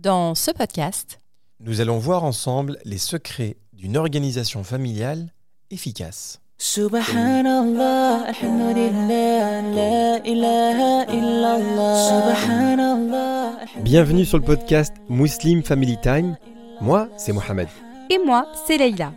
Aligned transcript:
Dans 0.00 0.34
ce 0.34 0.50
podcast, 0.50 1.18
Nous 1.60 1.80
allons 1.80 1.98
voir 1.98 2.22
ensemble 2.22 2.78
les 2.84 2.98
secrets 2.98 3.56
d'une 3.72 3.96
organisation 3.96 4.62
familiale 4.62 5.32
efficace. 5.72 6.40
Subhanallah, 6.58 8.26
alhamdulillah, 8.28 9.62
la 9.62 10.18
ilaha 10.24 11.04
illallah. 11.12 11.96
Subhanallah, 12.08 13.52
Bienvenue 13.82 14.24
sur 14.24 14.38
le 14.38 14.44
podcast 14.44 14.94
Muslim 15.08 15.62
Family 15.64 15.96
Time. 16.00 16.36
Moi, 16.80 17.08
c'est 17.16 17.32
Mohamed. 17.32 17.68
et 18.10 18.18
moi, 18.24 18.46
c'est 18.66 18.78
Leïla. 18.78 19.12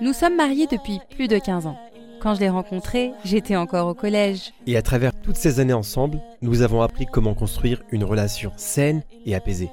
Nous 0.00 0.12
sommes 0.14 0.36
mariés 0.36 0.66
depuis 0.66 0.98
plus 1.10 1.28
de 1.28 1.38
15 1.38 1.66
ans. 1.66 1.76
Quand 2.22 2.34
je 2.34 2.40
l'ai 2.40 2.48
rencontré, 2.48 3.12
j'étais 3.24 3.56
encore 3.56 3.86
au 3.88 3.94
collège. 3.94 4.52
Et 4.66 4.76
à 4.78 4.82
travers 4.82 5.12
toutes 5.20 5.36
ces 5.36 5.60
années 5.60 5.72
ensemble, 5.74 6.20
nous 6.40 6.62
avons 6.62 6.80
appris 6.80 7.04
comment 7.06 7.34
construire 7.34 7.82
une 7.90 8.04
relation 8.04 8.52
saine 8.56 9.02
et 9.26 9.34
apaisée. 9.34 9.70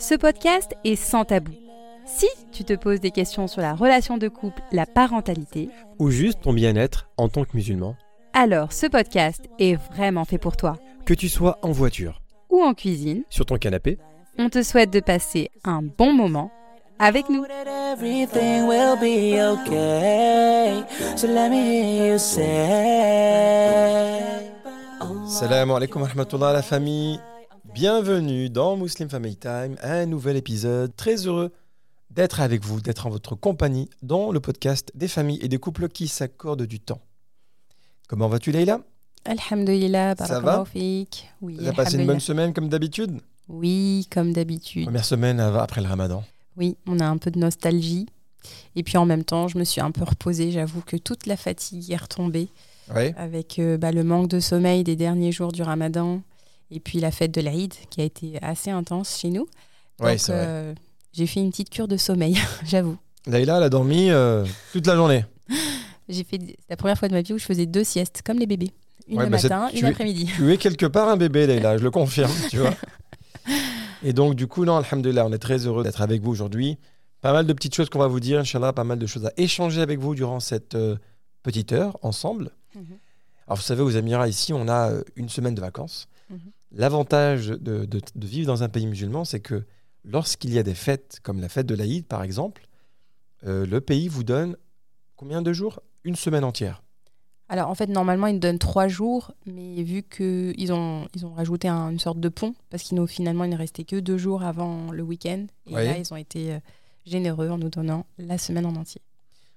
Ce 0.00 0.14
podcast 0.14 0.74
est 0.84 0.96
sans 0.96 1.24
tabou. 1.24 1.52
Si 2.06 2.26
tu 2.52 2.64
te 2.64 2.72
poses 2.72 3.00
des 3.00 3.10
questions 3.10 3.46
sur 3.46 3.60
la 3.60 3.74
relation 3.74 4.16
de 4.18 4.28
couple, 4.28 4.62
la 4.72 4.86
parentalité, 4.86 5.68
Ou 5.98 6.10
juste 6.10 6.40
ton 6.42 6.52
bien-être 6.52 7.08
en 7.18 7.28
tant 7.28 7.44
que 7.44 7.50
musulman. 7.54 7.94
alors 8.32 8.72
ce 8.72 8.86
podcast 8.86 9.44
est 9.58 9.76
vraiment 9.92 10.24
fait 10.24 10.38
pour 10.38 10.56
toi. 10.56 10.76
Que 11.04 11.14
tu 11.14 11.28
sois 11.28 11.58
en 11.62 11.70
voiture, 11.72 12.20
Ou 12.50 12.62
en 12.62 12.72
cuisine, 12.74 13.22
sur 13.28 13.44
ton 13.46 13.58
canapé, 13.58 13.98
on 14.38 14.48
te 14.48 14.62
souhaite 14.62 14.90
de 14.90 15.00
passer 15.00 15.50
un 15.64 15.82
bon 15.82 16.12
moment 16.14 16.50
avec 16.98 17.28
nous. 17.28 17.44
that 17.46 17.92
everything 17.92 18.66
will 18.66 18.96
be 18.98 19.38
okay. 19.38 20.82
So 21.16 21.26
let 21.28 21.50
me 21.50 21.56
hear 21.62 22.12
you 22.12 22.18
say. 22.18 22.40
Salam 25.26 25.70
alaikum 25.70 26.02
wa 26.02 26.08
rahmatullah 26.08 26.52
la 26.54 26.62
famille. 26.62 27.20
Bienvenue 27.74 28.50
dans 28.50 28.76
Muslim 28.76 29.08
Family 29.08 29.36
Time, 29.36 29.76
un 29.82 30.06
nouvel 30.06 30.36
épisode. 30.36 30.94
Très 30.96 31.26
heureux 31.26 31.52
d'être 32.10 32.40
avec 32.40 32.64
vous, 32.64 32.80
d'être 32.80 33.06
en 33.06 33.10
votre 33.10 33.34
compagnie 33.34 33.88
dans 34.02 34.32
le 34.32 34.40
podcast 34.40 34.90
des 34.94 35.08
familles 35.08 35.38
et 35.42 35.48
des 35.48 35.58
couples 35.58 35.88
qui 35.88 36.08
s'accordent 36.08 36.64
du 36.66 36.80
temps. 36.80 37.00
Comment 38.08 38.28
vas-tu 38.28 38.50
Leïla? 38.52 38.80
Alhamdulillah, 39.24 40.14
Ça 40.16 40.40
va? 40.40 40.64
Oui, 40.74 41.06
Tu 41.10 41.66
as 41.68 41.72
passé 41.72 41.98
une 41.98 42.06
bonne 42.06 42.20
semaine 42.20 42.52
comme 42.52 42.68
d'habitude? 42.68 43.20
Oui, 43.48 44.06
comme 44.10 44.32
d'habitude. 44.32 44.84
Première 44.84 45.04
semaine 45.04 45.40
après 45.40 45.80
le 45.80 45.86
ramadan. 45.88 46.24
Oui, 46.56 46.76
on 46.86 46.98
a 47.00 47.06
un 47.06 47.18
peu 47.18 47.30
de 47.30 47.38
nostalgie. 47.38 48.06
Et 48.74 48.82
puis 48.82 48.96
en 48.96 49.06
même 49.06 49.24
temps, 49.24 49.48
je 49.48 49.58
me 49.58 49.64
suis 49.64 49.80
un 49.80 49.90
peu 49.90 50.04
reposée. 50.04 50.50
J'avoue 50.50 50.80
que 50.80 50.96
toute 50.96 51.26
la 51.26 51.36
fatigue 51.36 51.90
est 51.90 51.96
retombée 51.96 52.48
Oui. 52.94 53.12
avec 53.16 53.58
euh, 53.58 53.76
bah, 53.76 53.92
le 53.92 54.02
manque 54.02 54.28
de 54.28 54.40
sommeil 54.40 54.82
des 54.82 54.96
derniers 54.96 55.30
jours 55.32 55.52
du 55.52 55.62
ramadan 55.62 56.22
et 56.70 56.80
puis 56.80 57.00
la 57.00 57.10
fête 57.10 57.32
de 57.32 57.40
l'Aïd 57.40 57.74
qui 57.90 58.00
a 58.00 58.04
été 58.04 58.38
assez 58.42 58.70
intense 58.70 59.18
chez 59.18 59.30
nous. 59.30 59.46
Oui, 60.00 60.12
Donc, 60.12 60.30
euh, 60.30 60.74
j'ai 61.12 61.26
fait 61.26 61.40
une 61.40 61.50
petite 61.50 61.70
cure 61.70 61.88
de 61.88 61.96
sommeil, 61.96 62.38
j'avoue. 62.64 62.96
Leïla, 63.26 63.58
elle 63.58 63.62
a 63.64 63.68
dormi 63.68 64.10
euh, 64.10 64.44
toute 64.72 64.86
la 64.86 64.96
journée. 64.96 65.24
J'ai 66.08 66.24
fait 66.24 66.38
la 66.68 66.76
première 66.76 66.98
fois 66.98 67.08
de 67.08 67.14
ma 67.14 67.22
vie 67.22 67.32
où 67.32 67.38
je 67.38 67.44
faisais 67.44 67.66
deux 67.66 67.84
siestes, 67.84 68.22
comme 68.24 68.38
les 68.38 68.46
bébés. 68.46 68.70
Une 69.06 69.18
Ouais, 69.18 69.24
le 69.24 69.30
bah, 69.30 69.38
matin, 69.42 69.68
une 69.74 69.84
après-midi. 69.84 70.30
Tu 70.34 70.52
es 70.52 70.56
quelque 70.56 70.86
part 70.86 71.08
un 71.08 71.16
bébé, 71.16 71.46
Leïla, 71.46 71.76
je 71.78 71.82
le 71.82 71.90
confirme, 71.90 72.32
tu 72.48 72.58
vois. 72.58 72.74
Et 74.02 74.12
donc, 74.12 74.34
du 74.34 74.46
coup, 74.46 74.64
non, 74.64 74.76
alhamdoulilah, 74.76 75.26
on 75.26 75.32
est 75.32 75.38
très 75.38 75.66
heureux 75.66 75.82
d'être 75.84 76.00
avec 76.00 76.22
vous 76.22 76.30
aujourd'hui. 76.30 76.78
Pas 77.20 77.32
mal 77.32 77.46
de 77.46 77.52
petites 77.52 77.74
choses 77.74 77.90
qu'on 77.90 77.98
va 77.98 78.06
vous 78.06 78.20
dire, 78.20 78.40
Inch'Allah, 78.40 78.72
pas 78.72 78.84
mal 78.84 78.98
de 78.98 79.06
choses 79.06 79.26
à 79.26 79.32
échanger 79.36 79.82
avec 79.82 79.98
vous 79.98 80.14
durant 80.14 80.40
cette 80.40 80.74
euh, 80.74 80.96
petite 81.42 81.72
heure 81.72 81.98
ensemble. 82.02 82.50
Mhm. 82.74 82.98
Alors, 83.46 83.56
vous 83.56 83.62
savez, 83.62 83.82
aux 83.82 83.90
Émirats, 83.90 84.28
ici, 84.28 84.52
on 84.52 84.68
a 84.68 84.92
une 85.16 85.28
semaine 85.28 85.54
de 85.54 85.60
vacances. 85.60 86.08
Mhm. 86.30 86.38
L'avantage 86.72 87.48
de, 87.48 87.84
de- 87.84 88.00
de 88.14 88.26
vivre 88.26 88.46
dans 88.46 88.62
un 88.62 88.68
pays 88.68 88.86
musulman, 88.86 89.24
c'est 89.24 89.40
que 89.40 89.64
lorsqu'il 90.04 90.52
y 90.54 90.58
a 90.58 90.62
des 90.62 90.74
fêtes, 90.74 91.18
comme 91.22 91.40
la 91.40 91.48
fête 91.48 91.66
de 91.66 91.74
l'Aïd, 91.74 92.06
par 92.06 92.22
exemple, 92.22 92.66
euh, 93.44 93.66
le 93.66 93.80
pays 93.80 94.08
vous 94.08 94.22
donne 94.24 94.56
combien 95.16 95.42
de 95.42 95.52
jours? 95.52 95.80
Une 96.04 96.16
semaine 96.16 96.44
entière. 96.44 96.82
Alors 97.48 97.68
en 97.68 97.74
fait, 97.74 97.88
normalement, 97.88 98.28
ils 98.28 98.34
nous 98.34 98.38
donnent 98.40 98.60
trois 98.60 98.86
jours, 98.86 99.32
mais 99.44 99.82
vu 99.82 100.04
qu'ils 100.04 100.72
ont, 100.72 101.08
ils 101.14 101.26
ont 101.26 101.34
rajouté 101.34 101.66
un- 101.66 101.90
une 101.90 101.98
sorte 101.98 102.20
de 102.20 102.28
pont, 102.28 102.54
parce 102.70 102.84
qu'il 102.84 102.96
nous 102.96 103.06
finalement, 103.08 103.44
il 103.44 103.50
ne 103.50 103.56
restait 103.56 103.84
que 103.84 103.96
deux 103.96 104.16
jours 104.18 104.44
avant 104.44 104.92
le 104.92 105.02
week-end. 105.02 105.46
Et 105.66 105.74
Oui. 105.74 105.84
là, 105.84 105.98
ils 105.98 106.12
ont 106.12 106.16
été 106.16 106.52
euh, 106.54 106.58
généreux 107.04 107.48
en 107.50 107.58
nous 107.58 107.68
donnant 107.68 108.06
la 108.18 108.38
semaine 108.38 108.64
en 108.66 108.76
entier. 108.76 109.02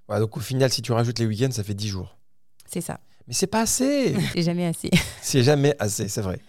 Voilà, 0.07 0.21
donc, 0.21 0.35
au 0.35 0.39
final, 0.41 0.69
si 0.71 0.81
tu 0.81 0.91
rajoutes 0.91 1.19
les 1.19 1.27
week-ends, 1.27 1.51
ça 1.51 1.63
fait 1.63 1.75
10 1.75 1.87
jours. 1.87 2.17
C'est 2.65 2.81
ça. 2.81 2.99
Mais 3.27 3.33
c'est 3.35 3.47
pas 3.47 3.61
assez 3.61 4.15
C'est 4.33 4.41
jamais 4.41 4.65
assez. 4.65 4.89
C'est 5.21 5.43
jamais 5.43 5.75
assez, 5.79 6.09
c'est 6.09 6.21
vrai. 6.21 6.39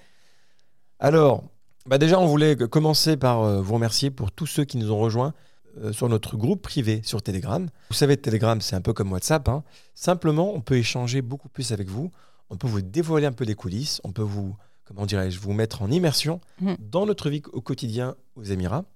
Alors, 1.05 1.45
bah 1.87 1.99
déjà, 1.99 2.19
on 2.19 2.25
voulait 2.27 2.57
commencer 2.57 3.19
par 3.19 3.43
euh, 3.43 3.61
vous 3.61 3.75
remercier 3.75 4.11
pour 4.11 4.33
tous 4.33 4.47
ceux 4.47 4.65
qui 4.65 4.79
nous 4.79 4.91
ont 4.91 4.99
rejoints 4.99 5.35
euh, 5.83 5.93
sur 5.93 6.09
notre 6.09 6.39
groupe 6.39 6.63
privé 6.63 7.03
sur 7.05 7.21
Telegram. 7.21 7.69
Vous 7.91 7.95
savez, 7.95 8.17
Telegram, 8.17 8.59
c'est 8.63 8.75
un 8.75 8.81
peu 8.81 8.95
comme 8.95 9.13
WhatsApp. 9.13 9.47
hein. 9.51 9.65
Simplement, 9.95 10.55
on 10.55 10.63
peut 10.63 10.77
échanger 10.79 11.21
beaucoup 11.21 11.51
plus 11.51 11.73
avec 11.73 11.89
vous. 11.91 12.11
On 12.49 12.57
peut 12.57 12.67
vous 12.69 12.81
dévoiler 12.81 13.27
un 13.27 13.33
peu 13.33 13.45
les 13.45 13.55
coulisses. 13.55 14.01
On 14.03 14.13
peut 14.13 14.23
vous, 14.23 14.57
comment 14.87 15.05
dirais-je, 15.05 15.39
vous 15.41 15.53
mettre 15.53 15.83
en 15.83 15.91
immersion 15.91 16.41
Mhm. 16.63 16.77
dans 16.79 17.05
notre 17.05 17.29
vie 17.29 17.43
au 17.53 17.61
quotidien 17.61 18.15
aux 18.37 18.45
Émirats. 18.45 18.87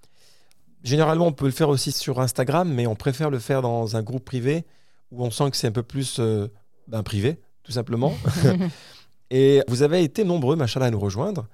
Généralement, 0.85 1.27
on 1.27 1.33
peut 1.33 1.45
le 1.45 1.51
faire 1.51 1.69
aussi 1.69 1.93
sur 1.93 2.21
Instagram, 2.21 2.73
mais 2.73 2.87
on 2.87 2.95
préfère 2.95 3.29
le 3.29 3.39
faire 3.39 3.61
dans 3.61 3.97
un 3.97 4.03
groupe 4.03 4.25
privé 4.25 4.65
où 5.11 5.23
on 5.27 5.31
sent 5.31 5.51
que 5.51 5.59
c'est 5.59 5.67
un 5.67 5.73
peu 5.73 5.83
plus 5.83 6.21
euh, 6.21 6.49
ben, 6.87 7.03
privé, 7.03 7.37
tout 7.65 7.73
simplement. 7.73 8.15
Et 9.31 9.61
vous 9.69 9.83
avez 9.83 10.03
été 10.03 10.25
nombreux, 10.25 10.57
machallah, 10.57 10.87
à 10.87 10.91
nous 10.91 11.01
rejoindre. 11.01 11.47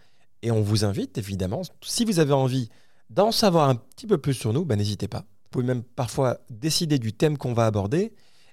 Et 0.44 0.50
on 0.50 0.60
vous 0.60 0.84
invite, 0.84 1.16
évidemment, 1.16 1.62
si 1.82 2.05
vous 2.05 2.19
avez 2.19 2.34
envie 2.34 2.69
d'en 3.09 3.32
savoir 3.32 3.71
un 3.71 3.77
petit 3.77 4.06
peu 4.06 4.19
plus 4.19 4.34
sur 4.34 4.53
nous, 4.53 4.66
ben, 4.66 4.77
n'hésitez 4.77 5.09
pas. 5.09 5.21
Vous 5.21 5.50
pouvez 5.50 5.65
même 5.65 5.82
parfois 5.82 6.38
décider 6.50 6.99
du 6.99 7.15
thème 7.15 7.38
qu'on 7.38 7.55
va 7.55 7.65
aborder. 7.65 8.12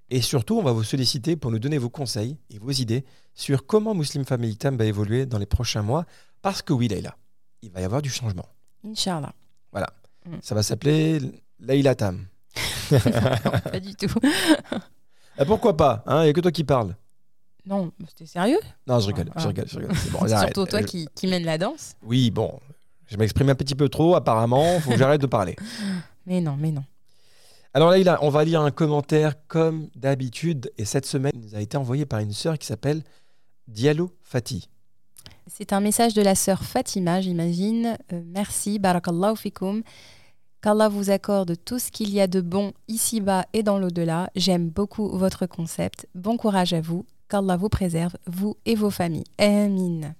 Et 0.09 0.21
surtout, 0.21 0.57
on 0.57 0.63
va 0.63 0.71
vous 0.71 0.85
solliciter 0.85 1.35
pour 1.35 1.51
nous 1.51 1.59
donner 1.59 1.77
vos 1.77 1.89
conseils 1.89 2.37
et 2.49 2.59
vos 2.59 2.71
idées 2.71 3.03
sur 3.35 3.65
comment 3.65 3.93
Muslim 3.93 4.23
Family 4.23 4.55
Time 4.55 4.77
va 4.77 4.85
évoluer 4.85 5.25
dans 5.25 5.37
les 5.37 5.45
prochains 5.45 5.81
mois. 5.81 6.05
Parce 6.41 6.61
que 6.61 6.71
oui, 6.71 6.87
Leïla, 6.87 7.17
il 7.61 7.71
va 7.71 7.81
y 7.81 7.83
avoir 7.83 8.01
du 8.01 8.09
changement. 8.09 8.47
Inch'Allah. 8.85 9.33
Ça 10.41 10.55
va 10.55 10.63
s'appeler 10.63 11.19
Leïla 11.59 11.95
Tam. 11.95 12.25
Pas 12.89 13.79
du 13.81 13.95
tout. 13.95 14.07
Et 15.37 15.45
pourquoi 15.45 15.75
pas 15.75 16.03
hein 16.05 16.21
Il 16.21 16.23
n'y 16.23 16.29
a 16.29 16.33
que 16.33 16.39
toi 16.39 16.51
qui 16.51 16.63
parles. 16.63 16.95
Non, 17.65 17.91
c'était 18.07 18.25
sérieux? 18.25 18.59
Non, 18.87 18.99
je 18.99 19.07
rigole, 19.07 19.31
Ah. 19.35 19.39
je 19.39 19.47
rigole, 19.47 19.67
je 19.67 19.79
rigole. 19.79 19.95
C'est 19.95 20.11
bon, 20.11 20.27
surtout 20.27 20.65
toi 20.65 20.79
Euh, 20.79 20.83
qui, 20.83 21.07
qui 21.15 21.27
mène 21.27 21.43
la 21.45 21.57
danse. 21.57 21.93
Oui, 22.03 22.31
bon, 22.31 22.59
je 23.07 23.17
m'exprime 23.17 23.49
un 23.49 23.55
petit 23.55 23.75
peu 23.75 23.87
trop, 23.89 24.15
apparemment. 24.15 24.79
faut 24.79 24.91
que 24.91 24.97
j'arrête 24.97 25.21
de 25.21 25.27
parler. 25.27 25.55
Mais 26.25 26.39
non, 26.41 26.55
mais 26.55 26.71
non. 26.71 26.83
Alors 27.73 27.89
Leïla, 27.91 28.19
on 28.21 28.29
va 28.29 28.43
lire 28.43 28.61
un 28.61 28.69
commentaire 28.71 29.33
comme 29.47 29.89
d'habitude. 29.95 30.71
Et 30.77 30.85
cette 30.85 31.05
semaine, 31.05 31.31
il 31.35 31.41
nous 31.41 31.55
a 31.55 31.61
été 31.61 31.77
envoyé 31.77 32.05
par 32.05 32.19
une 32.19 32.33
sœur 32.33 32.59
qui 32.59 32.67
s'appelle 32.67 33.01
Diallo 33.67 34.11
Fati. 34.23 34.67
C'est 35.47 35.73
un 35.73 35.79
message 35.79 36.13
de 36.13 36.21
la 36.21 36.35
sœur 36.35 36.63
Fatima, 36.63 37.21
j'imagine. 37.21 37.97
Euh, 38.13 38.21
merci, 38.25 38.77
barakallahu 38.77 39.35
fikum. 39.35 39.81
Qu'Allah 40.61 40.89
vous 40.89 41.09
accorde 41.09 41.55
tout 41.65 41.79
ce 41.79 41.91
qu'il 41.91 42.11
y 42.11 42.21
a 42.21 42.27
de 42.27 42.39
bon 42.41 42.71
ici-bas 42.87 43.45
et 43.53 43.63
dans 43.63 43.79
l'au-delà. 43.79 44.29
J'aime 44.35 44.69
beaucoup 44.69 45.09
votre 45.17 45.47
concept. 45.47 46.07
Bon 46.13 46.37
courage 46.37 46.73
à 46.73 46.81
vous. 46.81 47.03
Qu'Allah 47.31 47.55
vous 47.55 47.69
préserve, 47.69 48.17
vous 48.27 48.57
et 48.65 48.75
vos 48.75 48.89
familles. 48.89 49.23
Amin. 49.37 50.13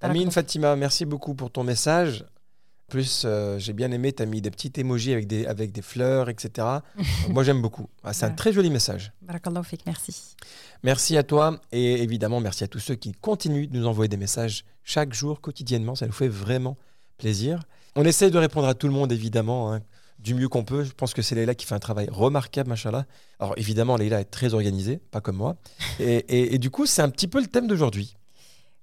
Amine 0.00 0.32
Fatima, 0.32 0.74
merci 0.74 1.04
beaucoup 1.04 1.32
pour 1.34 1.52
ton 1.52 1.62
message. 1.62 2.22
En 2.22 2.90
plus, 2.90 3.22
euh, 3.24 3.56
j'ai 3.60 3.72
bien 3.72 3.92
aimé, 3.92 4.12
tu 4.12 4.24
as 4.24 4.26
mis 4.26 4.40
des 4.40 4.50
petits 4.50 4.72
emojis 4.76 5.12
avec 5.12 5.28
des, 5.28 5.46
avec 5.46 5.70
des 5.70 5.80
fleurs, 5.80 6.28
etc. 6.28 6.66
Moi, 7.28 7.44
j'aime 7.44 7.62
beaucoup. 7.62 7.86
Ah, 8.02 8.12
c'est 8.12 8.26
un 8.26 8.32
très 8.32 8.52
joli 8.52 8.68
message. 8.68 9.12
Barakallahu 9.22 9.62
fik, 9.62 9.86
merci. 9.86 10.34
Merci 10.82 11.16
à 11.16 11.22
toi 11.22 11.60
et 11.70 12.02
évidemment, 12.02 12.40
merci 12.40 12.64
à 12.64 12.66
tous 12.66 12.80
ceux 12.80 12.96
qui 12.96 13.12
continuent 13.12 13.68
de 13.68 13.78
nous 13.78 13.86
envoyer 13.86 14.08
des 14.08 14.16
messages 14.16 14.64
chaque 14.82 15.14
jour, 15.14 15.40
quotidiennement. 15.40 15.94
Ça 15.94 16.06
nous 16.06 16.12
fait 16.12 16.26
vraiment 16.26 16.76
plaisir. 17.16 17.62
On 17.94 18.04
essaie 18.04 18.32
de 18.32 18.38
répondre 18.38 18.66
à 18.66 18.74
tout 18.74 18.88
le 18.88 18.92
monde, 18.92 19.12
évidemment, 19.12 19.72
hein, 19.72 19.82
du 20.22 20.34
mieux 20.34 20.48
qu'on 20.48 20.64
peut. 20.64 20.84
Je 20.84 20.92
pense 20.92 21.14
que 21.14 21.22
c'est 21.22 21.34
Leïla 21.34 21.54
qui 21.54 21.66
fait 21.66 21.74
un 21.74 21.78
travail 21.80 22.08
remarquable, 22.10 22.68
machallah. 22.68 23.06
Alors 23.38 23.54
évidemment, 23.56 23.96
Leïla 23.96 24.20
est 24.20 24.24
très 24.30 24.54
organisée, 24.54 25.00
pas 25.10 25.20
comme 25.20 25.36
moi. 25.36 25.56
Et, 26.00 26.16
et- 26.28 26.54
et 26.54 26.58
du 26.58 26.70
coup, 26.70 26.86
c'est 26.86 27.02
un 27.02 27.08
petit 27.10 27.28
peu 27.28 27.40
le 27.40 27.46
thème 27.46 27.66
d'aujourd'hui. 27.66 28.16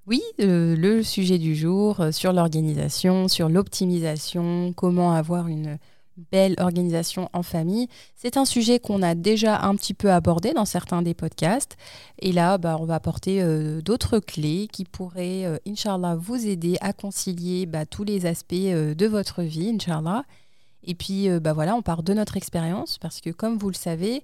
Oui, 0.07 0.21
euh, 0.39 0.75
le 0.77 1.03
sujet 1.03 1.37
du 1.37 1.53
jour 1.55 1.99
euh, 1.99 2.11
sur 2.13 2.31
l'organisation, 2.33 3.27
sur 3.27 3.49
l'optimisation, 3.49 4.71
comment 4.73 5.11
avoir 5.13 5.47
une 5.47 5.77
belle 6.31 6.55
organisation 6.59 7.29
en 7.33 7.43
famille. 7.43 7.87
C'est 8.15 8.37
un 8.37 8.45
sujet 8.45 8.79
qu'on 8.79 9.03
a 9.03 9.13
déjà 9.15 9.61
un 9.61 9.75
petit 9.75 9.93
peu 9.93 10.11
abordé 10.11 10.53
dans 10.53 10.65
certains 10.65 11.01
des 11.03 11.13
podcasts. 11.13 11.75
Et 12.19 12.31
là, 12.31 12.57
bah, 12.57 12.77
on 12.79 12.85
va 12.85 12.95
apporter 12.95 13.41
euh, 13.43 13.81
d'autres 13.81 14.19
clés 14.19 14.67
qui 14.71 14.85
pourraient, 14.85 15.45
Inch'Allah, 15.67 16.15
vous 16.15 16.47
aider 16.47 16.77
à 16.81 16.93
concilier 16.93 17.65
bah, 17.67 17.85
tous 17.85 18.03
les 18.03 18.25
aspects 18.25 18.55
de 18.55 19.05
votre 19.05 19.43
vie, 19.43 19.69
Inch'Allah. 19.75 20.23
Et 20.87 20.95
puis, 20.95 21.29
euh, 21.29 21.39
bah, 21.39 21.53
voilà, 21.53 21.75
on 21.75 21.81
part 21.81 22.01
de 22.01 22.13
notre 22.13 22.37
expérience 22.37 22.97
parce 22.97 23.21
que, 23.21 23.29
comme 23.29 23.57
vous 23.57 23.69
le 23.69 23.75
savez, 23.75 24.23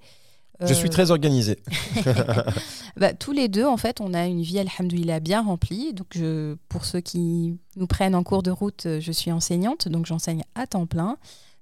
Je 0.62 0.74
suis 0.74 0.88
Euh, 0.88 0.92
très 0.92 1.12
organisé. 1.12 1.60
bah, 2.98 3.13
tous 3.13 3.33
les 3.33 3.50
deux, 3.50 3.65
en 3.65 3.77
fait, 3.77 4.00
on 4.01 4.13
a 4.13 4.25
une 4.25 4.42
vie, 4.42 4.60
alhamdoulilah, 4.60 5.19
bien 5.19 5.42
remplie. 5.42 5.94
Donc, 5.94 6.07
je, 6.15 6.56
pour 6.69 6.86
ceux 6.86 7.01
qui 7.01 7.57
nous 7.75 7.88
prennent 7.88 8.15
en 8.15 8.24
cours 8.24 8.44
de 8.44 8.51
route, 8.51 8.86
euh, 8.86 9.00
je 9.01 9.12
suis 9.12 9.31
enseignante, 9.31 9.88
donc 9.89 10.06
j'enseigne 10.06 10.44
à 10.56 10.65
temps 10.65 10.86
plein. 10.86 11.18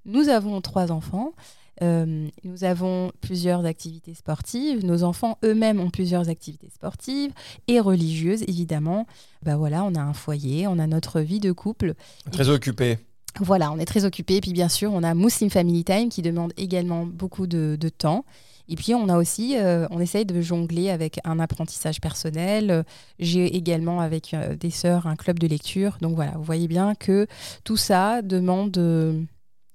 Nous 0.05 0.29
avons 0.29 0.61
trois 0.61 0.91
enfants. 0.91 1.33
Euh, 1.81 2.27
nous 2.43 2.63
avons 2.63 3.11
plusieurs 3.21 3.65
activités 3.65 4.13
sportives. 4.13 4.85
Nos 4.85 5.03
enfants 5.03 5.39
eux-mêmes 5.43 5.79
ont 5.79 5.89
plusieurs 5.89 6.29
activités 6.29 6.69
sportives 6.69 7.31
et 7.67 7.79
religieuses, 7.79 8.43
évidemment. 8.43 9.07
Bah 9.41 9.55
voilà, 9.55 9.83
on 9.83 9.95
a 9.95 10.01
un 10.01 10.13
foyer, 10.13 10.67
on 10.67 10.77
a 10.77 10.85
notre 10.85 11.21
vie 11.21 11.39
de 11.39 11.51
couple. 11.51 11.95
Très 12.31 12.49
occupé. 12.49 12.99
Voilà, 13.39 13.71
on 13.71 13.79
est 13.79 13.85
très 13.85 14.05
occupé. 14.05 14.37
Et 14.37 14.41
puis 14.41 14.53
bien 14.53 14.69
sûr, 14.69 14.91
on 14.93 15.03
a 15.03 15.13
Muslim 15.13 15.49
Family 15.49 15.83
Time 15.83 16.09
qui 16.09 16.21
demande 16.21 16.53
également 16.57 17.05
beaucoup 17.05 17.47
de, 17.47 17.77
de 17.79 17.89
temps. 17.89 18.25
Et 18.67 18.75
puis 18.75 18.93
on 18.93 19.09
a 19.09 19.17
aussi, 19.17 19.57
euh, 19.57 19.85
on 19.91 19.99
essaye 19.99 20.25
de 20.25 20.39
jongler 20.41 20.89
avec 20.89 21.19
un 21.23 21.39
apprentissage 21.39 21.99
personnel. 21.99 22.85
J'ai 23.19 23.55
également 23.55 23.99
avec 23.99 24.33
euh, 24.33 24.55
des 24.55 24.69
sœurs 24.69 25.07
un 25.07 25.15
club 25.15 25.39
de 25.39 25.47
lecture. 25.47 25.97
Donc 26.01 26.15
voilà, 26.15 26.31
vous 26.37 26.43
voyez 26.43 26.67
bien 26.67 26.95
que 26.95 27.27
tout 27.63 27.77
ça 27.77 28.21
demande 28.21 28.77
euh, 28.77 29.21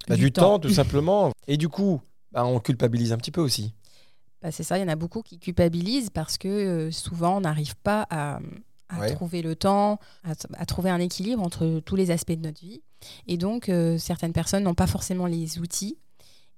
Bah, 0.07 0.15
du, 0.15 0.31
temps. 0.31 0.57
tout 0.57 0.69
simplement. 0.69 1.31
Et 1.47 1.57
du 1.57 1.69
coup, 1.69 2.01
bah, 2.31 2.45
on 2.45 2.59
culpabilise 2.59 3.11
un 3.11 3.17
petit 3.17 3.31
peu 3.31 3.41
aussi. 3.41 3.73
Bah, 4.41 4.51
c'est 4.51 4.63
ça, 4.63 4.77
il 4.77 4.81
y 4.81 4.83
en 4.83 4.87
a 4.87 4.95
beaucoup 4.95 5.21
qui 5.21 5.37
culpabilisent 5.37 6.09
parce 6.09 6.37
que 6.37 6.89
souvent 6.91 7.37
on 7.37 7.41
n'arrive 7.41 7.75
pas 7.75 8.07
à, 8.09 8.39
à 8.89 8.99
Ouais. 8.99 9.13
trouver 9.13 9.41
le 9.41 9.55
temps, 9.55 9.99
à, 10.23 10.31
à 10.57 10.65
trouver 10.65 10.89
un 10.89 10.99
équilibre 10.99 11.41
entre 11.43 11.79
tous 11.85 11.95
les 11.95 12.11
aspects 12.11 12.31
de 12.31 12.41
notre 12.47 12.61
vie. 12.61 12.81
Et 13.27 13.37
donc 13.37 13.69
euh, 13.69 13.97
certaines 13.97 14.33
personnes 14.33 14.63
n'ont 14.63 14.73
pas 14.75 14.87
forcément 14.87 15.25
les 15.27 15.59
outils. 15.59 15.97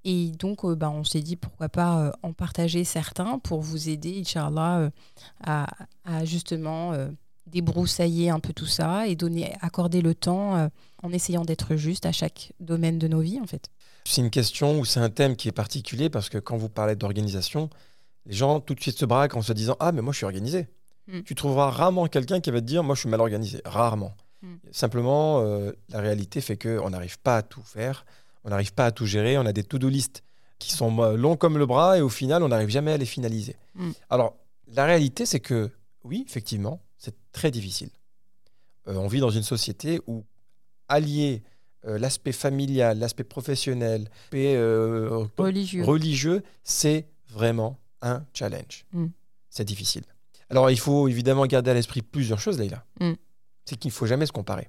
Et 0.05 0.31
donc 0.31 0.63
euh, 0.63 0.75
bah, 0.75 0.89
on 0.89 1.03
s'est 1.03 1.21
dit 1.21 1.35
pourquoi 1.35 1.67
pas 1.69 1.99
euh, 1.99 2.11
en 2.23 2.31
partager 2.33 2.83
certains 2.85 3.39
pour 3.39 3.61
vous 3.61 3.89
aider, 3.89 4.19
Inch'Allah, 4.21 4.77
euh, 4.79 4.89
à, 5.43 5.67
à 6.05 6.23
justement 6.25 6.93
débroussailler 7.47 8.29
un 8.29 8.39
peu 8.39 8.53
tout 8.53 8.65
ça 8.67 9.07
et 9.07 9.15
donner, 9.15 9.53
accorder 9.61 10.01
le 10.01 10.13
temps 10.13 10.69
en 11.01 11.11
essayant 11.11 11.43
d'être 11.43 11.75
juste 11.75 12.05
à 12.05 12.11
chaque 12.11 12.53
domaine 12.59 12.99
de 12.99 13.07
nos 13.07 13.21
vies 13.21 13.39
en 13.41 13.47
fait. 13.47 13.69
C'est 14.05 14.21
une 14.21 14.29
question 14.29 14.79
ou 14.79 14.85
c'est 14.85 14.99
un 14.99 15.09
thème 15.09 15.35
qui 15.35 15.47
est 15.47 15.51
particulier 15.53 16.09
parce 16.09 16.29
que 16.29 16.37
quand 16.37 16.57
vous 16.57 16.69
parlez 16.69 16.95
d'organisation, 16.95 17.69
les 18.25 18.33
gens 18.35 18.59
tout 18.59 18.75
de 18.75 18.79
suite 18.81 18.97
se 18.97 19.05
braquent 19.05 19.35
en 19.35 19.41
se 19.41 19.51
disant 19.53 19.75
Ah, 19.79 19.91
mais 19.91 20.01
moi 20.01 20.13
je 20.13 20.17
suis 20.17 20.25
organisé. 20.25 20.67
Mm. 21.09 21.21
Tu 21.23 21.35
trouveras 21.35 21.69
rarement 21.69 22.07
quelqu'un 22.07 22.39
qui 22.39 22.51
va 22.51 22.61
te 22.61 22.65
dire 22.65 22.83
Moi 22.83 22.95
je 22.95 23.01
suis 23.01 23.09
mal 23.09 23.19
organisé. 23.19 23.61
Rarement. 23.65 24.15
Mm. 24.41 24.55
Simplement, 24.71 25.41
euh, 25.41 25.71
la 25.89 25.99
réalité 25.99 26.41
fait 26.41 26.57
qu'on 26.57 26.89
n'arrive 26.89 27.19
pas 27.19 27.37
à 27.37 27.41
tout 27.41 27.63
faire, 27.63 28.05
on 28.43 28.49
n'arrive 28.49 28.73
pas 28.73 28.85
à 28.85 28.91
tout 28.91 29.05
gérer. 29.05 29.37
On 29.37 29.45
a 29.45 29.53
des 29.53 29.63
to-do 29.63 29.89
list 29.89 30.23
qui 30.59 30.71
sont 30.71 30.99
euh, 30.99 31.15
longs 31.17 31.35
comme 31.37 31.57
le 31.57 31.65
bras 31.65 31.97
et 31.97 32.01
au 32.01 32.09
final, 32.09 32.43
on 32.43 32.49
n'arrive 32.49 32.69
jamais 32.69 32.91
à 32.91 32.97
les 32.97 33.05
finaliser. 33.05 33.55
Mm. 33.75 33.91
Alors, 34.09 34.35
la 34.73 34.85
réalité, 34.85 35.25
c'est 35.25 35.39
que 35.39 35.69
oui, 36.03 36.23
effectivement, 36.27 36.81
c'est 36.97 37.15
très 37.31 37.51
difficile. 37.51 37.89
Euh, 38.87 38.95
on 38.95 39.07
vit 39.07 39.19
dans 39.19 39.29
une 39.29 39.43
société 39.43 39.99
où 40.07 40.23
allier 40.87 41.43
euh, 41.85 41.97
l'aspect 41.97 42.31
familial, 42.31 42.99
l'aspect 42.99 43.23
professionnel, 43.23 44.03
l'aspect 44.03 44.55
euh, 44.55 45.25
Religieux. 45.37 45.83
religieux, 45.83 46.43
c'est 46.63 47.07
vraiment 47.29 47.79
un 48.01 48.25
challenge. 48.33 48.85
Mm. 48.91 49.07
C'est 49.49 49.65
difficile. 49.65 50.03
Alors, 50.49 50.69
il 50.71 50.79
faut 50.79 51.07
évidemment 51.07 51.45
garder 51.45 51.71
à 51.71 51.73
l'esprit 51.73 52.01
plusieurs 52.01 52.39
choses, 52.39 52.57
Leïla. 52.59 52.83
Mm. 52.99 53.13
C'est 53.65 53.75
qu'il 53.77 53.89
ne 53.89 53.93
faut 53.93 54.05
jamais 54.07 54.25
se 54.25 54.31
comparer. 54.31 54.67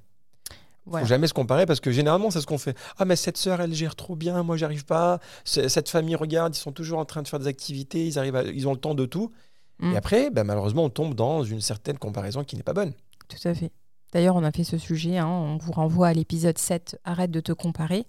Il 0.51 0.57
Voilà. 0.91 1.05
faut 1.07 1.09
jamais 1.09 1.27
se 1.27 1.35
comparer 1.35 1.67
parce 1.67 1.81
que 1.81 1.91
généralement, 1.91 2.31
c'est 2.31 2.41
ce 2.41 2.47
qu'on 2.47 2.59
fait. 2.59 2.77
Ah, 2.99 3.05
mais 3.05 3.17
cette 3.17 3.37
sœur, 3.37 3.61
elle 3.61 3.73
gère 3.75 3.97
trop 3.97 4.17
bien, 4.17 4.43
moi, 4.43 4.57
j'arrive 4.57 4.85
pas. 4.85 5.21
Cette 5.45 5.89
famille, 5.89 6.17
regarde, 6.17 6.55
ils 6.55 6.59
sont 6.59 6.73
toujours 6.73 6.99
en 6.99 7.05
train 7.05 7.23
de 7.23 7.29
faire 7.29 7.39
des 7.39 7.47
activités, 7.47 8.07
ils, 8.07 8.19
arrivent 8.19 8.37
à- 8.37 8.45
ils 8.45 8.67
ont 8.69 8.73
le 8.73 8.79
temps 8.81 8.95
de 8.95 9.07
tout. 9.07 9.31
Mm. 9.79 9.93
Et 9.93 9.97
après, 9.97 10.31
ben, 10.31 10.45
malheureusement, 10.45 10.85
on 10.85 10.91
tombe 10.91 11.15
dans 11.15 11.43
une 11.45 11.61
certaine 11.61 11.99
comparaison 11.99 12.45
qui 12.45 12.57
n'est 12.57 12.63
pas 12.63 12.73
bonne. 12.75 12.93
Tout 13.29 13.49
à 13.49 13.55
fait. 13.55 13.71
D'ailleurs, 14.13 14.35
on 14.37 14.43
a 14.43 14.51
fait 14.51 14.65
ce 14.65 14.77
sujet, 14.77 15.19
hein, 15.19 15.29
on 15.29 15.57
vous 15.57 15.71
renvoie 15.73 16.09
à 16.09 16.13
l'épisode 16.13 16.59
7, 16.59 16.99
arrête 17.05 17.31
de 17.31 17.41
te 17.41 17.53
comparer. 17.53 18.05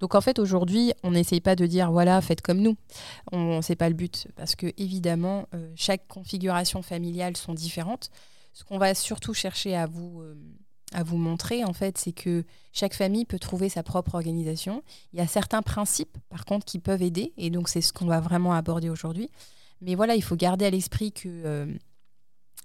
Donc 0.00 0.14
en 0.14 0.20
fait, 0.20 0.38
aujourd'hui, 0.38 0.92
on 1.02 1.12
n'essaye 1.12 1.40
pas 1.40 1.56
de 1.56 1.66
dire, 1.66 1.90
voilà, 1.90 2.20
faites 2.20 2.42
comme 2.42 2.60
nous. 2.60 2.76
On 3.32 3.62
C'est 3.62 3.76
pas 3.76 3.88
le 3.88 3.94
but, 3.94 4.28
parce 4.36 4.54
que 4.54 4.72
évidemment, 4.76 5.46
euh, 5.54 5.70
chaque 5.74 6.06
configuration 6.06 6.82
familiale 6.82 7.36
sont 7.36 7.54
différentes. 7.54 8.10
Ce 8.52 8.64
qu'on 8.64 8.78
va 8.78 8.94
surtout 8.94 9.34
chercher 9.34 9.76
à 9.76 9.86
vous, 9.86 10.20
euh, 10.22 10.34
à 10.92 11.02
vous 11.02 11.16
montrer, 11.16 11.64
en 11.64 11.72
fait, 11.72 11.98
c'est 11.98 12.12
que 12.12 12.44
chaque 12.72 12.94
famille 12.94 13.24
peut 13.24 13.38
trouver 13.38 13.68
sa 13.68 13.82
propre 13.82 14.14
organisation. 14.14 14.82
Il 15.12 15.18
y 15.18 15.22
a 15.22 15.26
certains 15.26 15.62
principes, 15.62 16.16
par 16.28 16.44
contre, 16.44 16.64
qui 16.64 16.78
peuvent 16.78 17.02
aider, 17.02 17.32
et 17.36 17.50
donc 17.50 17.68
c'est 17.68 17.80
ce 17.80 17.92
qu'on 17.92 18.06
va 18.06 18.20
vraiment 18.20 18.52
aborder 18.52 18.88
aujourd'hui. 18.88 19.30
Mais 19.80 19.94
voilà, 19.94 20.14
il 20.14 20.22
faut 20.22 20.36
garder 20.36 20.64
à 20.64 20.70
l'esprit 20.70 21.12
que 21.12 21.28
euh, 21.28 21.66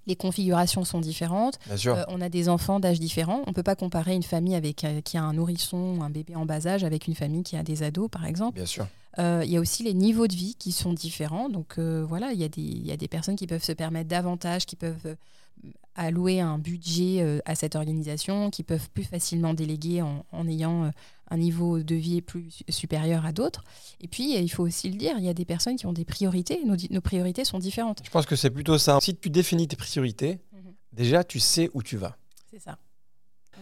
les 0.08 0.16
configurations 0.16 0.84
sont 0.84 1.00
différentes. 1.00 1.60
Bien 1.68 1.78
sûr. 1.78 1.96
Euh, 1.96 2.04
on 2.08 2.22
a 2.22 2.30
des 2.30 2.50
enfants 2.50 2.80
d'âge 2.80 3.00
différents. 3.00 3.42
On 3.46 3.52
ne 3.52 3.56
peut 3.56 3.64
pas 3.64 3.76
comparer 3.76 4.14
une 4.16 4.24
famille 4.24 4.56
avec, 4.56 4.84
euh, 4.84 5.02
qui 5.02 5.18
a 5.18 5.24
un 5.24 5.34
nourrisson 5.34 5.98
ou 5.98 6.04
un 6.04 6.10
bébé 6.10 6.36
en 6.36 6.46
bas 6.46 6.66
âge 6.68 6.84
avec 6.84 7.08
une 7.08 7.16
famille 7.16 7.44
qui 7.44 7.56
a 7.58 7.64
des 7.64 7.84
ados, 7.84 8.10
par 8.10 8.26
exemple. 8.26 8.56
Bien 8.56 8.66
sûr. 8.66 8.88
Euh, 9.20 9.42
Il 9.46 9.52
y 9.52 9.58
a 9.58 9.60
aussi 9.60 9.84
les 9.84 9.94
niveaux 9.94 10.28
de 10.28 10.34
vie 10.36 10.56
qui 10.58 10.72
sont 10.72 10.94
différents. 10.94 11.50
Donc 11.50 11.78
voilà, 11.80 12.32
il 12.34 12.40
y, 12.40 12.44
a 12.44 12.48
des- 12.50 12.62
il 12.62 12.86
y 12.86 12.92
a 12.92 12.98
des 12.98 13.08
personnes 13.08 13.36
qui 13.36 13.46
peuvent 13.48 13.64
se 13.64 13.74
permettre 13.74 14.08
davantage, 14.10 14.66
qui 14.66 14.76
peuvent 14.76 15.16
allouer 15.96 16.40
un 16.40 16.58
budget 16.58 17.22
euh, 17.22 17.40
à 17.46 17.56
cette 17.56 17.76
organisation, 17.76 18.50
qui 18.50 18.64
peuvent 18.64 18.90
plus 18.92 19.04
facilement 19.04 19.54
déléguer 19.54 20.02
en, 20.02 20.26
en 20.32 20.48
ayant 20.48 20.86
euh, 20.86 20.90
un 21.30 21.38
niveau 21.38 21.80
de 21.82 21.96
vie 21.96 22.22
plus 22.22 22.50
su- 22.52 22.64
supérieur 22.70 23.26
à 23.26 23.32
d'autres. 23.34 23.64
Et 24.00 24.08
puis, 24.08 24.36
il 24.38 24.50
faut 24.50 24.64
aussi 24.64 24.90
le 24.90 24.96
dire, 24.98 25.16
il 25.18 25.24
y 25.26 25.30
a 25.30 25.34
des 25.34 25.46
personnes 25.46 25.76
qui 25.76 25.86
ont 25.86 25.94
des 25.94 26.06
priorités. 26.06 26.64
Nos, 26.66 26.76
nos 26.90 27.02
priorités 27.02 27.44
sont 27.46 27.60
différentes. 27.60 28.02
Je 28.06 28.10
pense 28.10 28.26
que 28.26 28.36
c'est 28.36 28.50
plutôt 28.50 28.78
ça. 28.78 29.00
Si 29.02 29.16
tu 29.16 29.30
définis 29.30 29.68
tes 29.68 29.76
priorités, 29.76 30.40
Mhm. 30.54 30.74
déjà, 30.94 31.24
tu 31.24 31.40
sais 31.40 31.70
où 31.74 31.84
tu 31.84 31.98
vas. 31.98 32.18
C'est 32.50 32.60
ça. 32.60 32.78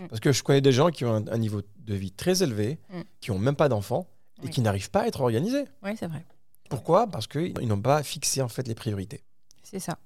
Parce 0.07 0.19
que 0.21 0.31
je 0.31 0.43
connais 0.43 0.61
des 0.61 0.71
gens 0.71 0.89
qui 0.91 1.03
ont 1.05 1.13
un, 1.15 1.27
un 1.27 1.37
niveau 1.37 1.61
de 1.79 1.93
vie 1.95 2.11
très 2.11 2.41
élevé, 2.43 2.77
Mm. 2.93 3.01
qui 3.19 3.31
n'ont 3.31 3.39
même 3.39 3.55
pas 3.55 3.67
d'enfants 3.69 4.07
et 4.41 4.45
Oui. 4.45 4.49
qui 4.51 4.61
n'arrivent 4.61 4.89
pas 4.91 5.01
à 5.01 5.07
être 5.07 5.19
organisés. 5.21 5.65
Oui, 5.83 5.91
c'est 5.99 6.07
vrai. 6.07 6.25
Pourquoi? 6.69 7.07
Parce 7.07 7.27
qu'ils 7.27 7.67
n'ont 7.67 7.81
pas 7.81 8.01
fixé 8.03 8.41
en 8.41 8.47
fait 8.47 8.67
les 8.67 8.75
priorités. 8.75 9.23
C'est 9.63 9.79
ça. 9.79 9.97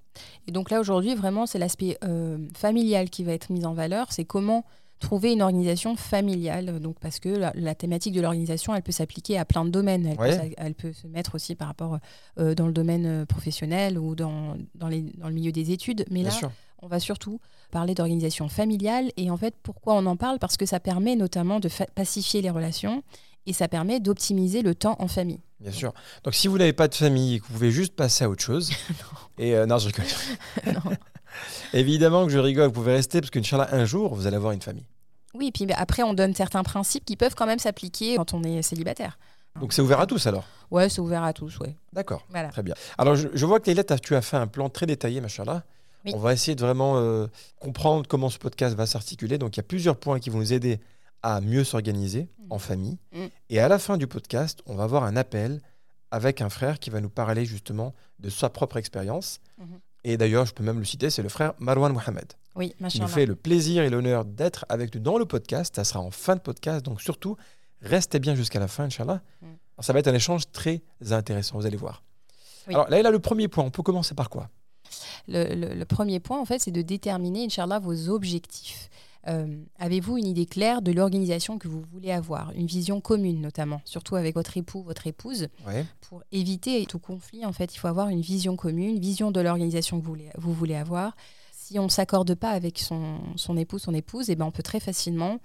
Et 0.47 0.51
donc 0.51 0.69
là, 0.69 0.79
aujourd'hui, 0.79 1.15
vraiment, 1.15 1.45
c'est 1.45 1.59
l'aspect 1.59 1.97
euh, 2.03 2.37
familial 2.55 3.09
qui 3.09 3.23
va 3.23 3.33
être 3.33 3.49
mis 3.51 3.65
en 3.65 3.73
valeur. 3.73 4.11
C'est 4.11 4.25
comment 4.25 4.65
trouver 4.99 5.33
une 5.33 5.41
organisation 5.41 5.95
familiale. 5.97 6.79
Donc, 6.79 6.97
parce 6.99 7.19
que 7.19 7.27
la, 7.29 7.51
la 7.55 7.75
thématique 7.75 8.13
de 8.13 8.21
l'organisation, 8.21 8.73
elle 8.73 8.83
peut 8.83 8.93
s'appliquer 8.93 9.37
à 9.37 9.43
plein 9.43 9.65
de 9.65 9.69
domaines. 9.69 10.05
Elle, 10.05 10.17
Ouais. 10.19 10.29
peut, 10.29 10.35
s'a- 10.35 10.53
elle 10.57 10.75
peut 10.75 10.93
se 10.93 11.07
mettre 11.07 11.35
aussi 11.35 11.55
par 11.55 11.67
rapport 11.67 11.97
euh, 12.39 12.55
dans 12.55 12.67
le 12.67 12.73
domaine 12.73 13.05
euh, 13.05 13.25
professionnel 13.25 13.99
ou 13.99 14.15
dans, 14.15 14.55
dans, 14.75 14.87
les- 14.87 15.11
dans 15.17 15.27
le 15.27 15.33
milieu 15.33 15.51
des 15.51 15.71
études. 15.71 16.05
Mais 16.09 16.21
Bien 16.21 16.29
là, 16.29 16.35
sûr. 16.35 16.51
on 16.81 16.87
va 16.87 17.01
surtout 17.01 17.41
parler 17.69 17.95
d'organisation 17.95 18.47
familiale. 18.47 19.11
Et 19.17 19.29
en 19.29 19.35
fait, 19.35 19.55
pourquoi 19.61 19.95
on 19.95 20.05
en 20.05 20.15
parle? 20.15 20.39
Parce 20.39 20.55
que 20.55 20.65
ça 20.65 20.79
permet 20.79 21.17
notamment 21.17 21.59
de 21.59 21.69
pacifier 21.95 22.41
les 22.41 22.49
relations 22.49 23.03
et 23.45 23.53
ça 23.53 23.67
permet 23.67 23.99
d'optimiser 23.99 24.61
le 24.61 24.75
temps 24.75 24.95
en 24.99 25.07
famille. 25.07 25.41
Bien 25.59 25.71
sûr. 25.71 25.93
Donc 26.23 26.35
si 26.35 26.47
vous 26.47 26.57
n'avez 26.57 26.73
pas 26.73 26.87
de 26.87 26.95
famille 26.95 27.35
et 27.35 27.39
que 27.39 27.45
vous 27.45 27.53
pouvez 27.53 27.71
juste 27.71 27.95
passer 27.95 28.25
à 28.25 28.29
autre 28.29 28.43
chose. 28.43 28.71
et 29.37 29.55
euh, 29.55 29.65
non, 29.65 29.77
je 29.77 29.87
rigole. 29.87 30.05
Non. 30.73 30.91
Évidemment 31.73 32.25
que 32.25 32.31
je 32.31 32.37
rigole, 32.37 32.67
vous 32.67 32.73
pouvez 32.73 32.93
rester 32.93 33.19
parce 33.19 33.31
qu'Inch'Allah, 33.31 33.69
un 33.71 33.85
jour, 33.85 34.13
vous 34.13 34.27
allez 34.27 34.35
avoir 34.35 34.51
une 34.51 34.61
famille. 34.61 34.85
Oui, 35.33 35.51
puis 35.51 35.65
bah, 35.65 35.75
après, 35.77 36.03
on 36.03 36.13
donne 36.13 36.35
certains 36.35 36.63
principes 36.63 37.05
qui 37.05 37.15
peuvent 37.15 37.33
quand 37.33 37.47
même 37.47 37.59
s'appliquer 37.59 38.17
quand 38.17 38.33
on 38.33 38.43
est 38.43 38.61
célibataire. 38.61 39.17
Donc 39.59 39.73
c'est 39.73 39.81
ouvert 39.81 39.99
à 39.99 40.07
tous 40.07 40.25
alors? 40.27 40.45
Ouais, 40.71 40.89
c'est 40.89 41.01
ouvert 41.01 41.23
à 41.23 41.33
tous, 41.33 41.59
ouais. 41.59 41.75
D'accord. 41.91 42.25
Voilà. 42.29 42.49
Très 42.49 42.63
bien. 42.63 42.73
Alors 42.97 43.15
je, 43.15 43.27
je 43.33 43.45
vois 43.45 43.59
que 43.59 43.67
Leïla, 43.67 43.83
tu 43.83 44.15
as 44.15 44.21
fait 44.21 44.37
un 44.37 44.47
plan 44.47 44.69
très 44.69 44.85
détaillé, 44.85 45.21
machallah. 45.21 45.63
Oui. 46.05 46.11
On 46.15 46.19
va 46.19 46.33
essayer 46.33 46.55
de 46.55 46.61
vraiment 46.61 46.97
euh, 46.97 47.27
comprendre 47.59 48.07
comment 48.07 48.29
ce 48.29 48.37
podcast 48.37 48.75
va 48.75 48.85
s'articuler. 48.85 49.37
Donc 49.37 49.55
il 49.55 49.57
y 49.57 49.61
a 49.61 49.63
plusieurs 49.63 49.95
points 49.95 50.19
qui 50.19 50.29
vont 50.29 50.39
nous 50.39 50.53
aider 50.53 50.79
à 51.23 51.41
mieux 51.41 51.63
s'organiser 51.63 52.27
en 52.49 52.59
famille. 52.59 52.97
Mm. 53.13 53.25
Et 53.49 53.59
à 53.59 53.67
la 53.67 53.79
fin 53.79 53.97
du 53.97 54.07
podcast, 54.07 54.61
on 54.65 54.75
va 54.75 54.83
avoir 54.83 55.03
un 55.03 55.15
appel 55.15 55.61
avec 56.11 56.41
un 56.41 56.49
frère 56.49 56.79
qui 56.79 56.89
va 56.91 57.01
nous 57.01 57.09
parler 57.09 57.45
justement 57.45 57.93
de 58.19 58.29
sa 58.29 58.49
propre 58.49 58.77
expérience. 58.77 59.39
Mhm. 59.57 59.79
Et 60.03 60.17
d'ailleurs, 60.17 60.45
je 60.45 60.53
peux 60.53 60.63
même 60.63 60.77
le 60.79 60.85
citer, 60.85 61.09
c'est 61.09 61.23
le 61.23 61.29
frère 61.29 61.53
Marwan 61.59 61.91
Mohamed. 61.91 62.33
Oui, 62.55 62.75
qui 62.89 62.99
nous 63.01 63.07
fait 63.07 63.25
le 63.25 63.35
plaisir 63.35 63.81
et 63.83 63.89
l'honneur 63.89 64.25
d'être 64.25 64.65
avec 64.69 64.93
nous 64.93 65.01
dans 65.01 65.17
le 65.17 65.25
podcast. 65.25 65.75
Ça 65.75 65.83
sera 65.83 66.01
en 66.01 66.11
fin 66.11 66.35
de 66.35 66.41
podcast, 66.41 66.85
donc 66.85 67.01
surtout, 67.01 67.35
restez 67.81 68.19
bien 68.19 68.35
jusqu'à 68.35 68.59
la 68.59 68.67
fin, 68.67 68.83
Inch'Allah. 68.83 69.21
Mm. 69.41 69.45
Alors, 69.45 69.85
Ça 69.85 69.93
va 69.93 69.99
être 69.99 70.07
un 70.07 70.13
échange 70.13 70.43
très 70.51 70.83
intéressant, 71.09 71.57
vous 71.57 71.65
allez 71.65 71.77
voir. 71.77 72.03
Oui. 72.67 72.75
Alors 72.75 72.89
là, 72.89 72.99
il 72.99 73.05
a 73.07 73.11
le 73.11 73.19
premier 73.19 73.47
point. 73.47 73.63
On 73.63 73.71
peut 73.71 73.81
commencer 73.81 74.13
par 74.13 74.29
quoi? 74.29 74.49
Le, 75.27 75.55
le- 75.55 75.73
le 75.73 75.85
premier 75.85 76.19
point, 76.19 76.39
en 76.39 76.45
fait, 76.45 76.59
c'est 76.59 76.71
de 76.71 76.81
déterminer, 76.83 77.45
Inch'Allah, 77.45 77.79
vos 77.79 78.09
objectifs. 78.09 78.89
Euh, 79.27 79.63
Avez-vous 79.79 80.17
une 80.17 80.27
idée 80.27 80.45
claire 80.45 80.81
de 80.81 80.91
l'organisation 80.91 81.57
que 81.57 81.67
vous 81.67 81.81
voulez 81.91 82.11
avoir 82.11 82.51
Une 82.51 82.67
vision 82.67 83.01
commune, 83.01 83.41
notamment, 83.41 83.81
surtout 83.85 84.15
avec 84.15 84.35
votre 84.35 84.57
époux, 84.57 84.83
votre 84.83 85.07
épouse. 85.07 85.47
Ouais. 85.65 85.85
Pour 86.01 86.23
éviter 86.31 86.85
tout 86.85 86.99
conflit, 86.99 87.45
en 87.45 87.53
fait, 87.53 87.73
il 87.73 87.77
faut 87.77 87.87
avoir 87.87 88.09
une 88.09 88.21
vision 88.21 88.55
commune, 88.55 88.89
une 88.89 88.99
vision 88.99 89.31
de 89.31 89.39
l'organisation 89.39 89.99
que 89.99 90.05
vous 90.05 90.11
voulez, 90.11 90.29
vous 90.37 90.53
voulez 90.53 90.75
avoir. 90.75 91.15
Si 91.51 91.79
on 91.79 91.85
ne 91.85 91.89
s'accorde 91.89 92.35
pas 92.35 92.49
avec 92.49 92.79
son, 92.79 93.19
son 93.35 93.55
époux, 93.55 93.79
son 93.79 93.93
épouse, 93.93 94.29
eh 94.29 94.35
ben, 94.35 94.45
on 94.45 94.51
peut 94.51 94.63
très 94.63 94.81
facilement 94.81 95.39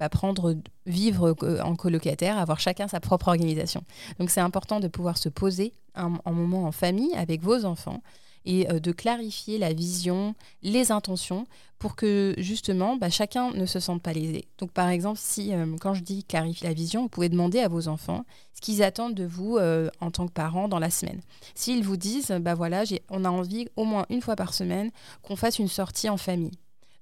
bah, 0.00 0.08
prendre, 0.08 0.56
vivre 0.86 1.36
euh, 1.42 1.60
en 1.60 1.76
colocataire, 1.76 2.38
avoir 2.38 2.58
chacun 2.58 2.88
sa 2.88 3.00
propre 3.00 3.28
organisation. 3.28 3.84
Donc 4.18 4.30
c'est 4.30 4.40
important 4.40 4.80
de 4.80 4.88
pouvoir 4.88 5.18
se 5.18 5.28
poser 5.28 5.72
un, 5.94 6.14
un 6.24 6.32
moment 6.32 6.64
en 6.64 6.72
famille 6.72 7.14
avec 7.14 7.42
vos 7.42 7.64
enfants 7.64 8.02
et 8.44 8.70
euh, 8.70 8.80
de 8.80 8.92
clarifier 8.92 9.58
la 9.58 9.72
vision, 9.72 10.34
les 10.62 10.92
intentions, 10.92 11.46
pour 11.78 11.96
que 11.96 12.34
justement 12.38 12.96
bah, 12.96 13.10
chacun 13.10 13.50
ne 13.52 13.66
se 13.66 13.80
sente 13.80 14.02
pas 14.02 14.12
lésé. 14.12 14.46
Donc 14.58 14.70
par 14.70 14.88
exemple, 14.88 15.18
si 15.20 15.54
euh, 15.54 15.76
quand 15.80 15.94
je 15.94 16.02
dis 16.02 16.24
clarifier 16.24 16.68
la 16.68 16.74
vision, 16.74 17.02
vous 17.02 17.08
pouvez 17.08 17.28
demander 17.28 17.60
à 17.60 17.68
vos 17.68 17.88
enfants 17.88 18.24
ce 18.54 18.60
qu'ils 18.60 18.82
attendent 18.82 19.14
de 19.14 19.24
vous 19.24 19.56
euh, 19.56 19.88
en 20.00 20.10
tant 20.10 20.26
que 20.26 20.32
parents 20.32 20.68
dans 20.68 20.78
la 20.78 20.90
semaine. 20.90 21.20
S'ils 21.54 21.82
vous 21.82 21.96
disent, 21.96 22.30
bah 22.40 22.54
voilà, 22.54 22.84
on 23.08 23.24
a 23.24 23.30
envie 23.30 23.68
au 23.76 23.84
moins 23.84 24.06
une 24.10 24.20
fois 24.20 24.36
par 24.36 24.54
semaine 24.54 24.90
qu'on 25.22 25.36
fasse 25.36 25.58
une 25.58 25.68
sortie 25.68 26.08
en 26.08 26.16
famille. 26.16 26.52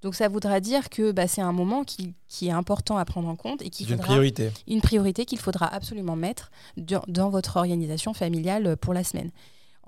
Donc 0.00 0.14
ça 0.14 0.28
voudra 0.28 0.60
dire 0.60 0.90
que 0.90 1.10
bah, 1.10 1.26
c'est 1.26 1.40
un 1.40 1.52
moment 1.52 1.82
qui, 1.82 2.14
est 2.42 2.50
important 2.50 2.98
à 2.98 3.04
prendre 3.04 3.28
en 3.28 3.34
compte 3.34 3.62
et 3.62 3.70
qui 3.70 3.84
une 3.84 3.98
priorité. 3.98 4.52
Une 4.68 4.80
priorité 4.80 5.24
qu'il 5.24 5.40
faudra 5.40 5.66
absolument 5.66 6.14
mettre 6.14 6.52
dans 6.76 7.30
votre 7.30 7.56
organisation 7.56 8.14
familiale 8.14 8.76
pour 8.76 8.94
la 8.94 9.02
semaine. 9.02 9.32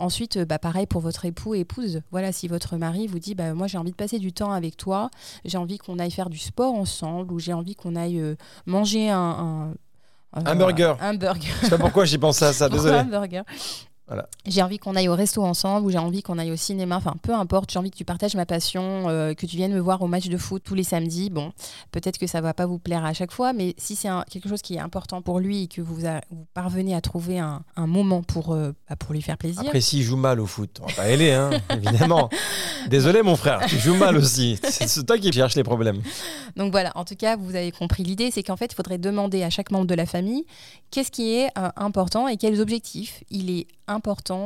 Ensuite, 0.01 0.39
bah, 0.39 0.59
pareil 0.59 0.87
pour 0.87 1.03
votre 1.03 1.27
époux 1.27 1.55
et 1.55 1.61
épouse. 1.61 2.01
Voilà, 2.11 2.33
si 2.33 2.49
votre 2.49 2.79
mari 2.79 3.07
vous 3.07 3.19
dit, 3.19 3.35
bah, 3.35 3.53
moi 3.53 3.67
j'ai 3.67 3.77
envie 3.77 3.91
de 3.91 3.97
passer 3.97 4.19
du 4.19 4.33
temps 4.33 4.51
avec 4.51 4.79
toi, 4.79 5.11
j'ai 5.45 5.59
envie 5.59 5.77
qu'on 5.77 5.99
aille 5.99 6.11
faire 6.11 6.31
du 6.31 6.39
sport 6.39 6.75
ensemble, 6.75 7.33
ou 7.35 7.39
j'ai 7.39 7.53
envie 7.53 7.75
qu'on 7.75 7.95
aille 7.97 8.19
euh, 8.19 8.35
manger 8.65 9.11
un, 9.11 9.75
un, 10.33 10.57
burger. 10.57 10.95
Un 11.01 11.15
burger. 11.15 11.51
Je 11.61 11.67
sais 11.67 11.71
pas 11.71 11.79
pourquoi 11.79 12.07
j'ai 12.07 12.17
pensé 12.17 12.47
à 12.47 12.55
ça, 12.55 12.69
désolé. 12.71 12.97
un 12.97 13.05
burger. 13.05 13.43
J'ai 14.47 14.63
envie 14.63 14.79
qu'on 14.79 14.97
aille 14.97 15.09
au 15.09 15.15
resto 15.15 15.45
ensemble 15.45 15.87
ou 15.87 15.91
j'ai 15.91 15.99
envie 15.99 16.23
qu'on 16.23 16.39
aille 16.39 16.51
au 16.51 16.57
cinéma. 16.57 16.97
Enfin, 16.97 17.15
peu 17.23 17.35
importe, 17.35 17.71
j'ai 17.71 17.79
envie 17.79 17.91
que 17.91 17.97
tu 17.97 18.05
partages 18.05 18.35
ma 18.35 18.47
passion, 18.47 19.09
euh, 19.09 19.35
que 19.35 19.47
tu 19.47 19.57
viennes 19.57 19.73
me 19.73 19.81
voir 19.81 20.03
au 20.03 20.09
match 20.09 20.29
de 20.29 20.37
foot 20.37 20.63
tous 20.65 20.75
les 20.75 20.83
samedis. 20.83 21.31
Bon, 21.31 21.53
peut-être 21.93 22.19
que 22.19 22.27
ça 22.27 22.41
va 22.41 22.55
pas 22.55 22.67
vous 22.67 22.79
plaire 22.79 23.05
à 23.05 23.13
chaque 23.13 23.33
fois, 23.33 23.53
mais 23.53 23.75
si 23.79 23.97
c'est 23.97 24.09
quelque 24.31 24.49
chose 24.49 24.63
qui 24.63 24.75
est 24.75 24.81
important 24.81 25.23
pour 25.23 25.39
lui 25.39 25.65
et 25.65 25.69
que 25.69 25.81
vous, 25.81 25.97
vous 26.31 26.47
parvenez 26.55 26.95
à 26.95 27.01
trouver 27.01 27.39
un, 27.39 27.63
moment 27.77 28.23
pour, 28.23 28.53
euh, 28.53 28.73
bah, 28.89 28.97
pour 28.97 29.13
lui 29.13 29.23
faire 29.23 29.39
plaisir. 29.39 29.63
Après, 29.63 29.81
s'il 29.81 30.03
joue 30.03 30.17
mal 30.17 30.41
au 30.41 30.47
foot, 30.47 30.81
on 30.83 30.87
va 30.87 30.93
pas 30.93 31.03
aller, 31.03 31.33
hein, 31.33 31.51
évidemment. 31.71 32.29
Désolé, 32.89 33.23
mon 33.23 33.37
frère, 33.37 33.61
tu 33.67 33.79
joues 33.79 33.95
mal 33.95 34.17
aussi. 34.17 34.59
C'est 34.69 35.07
toi 35.07 35.19
qui 35.19 35.33
cherches 35.33 35.55
les 35.55 35.65
problèmes. 35.65 36.03
Donc 36.57 36.73
voilà, 36.73 36.93
en 36.97 37.05
tout 37.05 37.17
cas, 37.17 37.37
vous 37.37 37.55
avez 37.55 37.71
compris 37.71 38.03
l'idée, 38.03 38.31
c'est 38.33 38.43
qu'en 38.43 38.57
fait, 38.57 38.73
il 38.73 38.75
faudrait 38.75 38.99
demander 38.99 39.43
à 39.45 39.51
chaque 39.51 39.71
membre 39.71 39.87
de 39.87 39.95
la 39.95 40.07
famille 40.07 40.45
qu'est-ce 40.91 41.11
qui 41.13 41.35
est 41.35 41.47
euh, 41.57 41.71
important 41.77 42.27
et 42.27 42.37
quels 42.37 42.61
objectifs 42.61 43.23
il 43.31 43.51
est 43.51 43.67
important 43.87 44.00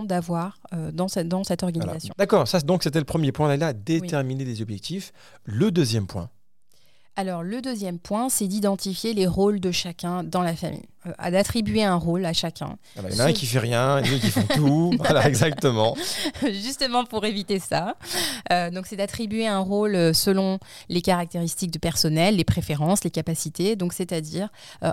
d'avoir 0.05 0.59
euh, 0.73 0.91
dans, 0.93 1.09
cette, 1.09 1.29
dans 1.29 1.45
cette 1.45 1.63
organisation. 1.63 2.15
D'accord, 2.19 2.47
ça 2.49 2.61
donc 2.61 2.83
c'était 2.83 2.99
le 2.99 3.05
premier 3.05 3.33
point 3.33 3.57
là, 3.57 3.73
déterminer 3.73 4.45
les 4.45 4.63
objectifs. 4.63 5.13
Le 5.45 5.71
deuxième 5.71 6.07
point. 6.07 6.31
Alors 7.17 7.45
le 7.45 7.63
deuxième 7.63 8.01
point, 8.01 8.29
c'est 8.29 8.49
d'identifier 8.49 9.15
les 9.15 9.29
rôles 9.29 9.61
de 9.61 9.71
chacun 9.71 10.25
dans 10.25 10.43
la 10.43 10.57
famille, 10.57 10.83
euh, 11.07 11.31
d'attribuer 11.31 11.85
un 11.85 11.95
rôle 11.95 12.25
à 12.25 12.33
chacun. 12.33 12.77
il 12.97 13.15
y 13.15 13.21
en 13.21 13.27
a 13.27 13.29
un 13.29 13.33
qui 13.33 13.47
fait 13.47 13.61
rien, 13.61 14.01
il 14.01 14.11
y 14.11 14.15
en 14.15 14.17
a 14.17 14.19
qui 14.19 14.31
font 14.31 14.47
tout. 14.53 14.93
voilà, 14.99 15.29
exactement. 15.29 15.97
Justement 16.43 17.05
pour 17.05 17.25
éviter 17.25 17.61
ça. 17.61 17.95
Euh, 18.51 18.71
donc 18.73 18.87
c'est 18.89 18.97
d'attribuer 18.97 19.47
un 19.47 19.61
rôle 19.61 19.95
euh, 19.95 20.13
selon 20.13 20.59
les 20.89 21.03
caractéristiques 21.03 21.71
du 21.71 21.79
personnel, 21.79 22.35
les 22.35 22.45
préférences, 22.45 23.05
les 23.05 23.11
capacités. 23.11 23.77
Donc 23.77 23.93
c'est-à-dire 23.93 24.49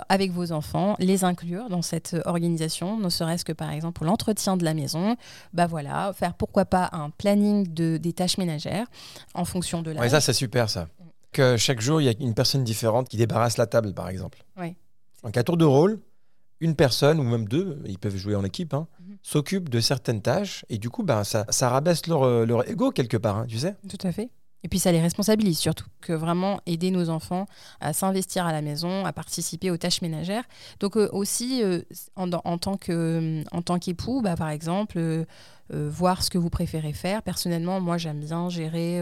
avec 0.08 0.30
vos 0.30 0.52
enfants, 0.52 0.94
les 1.00 1.24
inclure 1.24 1.68
dans 1.70 1.82
cette 1.82 2.16
organisation, 2.24 2.98
ne 2.98 3.08
serait-ce 3.08 3.44
que 3.44 3.52
par 3.52 3.72
exemple 3.72 3.94
pour 3.94 4.06
l'entretien 4.06 4.56
de 4.56 4.64
la 4.64 4.74
maison. 4.74 5.16
Bah 5.54 5.66
voilà, 5.66 6.12
faire 6.16 6.34
pourquoi 6.34 6.66
pas 6.66 6.88
un 6.92 7.10
planning 7.10 7.66
de, 7.72 7.96
des 7.96 8.12
tâches 8.12 8.38
ménagères 8.38 8.86
en 9.34 9.44
fonction 9.44 9.82
de 9.82 9.90
la. 9.90 10.00
Ouais, 10.00 10.08
ça 10.08 10.20
c'est 10.20 10.32
super 10.32 10.70
ça 10.70 10.86
que 11.32 11.56
chaque 11.56 11.80
jour, 11.80 12.00
il 12.00 12.04
y 12.04 12.08
a 12.08 12.14
une 12.20 12.34
personne 12.34 12.64
différente 12.64 13.08
qui 13.08 13.16
débarrasse 13.16 13.56
la 13.56 13.66
table, 13.66 13.94
par 13.94 14.08
exemple. 14.08 14.44
Oui. 14.56 14.74
Donc, 15.24 15.36
à 15.36 15.42
tour 15.42 15.56
de 15.56 15.64
rôle, 15.64 16.00
une 16.60 16.76
personne, 16.76 17.18
ou 17.18 17.24
même 17.24 17.48
deux, 17.48 17.82
ils 17.86 17.98
peuvent 17.98 18.16
jouer 18.16 18.36
en 18.36 18.44
équipe, 18.44 18.72
hein, 18.74 18.86
mhm. 19.00 19.16
s'occupe 19.22 19.68
de 19.68 19.80
certaines 19.80 20.22
tâches, 20.22 20.64
et 20.68 20.78
du 20.78 20.90
coup, 20.90 21.02
ben, 21.02 21.24
ça, 21.24 21.44
ça 21.48 21.68
rabaisse 21.68 22.06
leur, 22.06 22.22
euh, 22.22 22.46
leur 22.46 22.68
ego 22.68 22.90
quelque 22.92 23.16
part, 23.16 23.38
hein, 23.38 23.46
tu 23.48 23.58
sais 23.58 23.74
Tout 23.88 24.06
à 24.06 24.12
fait. 24.12 24.30
Et 24.64 24.68
puis 24.68 24.78
ça 24.78 24.92
les 24.92 25.00
responsabilise 25.00 25.58
surtout, 25.58 25.86
que 26.00 26.12
vraiment 26.12 26.60
aider 26.66 26.92
nos 26.92 27.08
enfants 27.08 27.46
à 27.80 27.92
s'investir 27.92 28.46
à 28.46 28.52
la 28.52 28.62
maison, 28.62 29.04
à 29.04 29.12
participer 29.12 29.72
aux 29.72 29.76
tâches 29.76 30.02
ménagères. 30.02 30.44
Donc 30.78 30.96
euh, 30.96 31.08
aussi, 31.10 31.64
euh, 31.64 31.80
en, 32.14 32.30
en, 32.30 32.58
tant 32.58 32.76
qu'époux, 32.76 34.22
bah, 34.22 34.36
par 34.36 34.50
exemple, 34.50 35.24
voir 35.68 36.22
ce 36.22 36.30
que 36.30 36.38
vous 36.38 36.50
préférez 36.50 36.92
faire. 36.92 37.22
Personnellement, 37.22 37.80
moi 37.80 37.98
j'aime 37.98 38.20
bien 38.20 38.48
gérer 38.50 39.00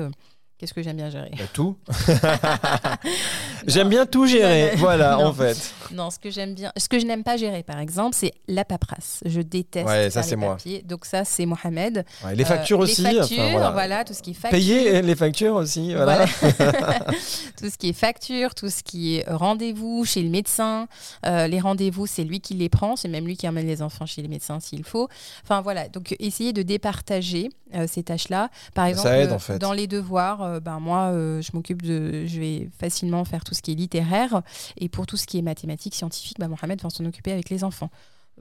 Qu'est-ce 0.61 0.75
que 0.75 0.83
j'aime 0.83 0.99
bien 0.99 1.09
gérer 1.09 1.31
bah, 1.39 1.45
Tout. 1.55 1.75
j'aime 3.67 3.89
bien 3.89 4.05
tout 4.05 4.27
gérer, 4.27 4.77
voilà, 4.77 5.19
en 5.19 5.33
fait. 5.33 5.73
Non, 5.91 6.11
ce 6.11 6.19
que 6.19 6.29
j'aime 6.29 6.55
bien, 6.55 6.71
ce 6.77 6.87
que 6.87 6.99
je 6.99 7.07
n'aime 7.07 7.25
pas 7.25 7.39
gérer, 7.39 7.63
par 7.63 7.79
exemple, 7.79 8.15
c'est 8.15 8.35
la 8.47 8.67
paperasse. 8.67 9.21
Je 9.25 9.41
déteste 9.41 9.89
ouais, 9.89 10.11
ça, 10.11 10.23
c'est 10.23 10.37
moi. 10.37 10.59
Donc 10.85 11.07
ça, 11.07 11.25
c'est 11.25 11.47
Mohamed. 11.47 12.05
les 12.35 12.45
factures 12.45 12.79
euh, 12.79 12.83
aussi. 12.83 13.01
Les 13.01 13.15
factures, 13.15 13.73
voilà. 13.73 14.05
tout 14.05 14.13
ce 14.13 14.21
qui 14.21 14.33
est 14.33 14.35
facture. 14.35 14.59
Payer 14.59 15.01
les 15.01 15.17
factures 15.17 15.55
aussi, 15.55 15.95
voilà. 15.95 16.27
tout 17.57 17.71
ce 17.71 17.79
qui 17.79 17.89
est 17.89 17.95
facture, 17.95 18.55
tout 18.55 18.69
ce 18.69 18.83
qui 18.83 19.17
est 19.17 19.25
rendez-vous 19.31 20.05
chez 20.05 20.23
le 20.23 20.29
médecin. 20.29 20.89
Euh, 21.25 21.47
les 21.47 21.61
rendez-vous, 21.61 22.07
c'est 22.07 22.25
lui 22.25 22.41
qui 22.41 22.53
les 22.53 22.69
prend, 22.69 22.97
c'est 22.97 23.09
même 23.09 23.25
lui 23.25 23.39
qui 23.39 23.49
emmène 23.49 23.67
les 23.67 23.81
enfants 23.81 24.05
chez 24.05 24.21
les 24.21 24.29
médecins 24.29 24.61
s'il 24.61 24.85
faut. 24.85 25.09
Enfin 25.43 25.63
voilà, 25.63 25.89
donc 25.89 26.15
essayer 26.21 26.53
de 26.53 26.61
départager 26.61 27.49
euh, 27.75 27.87
ces 27.89 28.03
tâches-là. 28.03 28.51
Par 28.75 28.87
exemple, 28.87 29.09
ça 29.09 29.19
aide, 29.19 29.33
en 29.33 29.39
fait. 29.39 29.59
dans 29.59 29.73
les 29.73 29.87
devoirs 29.87 30.43
euh, 30.51 30.61
ben 30.61 30.81
moi, 30.81 31.11
euh, 31.13 31.41
je 31.41 31.51
m'occupe 31.55 31.83
de, 31.83 32.27
je 32.27 32.41
vais 32.41 32.69
facilement 32.79 33.25
faire 33.25 33.45
tout 33.45 33.55
ce 33.55 33.63
qui 33.63 33.73
est 33.73 33.75
littéraire, 33.75 34.43
et 34.77 34.89
pour 34.89 35.07
tout 35.07 35.17
ce 35.17 35.27
qui 35.27 35.39
est 35.39 35.43
mathématiques, 35.43 35.95
scientifiques, 35.95 36.39
ben 36.39 36.49
Mohamed 36.49 36.81
va 36.81 36.91
s'en 36.91 37.05
occuper 37.05 37.33
avec 37.33 37.51
les 37.51 37.65
enfants. 37.65 37.91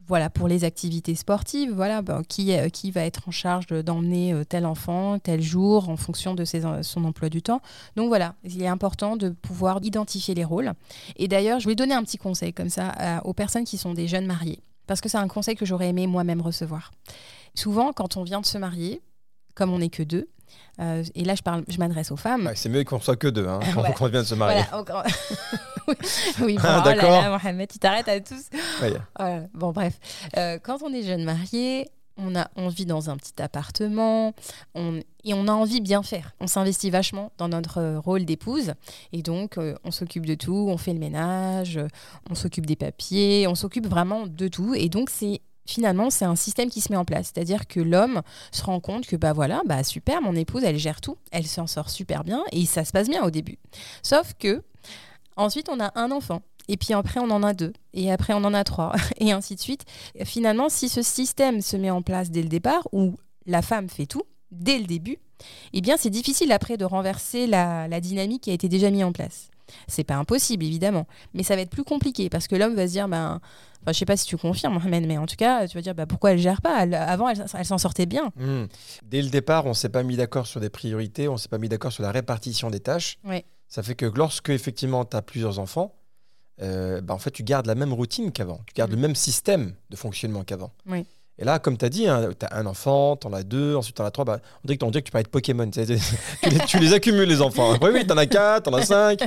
Voilà, 0.08 0.30
pour 0.30 0.48
les 0.48 0.64
activités 0.64 1.14
sportives, 1.14 1.74
voilà, 1.74 2.02
ben, 2.02 2.24
qui, 2.24 2.54
qui 2.72 2.90
va 2.90 3.02
être 3.02 3.28
en 3.28 3.32
charge 3.32 3.68
d'emmener 3.68 4.34
tel 4.48 4.66
enfant 4.66 5.20
tel 5.20 5.42
jour 5.42 5.90
en 5.90 5.98
fonction 5.98 6.36
de 6.36 6.46
ses, 6.46 6.62
son 6.84 7.04
emploi 7.04 7.28
du 7.28 7.42
temps. 7.42 7.62
Donc 7.98 8.08
voilà, 8.08 8.36
il 8.46 8.62
est 8.62 8.68
important 8.68 9.18
de 9.18 9.30
pouvoir 9.30 9.80
identifier 9.84 10.36
les 10.36 10.46
rôles. 10.46 10.72
Et 11.18 11.28
d'ailleurs, 11.28 11.60
je 11.60 11.68
vais 11.68 11.76
donner 11.76 11.96
un 11.96 12.04
petit 12.04 12.18
conseil 12.18 12.54
comme 12.54 12.70
ça 12.70 13.22
aux 13.26 13.34
personnes 13.34 13.66
qui 13.66 13.78
sont 13.78 13.94
des 13.94 14.08
jeunes 14.08 14.26
mariés, 14.26 14.62
parce 14.88 15.02
que 15.02 15.10
c'est 15.10 15.18
un 15.18 15.28
conseil 15.28 15.56
que 15.56 15.66
j'aurais 15.66 15.90
aimé 15.90 16.08
moi-même 16.08 16.42
recevoir. 16.42 16.92
Souvent, 17.54 17.92
quand 17.92 18.16
on 18.16 18.24
vient 18.24 18.40
de 18.40 18.46
se 18.46 18.58
marier, 18.58 19.02
comme 19.54 19.74
on 19.74 19.80
n'est 19.80 19.90
que 19.90 20.04
deux, 20.04 20.30
euh, 20.80 21.04
et 21.16 21.24
là, 21.24 21.36
je, 21.36 21.42
parle, 21.42 21.64
je 21.68 21.78
m'adresse 21.78 22.12
aux 22.12 22.18
femmes. 22.18 22.52
c'est 22.56 22.70
mieux 22.70 22.84
qu'on 22.84 23.00
soit 23.00 23.16
que 23.16 23.28
deux 23.28 23.48
hein, 23.48 23.60
quand 23.74 24.06
on 24.06 24.10
vient 24.10 24.22
de 24.22 24.28
se 24.28 24.36
marier. 24.36 24.64
oui, 26.42 26.56
bon, 26.56 26.62
ah, 26.64 26.82
oh 26.82 26.84
d'accord. 26.86 27.24
Mohamed, 27.24 27.70
tu 27.70 27.80
t'arrêtes 27.80 28.08
à 28.08 28.20
tous. 28.20 28.50
Bon, 29.54 29.72
bref. 29.72 30.00
Euh, 30.38 30.58
quand 30.62 30.82
on 30.84 30.94
est 30.94 31.04
jeune 31.04 31.24
marié, 31.24 31.90
on, 32.18 32.36
a, 32.36 32.50
on 32.56 32.68
vit 32.68 32.86
dans 32.86 33.10
un 33.10 33.18
petit 33.18 33.42
appartement 33.42 34.34
on, 34.76 35.00
et 35.24 35.34
on 35.34 35.48
a 35.48 35.52
envie 35.52 35.80
de 35.80 35.86
bien 35.86 36.04
faire. 36.04 36.36
On 36.40 36.48
s'investit 36.48 36.90
vachement 36.90 37.32
dans 37.38 37.48
notre 37.48 37.98
rôle 37.98 38.26
d'épouse 38.26 38.74
et 39.14 39.22
donc 39.22 39.58
euh, 39.58 39.76
on 39.84 39.92
s'occupe 39.92 40.26
de 40.26 40.36
tout, 40.36 40.68
on 40.70 40.78
fait 40.78 40.94
le 40.94 41.00
ménage, 41.00 41.80
on 42.30 42.36
s'occupe 42.36 42.66
des 42.66 42.76
papiers, 42.76 43.48
on 43.48 43.56
s'occupe 43.56 43.88
vraiment 43.88 44.28
de 44.28 44.48
tout 44.48 44.76
et 44.76 44.90
donc 44.90 45.10
c'est 45.10 45.42
finalement, 45.70 46.10
c'est 46.10 46.26
un 46.26 46.36
système 46.36 46.70
qui 46.70 46.82
se 46.82 46.92
met 46.92 46.98
en 46.98 47.06
place. 47.06 47.32
C'est-à-dire 47.34 47.68
que 47.68 47.80
l'homme 47.80 48.22
se 48.52 48.64
rend 48.64 48.80
compte 48.80 49.06
que, 49.06 49.16
bah 49.16 49.34
voilà, 49.34 49.62
bah 49.66 49.84
super, 49.84 50.22
mon 50.22 50.36
épouse, 50.36 50.64
elle 50.64 50.78
gère 50.78 51.02
tout, 51.02 51.18
elle 51.32 51.46
s'en 51.46 51.68
sort 51.68 51.90
super 51.90 52.24
bien 52.24 52.44
et 52.52 52.66
ça 52.66 52.84
se 52.84 52.92
passe 52.92 53.08
bien 53.08 53.24
au 53.24 53.30
début. 53.30 53.58
Sauf 54.02 54.34
que, 54.38 54.64
ensuite, 55.36 55.70
on 55.70 55.80
a 55.80 55.92
un 55.96 56.12
enfant. 56.12 56.42
Et 56.68 56.78
puis 56.78 56.94
après, 56.94 57.20
on 57.20 57.32
en 57.32 57.44
a 57.44 57.54
deux. 57.54 57.74
Et 57.94 58.12
après, 58.12 58.34
on 58.34 58.44
en 58.44 58.54
a 58.54 58.64
trois. 58.64 58.94
Et 59.20 59.32
ainsi 59.32 59.56
de 59.56 59.60
suite. 59.60 59.86
finalement, 60.24 60.70
si 60.70 60.90
ce 60.90 61.02
système 61.02 61.62
se 61.62 61.78
met 61.78 61.90
en 61.90 62.02
place 62.02 62.30
dès 62.30 62.44
le 62.44 62.50
départ, 62.50 62.88
où 62.92 63.16
la 63.46 63.62
femme 63.62 63.90
fait 63.90 64.06
tout, 64.06 64.24
dès 64.52 64.78
le 64.78 64.86
début, 64.86 65.18
eh 65.74 65.82
bien, 65.82 65.98
c'est 65.98 66.10
difficile 66.10 66.52
après 66.52 66.78
de 66.78 66.86
renverser 66.86 67.48
la, 67.48 67.88
la 67.88 68.02
dynamique 68.02 68.44
qui 68.44 68.52
a 68.52 68.54
été 68.54 68.68
déjà 68.70 68.92
mise 68.92 69.04
en 69.04 69.12
place. 69.12 69.50
C'est 69.88 70.04
pas 70.04 70.16
impossible, 70.16 70.66
évidemment, 70.66 71.08
mais 71.34 71.44
ça 71.44 71.56
va 71.56 71.62
être 71.62 71.70
plus 71.70 71.84
compliqué 71.84 72.30
parce 72.30 72.48
que 72.48 72.56
l'homme 72.56 72.76
va 72.76 72.88
se 72.88 72.94
dire, 72.94 73.08
ben, 73.08 73.40
enfin, 73.82 73.92
je 73.92 73.98
sais 73.98 74.06
pas 74.06 74.18
si 74.18 74.26
tu 74.26 74.38
confirmes, 74.38 74.74
Mohamed, 74.74 75.08
mais 75.08 75.18
en 75.18 75.26
tout 75.26 75.36
cas, 75.36 75.68
tu 75.68 75.78
vas 75.78 75.82
dire, 75.82 75.96
bah, 75.96 76.06
pourquoi 76.06 76.32
elle 76.32 76.40
gère 76.40 76.62
pas? 76.62 76.78
Avant, 76.78 77.30
elle, 77.30 77.66
s'en 77.66 77.78
sortait 77.78 78.06
bien. 78.06 78.32
Hmm. 78.36 78.66
Dès 79.04 79.22
le 79.22 79.30
départ, 79.30 79.66
on 79.66 79.74
s'est 79.74 79.90
pas 79.90 80.04
mis 80.04 80.18
d'accord 80.18 80.48
sur 80.48 80.60
des 80.60 80.70
priorités, 80.70 81.28
on 81.28 81.38
s'est 81.38 81.50
pas 81.50 81.58
mis 81.58 81.70
d'accord 81.70 81.92
sur 81.92 82.04
la 82.04 82.12
répartition 82.12 82.70
des 82.70 82.80
tâches. 82.80 83.20
Ça 83.68 83.84
fait 83.84 83.96
que 83.96 84.06
lorsque, 84.06 84.50
effectivement, 84.50 85.06
tu 85.06 85.16
as 85.16 85.22
plusieurs 85.22 85.60
enfants, 85.60 85.96
euh, 86.62 87.02
bah, 87.02 87.14
en 87.14 87.20
fait, 87.20 87.32
tu 87.32 87.44
gardes 87.44 87.68
la 87.68 87.76
même 87.76 87.94
routine 87.94 88.32
qu'avant, 88.32 88.60
tu 88.68 88.74
gardes 88.74 88.92
le 88.92 88.98
mm. 88.98 89.02
même 89.02 89.16
système 89.16 89.76
de 89.90 89.96
fonctionnement 89.96 90.44
qu'avant. 90.44 90.72
Oui. 90.88 91.06
Et 91.42 91.46
là, 91.46 91.58
comme 91.58 91.78
tu 91.78 91.86
as 91.86 91.90
dit, 91.90 92.06
hein, 92.08 92.30
tu 92.38 92.46
as 92.46 92.58
un 92.58 92.66
enfant, 92.66 93.16
tu 93.16 93.26
en 93.26 93.34
as 93.34 93.44
deux, 93.44 93.74
ensuite 93.76 93.96
tu 93.96 94.02
en 94.02 94.06
as 94.06 94.12
trois. 94.12 94.26
Bah, 94.26 94.40
on, 94.64 94.68
dirait 94.68 94.78
que, 94.78 94.86
on 94.86 94.92
dirait 94.92 95.02
que 95.02 95.08
tu 95.08 95.12
parles 95.12 95.24
de 95.24 95.30
Pokémon. 95.30 95.70
Tu, 96.68 96.80
les, 96.80 96.94
accumules, 96.94 97.28
les 97.30 97.42
enfants. 97.42 97.78
Oui, 97.82 97.90
oui, 97.94 98.06
tu 98.06 98.12
en 98.12 98.18
as 98.18 98.26
quatre, 98.28 98.66
tu 98.66 98.70
en 98.70 98.78
as 98.78 98.86
cinq. 98.86 99.22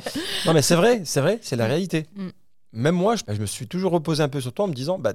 Non, 0.46 0.52
mais 0.52 0.60
c'est 0.62 0.74
vrai, 0.74 1.02
c'est 1.06 1.22
vrai, 1.22 1.38
c'est 1.42 1.56
la 1.56 1.66
réalité. 1.66 2.06
Mm. 2.14 2.28
Même 2.74 2.94
moi, 2.94 3.14
je, 3.16 3.40
me 3.40 3.46
suis 3.46 3.66
toujours 3.66 3.92
reposé 3.92 4.22
un 4.22 4.28
peu 4.28 4.40
sur 4.42 4.52
toi 4.52 4.66
en 4.66 4.68
me 4.68 4.74
disant, 4.74 4.98
bah, 4.98 5.14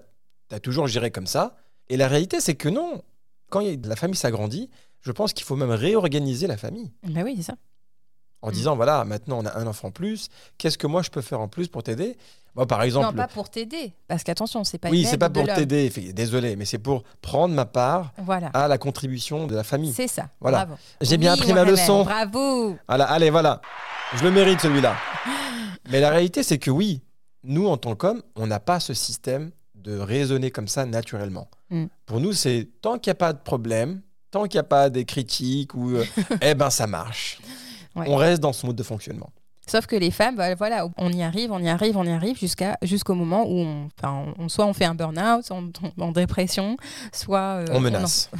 tu 0.49 0.55
as 0.55 0.59
toujours 0.59 0.87
géré 0.87 1.11
comme 1.11 1.27
ça. 1.27 1.55
Et 1.89 1.97
la 1.97 2.07
réalité, 2.07 2.41
c'est 2.41 2.55
que 2.55 2.67
non. 2.69 3.03
Quand 3.49 3.61
la 3.61 3.95
famille 3.95 4.17
s'agrandit, 4.17 4.69
je 5.01 5.11
pense 5.11 5.33
qu'il 5.33 5.45
faut 5.45 5.55
même 5.55 5.71
réorganiser 5.71 6.47
la 6.47 6.57
famille. 6.57 6.91
Bah 7.03 7.21
oui, 7.23 7.35
c'est 7.37 7.43
ça. 7.43 7.55
en 8.41 8.49
Mm. 8.49 8.53
disant 8.53 8.75
voilà, 8.75 9.05
maintenant 9.05 9.39
on 9.41 9.45
a 9.45 9.57
un 9.57 9.67
enfant 9.67 9.91
plus, 9.91 10.29
qu'est-ce 10.57 10.77
que 10.77 10.87
moi 10.87 11.01
je 11.03 11.09
peux 11.11 11.21
faire 11.21 11.39
en 11.39 11.47
plus 11.47 11.67
pour 11.67 11.83
t'aider? 11.83 12.17
Moi, 12.57 12.65
par 12.65 12.81
exemple, 12.81 13.05
Non, 13.05 13.13
pas 13.13 13.27
pour 13.27 13.49
t'aider. 13.49 13.93
Parce 14.07 14.23
qu'attention, 14.23 14.63
c'est 14.63 14.79
pas 14.79 14.89
oui, 14.89 15.05
c'est 15.05 15.19
pas 15.19 15.29
pour 15.29 15.45
t'aider, 15.45 15.89
désolé, 16.11 16.55
mais 16.55 16.65
c'est 16.65 16.79
pour 16.79 17.03
prendre 17.21 17.53
ma 17.53 17.65
part 17.65 18.11
Voilà. 18.17 18.47
à 18.47 18.67
la 18.67 18.79
contribution 18.79 19.45
de 19.45 19.55
la 19.55 19.63
famille. 19.63 19.93
C'est 19.93 20.07
ça. 20.07 20.29
Voilà. 20.41 20.65
Bravo. 20.65 20.81
J'ai 21.01 21.17
bien 21.17 21.33
Oui, 21.35 21.39
appris 21.39 21.53
ma 21.53 21.63
leçon. 21.63 22.03
Bravo. 22.03 22.75
Voilà, 22.87 23.05
allez, 23.05 23.29
voilà. 23.29 23.61
Je 24.15 24.23
le 24.23 24.31
mérite 24.31 24.59
celui-là. 24.59 24.95
Mais 25.91 25.99
la 25.99 26.09
réalité, 26.09 26.41
c'est 26.41 26.57
que 26.57 26.71
oui, 26.71 27.03
nous, 27.43 27.67
en 27.67 27.77
tant 27.77 27.95
qu'hommes, 27.95 28.23
on 28.35 28.47
n'a 28.47 28.59
pas 28.59 28.79
ce 28.79 28.95
système 28.95 29.51
de 29.75 29.95
raisonner 29.99 30.49
comme 30.49 30.67
ça 30.67 30.85
naturellement. 30.87 31.47
Mm. 31.69 31.85
Pour 32.07 32.19
nous, 32.19 32.33
c'est 32.33 32.67
tant 32.81 32.97
qu'il 32.97 33.11
n'y 33.11 33.17
a 33.17 33.19
pas 33.19 33.33
de 33.33 33.39
problème, 33.39 34.01
tant 34.31 34.45
qu'il 34.47 34.57
n'y 34.57 34.61
a 34.61 34.63
pas 34.63 34.89
des 34.89 35.05
critiques, 35.05 35.75
ou, 35.75 35.91
euh, 35.91 36.05
eh 36.41 36.55
ben 36.55 36.71
ça 36.71 36.87
marche. 36.87 37.39
Ouais. 37.95 38.05
On 38.07 38.15
reste 38.15 38.41
dans 38.41 38.51
ce 38.51 38.65
mode 38.65 38.75
de 38.75 38.83
fonctionnement. 38.83 39.29
Sauf 39.67 39.85
que 39.85 39.95
les 39.95 40.11
femmes, 40.11 40.35
bah, 40.35 40.55
voilà, 40.55 40.87
on 40.97 41.11
y 41.11 41.21
arrive, 41.21 41.51
on 41.51 41.59
y 41.59 41.67
arrive, 41.69 41.97
on 41.97 42.03
y 42.05 42.09
arrive 42.11 42.37
jusqu'à 42.39 42.77
jusqu'au 42.81 43.13
moment 43.15 43.43
où 43.45 43.57
on, 43.59 43.89
on- 44.39 44.49
soit 44.49 44.65
on 44.65 44.73
fait 44.73 44.85
un 44.85 44.95
burn-out, 44.95 45.45
on 45.51 45.67
tombe 45.69 45.91
en 45.99 46.11
dépression, 46.11 46.77
soit 47.11 47.39
euh, 47.39 47.65
on 47.71 47.79
menace. 47.79 48.29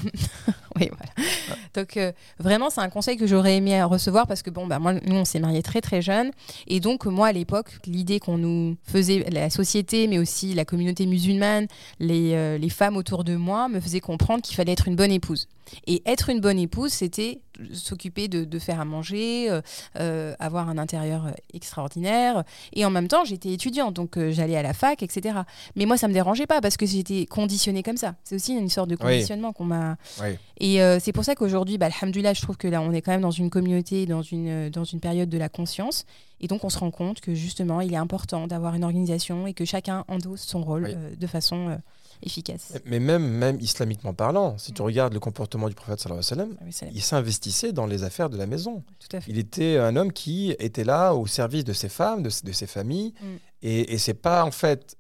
Oui, 0.80 0.90
voilà. 0.96 1.60
Donc 1.74 1.98
euh, 1.98 2.12
vraiment, 2.38 2.70
c'est 2.70 2.82
un 2.82 2.90
conseil 2.90 3.18
que 3.18 3.26
j'aurais 3.26 3.56
aimé 3.58 3.82
recevoir 3.82 4.28
parce 4.28 4.44
que 4.44 4.52
bon, 4.52 4.68
bah 4.68 4.78
moi, 4.78 4.94
nous, 4.94 5.16
on 5.16 5.26
s'est 5.26 5.40
mariés 5.40 5.64
très 5.64 5.82
très 5.82 6.04
jeunes 6.04 6.30
et 6.68 6.80
donc 6.80 7.06
moi, 7.06 7.28
à 7.28 7.32
l'époque, 7.32 7.80
l'idée 7.88 8.20
qu'on 8.20 8.38
nous 8.38 8.78
faisait, 8.84 9.26
la 9.32 9.50
société, 9.50 10.08
mais 10.08 10.20
aussi 10.20 10.54
la 10.54 10.66
communauté 10.66 11.08
musulmane, 11.08 11.66
les, 12.00 12.34
euh, 12.36 12.60
les 12.60 12.70
femmes 12.70 12.96
autour 12.96 13.24
de 13.24 13.36
moi, 13.36 13.70
me 13.70 13.80
faisait 13.80 14.02
comprendre 14.02 14.44
qu'il 14.44 14.56
fallait 14.56 14.74
être 14.74 14.88
une 14.88 14.96
bonne 14.96 15.12
épouse. 15.12 15.48
Et 15.88 16.02
être 16.06 16.30
une 16.30 16.40
bonne 16.40 16.60
épouse, 16.60 16.92
c'était 16.92 17.42
s'occuper 17.74 18.28
de, 18.28 18.46
de 18.46 18.60
faire 18.60 18.80
à 18.80 18.86
manger, 18.86 19.50
euh, 19.50 19.62
euh, 20.00 20.36
avoir 20.40 20.70
un 20.70 20.78
intérieur 20.78 21.32
extraordinaire. 21.54 22.44
Et 22.74 22.86
en 22.86 22.90
même 22.90 23.08
temps, 23.08 23.26
j'étais 23.26 23.52
étudiante, 23.52 23.94
donc 23.96 24.18
euh, 24.18 24.32
j'allais 24.32 24.56
à 24.56 24.62
la 24.62 24.74
fac, 24.74 25.02
etc. 25.04 25.40
Mais 25.76 25.86
moi, 25.86 25.98
ça 25.98 26.08
me 26.08 26.14
dérangeait 26.14 26.46
pas 26.48 26.62
parce 26.62 26.78
que 26.78 26.86
j'étais 26.86 27.26
conditionnée 27.26 27.84
comme 27.84 27.98
ça. 27.98 28.16
C'est 28.24 28.36
aussi 28.36 28.54
une 28.54 28.70
sorte 28.70 28.90
de 28.90 28.96
Oui. 28.96 29.00
conditionnement 29.14 29.54
qu'on 29.54 29.66
m'a. 29.66 29.98
Oui. 30.22 30.30
Et 30.60 30.82
euh, 30.82 31.00
c'est 31.02 31.12
pour 31.12 31.24
ça 31.24 31.36
qu'aujourd'hui, 31.36 31.78
bah, 31.78 31.88
alhamdoulilah, 32.00 32.34
je 32.34 32.42
trouve 32.42 32.58
que 32.58 32.68
là, 32.68 32.82
on 32.82 32.92
est 32.92 33.02
quand 33.02 33.12
même 33.12 33.22
dans 33.22 33.32
une 33.32 33.50
communauté, 33.50 34.06
dans 34.06 34.22
une, 34.22 34.70
dans 34.70 34.84
une 34.84 35.00
période 35.00 35.30
de 35.30 35.38
la 35.38 35.50
conscience. 35.50 36.06
Et 36.40 36.48
donc, 36.48 36.64
on 36.64 36.70
se 36.70 36.78
rend 36.78 36.92
compte 36.92 37.20
que 37.22 37.34
justement, 37.34 37.82
il 37.82 37.94
est 37.94 37.98
important 37.98 38.46
d'avoir 38.48 38.76
une 38.76 38.84
organisation 38.84 39.48
et 39.48 39.54
que 39.54 39.66
chacun 39.66 40.06
endosse 40.08 40.42
son 40.42 40.62
rôle 40.64 40.84
Oui. 40.96 41.18
de 41.18 41.28
façon 41.28 41.80
efficace. 42.24 42.74
Mais 42.86 43.00
même, 43.00 43.28
même 43.28 43.60
islamiquement 43.60 44.14
parlant, 44.14 44.58
si 44.58 44.72
tu 44.74 44.82
regardes 44.82 45.14
le 45.14 45.20
comportement 45.20 45.70
du 45.70 45.76
prophète, 45.76 46.00
sallallahu 46.00 46.24
alayhi 46.32 46.52
wa 46.52 46.58
sallam, 46.62 46.86
Ah 46.86 46.92
il 46.94 47.02
s'investissait 47.02 47.72
dans 47.74 47.86
les 47.86 48.04
affaires 48.04 48.30
de 48.30 48.38
la 48.38 48.46
maison. 48.46 48.84
tout 49.00 49.16
à 49.16 49.22
fait. 49.22 49.32
Il 49.32 49.38
était 49.38 49.78
un 49.78 49.96
homme 49.96 50.12
qui 50.14 50.52
était 50.60 50.84
là 50.84 51.14
au 51.14 51.28
service 51.28 51.64
de 51.64 51.74
ses 51.74 51.90
femmes, 51.90 52.24
de, 52.24 52.30
de 52.44 52.52
ses 52.52 52.68
familles. 52.68 53.14
Mm. 53.22 53.26
Et, 53.64 53.94
et 53.94 53.98
c'est 53.98 54.14
pas 54.14 54.44
en 54.44 54.52
fait 54.52 54.98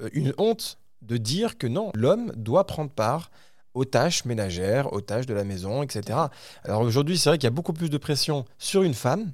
euh, 0.00 0.08
une 0.12 0.32
honte 0.38 0.78
de 1.02 1.16
dire 1.16 1.58
que 1.58 1.66
non, 1.66 1.90
l'homme 1.94 2.32
doit 2.36 2.66
prendre 2.66 2.90
part 2.90 3.30
aux 3.74 3.84
tâches 3.84 4.24
ménagères, 4.24 4.92
aux 4.92 5.00
tâches 5.00 5.26
de 5.26 5.34
la 5.34 5.44
maison, 5.44 5.82
etc. 5.82 6.18
Alors 6.64 6.82
aujourd'hui, 6.82 7.16
c'est 7.18 7.30
vrai 7.30 7.38
qu'il 7.38 7.46
y 7.46 7.48
a 7.48 7.50
beaucoup 7.50 7.72
plus 7.72 7.90
de 7.90 7.98
pression 7.98 8.44
sur 8.58 8.82
une 8.82 8.94
femme 8.94 9.32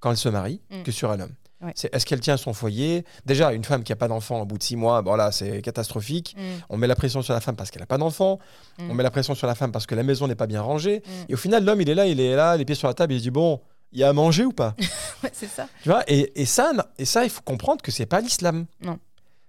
quand 0.00 0.10
elle 0.10 0.16
se 0.16 0.28
marie 0.28 0.60
Mm. 0.70 0.82
que 0.82 0.92
sur 0.92 1.10
un 1.10 1.20
homme. 1.20 1.34
Ouais. 1.64 1.72
C'est 1.74 1.94
est-ce 1.94 2.04
qu'elle 2.06 2.20
tient 2.20 2.36
son 2.36 2.52
foyer? 2.52 3.04
Déjà, 3.26 3.52
une 3.52 3.64
femme 3.64 3.82
qui 3.82 3.92
n'a 3.92 3.96
pas 3.96 4.08
d'enfant 4.08 4.40
au 4.42 4.44
bout 4.44 4.58
de 4.58 4.62
six 4.62 4.76
mois, 4.76 5.00
bon 5.02 5.14
là, 5.16 5.32
c'est 5.32 5.62
catastrophique. 5.62 6.36
Mm, 6.36 6.40
On 6.68 6.76
met 6.76 6.86
la 6.86 6.94
pression 6.94 7.22
sur 7.22 7.32
la 7.34 7.40
femme 7.40 7.56
parce 7.56 7.70
qu'elle 7.70 7.80
n'a 7.82 7.86
pas 7.86 7.98
d'enfant. 7.98 8.38
Mm. 8.78 8.90
On 8.90 8.94
met 8.94 9.02
la 9.02 9.10
pression 9.10 9.34
sur 9.34 9.46
la 9.46 9.54
femme 9.54 9.72
parce 9.72 9.86
que 9.86 9.94
la 9.94 10.02
maison 10.02 10.28
n'est 10.28 10.34
pas 10.34 10.46
bien 10.46 10.60
rangée. 10.62 11.02
mm. 11.06 11.10
Et 11.30 11.34
au 11.34 11.38
final, 11.38 11.64
l'homme, 11.64 11.80
il 11.80 11.88
est 11.88 11.94
là, 11.94 12.06
il 12.06 12.20
est 12.20 12.34
là, 12.36 12.56
les 12.56 12.64
pieds 12.64 12.74
sur 12.74 12.88
la 12.88 12.94
table, 12.94 13.14
il 13.14 13.18
se 13.18 13.22
dit 13.24 13.30
bon, 13.30 13.60
il 13.92 14.00
y 14.00 14.04
a 14.04 14.08
à 14.08 14.12
manger 14.12 14.44
ou 14.44 14.52
pas? 14.52 14.74
Ouais, 15.22 15.30
c'est 15.32 15.48
ça. 15.48 15.66
Tu 15.82 15.88
vois 15.88 16.02
et, 16.06 16.32
et 16.40 16.44
ça, 16.44 16.72
et 16.98 17.06
ça, 17.06 17.24
il 17.24 17.30
faut 17.30 17.40
comprendre 17.40 17.80
que 17.80 17.90
c'est 17.90 18.04
pas 18.04 18.20
l'islam. 18.20 18.66
Non. 18.82 18.98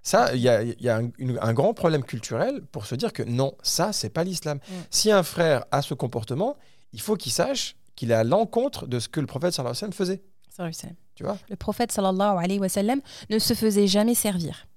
Ça, 0.01 0.33
il 0.33 0.39
y 0.39 0.47
a, 0.47 0.61
il 0.61 0.75
y 0.79 0.87
a 0.87 0.97
un, 0.97 1.09
une- 1.17 1.37
un 1.41 1.53
grand 1.53 1.73
problème 1.73 2.03
culturel 2.05 2.61
pour 2.71 2.85
se 2.85 2.95
dire 2.95 3.11
que 3.11 3.23
non, 3.23 3.55
ça, 3.61 3.91
c'est 3.91 4.09
pas 4.09 4.23
l'islam. 4.23 4.59
Si 4.89 5.11
un 5.11 5.23
frère 5.23 5.65
a 5.71 5.81
ce 5.81 5.93
comportement, 5.95 6.55
il 6.93 7.01
faut 7.01 7.15
qu'il 7.17 7.31
sache 7.33 7.75
qu'il 7.95 8.11
est 8.11 8.13
à 8.13 8.23
l'encontre 8.23 8.87
de 8.87 8.99
ce 8.99 9.09
que 9.09 9.19
le 9.19 9.25
prophète 9.25 9.51
sallallahu 9.53 9.71
alayhi 9.71 9.91
wa 9.91 9.93
sallam 9.93 9.93
faisait. 9.93 10.21
Tu 11.15 11.23
vois? 11.23 11.37
Le 11.49 11.55
prophète 11.55 11.91
sallallahu 11.91 12.37
alayhi 12.43 12.59
wa 12.59 12.69
sallam 12.69 13.01
ne 13.29 13.39
se 13.39 13.53
faisait 13.53 13.87
jamais 13.87 14.15
servir. 14.15 14.67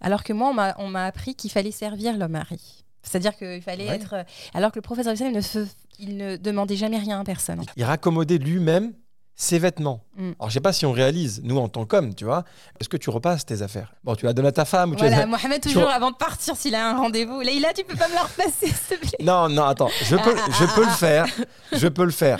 Alors 0.00 0.24
que 0.24 0.32
moi, 0.32 0.50
on 0.78 0.88
m'a- 0.88 1.04
appris 1.06 1.34
qu'il 1.34 1.50
fallait 1.50 1.70
servir 1.70 2.16
le 2.16 2.26
mari. 2.28 2.84
C'est-à-dire 3.02 3.36
qu'il 3.36 3.60
fallait 3.62 3.88
Ouais. 3.88 3.96
être. 3.96 4.14
euh, 4.14 4.24
Alors 4.54 4.70
que 4.72 4.78
le 4.78 4.82
prophète 4.82 5.04
sallallahu 5.04 5.22
alayhi 5.24 5.36
wa 5.36 5.42
sallam 5.42 5.64
ne, 5.64 5.68
se- 5.68 5.74
il 5.98 6.16
ne 6.16 6.36
demandait 6.36 6.76
jamais 6.76 6.98
rien 6.98 7.20
à 7.20 7.24
personne. 7.24 7.62
Il 7.76 7.84
raccommodait 7.84 8.38
lui-même 8.38 8.94
ses 9.36 9.58
vêtements. 9.58 10.00
Mm. 10.16 10.32
Alors, 10.38 10.48
je 10.48 10.54
sais 10.54 10.60
pas 10.60 10.72
si 10.72 10.86
on 10.86 10.92
réalise, 10.92 11.40
nous, 11.42 11.56
en 11.58 11.68
tant 11.68 11.84
qu'hommes, 11.86 12.14
tu 12.14 12.24
vois, 12.24 12.44
est-ce 12.78 12.88
que 12.88 12.96
tu 12.96 13.10
repasses 13.10 13.44
tes 13.44 13.62
affaires? 13.62 13.92
Bon, 14.04 14.14
tu 14.14 14.26
la 14.26 14.32
donnes 14.32 14.46
à 14.46 14.52
ta 14.52 14.64
femme 14.64 14.92
ou 14.92 14.94
tu 14.94 15.00
Voilà, 15.06 15.26
Mohamed, 15.26 15.60
toujours 15.60 15.88
avant 15.90 16.10
de 16.12 16.16
partir, 16.16 16.56
s'il 16.56 16.74
a 16.74 16.88
un 16.90 16.96
rendez-vous. 16.96 17.40
Leïla, 17.40 17.72
tu 17.72 17.82
peux 17.84 17.96
pas 17.96 18.08
me 18.08 18.14
la 18.14 18.22
repasser, 18.22 18.68
s'il 18.68 18.98
te 18.98 19.06
plaît? 19.06 19.18
Non, 19.24 19.48
non, 19.48 19.64
attends, 19.64 19.90
je 20.02 20.14
peux, 20.16 20.34
Ah, 20.36 20.50
je 20.58 20.64
ah, 20.64 20.72
peux 20.74 20.82
le 20.82 20.86
ah. 20.88 20.94
faire. 20.96 21.26
Je 21.72 21.88
peux 21.88 22.04
le 22.04 22.10
faire. 22.12 22.38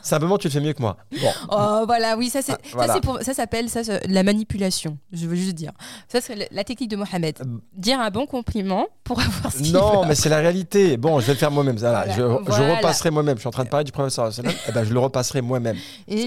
Simplement, 0.00 0.38
tu 0.38 0.46
le 0.46 0.52
fais 0.52 0.60
mieux 0.60 0.72
que 0.72 0.80
moi. 0.80 0.96
Bon. 1.20 1.30
Oh, 1.50 1.82
voilà, 1.86 2.16
oui, 2.16 2.30
ça, 2.30 2.40
c'est, 2.40 2.52
ça, 2.70 3.00
pour- 3.00 3.20
ça 3.20 3.34
s'appelle 3.34 3.68
ça, 3.68 3.80
la 4.06 4.22
manipulation. 4.22 4.96
Je 5.12 5.26
veux 5.26 5.34
juste 5.36 5.54
dire. 5.56 5.72
Ça, 6.08 6.20
c'est 6.20 6.34
la- 6.36 6.46
la 6.50 6.64
technique 6.64 6.90
de 6.90 6.96
Mohamed. 6.96 7.36
Euh, 7.40 7.44
Dire 7.74 8.00
un 8.00 8.10
bon 8.10 8.26
compliment 8.26 8.86
pour 9.08 9.18
avoir 9.20 9.50
ce 9.50 9.62
qu'il 9.62 9.72
Non, 9.72 10.02
veut. 10.02 10.08
mais 10.08 10.14
c'est 10.14 10.28
la 10.28 10.38
réalité. 10.38 10.98
Bon, 10.98 11.18
je 11.18 11.26
vais 11.26 11.32
le 11.32 11.38
faire 11.38 11.50
moi-même. 11.50 11.76
Voilà, 11.78 12.04
Voilà, 12.04 12.14
je, 12.14 12.76
repasserai 12.76 13.10
moi-même. 13.10 13.36
Je 13.36 13.40
suis 13.40 13.48
en 13.48 13.52
train 13.52 13.64
de 13.64 13.70
parler 13.70 13.84
du 13.84 13.92
sallam. 14.10 14.52
Eh 14.68 14.72
ben, 14.72 14.84
je 14.84 14.92
le 14.92 15.00
repasserai 15.00 15.40
moi-même, 15.40 15.78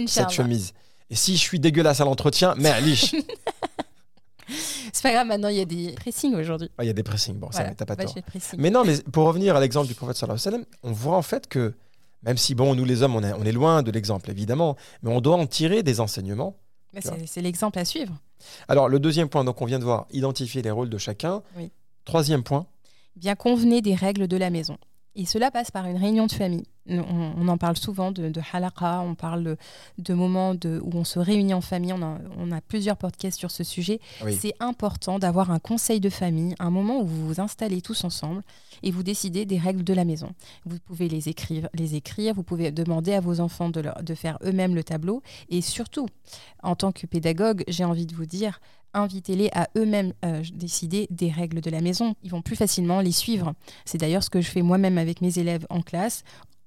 cette 0.08 0.32
chemise. 0.32 0.74
Et 1.12 1.16
si 1.16 1.36
je 1.36 1.42
suis 1.42 1.60
dégueulasse 1.60 2.02
à 2.02 2.06
l'entretien, 2.06 2.56
mais 2.58 2.82
liche. 2.82 3.14
C'est 4.94 5.04
pas 5.04 5.14
grave, 5.14 5.28
maintenant, 5.28 5.48
il 5.48 5.56
y 5.58 5.62
a 5.62 5.66
des 5.66 5.94
pressings 5.94 6.36
aujourd'hui. 6.36 6.70
Ah, 6.78 6.84
Il 6.84 6.88
y 6.88 6.90
a 6.90 6.94
des 6.94 7.04
pressings. 7.04 7.36
Bon, 7.36 7.48
ça, 7.52 7.60
Voilà, 7.60 7.70
mais 7.70 7.76
t'as 7.76 7.86
pas 7.86 7.96
va 7.96 8.04
tort. 8.04 8.16
Mais 8.58 8.70
non, 8.70 8.84
mais 8.84 8.98
pour 9.12 9.26
revenir 9.26 9.56
à 9.56 9.62
l'exemple 9.62 9.88
du 9.88 9.94
prophète 9.94 10.18
sallallahu 10.18 10.42
alayhi 10.46 10.64
wa 10.64 10.66
sallam, 10.66 10.66
on 10.84 10.92
voit 10.92 11.16
en 11.16 11.22
fait 11.22 11.48
que, 11.48 11.74
même 12.24 12.36
si, 12.38 12.54
bon, 12.56 12.76
nous 12.76 12.84
les 12.84 13.02
hommes, 13.02 13.16
on 13.16 13.24
est, 13.24 13.32
on 13.34 13.44
est 13.44 13.52
loin 13.54 13.84
de 13.84 13.92
l'exemple, 13.92 14.30
évidemment, 14.30 14.76
mais 15.04 15.12
on 15.14 15.22
doit 15.22 15.38
en 15.38 15.48
tirer 15.48 15.84
des 15.84 16.02
enseignements. 16.02 16.58
Bah, 16.94 17.00
c'est, 17.02 17.28
c'est 17.28 17.42
l'exemple 17.42 17.80
à 17.80 17.86
suivre. 17.86 18.14
Alors, 18.68 18.90
le 18.90 19.00
deuxième 19.00 19.30
point, 19.30 19.46
donc 19.46 19.62
on 19.62 19.66
vient 19.66 19.80
de 19.80 19.86
voir, 19.86 20.08
identifier 20.12 20.62
les 20.62 20.72
rôles 20.72 20.90
de 20.90 20.98
chacun. 20.98 21.44
Oui. 21.56 21.72
Troisième 22.06 22.44
point, 22.44 22.66
Bien 23.16 23.36
convenez 23.36 23.82
des 23.82 23.94
règles 23.96 24.28
de 24.28 24.38
la 24.38 24.50
maison. 24.50 24.78
Et 25.16 25.26
cela 25.26 25.52
passe 25.52 25.72
par 25.72 25.86
une 25.88 25.98
réunion 25.98 26.26
de 26.26 26.32
famille. 26.32 26.64
On, 26.88 27.34
on 27.38 27.48
en 27.50 27.58
parle 27.58 27.76
souvent 27.78 28.14
de, 28.14 28.30
de 28.30 28.42
halaqa, 28.54 29.02
on 29.02 29.14
parle 29.14 29.44
de, 29.44 29.58
de 29.98 30.14
moments 30.14 30.56
de, 30.56 30.80
où 30.82 30.92
on 30.98 31.04
se 31.04 31.20
réunit 31.20 31.54
en 31.54 31.60
famille. 31.60 31.92
On 31.92 32.02
a, 32.02 32.18
on 32.38 32.50
a 32.54 32.62
plusieurs 32.62 32.96
podcasts 32.96 33.38
sur 33.38 33.52
ce 33.52 33.66
sujet. 33.66 34.00
Oui. 34.24 34.34
C'est 34.40 34.54
important 34.62 35.20
d'avoir 35.20 35.52
un 35.52 35.60
conseil 35.60 36.00
de 36.00 36.10
famille, 36.10 36.56
un 36.60 36.70
moment 36.70 37.02
où 37.02 37.06
vous 37.06 37.28
vous 37.28 37.42
installez 37.42 37.82
tous 37.82 38.06
ensemble 38.06 38.42
et 38.84 38.90
vous 38.92 39.04
décidez 39.04 39.46
des 39.46 39.58
règles 39.60 39.84
de 39.84 39.94
la 39.94 40.06
maison. 40.06 40.32
Vous 40.66 40.80
pouvez 40.80 41.10
les 41.10 41.28
écrire, 41.28 41.68
les 41.74 41.96
écrire 41.96 42.34
vous 42.34 42.44
pouvez 42.44 42.72
demander 42.72 43.14
à 43.14 43.20
vos 43.20 43.42
enfants 43.42 43.68
de, 43.70 43.82
leur- 43.82 44.02
de 44.02 44.16
faire 44.16 44.40
eux-mêmes 44.46 44.74
le 44.74 44.84
tableau. 44.86 45.22
Et 45.50 45.60
surtout, 45.62 46.08
en 46.64 46.76
tant 46.78 46.94
que 46.94 47.06
pédagogue, 47.06 47.66
j'ai 47.68 47.84
envie 47.84 48.06
de 48.06 48.16
vous 48.16 48.26
dire, 48.26 48.62
invitez-les 48.94 49.50
à 49.54 49.70
eux-mêmes 49.78 50.14
euh, 50.26 50.44
décider 50.54 51.08
des 51.10 51.30
règles 51.30 51.62
de 51.62 51.70
la 51.70 51.82
maison. 51.82 52.16
Ils 52.24 52.32
vont 52.32 52.42
plus 52.42 52.56
facilement 52.56 53.02
les 53.02 53.12
suivre. 53.12 53.54
C'est 53.86 53.98
d'ailleurs 53.98 54.24
ce 54.24 54.30
que 54.30 54.42
je 54.42 54.50
fais 54.50 54.62
moi-même 54.62 54.98
avec 54.98 55.22
mes 55.22 55.40
élèves 55.40 55.66
en 55.70 55.82
classe. 55.82 56.24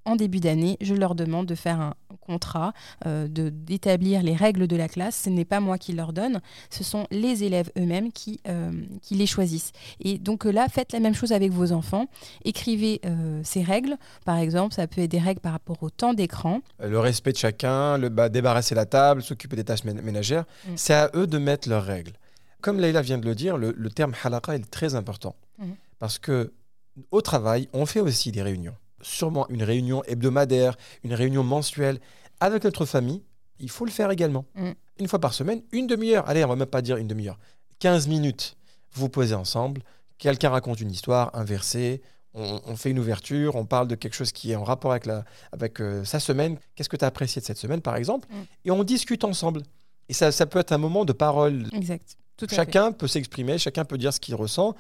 En 0.07 0.17
début 0.17 0.41
d'année, 0.41 0.77
je 0.83 0.95
leur 0.95 1.15
demande 1.15 1.47
de 1.47 1.55
faire 1.55 1.81
un 1.81 1.95
contrat, 2.21 2.73
euh, 3.07 3.27
de 3.29 3.49
d'établir 3.49 4.23
les 4.23 4.35
règles 4.35 4.67
de 4.67 4.77
la 4.77 4.89
classe. 4.89 5.17
Ce 5.25 5.31
n'est 5.31 5.45
pas 5.47 5.61
moi 5.61 5.79
qui 5.79 5.93
leur 5.95 6.13
donne, 6.13 6.41
ce 6.71 6.85
sont 6.85 7.07
les 7.11 7.45
élèves 7.45 7.71
eux-mêmes 7.79 8.13
qui, 8.13 8.41
euh, 8.49 8.71
qui 9.03 9.15
les 9.15 9.27
choisissent. 9.27 9.73
Et 10.01 10.19
donc 10.19 10.47
euh, 10.47 10.53
là, 10.53 10.69
faites 10.69 10.93
la 10.93 11.01
même 11.01 11.15
chose 11.15 11.33
avec 11.33 11.53
vos 11.53 11.73
enfants. 11.73 12.07
Écrivez 12.45 13.01
euh, 13.07 13.41
ces 13.45 13.63
règles. 13.63 13.97
Par 14.25 14.37
exemple, 14.39 14.75
ça 14.75 14.87
peut 14.87 15.01
être 15.01 15.11
des 15.11 15.19
règles 15.19 15.41
par 15.41 15.53
rapport 15.53 15.83
au 15.83 15.91
temps 15.91 16.13
d'écran. 16.15 16.61
Le 16.83 16.99
respect 17.01 17.33
de 17.33 17.39
chacun, 17.39 17.97
le 17.99 18.09
bah, 18.11 18.29
débarrasser 18.29 18.75
la 18.75 18.87
table, 18.87 19.23
s'occuper 19.23 19.57
des 19.57 19.65
tâches 19.65 19.85
mé- 19.85 20.01
ménagères, 20.03 20.45
Mm. 20.69 20.73
c'est 20.77 20.95
à 20.95 21.11
eux 21.15 21.27
de 21.27 21.39
mettre 21.39 21.69
leurs 21.69 21.85
règles. 21.85 22.13
Comme 22.61 22.81
Leïla 22.81 23.03
vient 23.03 23.19
de 23.19 23.27
le 23.27 23.35
dire, 23.35 23.57
le, 23.59 23.75
le 23.77 23.91
terme 23.91 24.15
halaqa 24.23 24.55
est 24.55 24.71
très 24.71 24.95
important. 24.95 25.35
Mhm. 25.59 25.75
Parce 25.99 26.19
que 26.19 26.53
au 27.11 27.21
travail, 27.21 27.69
on 27.73 27.85
fait 27.87 28.01
aussi 28.01 28.33
des 28.33 28.43
réunions. 28.43 28.75
Sûrement 29.05 29.47
une 29.49 29.63
réunion 29.63 30.03
hebdomadaire, 30.05 30.77
une 31.03 31.15
réunion 31.15 31.45
mensuelle. 31.45 32.01
Avec 32.41 32.65
notre 32.65 32.85
famille, 32.85 33.23
il 33.59 33.71
faut 33.71 33.85
le 33.85 33.91
faire 33.91 34.11
également. 34.11 34.47
Mm. 34.55 34.71
Une 34.99 35.09
fois 35.09 35.19
par 35.19 35.35
semaine, 35.35 35.63
une 35.73 35.87
demi-heure. 35.87 36.29
Allez, 36.29 36.45
on 36.45 36.49
va 36.49 36.57
même 36.57 36.67
pas 36.67 36.83
dire 36.83 36.97
une 36.97 37.09
demi-heure. 37.09 37.39
15 37.81 38.09
minutes. 38.09 38.57
Vous 38.93 39.09
posez 39.09 39.35
ensemble, 39.35 39.83
quelqu'un 40.19 40.51
raconte 40.51 40.81
une 40.81 40.91
histoire, 40.91 41.31
un 41.35 41.45
verset, 41.45 42.01
on, 42.35 42.61
on 42.67 42.77
fait 42.77 42.91
une 42.91 42.99
ouverture, 42.99 43.57
on 43.57 43.65
parle 43.65 43.89
de 43.89 43.95
quelque 43.95 44.15
chose 44.15 44.33
qui 44.33 44.53
est 44.53 44.57
en 44.57 44.65
rapport 44.65 44.93
avec, 44.93 45.07
la, 45.07 45.25
avec 45.53 45.81
euh, 45.81 46.05
sa 46.05 46.21
semaine. 46.21 46.59
Qu'est-ce 46.75 46.89
que 46.89 46.97
tu 46.97 47.05
as 47.05 47.09
apprécié 47.09 47.41
de 47.41 47.47
cette 47.47 47.59
semaine, 47.59 47.81
par 47.81 47.97
exemple? 47.97 48.29
Mm. 48.31 48.37
Et 48.67 48.71
on 48.71 48.85
discute 48.85 49.25
ensemble. 49.25 49.63
Et 50.09 50.13
ça, 50.13 50.33
ça 50.33 50.47
peut 50.47 50.59
être 50.59 50.73
un 50.73 50.79
moment 50.79 51.05
de 51.05 51.13
parole. 51.13 51.69
Exact. 51.73 52.17
Tout 52.37 52.47
à 52.47 52.49
fait. 52.49 52.57
Chacun 52.57 52.91
peut 52.93 53.07
s'exprimer, 53.07 53.59
chacun 53.59 53.85
peut 53.85 53.97
dire 53.99 54.13
ce 54.13 54.19
qu'il 54.21 54.35
ressent. 54.35 54.75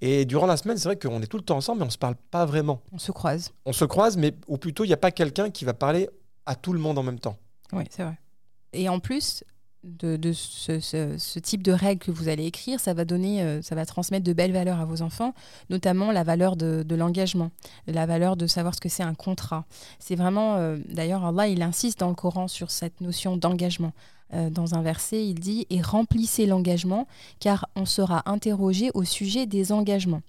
Et 0.00 0.24
durant 0.24 0.46
la 0.46 0.56
semaine, 0.56 0.76
c'est 0.76 0.88
vrai 0.88 0.96
qu'on 0.98 1.20
est 1.22 1.26
tout 1.26 1.36
le 1.38 1.42
temps 1.42 1.56
ensemble, 1.56 1.78
mais 1.78 1.84
on 1.84 1.86
ne 1.86 1.92
se 1.92 1.98
parle 1.98 2.14
pas 2.30 2.44
vraiment. 2.46 2.82
On 2.92 2.98
se 2.98 3.10
croise. 3.12 3.52
On 3.66 3.72
se 3.72 3.84
croise, 3.84 4.16
mais 4.16 4.34
ou 4.46 4.58
plutôt, 4.58 4.84
il 4.84 4.88
n'y 4.88 4.92
a 4.94 4.96
pas 4.98 5.10
quelqu'un 5.10 5.50
qui 5.50 5.64
va 5.64 5.74
parler 5.74 6.08
à 6.46 6.54
tout 6.54 6.72
le 6.72 6.78
monde 6.78 6.98
en 6.98 7.02
même 7.02 7.18
temps. 7.18 7.36
Oui, 7.72 7.84
c'est 7.90 8.04
vrai. 8.04 8.18
Et 8.72 8.88
en 8.88 9.00
plus 9.00 9.42
de, 9.82 10.16
de 10.16 10.32
ce, 10.32 10.78
ce- 10.78 11.16
ce 11.18 11.38
type 11.38 11.62
de 11.62 11.72
règles 11.72 12.00
que 12.04 12.10
vous 12.10 12.28
allez 12.28 12.44
écrire, 12.44 12.78
ça 12.78 12.92
va 12.94 13.04
donner, 13.04 13.42
euh, 13.42 13.62
ça 13.62 13.74
va 13.74 13.86
transmettre 13.86 14.24
de 14.24 14.32
belles 14.32 14.52
valeurs 14.52 14.78
à 14.78 14.84
vos 14.84 15.00
enfants, 15.02 15.34
notamment 15.70 16.12
la 16.12 16.22
valeur 16.22 16.54
de, 16.54 16.82
de 16.86 16.94
l'engagement, 16.94 17.50
la 17.86 18.04
valeur 18.06 18.36
de 18.36 18.46
savoir 18.46 18.74
ce 18.74 18.80
que 18.80 18.88
c'est 18.90 19.02
un 19.02 19.14
contrat. 19.14 19.64
C'est 19.98 20.16
vraiment, 20.16 20.56
euh, 20.56 20.76
d'ailleurs, 20.90 21.24
Allah, 21.24 21.48
il 21.48 21.62
insiste 21.62 21.98
dans 22.00 22.08
le 22.10 22.14
Coran 22.14 22.46
sur 22.46 22.70
cette 22.70 23.00
notion 23.00 23.36
d'engagement. 23.38 23.92
Euh, 24.32 24.48
dans 24.50 24.74
un 24.74 24.82
verset, 24.82 25.26
il 25.26 25.34
dit 25.34 25.66
Et 25.70 25.82
remplissez 25.82 26.46
l'engagement, 26.46 27.06
car 27.40 27.68
on 27.76 27.84
sera 27.84 28.22
interrogé 28.30 28.90
au 28.94 29.04
sujet 29.04 29.46
des 29.46 29.72
engagements. 29.72 30.22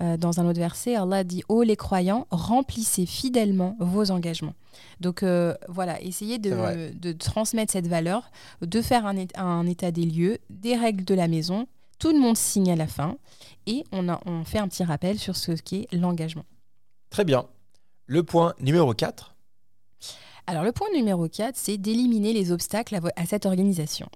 Euh, 0.00 0.16
dans 0.16 0.40
un 0.40 0.46
autre 0.46 0.58
verset, 0.58 0.96
Allah 0.96 1.22
dit 1.24 1.42
Ô 1.48 1.62
les 1.62 1.76
croyants, 1.76 2.26
remplissez 2.30 3.04
fidèlement 3.06 3.76
vos 3.78 4.10
engagements. 4.10 4.54
Donc 5.00 5.22
euh, 5.22 5.54
voilà, 5.68 6.00
essayez 6.00 6.38
de, 6.38 7.12
transmettre 7.12 7.72
cette 7.72 7.86
valeur, 7.88 8.30
de 8.62 8.80
faire 8.80 9.04
un, 9.06 9.16
un 9.36 9.66
état 9.66 9.90
des 9.90 10.04
lieux, 10.06 10.38
des 10.48 10.76
règles 10.76 11.04
de 11.04 11.14
la 11.14 11.28
maison. 11.28 11.66
Tout 11.98 12.12
le 12.12 12.18
monde 12.18 12.36
signe 12.36 12.72
à 12.72 12.76
la 12.76 12.86
fin 12.86 13.16
et 13.66 13.84
on, 13.92 14.08
a- 14.08 14.20
on 14.26 14.44
fait 14.44 14.58
un 14.58 14.66
petit 14.66 14.82
rappel 14.82 15.18
sur 15.18 15.36
ce 15.36 15.52
qu'est 15.52 15.86
l'engagement. 15.92 16.44
Très 17.10 17.24
bien. 17.24 17.44
Le 18.06 18.22
point 18.24 18.54
numéro 18.60 18.92
4. 18.94 19.34
Alors 20.46 20.64
le 20.64 20.72
point 20.72 20.88
numéro 20.94 21.28
4, 21.28 21.54
c'est 21.56 21.76
d'éliminer 21.78 22.32
les 22.32 22.52
obstacles 22.52 22.98
à, 23.16 23.26
cette 23.26 23.46
organisation. 23.46 24.08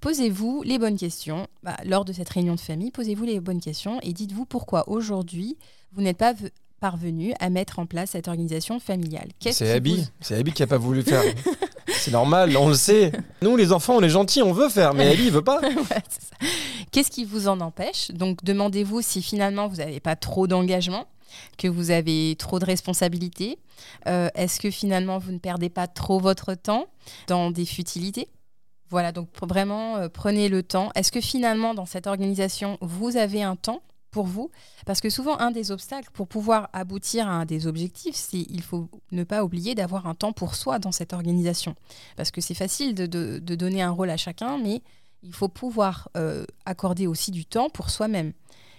Posez-vous 0.00 0.62
les 0.64 0.78
bonnes 0.78 0.96
questions. 0.98 1.46
Bah, 1.62 1.76
lors 1.84 2.04
de 2.04 2.12
cette 2.12 2.28
réunion 2.28 2.54
de 2.56 2.60
famille, 2.60 2.90
posez-vous 2.90 3.24
les 3.24 3.40
bonnes 3.40 3.60
questions 3.60 4.00
et 4.02 4.12
dites-vous 4.12 4.44
pourquoi 4.46 4.88
aujourd'hui 4.88 5.56
vous 5.92 6.02
n'êtes 6.02 6.18
pas 6.18 6.34
parvenu 6.80 7.34
à 7.40 7.50
mettre 7.50 7.78
en 7.78 7.86
place 7.86 8.10
cette 8.10 8.26
organisation 8.26 8.80
familiale. 8.80 9.28
C'est 9.38 9.70
Abby. 9.70 9.96
vous- 9.96 10.06
C'est 10.20 10.36
Abby 10.36 10.52
qui 10.52 10.62
a 10.62 10.66
pas 10.66 10.78
voulu 10.78 11.02
faire. 11.02 11.22
C'est 11.88 12.10
normal, 12.10 12.56
on 12.56 12.68
le 12.68 12.74
sait. 12.74 13.12
Nous, 13.42 13.56
les 13.56 13.72
enfants, 13.72 13.96
on 13.96 14.00
est 14.02 14.08
gentils, 14.08 14.42
on 14.42 14.52
veut 14.52 14.68
faire, 14.68 14.94
mais 14.94 15.08
Abby, 15.08 15.24
il 15.26 15.30
veut 15.32 15.42
pas. 15.42 15.60
Ouais. 15.62 16.02
Qu'est-ce 16.92 17.10
qui 17.10 17.24
vous 17.24 17.46
en 17.48 17.60
empêche? 17.60 18.10
Donc 18.12 18.42
demandez-vous 18.42 19.02
si 19.02 19.22
finalement 19.22 19.68
vous 19.68 19.76
n'avez 19.76 20.00
pas 20.00 20.16
trop 20.16 20.46
d'engagement, 20.46 21.06
que 21.58 21.68
vous 21.68 21.90
avez 21.90 22.34
trop 22.38 22.58
de 22.58 22.64
responsabilités. 22.64 23.58
Euh, 24.06 24.28
Est-ce 24.34 24.60
que 24.60 24.70
finalement 24.70 25.18
vous 25.18 25.32
ne 25.32 25.38
perdez 25.38 25.70
pas 25.70 25.86
trop 25.86 26.18
votre 26.18 26.54
temps 26.54 26.86
dans 27.26 27.50
des 27.50 27.66
futilités? 27.66 28.28
Voilà, 28.88 29.12
donc 29.12 29.28
vraiment 29.42 29.96
euh, 29.96 30.08
prenez 30.08 30.48
le 30.48 30.62
temps. 30.62 30.90
Est-ce 30.94 31.12
que 31.12 31.20
finalement 31.20 31.74
dans 31.74 31.86
cette 31.86 32.06
organisation 32.06 32.78
vous 32.80 33.16
avez 33.16 33.42
un 33.42 33.56
temps 33.56 33.82
pour 34.10 34.26
vous? 34.26 34.50
Parce 34.86 35.00
que 35.00 35.10
souvent 35.10 35.38
un 35.38 35.52
des 35.52 35.70
obstacles 35.70 36.10
pour 36.12 36.26
pouvoir 36.26 36.68
aboutir 36.72 37.28
à 37.28 37.32
un 37.32 37.44
des 37.44 37.66
objectifs, 37.66 38.16
c'est 38.16 38.44
il 38.48 38.62
faut 38.62 38.88
ne 39.12 39.22
pas 39.22 39.44
oublier 39.44 39.74
d'avoir 39.74 40.06
un 40.08 40.14
temps 40.14 40.32
pour 40.32 40.56
soi 40.56 40.78
dans 40.78 40.92
cette 40.92 41.12
organisation. 41.12 41.76
Parce 42.16 42.30
que 42.30 42.40
c'est 42.40 42.54
facile 42.54 42.94
de 42.94 43.54
donner 43.54 43.82
un 43.82 43.90
rôle 43.90 44.10
à 44.10 44.16
chacun, 44.16 44.58
mais 44.58 44.82
il 45.22 45.34
faut 45.34 45.48
pouvoir 45.48 46.08
euh, 46.16 46.44
accorder 46.64 47.06
aussi 47.06 47.30
du 47.30 47.44
temps 47.44 47.70
pour 47.70 47.90
soi-même 47.90 48.32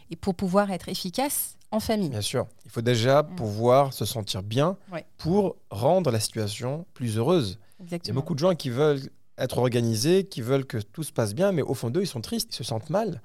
et 0.10 0.16
pour 0.16 0.36
pouvoir 0.36 0.72
être 0.72 0.90
efficace 0.90 1.58
en 1.71 1.79
famille. 1.79 2.10
Bien 2.10 2.21
sûr. 2.21 2.47
Il 2.65 2.71
faut 2.71 2.81
déjà 2.81 3.23
Mm. 3.23 3.36
pouvoir 3.36 3.93
se 3.93 4.05
sentir 4.05 4.43
bien 4.43 4.77
Ouais. 4.91 5.05
pour 5.17 5.55
rendre 5.69 6.12
la 6.12 6.19
situation 6.19 6.86
plus 6.93 7.17
heureuse. 7.17 7.60
Il 7.79 7.91
y 7.91 8.10
a 8.10 8.13
beaucoup 8.13 8.34
de 8.36 8.39
gens 8.39 8.53
qui 8.55 8.69
veulent 8.69 9.01
être 9.38 9.57
organisés, 9.57 10.25
qui 10.25 10.41
veulent 10.41 10.65
que 10.65 10.77
tout 10.77 11.03
se 11.03 11.12
passe 11.12 11.34
bien, 11.34 11.51
mais 11.51 11.62
au 11.63 11.73
fond 11.73 11.89
d'eux, 11.89 12.01
ils 12.01 12.07
sont 12.07 12.21
tristes, 12.21 12.53
ils 12.53 12.55
se 12.57 12.63
sentent 12.63 12.89
mal. 12.89 13.21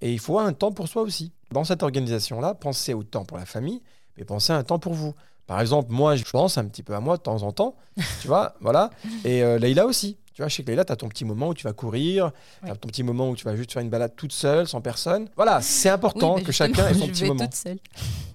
Et 0.00 0.12
il 0.12 0.18
faut 0.18 0.38
un 0.38 0.52
temps 0.52 0.72
pour 0.72 0.86
soi 0.88 1.02
aussi. 1.02 1.32
Dans 1.50 1.64
cette 1.64 1.82
organisation-là, 1.82 2.54
pensez 2.54 2.94
au 2.94 3.02
temps 3.02 3.24
pour 3.24 3.36
la 3.36 3.46
famille, 3.46 3.82
mais 4.20 4.24
pensez 4.26 4.52
à 4.52 4.56
un 4.56 4.62
temps 4.64 4.78
pour 4.78 4.94
vous. 4.94 5.14
Par 5.46 5.60
exemple, 5.60 5.90
moi, 5.90 6.14
je 6.14 6.22
pense 6.22 6.58
un 6.58 6.64
petit 6.66 6.84
peu 6.84 6.94
à 6.94 7.00
moi 7.00 7.16
de 7.16 7.22
temps 7.22 7.42
en 7.42 7.50
temps, 7.50 7.74
tu 8.20 8.28
vois, 8.28 8.54
voilà. 8.60 8.90
Et 9.24 9.42
euh, 9.42 9.58
Leïla 9.58 9.84
aussi. 9.86 10.16
Tu 10.32 10.42
vois, 10.42 10.48
chez 10.48 10.62
Leïla, 10.62 10.84
tu 10.84 10.92
as 10.92 10.96
ton 10.96 11.08
petit 11.08 11.24
moment 11.24 11.48
où 11.48 11.54
tu 11.54 11.64
vas 11.64 11.72
courir, 11.72 12.30
Ouais. 12.62 12.70
as 12.70 12.76
ton 12.76 12.86
petit 12.88 13.02
moment 13.02 13.28
où 13.30 13.34
tu 13.36 13.44
vas 13.44 13.56
juste 13.56 13.72
faire 13.72 13.82
une 13.82 13.90
balade 13.90 14.14
toute 14.14 14.32
seule, 14.32 14.68
sans 14.68 14.80
personne. 14.80 15.28
Voilà, 15.34 15.60
c'est 15.60 15.88
important 15.88 16.36
que 16.36 16.52
chacun 16.52 16.86
ait 16.88 16.94
son 16.94 17.06
je 17.06 17.10
petit 17.10 17.22
vais 17.22 17.28
moment. 17.28 17.44
toute 17.44 17.54
seule. 17.56 17.78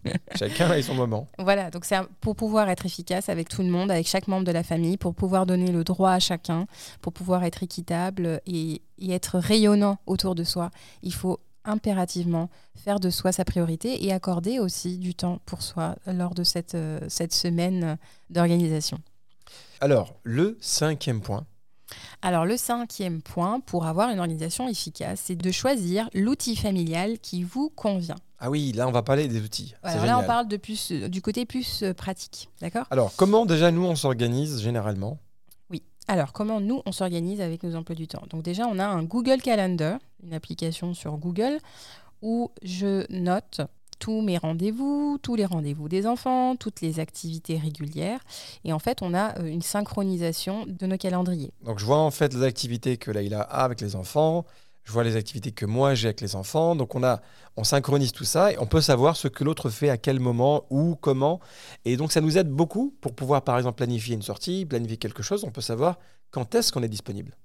Chacun 0.36 0.72
ait 0.74 0.82
son 0.84 0.94
moment. 0.94 1.28
Voilà, 1.40 1.72
donc 1.72 1.86
c'est 1.86 1.98
pour 2.22 2.36
pouvoir 2.36 2.70
être 2.70 2.86
efficace 2.86 3.30
avec 3.30 3.50
tout 3.50 3.62
le 3.64 3.70
monde, 3.70 3.90
avec 3.90 4.08
chaque 4.08 4.28
membre 4.28 4.44
de 4.46 4.52
la 4.52 4.62
famille, 4.64 4.98
pour 4.98 5.16
pouvoir 5.16 5.46
donner 5.48 5.72
le 5.72 5.84
droit 5.84 6.12
à 6.12 6.20
chacun, 6.20 6.68
pour 7.02 7.12
pouvoir 7.14 7.44
être 7.44 7.64
équitable 7.64 8.42
et, 8.46 8.82
et 9.00 9.12
être 9.14 9.40
rayonnant 9.40 9.98
autour 10.06 10.36
de 10.36 10.44
soi, 10.44 10.70
il 11.02 11.14
faut 11.14 11.40
impérativement 11.66 12.50
faire 12.76 13.00
de 13.00 13.10
soi 13.10 13.32
sa 13.32 13.46
priorité 13.46 14.06
et 14.06 14.14
accorder 14.14 14.60
aussi 14.60 14.98
du 14.98 15.16
temps 15.16 15.40
pour 15.46 15.62
soi 15.62 15.96
lors 16.08 16.34
de 16.34 16.44
cette, 16.44 16.76
euh, 16.76 17.00
cette 17.08 17.34
semaine 17.34 17.98
d'organisation. 18.30 19.00
Alors, 19.82 20.16
le 20.24 20.58
cinquième 20.62 21.22
point. 21.22 21.46
Alors 22.22 22.46
le 22.46 22.58
cinquième 22.58 23.22
point 23.22 23.60
pour 23.60 23.86
avoir 23.86 24.10
une 24.10 24.20
organisation 24.20 24.68
efficace, 24.68 25.22
c'est 25.26 25.36
de 25.36 25.52
choisir 25.52 26.10
l'outil 26.14 26.56
familial 26.56 27.20
qui 27.20 27.44
vous 27.44 27.70
convient. 27.70 28.16
Ah 28.40 28.50
oui, 28.50 28.72
là, 28.74 28.88
on 28.88 28.92
va 28.92 29.02
parler 29.02 29.28
des 29.28 29.42
outils. 29.42 29.76
Alors 29.84 30.06
là, 30.06 30.20
on 30.20 30.24
parle 30.24 30.48
de 30.48 30.58
plus, 30.58 30.92
euh, 30.92 31.08
du 31.08 31.22
côté 31.22 31.46
plus 31.46 31.84
euh, 31.84 31.94
pratique, 31.94 32.50
d'accord? 32.60 32.86
Alors, 32.90 33.14
comment 33.16 33.46
déjà 33.46 33.72
nous, 33.72 33.86
on 33.86 33.96
s'organise 33.96 34.62
généralement? 34.62 35.20
Alors, 36.08 36.34
comment 36.34 36.60
nous, 36.60 36.82
on 36.86 36.92
s'organise 36.92 37.42
avec 37.42 37.64
nos 37.64 37.76
emplois 37.76 37.96
du 37.96 38.08
temps 38.08 38.24
Donc 38.30 38.44
déjà, 38.44 38.68
on 38.68 38.78
a 38.80 38.86
un 38.86 39.04
Google 39.04 39.42
Calendar, 39.42 40.00
une 40.24 40.34
application 40.34 40.94
sur 40.94 41.18
Google, 41.18 41.60
où 42.22 42.52
je 42.62 43.06
note 43.12 43.62
tous 44.00 44.22
mes 44.22 44.38
rendez-vous, 44.38 45.18
tous 45.22 45.36
les 45.36 45.46
rendez-vous 45.46 45.90
des 45.90 46.06
enfants, 46.06 46.56
toutes 46.56 46.82
les 46.82 47.00
activités 47.00 47.58
régulières. 47.58 48.20
Et 48.64 48.74
en 48.74 48.80
fait, 48.80 49.02
on 49.02 49.14
a 49.14 49.40
euh, 49.40 49.46
une 49.46 49.62
synchronisation 49.62 50.66
de 50.68 50.86
nos 50.86 50.98
calendriers. 50.98 51.54
Donc, 51.64 51.80
je 51.80 51.86
vois 51.86 52.00
en 52.00 52.12
fait 52.12 52.34
les 52.34 52.44
activités 52.44 52.98
que 52.98 53.10
Laïla 53.10 53.42
a 53.42 53.64
avec 53.64 53.82
les 53.82 53.96
enfants. 53.96 54.46
Je 54.86 54.92
vois 54.92 55.04
les 55.04 55.16
activités 55.16 55.52
que 55.52 55.66
moi 55.66 55.96
j'ai 55.96 56.08
avec 56.08 56.22
les 56.22 56.36
enfants. 56.36 56.76
Donc, 56.76 56.96
on, 56.96 57.04
a, 57.04 57.22
on 57.58 57.64
synchronise 57.64 58.12
tout 58.12 58.24
ça 58.24 58.52
et 58.52 58.58
on 58.60 58.68
peut 58.68 58.82
savoir 58.82 59.18
ce 59.18 59.28
que 59.28 59.44
l'autre 59.44 59.70
fait 59.70 59.90
à 59.90 59.98
quel 59.98 60.20
moment, 60.20 60.66
où, 60.70 60.96
comment. 60.96 61.40
Et 61.84 61.98
donc, 61.98 62.12
ça 62.12 62.22
nous 62.22 62.38
aide 62.38 62.50
beaucoup 62.50 62.96
pour 63.02 63.14
pouvoir, 63.16 63.44
par 63.44 63.58
exemple, 63.58 63.76
planifier 63.78 64.16
une 64.16 64.22
sortie, 64.22 64.66
planifier 64.66 64.98
quelque 64.98 65.24
chose. 65.24 65.44
On 65.44 65.52
peut 65.52 65.62
savoir 65.62 65.98
quand 66.32 66.56
est-ce 66.56 66.72
qu'on 66.72 66.84
est 66.84 66.90
disponible. 66.90 67.36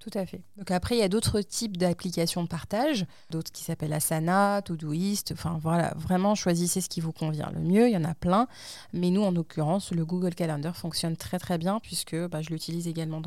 Tout 0.00 0.10
à 0.14 0.24
fait. 0.24 0.42
Donc 0.56 0.70
après, 0.70 0.96
il 0.96 0.98
y 0.98 1.02
a 1.02 1.08
d'autres 1.08 1.42
types 1.42 1.76
d'applications 1.76 2.42
de 2.42 2.48
partage, 2.48 3.04
d'autres 3.28 3.52
qui 3.52 3.62
s'appellent 3.62 3.92
Asana, 3.92 4.62
Todoist. 4.62 5.32
Enfin 5.32 5.58
voilà, 5.60 5.92
vraiment 5.98 6.34
choisissez 6.34 6.80
ce 6.80 6.88
qui 6.88 7.02
vous 7.02 7.12
convient 7.12 7.50
le 7.54 7.60
mieux. 7.60 7.86
Il 7.86 7.92
y 7.92 7.96
en 7.98 8.04
a 8.04 8.14
plein, 8.14 8.48
mais 8.94 9.10
nous, 9.10 9.22
en 9.22 9.30
l'occurrence, 9.30 9.92
le 9.92 10.06
Google 10.06 10.34
Calendar 10.34 10.74
fonctionne 10.74 11.18
très 11.18 11.38
très 11.38 11.58
bien 11.58 11.80
puisque 11.80 12.16
bah, 12.28 12.40
je 12.40 12.48
l'utilise 12.48 12.88
également 12.88 13.20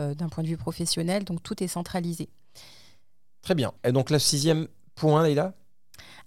euh, 0.00 0.14
d'un 0.14 0.30
point 0.30 0.42
de 0.42 0.48
vue 0.48 0.56
professionnel. 0.56 1.24
Donc 1.24 1.42
tout 1.42 1.62
est 1.62 1.68
centralisé. 1.68 2.30
Très 3.42 3.54
bien. 3.54 3.72
Et 3.84 3.92
donc, 3.92 4.10
le 4.10 4.18
sixième 4.18 4.68
point, 4.94 5.22
Laïla 5.22 5.54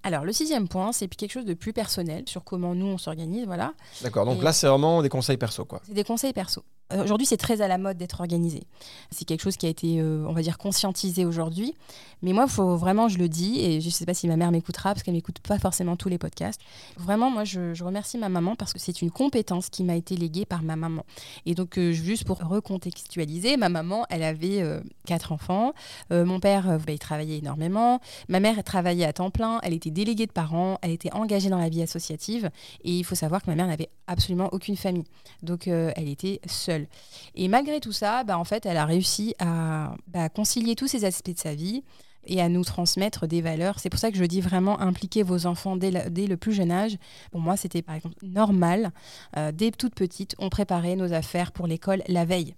Alors 0.04 0.26
le 0.26 0.34
sixième 0.34 0.68
point, 0.68 0.92
c'est 0.92 1.08
quelque 1.08 1.32
chose 1.32 1.46
de 1.46 1.54
plus 1.54 1.74
personnel 1.74 2.24
sur 2.28 2.44
comment 2.44 2.74
nous 2.76 2.88
on 2.88 2.98
s'organise. 2.98 3.46
Voilà, 3.46 3.74
D'accord. 4.02 4.26
Donc 4.26 4.40
Et- 4.40 4.44
là, 4.44 4.52
c'est 4.54 4.68
vraiment 4.68 5.02
des 5.02 5.10
conseils 5.10 5.38
perso, 5.38 5.64
quoi. 5.66 5.82
c'est 5.86 5.94
des 5.94 6.04
conseils 6.04 6.34
perso. 6.34 6.64
Euh, 6.92 7.04
Aujourd'hui, 7.04 7.26
c'est 7.26 7.38
très 7.38 7.62
à 7.62 7.68
la 7.68 7.78
mode 7.78 7.98
d'être 7.98 8.20
organisé. 8.20 8.64
C'est 9.12 9.26
quelque 9.26 9.42
chose 9.42 9.58
qui 9.58 9.66
a 9.66 9.70
été, 9.70 10.00
euh, 10.00 10.26
on 10.28 10.34
va 10.34 10.42
dire, 10.42 10.58
conscientisé 10.58 11.26
aujourd'hui. 11.26 11.76
Mais 12.22 12.34
moi, 12.34 12.48
faut 12.48 12.76
vraiment, 12.76 13.10
je 13.10 13.18
le 13.18 13.28
dis, 13.28 13.60
et 13.60 13.82
je 13.82 13.88
ne 13.88 13.92
sais 13.92 14.06
pas 14.06 14.14
si 14.14 14.28
ma 14.28 14.38
mère 14.38 14.52
m'écoutera, 14.52 14.94
parce 14.94 15.04
qu'elle 15.04 15.14
m'écoute 15.14 15.40
pas 15.40 15.60
forcément 15.60 15.96
tous 15.96 16.10
les 16.10 16.18
podcasts. 16.18 16.62
Vraiment, 16.98 17.30
moi, 17.30 17.44
je, 17.44 17.84
remercie 17.84 18.18
ma 18.18 18.30
maman 18.30 18.56
parce 18.56 18.72
que 18.72 18.80
c'est 18.80 19.02
une 19.02 19.12
compétence 19.12 19.70
qui 19.70 19.84
m'a 19.84 19.96
été 19.96 20.16
léguée 20.16 20.46
par 20.46 20.64
ma 20.64 20.78
maman. 20.78 21.04
Et 21.46 21.54
donc, 21.54 21.78
euh, 21.78 21.92
juste 21.92 22.24
pour 22.24 22.38
recontextualiser, 22.38 23.58
ma 23.58 23.68
maman, 23.68 24.06
elle 24.10 24.24
avait 24.24 24.64
quatre 25.06 25.32
enfants. 25.32 25.74
Mon 26.12 26.40
père, 26.40 26.80
bah, 26.80 26.94
il 26.94 27.00
travaillait 27.00 27.40
énormément. 27.40 28.00
Ma 28.30 28.40
mère, 28.40 28.64
travaillait 28.64 29.06
à 29.06 29.14
temps 29.14 29.32
plein. 29.32 29.60
Elle 29.64 29.74
était 29.74 29.92
déléguée 29.92 30.28
de 30.28 30.32
parents. 30.32 30.78
Elle 30.82 30.92
était 30.92 31.12
engagée 31.14 31.50
dans 31.50 31.58
la 31.58 31.70
vie 31.70 31.82
associative. 31.82 32.50
Et 32.84 32.92
il 32.92 33.04
faut 33.04 33.16
savoir 33.16 33.42
que 33.42 33.50
ma 33.50 33.56
mère 33.56 33.68
n'avait 33.68 33.90
absolument 34.08 34.50
aucune 34.52 34.78
famille. 34.78 35.06
Donc, 35.42 35.68
elle 35.68 36.08
était 36.08 36.40
seule. 36.48 36.73
Et 37.36 37.48
malgré 37.48 37.80
tout 37.80 37.92
ça, 37.92 38.24
bah, 38.24 38.38
en 38.38 38.44
fait, 38.44 38.66
elle 38.66 38.78
a 38.78 38.86
réussi 38.86 39.36
à 39.40 39.96
bah, 40.08 40.30
concilier 40.30 40.76
tous 40.76 40.88
ces 40.88 41.06
aspects 41.06 41.34
de 41.34 41.40
sa 41.40 41.56
vie 41.56 41.84
et 42.26 42.42
à 42.42 42.50
nous 42.50 42.64
transmettre 42.64 43.28
des 43.28 43.42
valeurs. 43.42 43.80
C'est 43.80 43.90
pour 43.90 44.00
ça 44.00 44.12
que 44.12 44.18
je 44.18 44.24
dis 44.24 44.42
vraiment 44.42 44.80
impliquer 44.80 45.24
vos 45.24 45.46
enfants 45.46 45.76
dès, 45.76 45.92
le 45.92 46.36
plus 46.36 46.54
jeune 46.54 46.72
âge. 46.72 46.98
Pour 47.32 47.42
moi, 47.42 47.58
c'était 47.58 47.82
par 47.82 47.96
exemple 47.96 48.16
normal. 48.24 48.92
Euh, 49.38 49.52
dès 49.52 49.72
toute 49.72 49.96
petite, 49.96 50.36
on 50.40 50.50
préparait 50.50 50.96
nos 50.96 51.14
affaires 51.14 51.52
pour 51.52 51.68
l'école 51.68 52.02
la 52.08 52.26
veille. 52.26 52.56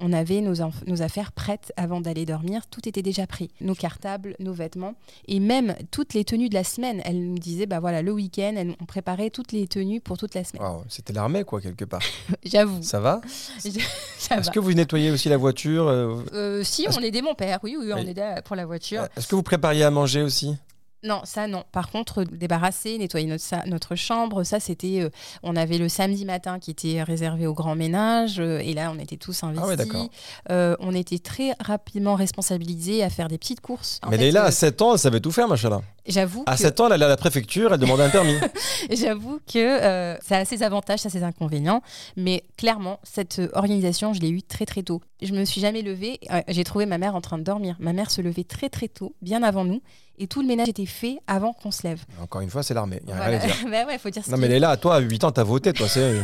On 0.00 0.12
avait 0.12 0.40
nos, 0.42 0.60
affaires 1.02 1.32
prêtes 1.32 1.72
avant 1.76 2.00
d'aller 2.00 2.26
dormir. 2.26 2.66
Tout 2.70 2.86
était 2.88 3.02
déjà 3.02 3.26
pris. 3.26 3.50
Nos 3.60 3.74
cartables, 3.74 4.36
nos 4.40 4.52
vêtements. 4.52 4.94
Et 5.26 5.40
même 5.40 5.74
toutes 5.90 6.12
les 6.12 6.24
tenues 6.24 6.48
de 6.48 6.54
la 6.54 6.64
semaine. 6.64 7.00
Elle 7.04 7.26
nous 7.26 7.38
disait, 7.38 7.66
bah 7.66 7.80
voilà, 7.80 8.02
le 8.02 8.12
week-end, 8.12 8.54
on 8.80 8.84
préparait 8.84 9.30
toutes 9.30 9.52
les 9.52 9.66
tenues 9.66 10.00
pour 10.00 10.18
toute 10.18 10.34
la 10.34 10.44
semaine. 10.44 10.62
C'était 10.88 11.12
l'armée, 11.12 11.44
quoi, 11.44 11.60
quelque 11.60 11.84
part. 11.84 12.02
J'avoue. 12.44 12.82
Ça 12.82 13.00
va? 13.00 13.20
Est-ce 13.64 14.50
que 14.50 14.60
vous 14.60 14.74
nettoyez 14.74 15.10
aussi 15.10 15.28
la 15.28 15.36
voiture 15.38 15.88
euh, 15.88 16.16
Euh, 16.32 16.62
si, 16.62 16.86
on 16.94 17.00
aidait 17.00 17.22
mon 17.22 17.34
père. 17.34 17.58
Oui, 17.62 17.76
oui, 17.78 17.90
on 17.92 17.96
Oui. 17.96 18.08
aidait 18.08 18.42
pour 18.44 18.56
la 18.56 18.66
voiture. 18.66 19.06
Est-ce 19.16 19.26
que 19.26 19.34
vous 19.34 19.42
prépariez 19.42 19.84
à 19.84 19.90
manger 19.90 20.22
aussi? 20.22 20.56
Non, 21.04 21.20
ça 21.24 21.46
non. 21.46 21.62
Par 21.72 21.90
contre, 21.90 22.24
débarrasser, 22.24 22.98
nettoyer 22.98 23.26
notre, 23.26 23.42
sa- 23.44 23.64
notre 23.66 23.94
chambre, 23.94 24.42
ça 24.44 24.58
c'était. 24.60 25.02
euh, 25.02 25.10
on 25.42 25.54
avait 25.54 25.78
le 25.78 25.88
samedi 25.88 26.24
matin 26.24 26.58
qui 26.58 26.70
était 26.72 27.02
réservé 27.02 27.46
au 27.46 27.54
grand 27.54 27.74
ménage, 27.76 28.40
euh, 28.40 28.58
et 28.58 28.72
là 28.74 28.90
on 28.94 28.98
était 28.98 29.16
tous 29.16 29.44
investis. 29.44 29.64
Ah 29.64 29.68
ouais, 29.68 29.76
d'accord. 29.76 30.08
Euh, 30.50 30.74
on 30.80 30.94
était 30.94 31.18
très 31.18 31.52
rapidement 31.60 32.14
responsabilisés 32.16 33.02
à 33.04 33.10
faire 33.10 33.28
des 33.28 33.38
petites 33.38 33.60
courses. 33.60 34.00
En 34.02 34.10
Mais 34.10 34.16
fait, 34.18 34.36
euh, 34.36 34.44
à 34.44 34.50
7 34.50 34.82
ans, 34.82 34.94
elle 34.94 34.98
savait 34.98 35.20
tout 35.20 35.30
faire, 35.32 35.46
machin 35.48 35.68
là. 35.70 35.82
J'avoue 36.08 36.44
À 36.46 36.54
que, 36.54 36.60
7 36.62 36.80
ans, 36.80 36.86
elle 36.86 36.92
allait 36.92 37.04
à 37.04 37.08
la 37.08 37.16
préfecture, 37.16 37.72
elle 37.74 37.80
demandait 37.80 38.04
un 38.04 38.10
permis. 38.10 38.36
j'avoue 38.90 39.40
que 39.52 39.58
euh, 39.58 40.16
ça 40.20 40.38
a 40.38 40.44
ses 40.44 40.62
avantages, 40.62 41.00
ça 41.00 41.08
a 41.08 41.10
ses 41.10 41.22
inconvénients, 41.24 41.82
mais 42.16 42.44
clairement 42.56 43.00
cette 43.02 43.40
euh, 43.40 43.48
organisation, 43.54 44.12
je 44.12 44.20
l'ai 44.20 44.28
eue 44.30 44.42
très 44.42 44.66
très 44.66 44.82
tôt. 44.82 45.00
Je 45.22 45.32
me 45.32 45.44
suis 45.44 45.60
jamais 45.60 45.82
levée. 45.82 46.20
euh, 46.30 46.40
J'ai 46.48 46.64
trouvé 46.64 46.86
ma 46.86 46.98
mère 46.98 47.14
en 47.16 47.20
train 47.20 47.38
de 47.38 47.42
dormir. 47.42 47.76
Ma 47.80 47.92
mère 47.92 48.10
se 48.10 48.20
levait 48.20 48.44
très 48.44 48.68
très 48.68 48.88
tôt, 48.88 49.14
bien 49.22 49.42
avant 49.42 49.64
nous, 49.64 49.82
et 50.18 50.26
tout 50.28 50.42
le 50.42 50.46
ménage 50.46 50.68
était 50.68 50.86
fait 50.86 51.18
avant 51.26 51.52
qu'on 51.52 51.70
se 51.70 51.82
lève. 51.82 52.04
Encore 52.22 52.40
une 52.40 52.50
fois, 52.50 52.62
c'est 52.62 52.74
l'armée. 52.74 53.00
Il 53.04 53.08
y 53.08 53.12
a 53.12 53.16
Voilà. 53.16 53.38
rien 53.38 53.40
à 53.40 53.46
dire. 53.46 53.56
bah 53.70 53.86
ouais, 53.86 53.98
faut 53.98 54.10
dire 54.10 54.22
Non, 54.28 54.36
mais 54.36 54.46
est. 54.46 54.50
Leïla, 54.50 54.76
toi, 54.76 54.96
à 54.96 54.98
8 55.00 55.24
ans, 55.24 55.32
t'as 55.32 55.42
voté, 55.44 55.72
toi, 55.72 55.88
c'est 55.88 56.14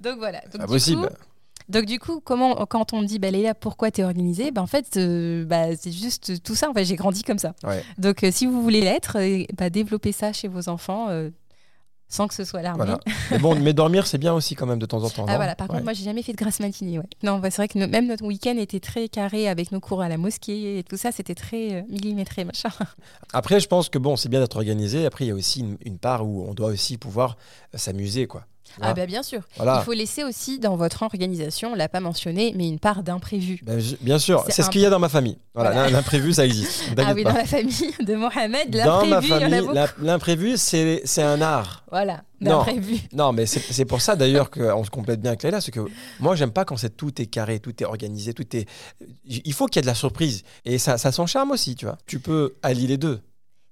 Donc 0.00 0.18
voilà. 0.18 0.40
Donc, 0.42 0.52
pas 0.52 0.58
du 0.66 0.72
possible. 0.72 1.08
coup, 1.08 1.14
Donc 1.70 1.86
du 1.86 1.98
coup, 1.98 2.20
comment 2.20 2.54
quand 2.66 2.92
on 2.92 3.00
me 3.00 3.06
dit 3.06 3.18
bah 3.18 3.30
Léla, 3.30 3.54
pourquoi 3.54 3.90
t'es 3.90 4.04
organisée? 4.04 4.50
Bah, 4.50 4.60
en 4.62 4.66
fait 4.66 4.96
euh, 4.96 5.44
bah, 5.44 5.76
c'est 5.76 5.92
juste 5.92 6.42
tout 6.42 6.54
ça. 6.54 6.68
En 6.70 6.74
fait, 6.74 6.84
j'ai 6.84 6.96
grandi 6.96 7.22
comme 7.22 7.38
ça. 7.38 7.54
Ouais. 7.64 7.82
Donc 7.98 8.24
euh, 8.24 8.30
si 8.32 8.46
vous 8.46 8.60
voulez 8.62 8.80
l'être, 8.80 9.16
euh, 9.18 9.44
bah, 9.56 9.70
développez 9.70 10.12
ça 10.12 10.32
chez 10.32 10.48
vos 10.48 10.68
enfants 10.68 11.08
sans 12.12 12.26
que 12.26 12.34
ce 12.34 12.42
soit 12.42 12.60
l'armée. 12.60 12.86
Voilà. 12.86 12.98
Mais 13.30 13.38
bon, 13.38 13.54
mais 13.54 13.72
dormir, 13.72 14.04
c'est 14.04 14.18
bien 14.18 14.34
aussi 14.34 14.56
quand 14.56 14.66
même 14.66 14.80
de 14.80 14.86
temps 14.86 15.04
en 15.04 15.10
temps. 15.10 15.26
Ah 15.28 15.36
voilà. 15.36 15.54
Par 15.54 15.68
Ouais. 15.68 15.74
contre, 15.74 15.84
moi 15.84 15.92
j'ai 15.92 16.02
jamais 16.02 16.24
fait 16.24 16.32
de 16.32 16.36
grasse 16.36 16.58
matinée. 16.58 16.98
Ouais. 16.98 17.06
Non, 17.22 17.38
bah, 17.38 17.52
c'est 17.52 17.58
vrai 17.58 17.68
que 17.68 17.78
no- 17.78 17.86
même 17.86 18.08
notre 18.08 18.24
week-end 18.24 18.56
était 18.58 18.80
très 18.80 19.08
carré 19.08 19.46
avec 19.48 19.70
nos 19.70 19.78
cours 19.78 20.02
à 20.02 20.08
la 20.08 20.18
mosquée 20.18 20.78
et 20.78 20.82
tout 20.82 20.96
ça. 20.96 21.12
C'était 21.12 21.36
très 21.36 21.84
millimétré 21.88 22.44
machin. 22.44 22.70
Après, 23.32 23.60
je 23.60 23.68
pense 23.68 23.88
que 23.88 23.98
bon, 23.98 24.16
c'est 24.16 24.28
bien 24.28 24.40
d'être 24.40 24.56
organisé. 24.56 25.06
Après, 25.06 25.24
il 25.24 25.28
y 25.28 25.30
a 25.30 25.36
aussi 25.36 25.60
une, 25.60 25.76
une 25.84 25.98
part 25.98 26.26
où 26.26 26.44
on 26.48 26.52
doit 26.54 26.70
aussi 26.70 26.96
pouvoir 26.98 27.36
s'amuser, 27.74 28.26
quoi. 28.26 28.44
Ah 28.80 28.86
vois 28.86 28.94
bah 28.94 29.06
bien 29.06 29.22
sûr. 29.22 29.40
voilà. 29.56 29.78
Il 29.80 29.84
faut 29.84 29.92
laisser 29.92 30.24
aussi 30.24 30.58
dans 30.58 30.76
votre 30.76 31.02
organisation, 31.02 31.72
on 31.72 31.74
l'a 31.74 31.88
pas 31.88 32.00
mentionné, 32.00 32.52
mais 32.56 32.68
une 32.68 32.78
part 32.78 33.02
d'imprévu. 33.02 33.60
Ben, 33.62 33.80
bien 34.00 34.18
sûr, 34.18 34.44
C'est 34.48 34.62
ce 34.62 34.70
qu'il 34.70 34.80
y 34.80 34.86
a 34.86 34.90
dans 34.90 34.98
ma 34.98 35.08
famille. 35.08 35.38
Voilà, 35.54 35.70
Voilà. 35.72 35.86
l'im- 35.88 35.96
l'imprévu, 35.96 36.32
ça 36.32 36.44
existe. 36.46 36.82
Ah 36.96 37.12
oui, 37.14 37.24
pas. 37.24 37.32
dans 37.32 37.36
la 37.38 37.44
famille 37.44 37.94
de 38.00 38.14
Mohamed, 38.14 38.74
l'imprévu, 38.74 39.26
il 39.26 39.28
y 39.28 39.32
en 39.32 39.36
a 39.36 39.40
famille, 39.40 39.60
beaucoup. 39.60 39.72
la- 39.74 39.88
l'imprévu, 40.00 40.56
c'est 40.56 41.02
c'est 41.04 41.22
un 41.22 41.40
art. 41.42 41.84
Voilà, 41.90 42.22
Non. 42.40 42.58
d'imprévu. 42.58 42.98
Non, 43.12 43.32
mais 43.32 43.46
c'est 43.46 43.60
c'est 43.60 43.84
pour 43.84 44.00
ça 44.00 44.14
d'ailleurs 44.16 44.50
qu'on 44.50 44.84
se 44.84 44.90
complète 44.90 45.20
bien 45.20 45.32
avec 45.32 45.42
Leïla, 45.42 45.60
c'est 45.60 45.72
que 45.72 45.80
moi, 46.20 46.36
j'aime 46.36 46.52
pas 46.52 46.64
quand 46.64 46.76
c'est 46.76 46.96
tout 46.96 47.20
est 47.20 47.26
carré, 47.26 47.58
tout 47.60 47.74
est 47.82 47.86
organisé, 47.86 48.32
tout 48.34 48.46
est. 48.56 48.66
Il 49.26 49.52
faut 49.52 49.66
qu'il 49.66 49.76
y 49.76 49.80
ait 49.80 49.82
de 49.82 49.86
la 49.86 49.94
surprise. 49.94 50.42
Et 50.64 50.78
ça, 50.78 50.98
ça 50.98 51.08
a 51.08 51.12
son 51.12 51.26
charme 51.26 51.50
aussi, 51.50 51.74
tu 51.74 51.84
vois. 51.86 51.98
Tu 52.06 52.20
peux 52.20 52.54
allier 52.62 52.86
les 52.86 52.96
deux. 52.98 53.20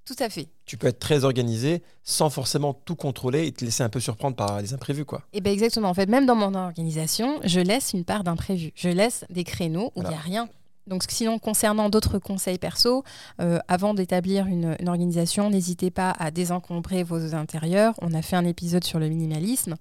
Tout 0.09 0.25
à 0.25 0.31
fait. 0.31 0.49
Tu 0.65 0.79
peux 0.79 0.87
être 0.87 0.99
très 1.01 1.25
organisé 1.25 1.83
sans 2.03 2.31
forcément 2.31 2.73
tout 2.73 2.97
contrôler 2.97 3.47
et 3.47 3.53
te 3.53 3.63
laisser 3.63 3.83
un 3.83 3.91
peu 3.91 4.01
surprendre 4.01 4.37
par 4.37 4.63
les 4.63 4.73
imprévus, 4.73 5.05
quoi. 5.05 5.21
Et 5.35 5.43
ben 5.43 5.53
exactement. 5.53 5.91
En 5.91 5.95
fait, 5.95 6.09
même 6.09 6.25
dans 6.25 6.35
mon 6.35 6.55
organisation, 6.55 7.39
je 7.45 7.61
laisse 7.61 7.93
une 7.93 8.05
part 8.07 8.25
d'imprévu. 8.25 8.73
Je 8.75 8.89
laisse 8.89 9.27
des 9.29 9.45
créneaux 9.45 9.93
où 9.97 10.01
il 10.01 10.01
n'y 10.01 10.07
a 10.07 10.11
Voilà. 10.13 10.23
rien. 10.23 10.49
Donc, 10.87 11.05
sinon, 11.11 11.39
concernant 11.39 11.91
d'autres 11.91 12.19
conseils 12.19 12.57
perso, 12.57 13.05
euh, 13.43 13.59
avant 13.69 13.93
d'établir 13.93 14.47
une, 14.47 14.75
une 14.81 14.89
organisation, 14.89 15.51
n'hésitez 15.51 15.91
pas 15.91 16.13
à 16.19 16.31
désencombrer 16.31 17.03
vos 17.03 17.35
intérieurs. 17.35 17.93
On 18.01 18.15
a 18.15 18.23
fait 18.23 18.37
un 18.37 18.47
épisode 18.47 18.85
sur 18.85 18.99
le 18.99 19.11
minimalisme 19.11 19.77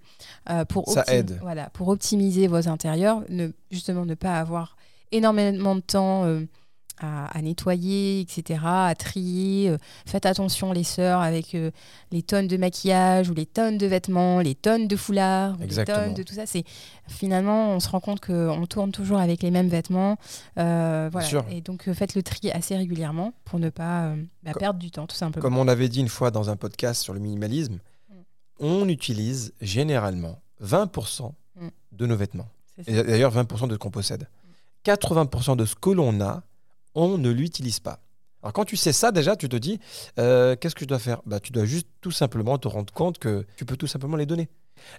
euh, 0.50 0.66
pour, 0.66 0.90
Ça 0.90 1.06
aide. 1.08 1.40
Voilà, 1.42 1.70
pour 1.70 1.88
optimiser 1.88 2.48
vos 2.48 2.68
intérieurs, 2.68 3.24
ne, 3.30 3.48
justement 3.72 4.06
ne 4.06 4.16
pas 4.16 4.38
avoir 4.38 4.76
énormément 5.14 5.76
de 5.76 5.80
temps 5.80 6.26
euh, 6.26 6.42
à, 7.00 7.26
à 7.38 7.42
nettoyer, 7.42 8.20
etc., 8.22 8.60
à 8.66 8.94
trier. 8.98 9.70
Euh, 9.70 9.78
faites 10.06 10.26
attention, 10.26 10.72
les 10.72 10.84
sœurs, 10.84 11.22
avec 11.22 11.56
euh, 11.56 11.72
les 12.12 12.24
tonnes 12.24 12.48
de 12.48 12.58
maquillage 12.58 13.30
ou 13.30 13.34
les 13.34 13.46
tonnes 13.46 13.78
de 13.78 13.86
vêtements, 13.88 14.40
les 14.40 14.56
tonnes 14.56 14.88
de 14.88 14.96
foulards, 14.96 15.56
ou 15.60 15.64
les 15.64 15.86
tonnes 15.86 16.14
de 16.14 16.24
tout 16.24 16.34
ça. 16.34 16.46
C'est 16.46 16.64
finalement, 17.08 17.70
on 17.72 17.80
se 17.80 17.90
rend 17.90 18.00
compte 18.00 18.20
qu'on 18.20 18.66
tourne 18.66 18.92
toujours 18.92 19.20
avec 19.20 19.42
les 19.44 19.52
mêmes 19.52 19.70
vêtements. 19.70 20.18
Euh, 20.58 21.10
voilà. 21.12 21.28
Et 21.52 21.62
donc, 21.62 21.92
faites 21.94 22.16
le 22.16 22.24
tri 22.24 22.52
assez 22.52 22.76
régulièrement 22.76 23.34
pour 23.46 23.60
ne 23.60 23.70
pas 23.70 24.14
bah, 24.44 24.54
perdre 24.58 24.80
du 24.80 24.92
temps, 24.92 25.08
tout 25.08 25.16
simplement. 25.16 25.42
Comme 25.42 25.58
on 25.58 25.64
l'avait 25.66 25.90
dit 25.90 26.00
une 26.00 26.10
fois 26.10 26.32
dans 26.32 26.50
un 26.50 26.56
podcast 26.56 27.02
sur 27.02 27.14
le 27.14 27.20
minimalisme, 27.20 27.80
Mm. 28.60 28.66
on 28.66 28.90
utilise 28.90 29.54
généralement 29.62 30.40
20% 30.64 31.34
Mm. 31.60 31.68
de 31.92 32.06
nos 32.06 32.16
vêtements. 32.16 32.48
Et 32.86 33.04
d'ailleurs, 33.04 33.32
20% 33.32 33.68
de 33.68 33.74
ce 33.74 33.78
qu'on 33.78 33.90
possède. 33.92 34.28
80% 34.84 35.56
de 35.56 35.66
ce 35.66 35.76
que 35.76 35.90
l'on 35.90 36.22
a, 36.22 36.44
on 36.96 37.18
ne 37.18 37.30
l'utilise 37.30 37.80
pas. 37.80 38.00
Alors 38.44 38.54
quand 38.54 38.66
tu 38.66 38.78
sais 38.78 38.94
ça 38.94 39.12
déjà, 39.12 39.36
tu 39.36 39.50
te 39.50 39.56
dis, 39.56 39.80
euh, 40.20 40.56
qu'est-ce 40.56 40.76
que 40.76 40.82
je 40.82 40.88
dois 40.88 41.00
faire? 41.00 41.22
Bah, 41.26 41.40
Tu 41.40 41.52
dois 41.52 41.66
juste 41.66 41.88
tout 42.02 42.12
simplement 42.12 42.58
te 42.58 42.68
rendre 42.68 42.94
compte 42.94 43.18
que 43.18 43.46
tu 43.58 43.66
peux 43.66 43.76
tout 43.78 43.88
simplement 43.88 44.16
les 44.16 44.26
donner. 44.26 44.48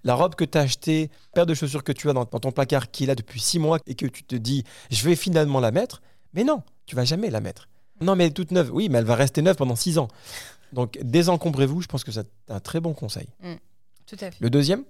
La 0.03 0.15
robe 0.15 0.35
que 0.35 0.45
tu 0.45 0.59
as 0.59 0.63
achetée, 0.63 1.09
paire 1.35 1.47
de 1.47 1.55
chaussures 1.55 1.85
que 1.85 1.93
tu 1.93 2.11
as 2.11 2.13
dans, 2.13 2.25
dans 2.25 2.41
ton 2.41 2.51
placard 2.51 2.91
qui 2.91 3.05
est 3.05 3.07
là 3.07 3.15
depuis 3.15 3.41
six 3.41 3.59
mois 3.61 3.79
et 3.87 3.95
que 3.95 4.07
tu 4.07 4.25
te 4.25 4.35
dis, 4.35 4.65
je 4.91 5.05
vais 5.05 5.15
finalement 5.15 5.61
la 5.61 5.71
mettre, 5.71 6.03
mais 6.35 6.43
non, 6.43 6.63
tu 6.85 6.97
vas 6.97 7.05
jamais 7.05 7.31
la 7.31 7.41
mettre. 7.41 7.69
Non, 8.01 8.17
mais 8.17 8.25
elle 8.25 8.31
est 8.31 8.35
toute 8.35 8.51
neuve. 8.51 8.71
Oui, 8.73 8.89
mais 8.89 8.99
elle 8.99 9.05
va 9.05 9.15
rester 9.15 9.41
neuve 9.41 9.57
pendant 9.57 9.77
six 9.77 9.99
ans. 9.99 10.09
Donc 10.73 10.99
désencombrez-vous, 11.03 11.81
je 11.81 11.87
pense 11.87 12.05
que 12.05 12.13
c'est 12.13 12.27
un 12.49 12.61
très 12.61 12.81
bon 12.81 12.93
conseil. 12.93 13.29
Tout 14.07 14.17
à 14.21 14.31
fait. 14.31 14.37
Le 14.41 14.51
deuxième? 14.51 14.85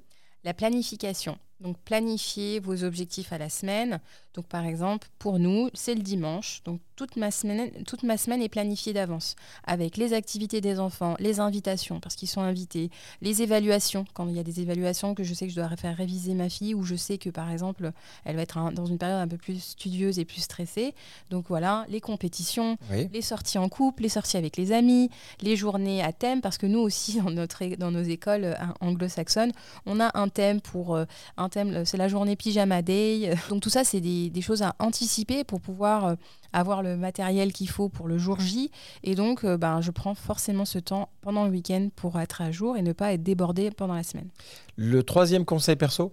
La 0.45 0.55
planification. 0.55 1.39
Donc, 1.61 1.77
planifier 1.85 2.61
vos 2.61 2.85
objectifs 2.85 3.33
à 3.33 3.38
la 3.38 3.49
semaine. 3.49 4.01
Donc, 4.35 4.47
par 4.47 4.64
exemple, 4.64 5.09
pour 5.18 5.40
nous, 5.40 5.68
c'est 5.75 5.94
le 5.97 6.03
dimanche. 6.03 6.62
Donc, 6.64 6.81
toute 6.94 7.16
ma 7.16 7.31
semaine, 7.33 7.71
toute 7.85 8.03
ma 8.05 8.16
semaine 8.16 8.42
est 8.42 8.49
planifiée 8.49 8.92
d'avance 8.92 9.35
avec 9.64 9.97
les 9.97 10.12
activités 10.12 10.61
des 10.61 10.79
enfants, 10.79 11.16
les 11.18 11.38
invitations 11.40 11.99
parce 12.01 12.14
qu'ils 12.16 12.29
sont 12.29 12.40
invités, 12.40 12.90
les 13.21 13.42
évaluations. 13.42 14.05
Quand 14.14 14.29
il 14.29 14.37
y 14.37 14.38
a 14.38 14.42
des 14.44 14.61
évaluations 14.61 15.14
que 15.16 15.25
je 15.25 15.35
sais 15.35 15.47
que 15.47 15.53
je 15.53 15.57
dois 15.61 15.68
faire 15.77 15.97
réviser 15.97 16.35
ma 16.35 16.49
fille 16.49 16.75
ou 16.75 16.83
je 16.85 16.94
sais 16.94 17.18
que, 17.18 17.31
par 17.31 17.51
exemple, 17.51 17.90
elle 18.25 18.37
va 18.37 18.42
être 18.42 18.59
un- 18.59 18.71
dans 18.73 18.87
une 18.87 18.99
période 18.99 19.18
un 19.18 19.27
peu 19.29 19.37
plus 19.38 19.61
studieuse 19.62 20.18
et 20.21 20.25
plus 20.25 20.40
stressée. 20.40 20.94
Donc, 21.31 21.47
voilà, 21.49 21.85
les 21.88 22.01
compétitions, 22.01 22.77
Oui. 22.92 23.09
les 23.12 23.23
sorties 23.23 23.59
en 23.59 23.68
couple, 23.68 24.05
les 24.05 24.09
sorties 24.09 24.37
avec 24.37 24.57
les 24.57 24.71
amis, 24.71 25.11
les 25.40 25.57
journées 25.57 26.03
à 26.03 26.12
thème, 26.12 26.40
parce 26.40 26.59
que 26.59 26.66
nous 26.66 26.81
aussi, 26.81 27.18
dans, 27.21 27.31
notre, 27.31 27.64
dans 27.77 27.90
nos 27.90 28.03
écoles 28.03 28.44
euh, 28.44 28.55
anglo-saxonnes, 28.81 29.53
on 29.87 29.99
a 30.01 30.16
un 30.18 30.29
thème 30.29 30.61
pour 30.61 30.94
euh, 30.94 31.05
un 31.49 31.65
thème, 31.65 31.85
c'est 31.85 31.97
la 31.97 32.09
journée 32.09 32.37
pyjama 32.37 32.83
day. 32.83 33.35
Donc 33.49 33.63
tout 33.63 33.71
ça, 33.71 33.85
c'est 33.85 34.01
des, 34.01 34.29
des 34.29 34.43
choses 34.43 34.63
à 34.63 34.75
anticiper 34.79 35.45
pour 35.45 35.61
pouvoir 35.61 36.05
euh, 36.05 36.15
avoir 36.53 36.83
le 36.83 36.97
matériel 36.97 37.53
qu'il 37.53 37.69
faut 37.69 37.89
pour 37.89 38.07
le 38.07 38.19
jour 38.19 38.39
J. 38.39 38.71
Et 39.03 39.15
donc, 39.15 39.45
euh, 39.45 39.57
ben, 39.57 39.81
je 39.81 39.91
prends 39.91 40.15
forcément 40.15 40.65
ce 40.65 40.79
temps 40.79 41.09
pendant 41.23 41.45
le 41.45 41.51
week-end 41.51 41.89
pour 41.97 42.21
être 42.21 42.43
à 42.43 42.51
jour 42.51 42.77
et 42.77 42.83
ne 42.83 42.93
pas 42.93 43.13
être 43.13 43.23
débordé 43.23 43.71
pendant 43.71 43.95
la 43.95 44.03
semaine. 44.03 44.29
Le 44.77 45.03
troisième 45.03 45.45
conseil 45.45 45.77
perso? 45.77 46.13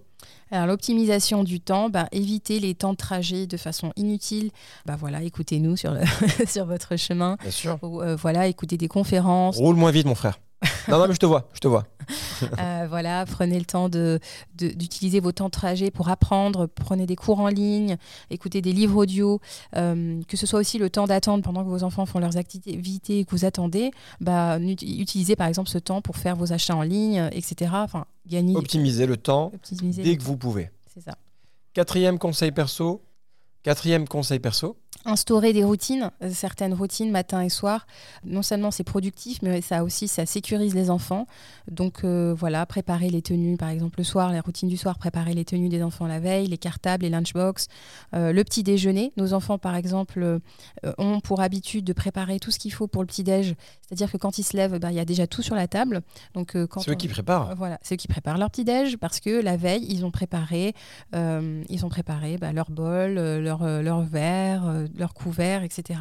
Alors 0.50 0.66
l'optimisation 0.66 1.44
du 1.44 1.60
temps, 1.60 1.90
ben, 1.90 2.08
éviter 2.12 2.58
les 2.58 2.74
temps 2.74 2.92
de 2.92 2.96
trajet 2.96 3.46
de 3.46 3.56
façon 3.56 3.92
inutile. 3.96 4.50
Ben, 4.86 4.96
voilà, 4.96 5.22
écoutez-nous 5.22 5.76
sur, 5.76 5.92
le 5.92 6.00
sur 6.46 6.64
votre 6.64 6.96
chemin. 6.96 7.36
Bien 7.42 7.50
sûr. 7.50 7.78
Ou, 7.82 8.00
euh, 8.00 8.16
voilà, 8.16 8.46
écoutez 8.46 8.78
des 8.78 8.88
conférences. 8.88 9.56
Roule 9.58 9.76
moins 9.76 9.90
vite, 9.90 10.06
mon 10.06 10.14
frère. 10.14 10.38
Non, 10.88 10.98
non, 10.98 11.08
mais 11.08 11.14
je 11.14 11.18
te 11.18 11.26
vois, 11.26 11.48
je 11.52 11.58
te 11.60 11.68
vois. 11.68 11.84
Euh, 12.60 12.86
voilà, 12.88 13.26
prenez 13.26 13.58
le 13.58 13.64
temps 13.64 13.88
de- 13.88 14.20
de- 14.56 14.68
d'utiliser 14.68 15.18
vos 15.20 15.32
temps 15.32 15.46
de 15.46 15.50
trajet 15.50 15.90
pour 15.90 16.08
apprendre, 16.08 16.66
prenez 16.66 17.06
des 17.06 17.16
cours 17.16 17.40
en 17.40 17.48
ligne, 17.48 17.96
écoutez 18.30 18.62
des 18.62 18.72
livres 18.72 18.96
audio, 18.96 19.40
euh, 19.76 20.22
que 20.28 20.36
ce 20.36 20.46
soit 20.46 20.60
aussi 20.60 20.78
le 20.78 20.88
temps 20.88 21.06
d'attendre 21.06 21.42
pendant 21.42 21.64
que 21.64 21.68
vos 21.68 21.82
enfants 21.82 22.06
font 22.06 22.20
leurs 22.20 22.36
activités 22.36 23.18
et 23.18 23.24
que 23.24 23.30
vous 23.32 23.44
attendez, 23.44 23.90
bah, 24.20 24.58
utilisez 24.60 25.34
par 25.34 25.48
exemple 25.48 25.68
ce 25.68 25.78
temps 25.78 26.00
pour 26.00 26.16
faire 26.16 26.36
vos 26.36 26.52
achats 26.52 26.76
en 26.76 26.82
ligne, 26.82 27.28
etc. 27.32 27.72
Enfin, 27.74 28.06
gagner, 28.26 28.54
Optimisez 28.56 29.06
le 29.06 29.16
temps 29.16 29.52
dès 29.72 30.02
le 30.04 30.14
que 30.14 30.18
temps. 30.22 30.24
vous 30.26 30.36
pouvez. 30.36 30.70
C'est 30.94 31.00
ça. 31.02 31.16
Quatrième 31.74 32.18
conseil 32.18 32.52
perso. 32.52 33.02
Quatrième 33.70 34.06
conseil 34.06 34.38
perso. 34.38 34.76
instaurer 35.04 35.52
des 35.52 35.62
routines, 35.62 36.10
euh, 36.22 36.30
certaines 36.32 36.72
routines 36.74 37.10
matin 37.12 37.40
et 37.40 37.48
soir. 37.48 37.86
Non 38.24 38.42
seulement 38.42 38.72
c'est 38.72 38.82
productif, 38.82 39.38
mais 39.42 39.60
ça 39.60 39.84
aussi 39.84 40.08
ça 40.08 40.24
sécurise 40.26 40.74
les 40.74 40.88
enfants. 40.90 41.26
Donc 41.70 42.02
euh, 42.02 42.34
voilà, 42.36 42.64
préparer 42.66 43.08
les 43.10 43.22
tenues, 43.22 43.56
par 43.56 43.68
exemple 43.68 43.98
le 43.98 44.04
soir, 44.04 44.32
les 44.32 44.40
routines 44.40 44.68
du 44.68 44.76
soir, 44.76 44.98
préparer 44.98 45.32
les 45.34 45.44
tenues 45.44 45.68
des 45.68 45.82
enfants 45.82 46.06
la 46.06 46.18
veille, 46.18 46.46
les 46.48 46.58
cartables, 46.58 47.02
les 47.04 47.10
lunchbox, 47.10 47.66
euh, 48.14 48.32
le 48.32 48.42
petit 48.44 48.62
déjeuner. 48.64 49.12
Nos 49.16 49.32
enfants, 49.32 49.58
par 49.58 49.76
exemple, 49.76 50.20
euh, 50.20 50.38
ont 50.98 51.20
pour 51.20 51.40
habitude 51.40 51.84
de 51.84 51.92
préparer 51.92 52.38
tout 52.40 52.50
ce 52.52 52.58
qu'il 52.58 52.72
faut 52.72 52.86
pour 52.88 53.02
le 53.02 53.06
petit 53.06 53.22
déj. 53.24 53.54
C'est-à-dire 53.86 54.10
que 54.10 54.16
quand 54.16 54.38
ils 54.38 54.44
se 54.44 54.56
lèvent, 54.56 54.78
bah, 54.80 54.90
il 54.90 54.96
y 54.96 55.00
a 55.00 55.04
déjà 55.04 55.26
tout 55.28 55.42
sur 55.42 55.54
la 55.56 55.68
table. 55.68 56.02
Donc 56.34 56.56
quand 56.66 56.80
Ceux 56.80 56.92
on- 56.92 56.96
qui 56.96 57.06
préparent. 57.08 57.54
Voilà, 57.56 57.78
c'est 57.82 57.94
eux 57.94 57.98
qui 57.98 58.08
préparent 58.08 58.38
leur 58.38 58.50
petit 58.50 58.64
déj 58.64 58.96
parce 58.96 59.20
que 59.20 59.40
la 59.40 59.56
veille 59.56 59.86
ils 59.88 60.04
ont 60.04 60.10
préparé, 60.12 60.74
ils 61.12 61.84
ont 61.84 61.88
préparé 61.88 62.38
bah, 62.38 62.52
leur 62.52 62.70
bol, 62.70 63.18
euh, 63.18 63.40
leur 63.58 63.68
euh, 63.68 63.82
leur 63.82 64.00
verre, 64.02 64.66
euh, 64.66 64.86
leur 64.96 65.14
couvert, 65.14 65.62
etc. 65.62 66.00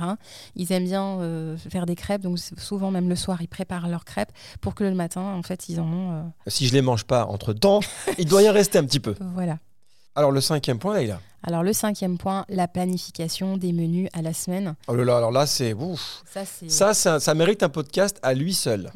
Ils 0.56 0.72
aiment 0.72 0.86
bien 0.86 1.20
euh, 1.20 1.58
faire 1.58 1.86
des 1.86 1.96
crêpes, 1.96 2.22
donc 2.22 2.40
souvent 2.40 2.92
même 2.92 3.10
le 3.10 3.16
soir 3.16 3.42
ils 3.42 3.48
préparent 3.48 3.88
leurs 3.88 4.06
crêpes 4.06 4.32
pour 4.62 4.76
que 4.76 4.84
le 4.84 4.94
matin 4.94 5.22
en 5.22 5.44
fait 5.44 5.70
ils 5.70 5.80
en 5.80 5.88
ont. 5.92 6.34
Si 6.48 6.68
je 6.68 6.74
les 6.74 6.82
mange 6.82 7.06
pas 7.06 7.26
entre 7.26 7.54
temps, 7.54 7.80
il 8.18 8.26
doit 8.26 8.42
y 8.42 8.50
en 8.50 8.54
rester 8.54 8.78
un 8.78 8.86
petit 8.86 9.00
peu. 9.00 9.16
voilà. 9.34 9.58
Alors, 10.18 10.32
le 10.32 10.40
cinquième 10.40 10.80
point, 10.80 10.94
là, 10.94 11.02
il 11.02 11.12
a. 11.12 11.20
Alors 11.44 11.62
le 11.62 11.74
cinquième 11.74 12.18
point, 12.18 12.46
la 12.48 12.70
planification 12.70 13.58
des 13.58 13.74
menus 13.74 14.10
à 14.14 14.22
la 14.22 14.34
semaine. 14.34 14.76
Oh 14.88 14.96
là 14.96 15.04
là, 15.04 15.18
alors 15.18 15.32
là, 15.32 15.46
c'est. 15.46 15.74
ouf. 15.74 16.24
Ça, 16.26 16.44
Ça, 16.46 16.94
ça, 16.94 17.20
ça 17.20 17.34
mérite 17.36 17.64
un 17.64 17.70
podcast 17.70 18.18
à 18.24 18.34
lui 18.34 18.54
seul. 18.54 18.90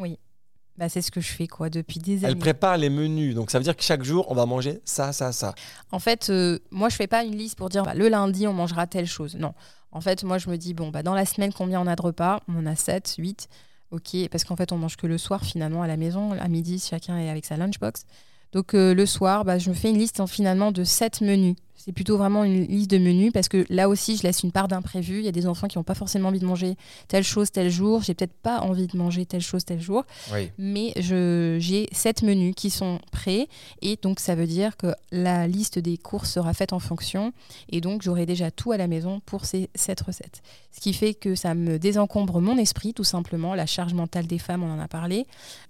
Bah, 0.79 0.87
c'est 0.87 1.01
ce 1.01 1.11
que 1.11 1.19
je 1.19 1.27
fais 1.31 1.45
quoi 1.47 1.69
depuis 1.69 1.99
des 1.99 2.19
Elle 2.19 2.31
années. 2.31 2.39
prépare 2.39 2.77
les 2.77 2.89
menus. 2.89 3.35
Donc, 3.35 3.51
ça 3.51 3.59
veut 3.59 3.63
dire 3.65 3.75
que 3.75 3.83
chaque 3.83 4.01
jour, 4.03 4.25
on 4.31 4.33
va 4.33 4.45
manger 4.45 4.79
ça, 4.85 5.11
ça, 5.11 5.33
ça. 5.33 5.53
En 5.91 5.99
fait, 5.99 6.29
euh, 6.29 6.57
moi, 6.71 6.87
je 6.87 6.95
fais 6.95 7.05
pas 7.07 7.23
une 7.25 7.35
liste 7.35 7.57
pour 7.57 7.67
dire 7.67 7.83
bah, 7.83 7.93
le 7.93 8.07
lundi, 8.07 8.47
on 8.47 8.53
mangera 8.53 8.87
telle 8.87 9.05
chose. 9.05 9.35
Non. 9.35 9.53
En 9.91 9.99
fait, 10.01 10.23
moi, 10.23 10.37
je 10.37 10.49
me 10.49 10.55
dis, 10.57 10.73
bon, 10.73 10.87
bah, 10.89 11.03
dans 11.03 11.13
la 11.13 11.25
semaine, 11.25 11.51
combien 11.51 11.81
on 11.81 11.87
a 11.87 11.95
de 11.97 12.01
repas? 12.01 12.39
On 12.47 12.55
en 12.59 12.65
a 12.65 12.75
7, 12.75 13.15
8. 13.17 13.49
Ok, 13.91 14.15
parce 14.31 14.43
qu'en 14.45 14.55
fait, 14.55 14.71
on 14.71 14.77
mange 14.77 14.95
que 14.95 15.05
le 15.07 15.17
soir, 15.17 15.43
finalement, 15.43 15.81
à 15.81 15.87
la 15.87 15.97
maison. 15.97 16.31
À 16.39 16.47
midi, 16.47 16.79
chacun 16.79 17.17
est 17.17 17.29
avec 17.29 17.45
sa 17.45 17.57
lunchbox. 17.57 18.05
Donc, 18.53 18.73
euh, 18.73 18.93
le 18.93 19.05
soir, 19.05 19.43
bah, 19.45 19.57
je 19.57 19.69
me 19.69 19.75
fais 19.75 19.89
une 19.89 19.97
liste, 19.97 20.19
hein, 20.21 20.27
finalement, 20.27 20.71
de 20.71 20.83
7 20.85 21.21
menus. 21.21 21.55
C'est 21.89 21.93
plutôt 21.93 22.19
vraiment 22.19 22.43
une 22.43 22.67
liste 22.67 22.91
de 22.91 22.99
menus 22.99 23.31
parce 23.33 23.47
que 23.49 23.65
là 23.71 23.89
aussi, 23.89 24.15
je 24.15 24.21
laisse 24.21 24.43
une 24.43 24.51
part 24.51 24.67
d'imprévu. 24.67 25.17
Il 25.17 25.25
y 25.25 25.27
a 25.27 25.31
des 25.31 25.47
enfants 25.47 25.67
qui 25.67 25.79
n'ont 25.79 25.83
pas 25.83 25.95
forcément 25.95 26.29
envie 26.29 26.39
de 26.39 26.45
manger 26.45 26.75
telle 27.07 27.23
chose 27.23 27.49
tel 27.51 27.71
jour. 27.71 28.03
J'ai 28.03 28.13
peut-être 28.13 28.35
pas 28.43 28.59
envie 28.59 28.85
de 28.85 28.95
manger 28.95 29.25
telle 29.25 29.41
chose 29.41 29.65
tel 29.65 29.81
jour 29.81 30.03
Oui. 30.31 30.51
mais 30.59 30.93
j'ai 30.95 31.89
sept 31.91 32.21
menus 32.21 32.53
qui 32.55 32.69
sont 32.69 32.99
prêts 33.11 33.47
et 33.81 33.97
donc 33.99 34.19
ça 34.19 34.35
veut 34.35 34.45
dire 34.45 34.77
que 34.77 34.93
la 35.11 35.47
liste 35.47 35.79
des 35.79 35.97
courses 35.97 36.31
sera 36.33 36.53
faite 36.53 36.73
en 36.73 36.79
fonction 36.79 37.33
et 37.71 37.81
donc 37.81 38.03
j'aurai 38.03 38.27
déjà 38.27 38.51
tout 38.51 38.71
à 38.71 38.77
la 38.77 38.85
maison 38.85 39.19
pour 39.25 39.45
ces 39.45 39.67
sept 39.73 39.99
recettes. 40.01 40.43
Ce 40.71 40.81
qui 40.81 40.93
fait 40.93 41.15
que 41.15 41.33
ça 41.33 41.55
me 41.55 41.79
désencombre 41.79 42.39
mon 42.39 42.59
esprit 42.59 42.93
tout 42.93 43.03
simplement, 43.03 43.55
la 43.55 43.65
charge 43.65 43.95
mentale 43.95 44.27
des 44.27 44.37
femmes, 44.37 44.61
on 44.61 44.71
en 44.71 44.79
a 44.79 44.87
parlé. 44.87 45.25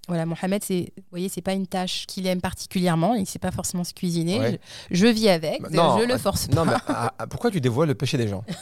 Voilà, 0.06 0.26
Mohamed, 0.26 0.62
c'est, 0.62 0.92
vous 0.98 1.02
voyez, 1.10 1.30
c'est 1.30 1.40
pas 1.40 1.54
une 1.54 1.66
tâche 1.66 2.04
qu'il 2.06 2.26
aime 2.26 2.42
particulièrement, 2.42 3.14
il 3.14 3.24
sait 3.26 3.38
pas 3.38 3.50
forcément 3.52 3.84
se 3.84 3.94
cuisiner. 3.94 4.38
Ouais. 4.38 4.60
Je, 4.90 4.96
je 4.96 5.06
vis 5.06 5.30
avec, 5.30 5.62
non, 5.70 5.98
je 5.98 6.09
le 6.10 6.16
ah, 6.16 6.18
force 6.18 6.46
pas. 6.46 6.54
Non, 6.54 6.64
mais 6.64 6.72
ah, 6.88 7.12
ah, 7.18 7.26
pourquoi 7.26 7.50
tu 7.50 7.60
dévoiles 7.60 7.88
le 7.88 7.94
péché 7.94 8.16
des 8.16 8.28
gens? 8.28 8.44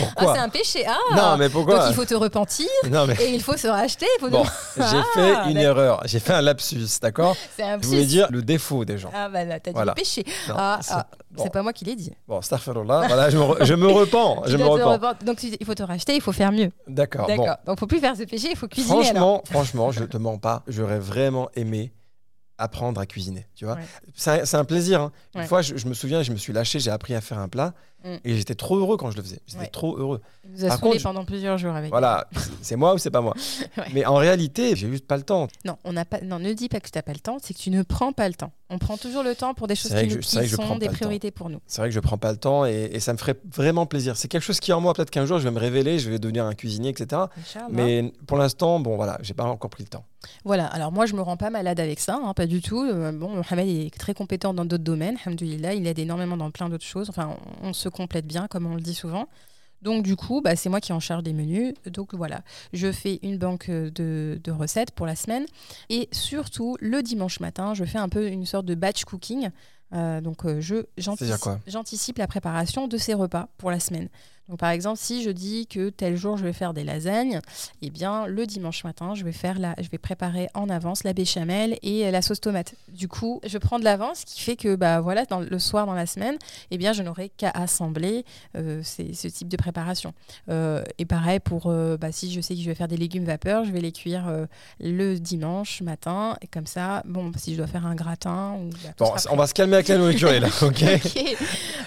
Ah, 0.00 0.04
Pourquoi? 0.04 0.34
c'est 0.34 0.40
un 0.40 0.48
péché. 0.48 0.84
Ah 0.86 1.16
Non, 1.16 1.36
mais 1.36 1.48
pourquoi? 1.48 1.78
Donc 1.80 1.86
il 1.90 1.94
faut 1.94 2.04
te 2.04 2.14
repentir 2.14 2.68
Non, 2.88 3.06
mais. 3.06 3.14
et 3.20 3.34
il 3.34 3.42
faut 3.42 3.56
se 3.56 3.66
racheter. 3.66 4.06
faut 4.20 4.28
Bon, 4.28 4.44
j'ai 4.76 5.02
fait 5.14 5.50
une 5.50 5.56
erreur. 5.56 6.02
J'ai 6.04 6.20
fait 6.20 6.34
un 6.34 6.40
lapsus, 6.40 7.00
d'accord? 7.02 7.36
C'est 7.56 7.64
un 7.64 7.80
Je 7.80 7.86
voulais 7.86 8.04
dire 8.04 8.28
le 8.30 8.42
défaut 8.42 8.84
des 8.84 8.98
gens. 8.98 9.10
Ah 9.14 9.28
bah 9.28 9.44
là, 9.44 9.58
t'as 9.58 9.72
Voilà. 9.72 9.94
dit 9.94 10.02
péché. 10.02 10.24
Non, 10.48 10.54
Ah, 10.56 10.78
c'est- 10.82 10.94
bon. 11.32 11.48
Pas 11.48 11.62
moi 11.62 11.72
qui 11.72 11.84
l'ai 11.84 11.96
dit. 11.96 12.12
Bon, 12.28 12.40
voilà, 12.40 13.30
je 13.30 13.38
me, 13.38 13.42
re- 13.42 13.64
je 13.64 13.74
me 13.74 13.86
repens. 13.92 14.42
Je 14.46 14.56
me 14.56 14.64
repens. 14.66 15.14
Donc 15.24 15.42
il 15.42 15.66
faut 15.66 15.74
te 15.74 15.82
racheter, 15.82 16.14
il 16.14 16.20
faut 16.20 16.32
faire 16.32 16.52
mieux. 16.52 16.70
D'accord. 16.86 17.26
Bon. 17.26 17.36
D'accord. 17.36 17.56
Donc 17.66 17.80
faut 17.80 17.86
plus 17.86 18.00
faire 18.00 18.16
ce 18.16 18.22
péché, 18.22 18.48
il 18.52 18.56
faut 18.56 18.68
cuisiner 18.68 19.08
alors. 19.10 19.42
Franchement, 19.46 19.90
franchement, 19.90 19.90
je 19.92 20.04
te 20.04 20.16
mens 20.16 20.38
pas. 20.38 20.62
J'aurais 20.68 21.00
vraiment 21.00 21.48
aimé 21.54 21.92
apprendre 22.56 23.00
à 23.00 23.06
cuisiner. 23.06 23.47
Tu 23.58 23.64
vois, 23.64 23.74
Ouais. 23.74 23.82
c'est 24.14 24.54
un, 24.56 24.64
plaisir. 24.64 25.00
hein. 25.00 25.12
Une 25.34 25.40
Ouais. 25.40 25.46
fois, 25.48 25.62
je, 25.62 25.76
je 25.76 25.88
me 25.88 25.94
souviens, 25.94 26.22
je 26.22 26.30
me 26.30 26.36
suis 26.36 26.52
lâché, 26.52 26.78
j'ai 26.78 26.92
appris 26.92 27.16
à 27.16 27.20
faire 27.20 27.40
un 27.40 27.48
plat 27.48 27.74
Mm. 28.04 28.14
et 28.24 28.36
j'étais 28.36 28.54
trop 28.54 28.76
heureux 28.76 28.96
quand 28.96 29.10
je 29.10 29.16
le 29.16 29.24
faisais. 29.24 29.40
J'étais 29.48 29.62
Ouais. 29.62 29.66
trop 29.66 29.98
heureux. 29.98 30.20
Il 30.44 30.52
nous 30.52 30.64
a 30.64 30.68
Par 30.68 30.78
contre, 30.80 31.02
pendant 31.02 31.24
plusieurs 31.24 31.58
jours 31.58 31.74
avec. 31.74 31.90
Voilà, 31.90 32.28
c'est 32.62 32.76
moi 32.76 32.94
ou 32.94 32.98
c'est 32.98 33.10
pas 33.10 33.20
moi? 33.20 33.34
Mais 33.92 34.06
en 34.06 34.14
réalité, 34.14 34.76
j'ai 34.76 34.88
juste 34.88 35.04
pas 35.08 35.16
le 35.16 35.24
temps. 35.24 35.48
Non, 35.64 35.76
on 35.82 35.92
n'a 35.94 36.04
pas. 36.04 36.20
Non, 36.20 36.38
ne 36.38 36.52
dis 36.52 36.68
pas 36.68 36.78
que 36.78 36.88
tu 36.88 36.96
n'as 36.96 37.02
pas 37.02 37.12
le 37.12 37.18
temps, 37.18 37.38
c'est 37.42 37.54
que 37.54 37.58
tu 37.58 37.70
ne 37.70 37.82
prends 37.82 38.12
pas 38.12 38.28
le 38.28 38.34
temps. 38.34 38.52
On 38.70 38.78
prend 38.78 38.96
toujours 38.98 39.24
le 39.24 39.34
temps 39.34 39.52
pour 39.54 39.66
des 39.66 39.74
choses 39.74 39.92
qui, 39.92 40.04
nous- 40.06 40.22
je- 40.22 40.42
je 40.46 40.54
sont 40.54 40.76
des 40.76 40.88
priorités 40.90 41.32
pour 41.32 41.50
nous. 41.50 41.58
C'est 41.66 41.80
vrai 41.80 41.88
que 41.88 41.94
je 41.94 41.98
prends 42.00 42.18
pas 42.18 42.30
le 42.30 42.38
temps 42.38 42.64
et, 42.66 42.88
et 42.92 43.00
ça 43.00 43.12
me 43.14 43.18
ferait 43.18 43.34
vraiment 43.52 43.86
plaisir. 43.86 44.16
C'est 44.16 44.28
quelque 44.28 44.42
chose 44.44 44.60
qui 44.60 44.70
est 44.70 44.74
en 44.74 44.80
moi. 44.80 44.94
Peut-être 44.94 45.10
qu'un 45.10 45.24
jour 45.26 45.38
je 45.40 45.44
vais 45.44 45.50
me 45.50 45.58
révéler, 45.58 45.98
je 45.98 46.08
vais 46.08 46.20
devenir 46.20 46.44
un 46.46 46.54
cuisinier, 46.54 46.90
etc. 46.90 47.22
Inch'Allah. 47.36 47.66
Mais 47.70 48.12
pour 48.28 48.36
l'instant, 48.38 48.78
bon 48.78 48.94
voilà, 48.94 49.18
j'ai 49.22 49.34
pas 49.34 49.44
encore 49.44 49.70
pris 49.70 49.82
le 49.82 49.88
temps. 49.88 50.04
Voilà, 50.44 50.66
alors 50.66 50.92
moi 50.92 51.06
je 51.06 51.14
me 51.14 51.22
rends 51.22 51.36
pas 51.36 51.48
malade 51.50 51.80
avec 51.80 51.98
ça, 51.98 52.20
hein, 52.22 52.34
pas 52.34 52.46
du 52.46 52.60
tout. 52.60 52.82
Euh, 52.84 53.10
bon, 53.12 53.42
Mohamed 53.50 53.68
est 53.68 53.98
très 53.98 54.14
compétent 54.14 54.54
dans 54.54 54.64
d'autres 54.64 54.84
domaines, 54.84 55.16
alhamdoulilah, 55.24 55.74
il 55.74 55.86
aide 55.86 55.98
énormément 55.98 56.36
dans 56.36 56.50
plein 56.50 56.68
d'autres 56.68 56.84
choses. 56.84 57.08
Enfin, 57.08 57.36
on, 57.62 57.68
on 57.68 57.72
se 57.72 57.88
complète 57.88 58.26
bien, 58.26 58.46
comme 58.48 58.66
on 58.66 58.74
le 58.74 58.80
dit 58.80 58.94
souvent. 58.94 59.28
Donc 59.82 60.02
du 60.02 60.16
coup, 60.16 60.40
bah, 60.40 60.56
c'est 60.56 60.68
moi 60.68 60.80
qui 60.80 60.92
en 60.92 61.00
charge 61.00 61.22
des 61.22 61.32
menus. 61.32 61.74
Donc 61.86 62.14
voilà, 62.14 62.42
je 62.72 62.90
fais 62.90 63.20
une 63.22 63.38
banque 63.38 63.68
euh, 63.68 63.90
de, 63.90 64.40
de 64.42 64.50
recettes 64.50 64.90
pour 64.90 65.06
la 65.06 65.14
semaine. 65.14 65.46
Et 65.88 66.08
surtout, 66.12 66.76
le 66.80 67.02
dimanche 67.02 67.40
matin, 67.40 67.74
je 67.74 67.84
fais 67.84 67.98
un 67.98 68.08
peu 68.08 68.28
une 68.28 68.46
sorte 68.46 68.66
de 68.66 68.74
batch 68.74 69.04
cooking. 69.04 69.50
Euh, 69.94 70.20
donc 70.20 70.44
euh, 70.44 70.60
je 70.60 70.84
j'anticipe 71.66 72.18
la 72.18 72.26
préparation 72.26 72.88
de 72.88 72.98
ces 72.98 73.14
repas 73.14 73.48
pour 73.56 73.70
la 73.70 73.80
semaine. 73.80 74.08
Donc 74.48 74.58
par 74.58 74.70
exemple, 74.70 74.98
si 74.98 75.22
je 75.22 75.30
dis 75.30 75.66
que 75.66 75.90
tel 75.90 76.16
jour 76.16 76.36
je 76.38 76.44
vais 76.44 76.52
faire 76.52 76.72
des 76.74 76.84
lasagnes, 76.84 77.40
eh 77.82 77.90
bien 77.90 78.26
le 78.26 78.46
dimanche 78.46 78.82
matin, 78.84 79.14
je 79.14 79.24
vais 79.24 79.32
faire 79.32 79.58
la, 79.58 79.74
je 79.80 79.88
vais 79.90 79.98
préparer 79.98 80.48
en 80.54 80.68
avance 80.70 81.04
la 81.04 81.12
béchamel 81.12 81.78
et 81.82 82.10
la 82.10 82.22
sauce 82.22 82.40
tomate. 82.40 82.74
Du 82.88 83.08
coup, 83.08 83.40
je 83.46 83.58
prends 83.58 83.78
de 83.78 83.84
l'avance, 83.84 84.20
ce 84.20 84.26
qui 84.34 84.40
fait 84.40 84.56
que 84.56 84.74
bah 84.74 85.00
voilà, 85.00 85.24
dans, 85.26 85.40
le 85.40 85.58
soir 85.58 85.86
dans 85.86 85.92
la 85.94 86.06
semaine, 86.06 86.36
eh 86.70 86.78
bien 86.78 86.92
je 86.92 87.02
n'aurai 87.02 87.28
qu'à 87.36 87.50
assembler 87.50 88.24
euh, 88.56 88.80
ces- 88.82 89.12
ce 89.12 89.28
type 89.28 89.48
de 89.48 89.56
préparation. 89.56 90.14
Euh, 90.48 90.82
et 90.98 91.04
pareil 91.04 91.40
pour 91.40 91.66
euh, 91.66 91.96
bah, 91.98 92.10
si 92.12 92.32
je 92.32 92.40
sais 92.40 92.54
que 92.54 92.60
je 92.60 92.66
vais 92.66 92.74
faire 92.74 92.88
des 92.88 92.96
légumes 92.96 93.24
vapeur, 93.24 93.64
je 93.64 93.70
vais 93.70 93.80
les 93.80 93.92
cuire 93.92 94.26
euh, 94.28 94.46
le 94.80 95.18
dimanche 95.18 95.82
matin 95.82 96.36
et 96.40 96.46
comme 96.46 96.66
ça, 96.66 97.02
bon 97.06 97.30
si 97.36 97.52
je 97.52 97.58
dois 97.58 97.66
faire 97.66 97.84
un 97.86 97.94
gratin 97.94 98.54
ou 98.58 98.70
bah, 98.70 98.94
Bon, 98.98 99.12
on 99.30 99.36
va 99.36 99.46
se 99.46 99.52
calmer 99.54 99.74
avec 99.74 99.88
la 99.88 99.98
nourriture, 99.98 100.30
là, 100.32 100.48
ok. 100.62 100.80
Mais 100.82 100.96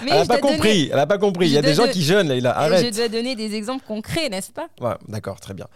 Elle 0.08 0.12
a 0.14 0.24
je 0.24 0.28
pas 0.28 0.38
compris, 0.38 0.90
elle 0.92 1.00
a 1.00 1.08
pas 1.08 1.18
compris. 1.18 1.48
Il 1.48 1.54
y 1.54 1.58
a 1.58 1.62
des 1.62 1.74
gens 1.74 1.88
qui 1.88 2.04
jeûnent, 2.04 2.32
là, 2.32 2.51
je 2.54 2.96
dois 2.96 3.10
donner 3.10 3.36
des 3.36 3.56
exemples 3.56 3.86
concrets, 3.86 4.30
n'est-ce 4.30 4.52
pas? 4.52 4.68
Ouais, 4.80 4.96
d'accord, 5.08 5.40
très 5.40 5.54
bien. 5.54 5.68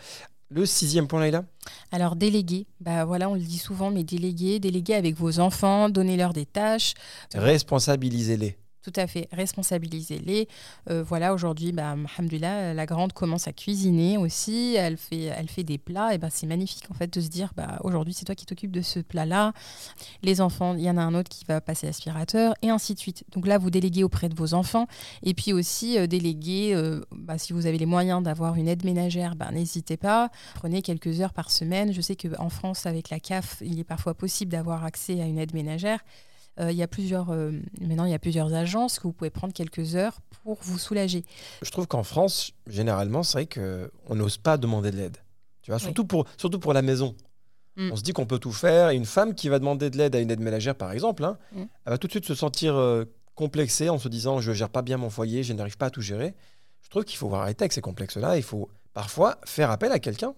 Le 0.49 0.65
sixième 0.65 1.07
point, 1.07 1.19
Laïla 1.19 1.43
Alors 1.91 2.15
déléguer, 2.15 2.67
bah 2.79 3.03
voilà, 3.03 3.29
on 3.29 3.33
le 3.33 3.39
dit 3.39 3.57
souvent, 3.57 3.89
mais 3.89 4.03
déléguer, 4.03 4.59
déléguer 4.59 4.93
avec 4.93 5.15
vos 5.15 5.39
enfants, 5.39 5.89
donnez-leur 5.89 6.33
des 6.33 6.45
tâches, 6.45 6.93
responsabilisez-les. 7.33 8.57
Tout 8.85 8.93
à 9.01 9.07
fait, 9.07 9.27
responsabilisez-les. 9.31 10.47
Euh, 10.91 11.01
voilà, 11.01 11.33
aujourd'hui, 11.33 11.71
bah, 11.71 11.95
la 11.95 12.85
grande 12.85 13.13
commence 13.13 13.47
à 13.47 13.53
cuisiner 13.53 14.19
aussi, 14.19 14.75
elle 14.75 14.97
fait, 14.97 15.23
elle 15.23 15.49
fait 15.49 15.63
des 15.63 15.79
plats, 15.79 16.13
et 16.13 16.19
bah, 16.19 16.27
c'est 16.29 16.45
magnifique 16.45 16.85
en 16.91 16.93
fait 16.93 17.11
de 17.11 17.19
se 17.19 17.29
dire, 17.29 17.51
bah, 17.57 17.79
aujourd'hui 17.83 18.13
c'est 18.13 18.25
toi 18.25 18.35
qui 18.35 18.45
t'occupes 18.45 18.71
de 18.71 18.83
ce 18.83 18.99
plat-là, 18.99 19.53
les 20.21 20.39
enfants, 20.39 20.75
il 20.75 20.83
y 20.83 20.89
en 20.89 20.97
a 20.97 21.01
un 21.01 21.15
autre 21.15 21.29
qui 21.29 21.45
va 21.45 21.61
passer 21.61 21.87
l'aspirateur, 21.87 22.53
et 22.61 22.69
ainsi 22.69 22.93
de 22.93 22.99
suite. 22.99 23.23
Donc 23.31 23.47
là, 23.47 23.57
vous 23.57 23.71
déléguez 23.71 24.03
auprès 24.03 24.29
de 24.29 24.35
vos 24.35 24.53
enfants, 24.53 24.85
et 25.23 25.33
puis 25.33 25.51
aussi 25.51 25.97
euh, 25.97 26.05
déléguer, 26.05 26.75
euh, 26.75 27.01
bah, 27.11 27.39
si 27.39 27.53
vous 27.53 27.65
avez 27.65 27.79
les 27.79 27.87
moyens 27.87 28.21
d'avoir 28.21 28.55
une 28.55 28.67
aide 28.67 28.85
ménagère, 28.85 29.35
bah, 29.35 29.49
n'hésitez 29.51 29.97
pas, 29.97 30.29
prenez 30.53 30.83
quelques 30.83 31.21
heures 31.21 31.33
par 31.33 31.49
semaine. 31.49 31.91
Je 31.91 32.01
sais 32.01 32.15
qu'en 32.15 32.49
France, 32.49 32.85
avec 32.85 33.09
la 33.09 33.19
CAF, 33.19 33.63
il 33.65 33.79
est 33.79 33.83
parfois 33.83 34.13
possible 34.13 34.51
d'avoir 34.51 34.83
accès 34.85 35.19
à 35.21 35.25
une 35.25 35.39
aide 35.39 35.55
ménagère. 35.55 36.01
Euh, 36.59 36.71
il 36.71 36.77
y 36.77 36.83
a 36.83 36.87
plusieurs, 36.87 37.31
euh, 37.31 37.51
maintenant, 37.81 38.05
il 38.05 38.11
y 38.11 38.13
a 38.15 38.19
plusieurs 38.19 38.53
agences 38.53 38.97
que 38.99 39.03
vous 39.03 39.11
pouvez 39.13 39.29
prendre 39.29 39.53
quelques 39.53 39.95
heures 39.95 40.19
pour 40.43 40.57
vous 40.61 40.77
soulager. 40.77 41.25
Je 41.61 41.69
trouve 41.69 41.85
qu'en 41.87 42.03
France, 42.03 42.51
généralement, 42.67 43.23
c'est 43.23 43.37
vrai 43.37 43.89
qu'on 44.07 44.15
n'ose 44.15 44.37
pas 44.37 44.57
demander 44.57 44.91
de 44.91 44.97
l'aide. 44.97 45.17
Tu 45.61 45.71
vois, 45.71 45.79
surtout, 45.79 46.05
pour, 46.05 46.25
surtout 46.37 46.59
pour 46.59 46.71
la 46.73 46.81
maison. 46.81 47.13
Mm. 47.75 47.89
On 47.91 47.95
se 47.97 48.03
dit 48.03 48.13
qu'on 48.13 48.25
peut 48.25 48.39
tout 48.39 48.53
faire. 48.53 48.91
Et 48.91 48.95
une 48.95 49.05
femme 49.05 49.35
qui 49.35 49.49
va 49.49 49.59
demander 49.59 49.89
de 49.89 49.97
l'aide 49.97 50.15
à 50.15 50.19
une 50.19 50.31
aide 50.31 50.39
ménagère, 50.39 50.75
par 50.75 50.91
exemple, 50.93 51.25
hein, 51.25 51.37
Mm. 51.51 51.61
elle 51.85 51.91
va 51.91 51.97
tout 51.97 52.07
de 52.07 52.11
suite 52.11 52.25
se 52.25 52.35
sentir 52.35 52.75
euh, 52.75 53.03
complexée 53.33 53.89
en 53.89 53.97
se 53.97 54.07
disant 54.07 54.39
je 54.39 54.51
ne 54.51 54.55
gère 54.55 54.69
pas 54.69 54.81
bien 54.81 54.95
mon 54.97 55.09
foyer, 55.09 55.43
je 55.43 55.51
n'arrive 55.51 55.75
pas 55.77 55.87
à 55.87 55.89
tout 55.89 56.01
gérer. 56.01 56.35
Je 56.83 56.89
trouve 56.89 57.03
qu'il 57.03 57.17
faut 57.17 57.33
arrêter 57.35 57.63
avec 57.63 57.73
ces 57.73 57.81
complexes-là. 57.81 58.37
Il 58.37 58.43
faut 58.43 58.69
parfois 58.93 59.39
faire 59.43 59.71
appel 59.71 59.91
à 59.91 59.99
quelqu'un. 59.99 60.33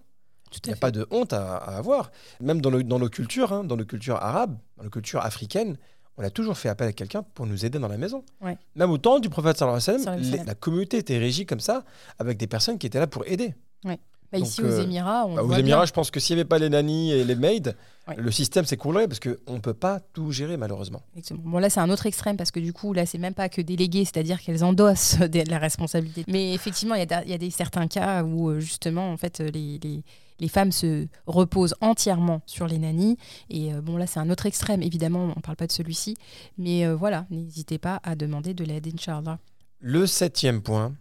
Il 0.63 0.67
n'y 0.69 0.73
a 0.73 0.77
pas 0.77 0.91
de 0.91 1.05
honte 1.11 1.33
à, 1.33 1.57
à 1.57 1.75
avoir. 1.77 2.09
Même 2.39 2.61
dans, 2.61 2.69
le- 2.69 2.81
dans 2.83 2.97
nos 2.99 3.09
cultures, 3.09 3.51
hein, 3.51 3.65
dans 3.65 3.75
nos 3.75 3.83
cultures 3.85 4.15
arabes, 4.15 4.57
dans 4.77 4.85
nos 4.85 4.89
cultures 4.89 5.19
africaines, 5.23 5.77
on 6.17 6.23
a 6.23 6.29
toujours 6.29 6.57
fait 6.57 6.69
appel 6.69 6.87
à 6.87 6.93
quelqu'un 6.93 7.23
pour 7.33 7.45
nous 7.45 7.65
aider 7.65 7.79
dans 7.79 7.87
la 7.87 7.97
maison. 7.97 8.23
Ouais. 8.41 8.57
Même 8.75 8.89
au 8.91 8.97
temps 8.97 9.19
du 9.19 9.29
prophète 9.29 9.57
sallallahu 9.57 9.81
alayhi 9.87 10.03
wa 10.05 10.17
sallam, 10.17 10.45
la 10.47 10.55
communauté 10.55 10.97
était 10.97 11.17
régie 11.17 11.45
comme 11.45 11.59
ça, 11.59 11.83
avec 12.19 12.37
des 12.37 12.47
personnes 12.47 12.77
qui 12.77 12.87
étaient 12.87 12.99
là 12.99 13.07
pour 13.07 13.25
aider. 13.27 13.53
Bah, 14.29 14.39
ici, 14.39 14.61
aux 14.61 14.65
euh, 14.65 14.83
Émirats, 14.83 15.25
on 15.25 15.35
Bah, 15.35 15.41
aux 15.43 15.47
voit 15.47 15.59
Émirats, 15.59 15.77
bien. 15.79 15.85
je 15.85 15.93
pense 15.93 16.11
que 16.11 16.19
s'il 16.19 16.35
n'y 16.35 16.41
avait 16.41 16.47
pas 16.49 16.59
les 16.59 16.67
nannies 16.67 17.11
et 17.11 17.23
les 17.23 17.35
maids, 17.35 17.61
Ouais. 18.09 18.15
le 18.17 18.31
système 18.31 18.63
s'écroulerait 18.65 19.07
parce 19.07 19.19
qu'on 19.19 19.53
ne 19.53 19.59
peut 19.59 19.73
pas 19.73 19.99
tout 20.13 20.31
gérer 20.31 20.55
malheureusement. 20.57 21.01
Exactement. 21.17 21.49
Bon, 21.51 21.59
là, 21.59 21.69
c'est 21.69 21.79
un 21.81 21.89
autre 21.89 22.05
extrême 22.05 22.35
parce 22.37 22.51
que 22.51 22.59
du 22.61 22.71
coup, 22.73 22.91
là, 22.93 23.05
c'est 23.05 23.17
même 23.17 23.33
pas 23.33 23.47
que 23.49 23.61
déléguer, 23.61 24.03
c'est-à-dire 24.05 24.41
qu'elles 24.41 24.63
endossent 24.65 25.17
la 25.47 25.57
responsabilité. 25.59 26.23
Mais 26.27 26.53
effectivement, 26.53 26.95
il 26.95 27.09
y 27.09 27.13
a, 27.13 27.25
y 27.25 27.37
des 27.37 27.51
certains 27.51 27.87
cas 27.87 28.23
où, 28.23 28.49
euh, 28.49 28.59
justement, 28.61 29.11
en 29.11 29.17
fait, 29.17 29.39
euh, 29.41 29.49
les, 29.53 29.77
les, 29.83 30.03
les 30.39 30.47
femmes 30.47 30.71
se 30.71 31.07
reposent 31.25 31.75
entièrement 31.81 32.41
sur 32.45 32.67
les 32.67 32.77
nannies. 32.77 33.17
Et 33.49 33.73
euh, 33.73 33.81
bon, 33.81 33.97
là, 33.97 34.07
c'est 34.07 34.19
un 34.19 34.29
autre 34.29 34.45
extrême. 34.45 34.81
Évidemment, 34.81 35.33
on 35.35 35.41
parle 35.41 35.57
pas 35.57 35.67
de 35.67 35.71
celui-ci. 35.71 36.15
Mais 36.57 36.85
euh, 36.85 36.95
voilà, 36.95 37.25
n'hésitez 37.29 37.77
pas 37.77 37.99
à 38.03 38.15
demander 38.15 38.53
de 38.53 38.63
l'aide, 38.63 38.87
Inch'Allah. 38.87 39.39
Le 39.79 40.07
septième 40.07 40.61
point, 40.61 40.93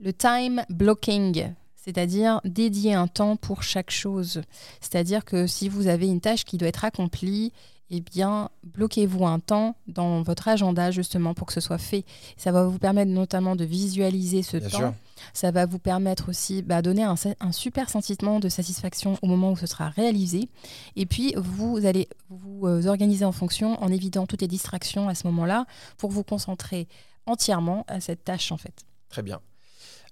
Le 0.00 0.12
time 0.12 0.64
blocking, 0.68 1.52
c'est-à-dire 1.76 2.40
dédier 2.44 2.94
un 2.94 3.06
temps 3.06 3.36
pour 3.36 3.62
chaque 3.62 3.90
chose. 3.90 4.42
C'est-à-dire 4.80 5.24
que 5.24 5.46
si 5.46 5.68
vous 5.68 5.86
avez 5.86 6.06
une 6.08 6.20
tâche 6.20 6.44
qui 6.44 6.58
doit 6.58 6.68
être 6.68 6.84
accomplie, 6.84 7.52
eh 7.90 8.00
bien, 8.00 8.48
bloquez-vous 8.64 9.26
un 9.26 9.38
temps 9.38 9.76
dans 9.86 10.22
votre 10.22 10.48
agenda 10.48 10.90
justement 10.90 11.34
pour 11.34 11.46
que 11.46 11.52
ce 11.52 11.60
soit 11.60 11.78
fait. 11.78 12.04
Ça 12.36 12.50
va 12.50 12.64
vous 12.64 12.78
permettre 12.78 13.10
notamment 13.10 13.54
de 13.54 13.64
visualiser 13.64 14.42
ce 14.42 14.56
bien 14.56 14.68
temps 14.68 14.78
sûr. 14.78 14.94
Ça 15.34 15.50
va 15.50 15.66
vous 15.66 15.78
permettre 15.78 16.28
aussi 16.28 16.62
bah, 16.62 16.82
donner 16.82 17.02
un, 17.04 17.16
super 17.52 17.90
sentiment 17.90 18.40
de 18.40 18.48
satisfaction 18.48 19.18
au 19.22 19.26
moment 19.26 19.52
où 19.52 19.56
ce 19.56 19.66
sera 19.66 19.88
réalisé. 19.90 20.48
Et 20.96 21.06
puis, 21.06 21.34
vous 21.36 21.84
allez 21.84 22.08
vous 22.28 22.66
euh, 22.66 22.86
organiser 22.86 23.24
en 23.24 23.32
fonction 23.32 23.82
en 23.82 23.88
évitant 23.88 24.26
toutes 24.26 24.42
les 24.42 24.48
distractions 24.48 25.08
à 25.08 25.14
ce 25.14 25.26
moment-là 25.28 25.66
pour 25.98 26.10
vous 26.10 26.24
concentrer 26.24 26.88
entièrement 27.26 27.84
à 27.88 28.00
cette 28.00 28.24
tâche 28.24 28.52
en 28.52 28.56
fait. 28.56 28.74
Très 29.08 29.22
bien. 29.22 29.40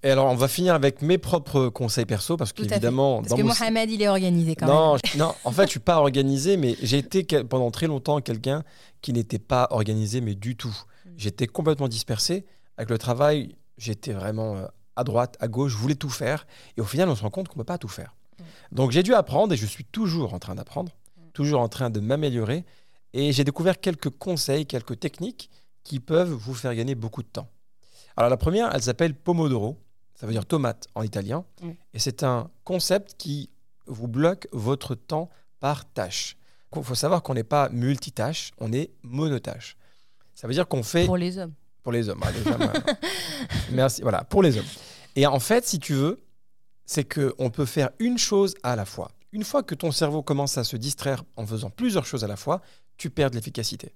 Et 0.03 0.11
alors, 0.11 0.27
on 0.27 0.35
va 0.35 0.49
finir 0.49 0.75
avec 0.75 1.03
mes 1.03 1.19
propres 1.19 1.69
conseils 1.69 2.07
perso 2.07 2.39
parce 2.39 2.55
qu'évidemment, 2.55 3.19
Parce 3.19 3.29
dans 3.29 3.37
que 3.37 3.43
mon- 3.43 3.49
Mohamed, 3.49 3.91
il 3.91 4.01
est 4.01 4.09
organisé 4.09 4.55
quand 4.57 4.67
non, 4.67 4.93
même. 4.93 5.01
je- 5.05 5.19
non, 5.19 5.35
en 5.45 5.53
fait, 5.53 5.65
je 5.65 5.71
suis 5.71 5.81
pas 5.81 5.99
organisé, 5.99 6.57
mais 6.57 6.75
j'ai 6.81 6.97
été 6.99 7.23
pendant 7.45 7.71
très 7.71 7.87
longtemps 7.87 8.21
quelqu'un 8.23 8.63
qui 9.03 9.13
n'était 9.13 9.39
pas 9.39 9.69
organisé, 9.71 10.23
mais 10.23 10.35
du 10.35 10.57
tout. 10.57 10.75
Mm. 11.05 11.11
J'étais 11.19 11.47
complètement 11.47 11.89
dispersé. 11.89 12.47
Avec 12.79 12.89
le 12.89 12.97
travail, 12.97 13.57
j'étais 13.77 14.13
vraiment 14.15 14.57
euh, 14.57 14.65
à 14.97 15.05
droite, 15.05 15.37
à 15.41 15.49
gauche, 15.49 15.73
je 15.73 15.77
voulais 15.77 15.95
tout 15.95 16.11
faire. 16.11 16.47
Et 16.77 16.81
au 16.81 16.85
final, 16.85 17.09
on 17.09 17.15
se 17.15 17.23
rend 17.23 17.31
compte 17.31 17.49
qu'on 17.49 17.55
ne 17.55 17.61
peut 17.63 17.65
pas 17.67 17.79
tout 17.79 17.89
faire. 17.89 18.15
Mm. 18.39 18.43
Donc, 18.73 18.91
j'ai 18.91 19.03
dû 19.03 19.15
apprendre 19.15 19.53
et 19.53 19.57
je 19.57 19.67
suis 19.67 19.85
toujours 19.85 20.35
en 20.35 20.39
train 20.39 20.55
d'apprendre, 20.55 20.93
Mm. 21.17 21.31
toujours 21.33 21.61
en 21.61 21.69
train 21.69 21.91
de 21.91 22.01
m'améliorer. 22.01 22.65
Et 23.13 23.33
j'ai 23.33 23.45
découvert 23.45 23.81
quelques 23.81 24.11
conseils, 24.11 24.67
quelques 24.67 24.99
techniques 25.01 25.51
qui 25.85 26.01
peuvent 26.01 26.31
vous 26.31 26.55
faire 26.55 26.75
gagner 26.75 26.95
beaucoup 26.95 27.23
de 27.23 27.29
temps. 27.29 27.49
Alors, 28.17 28.31
la 28.31 28.37
première, 28.37 28.75
elle 28.75 28.83
s'appelle 28.83 29.15
Pomodoro. 29.15 29.79
Ça 30.15 30.27
veut 30.27 30.33
dire 30.33 30.45
tomate 30.45 30.87
en 30.95 31.03
italien. 31.03 31.45
Mm. 31.63 31.71
Et 31.95 31.99
c'est 31.99 32.23
un 32.23 32.51
concept 32.65 33.15
qui 33.17 33.51
vous 33.87 34.07
bloque 34.09 34.47
votre 34.53 34.95
temps 34.95 35.31
par 35.61 35.91
tâche. 35.91 36.37
Il 36.77 36.85
faut 36.85 36.95
savoir 36.95 37.23
qu'on 37.23 37.35
n'est 37.35 37.43
pas 37.43 37.69
multitâche, 37.71 38.53
on 38.59 38.73
est 38.73 38.91
monotâche. 39.03 39.77
Ça 40.35 40.47
veut 40.47 40.55
dire 40.55 40.69
qu'on 40.69 40.83
fait 40.85 41.05
Pour 41.05 41.17
les 41.17 41.39
hommes. 41.39 41.53
Pour 41.83 41.93
les 41.93 42.09
hommes. 42.09 42.21
Ah, 42.25 42.33
déjà, 42.33 42.57
moi, 42.59 42.73
Merci. 43.73 44.03
Voilà, 44.03 44.25
pour 44.25 44.43
les 44.43 44.59
hommes. 44.59 44.67
Et 45.17 45.27
en 45.27 45.41
fait, 45.41 45.67
si 45.67 45.79
tu 45.79 45.95
veux, 45.95 46.21
c'est 46.85 47.05
que 47.05 47.35
on 47.39 47.51
peut 47.51 47.67
faire 47.67 47.91
une 47.99 48.19
chose 48.19 48.55
à 48.63 48.77
la 48.77 48.85
fois. 48.85 49.11
Une 49.33 49.45
fois 49.45 49.63
que 49.63 49.75
ton 49.75 49.93
cerveau 49.93 50.23
commence 50.23 50.59
à 50.59 50.65
se 50.65 50.77
distraire 50.77 51.23
en 51.37 51.47
faisant 51.47 51.71
plusieurs 51.71 52.05
choses 52.07 52.25
à 52.25 52.27
la 52.27 52.37
fois, 52.37 52.61
tu 52.97 53.11
perds 53.11 53.31
de 53.31 53.37
l'efficacité. 53.37 53.93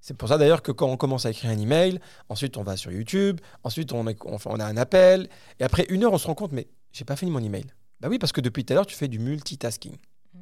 C'est 0.00 0.14
pour 0.16 0.28
ça 0.28 0.38
d'ailleurs 0.38 0.62
que 0.62 0.70
quand 0.70 0.86
on 0.88 0.96
commence 0.96 1.26
à 1.26 1.30
écrire 1.30 1.50
un 1.50 1.58
email, 1.58 1.98
ensuite 2.28 2.56
on 2.56 2.62
va 2.62 2.76
sur 2.76 2.92
YouTube, 2.92 3.40
ensuite 3.64 3.92
on, 3.92 4.06
est- 4.06 4.16
on 4.24 4.38
fait- 4.38 4.48
on 4.52 4.60
a 4.60 4.64
un 4.64 4.76
appel, 4.76 5.28
et 5.58 5.64
après 5.64 5.86
une 5.88 6.04
heure 6.04 6.12
on 6.12 6.18
se 6.18 6.28
rend 6.28 6.34
compte, 6.36 6.52
mais 6.52 6.68
j'ai 6.92 7.04
pas 7.04 7.16
fini 7.16 7.32
mon 7.32 7.42
email. 7.42 7.66
Bah 8.00 8.06
oui, 8.08 8.18
parce 8.20 8.30
que 8.30 8.40
depuis 8.40 8.64
tout 8.64 8.72
à 8.72 8.76
l'heure 8.76 8.86
tu 8.86 8.94
fais 8.94 9.08
du 9.08 9.18
multitasking. 9.18 9.96
Mm. 10.34 10.38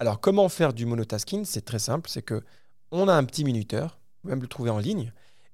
Alors 0.00 0.18
comment 0.20 0.48
faire 0.48 0.72
du 0.72 0.84
monotasking? 0.84 1.44
C'est 1.44 1.64
très 1.64 1.78
simple, 1.78 2.10
c'est 2.10 2.22
que 2.22 2.42
on 2.90 3.06
a 3.06 3.12
un 3.14 3.22
petit 3.24 3.44
minuteur, 3.44 3.98
vous 4.00 4.22
pouvez 4.22 4.32
même 4.34 4.42
le 4.42 4.48
trouver 4.48 4.70
en 4.70 4.78
ligne, 4.78 5.12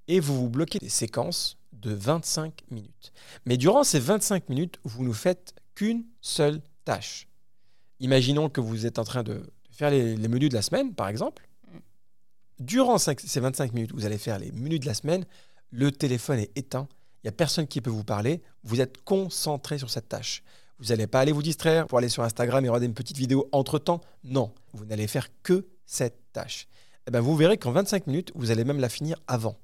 et 0.09 0.21
vous 0.21 0.35
vous 0.41 0.49
bloquez 0.51 0.79
des 0.79 0.89
séquences 0.89 1.57
de 1.73 1.93
25 1.93 2.63
minutes. 2.71 3.13
Mais 3.47 3.57
durant 3.57 3.85
ces 3.85 3.99
25 4.01 4.49
minutes, 4.49 4.79
vous 4.85 5.05
ne 5.05 5.13
faites 5.13 5.55
qu'une 5.75 6.05
seule 6.21 6.61
tâche. 6.85 7.27
Imaginons 8.01 8.49
que 8.49 8.61
vous 8.61 8.87
êtes 8.87 8.99
en 8.99 9.05
train 9.05 9.23
de 9.23 9.43
faire 9.71 9.91
les, 9.91 10.17
les 10.17 10.29
menus 10.29 10.51
de 10.51 10.55
la 10.55 10.63
semaine, 10.63 10.95
par 10.95 11.09
exemple. 11.09 11.47
Mm. 11.73 11.79
Durant 12.61 12.99
cinq- 12.99 13.21
ces 13.21 13.41
25 13.41 13.73
minutes, 13.73 13.93
vous 13.93 14.05
allez 14.07 14.19
faire 14.19 14.39
les 14.39 14.53
menus 14.53 14.81
de 14.81 14.87
la 14.87 14.95
semaine. 14.95 15.25
Le 15.71 15.91
téléphone 15.91 16.39
est 16.39 16.57
éteint. 16.57 16.89
Il 17.23 17.27
n'y 17.27 17.31
a 17.31 17.33
personne 17.33 17.67
qui 17.67 17.81
peut 17.81 17.91
vous 17.91 18.05
parler. 18.05 18.43
Vous 18.63 18.81
êtes 18.81 19.03
concentré 19.05 19.79
sur 19.79 19.91
cette 19.91 20.09
tâche. 20.09 20.43
Vous 20.79 20.87
n'allez 20.87 21.07
pas 21.07 21.21
aller 21.21 21.33
vous 21.33 21.43
distraire 21.43 21.87
pour 21.87 21.99
aller 21.99 22.09
sur 22.09 22.23
Instagram 22.23 22.65
et 22.65 22.69
regarder 22.69 22.87
une 22.87 22.95
petite 22.95 23.17
vidéo 23.17 23.49
entre-temps. 23.53 24.01
Non, 24.25 24.53
vous 24.73 24.85
n'allez 24.85 25.07
faire 25.07 25.29
que 25.43 25.67
cette 25.87 26.19
tâche. 26.33 26.67
Eh 27.07 27.11
ben, 27.11 27.21
vous 27.21 27.37
verrez 27.37 27.57
qu'en 27.59 27.73
25 27.73 28.07
minutes, 28.07 28.33
vous 28.35 28.51
allez 28.51 28.65
même 28.65 28.81
la 28.81 28.89
finir 28.89 29.19
avant. 29.27 29.57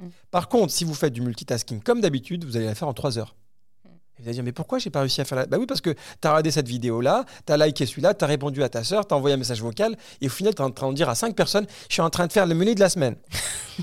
Mm. 0.00 0.08
Par 0.30 0.48
contre, 0.48 0.72
si 0.72 0.84
vous 0.84 0.94
faites 0.94 1.12
du 1.12 1.20
multitasking 1.20 1.80
comme 1.80 2.00
d'habitude, 2.00 2.44
vous 2.44 2.56
allez 2.56 2.66
la 2.66 2.74
faire 2.74 2.88
en 2.88 2.94
3 2.94 3.18
heures. 3.18 3.34
Et 3.84 4.22
vous 4.22 4.28
allez 4.28 4.34
dire, 4.34 4.44
mais 4.44 4.52
pourquoi 4.52 4.78
j'ai 4.78 4.90
pas 4.90 5.00
réussi 5.00 5.20
à 5.20 5.24
faire 5.24 5.36
la... 5.36 5.46
Bah 5.46 5.58
oui, 5.58 5.66
parce 5.66 5.80
que 5.80 5.90
tu 5.90 5.98
as 6.22 6.30
regardé 6.30 6.50
cette 6.50 6.68
vidéo-là, 6.68 7.26
tu 7.46 7.52
as 7.52 7.56
liké 7.56 7.84
celui-là, 7.84 8.14
tu 8.14 8.24
as 8.24 8.28
répondu 8.28 8.62
à 8.62 8.68
ta 8.68 8.82
sœur, 8.82 9.06
tu 9.06 9.12
as 9.12 9.16
envoyé 9.16 9.34
un 9.34 9.38
message 9.38 9.60
vocal, 9.60 9.96
et 10.20 10.26
au 10.26 10.30
final, 10.30 10.54
tu 10.54 10.62
es 10.62 10.64
en 10.64 10.70
train 10.70 10.88
de 10.88 10.94
dire 10.94 11.08
à 11.08 11.14
5 11.14 11.36
personnes, 11.36 11.66
je 11.88 11.94
suis 11.94 12.02
en 12.02 12.10
train 12.10 12.26
de 12.26 12.32
faire 12.32 12.46
le 12.46 12.54
menu 12.54 12.74
de 12.74 12.80
la 12.80 12.88
semaine. 12.88 13.16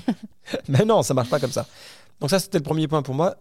mais 0.68 0.84
non, 0.84 1.02
ça 1.02 1.14
marche 1.14 1.30
pas 1.30 1.38
comme 1.38 1.52
ça. 1.52 1.66
Donc 2.20 2.30
ça, 2.30 2.38
c'était 2.38 2.58
le 2.58 2.64
premier 2.64 2.88
point 2.88 3.02
pour 3.02 3.14
moi, 3.14 3.36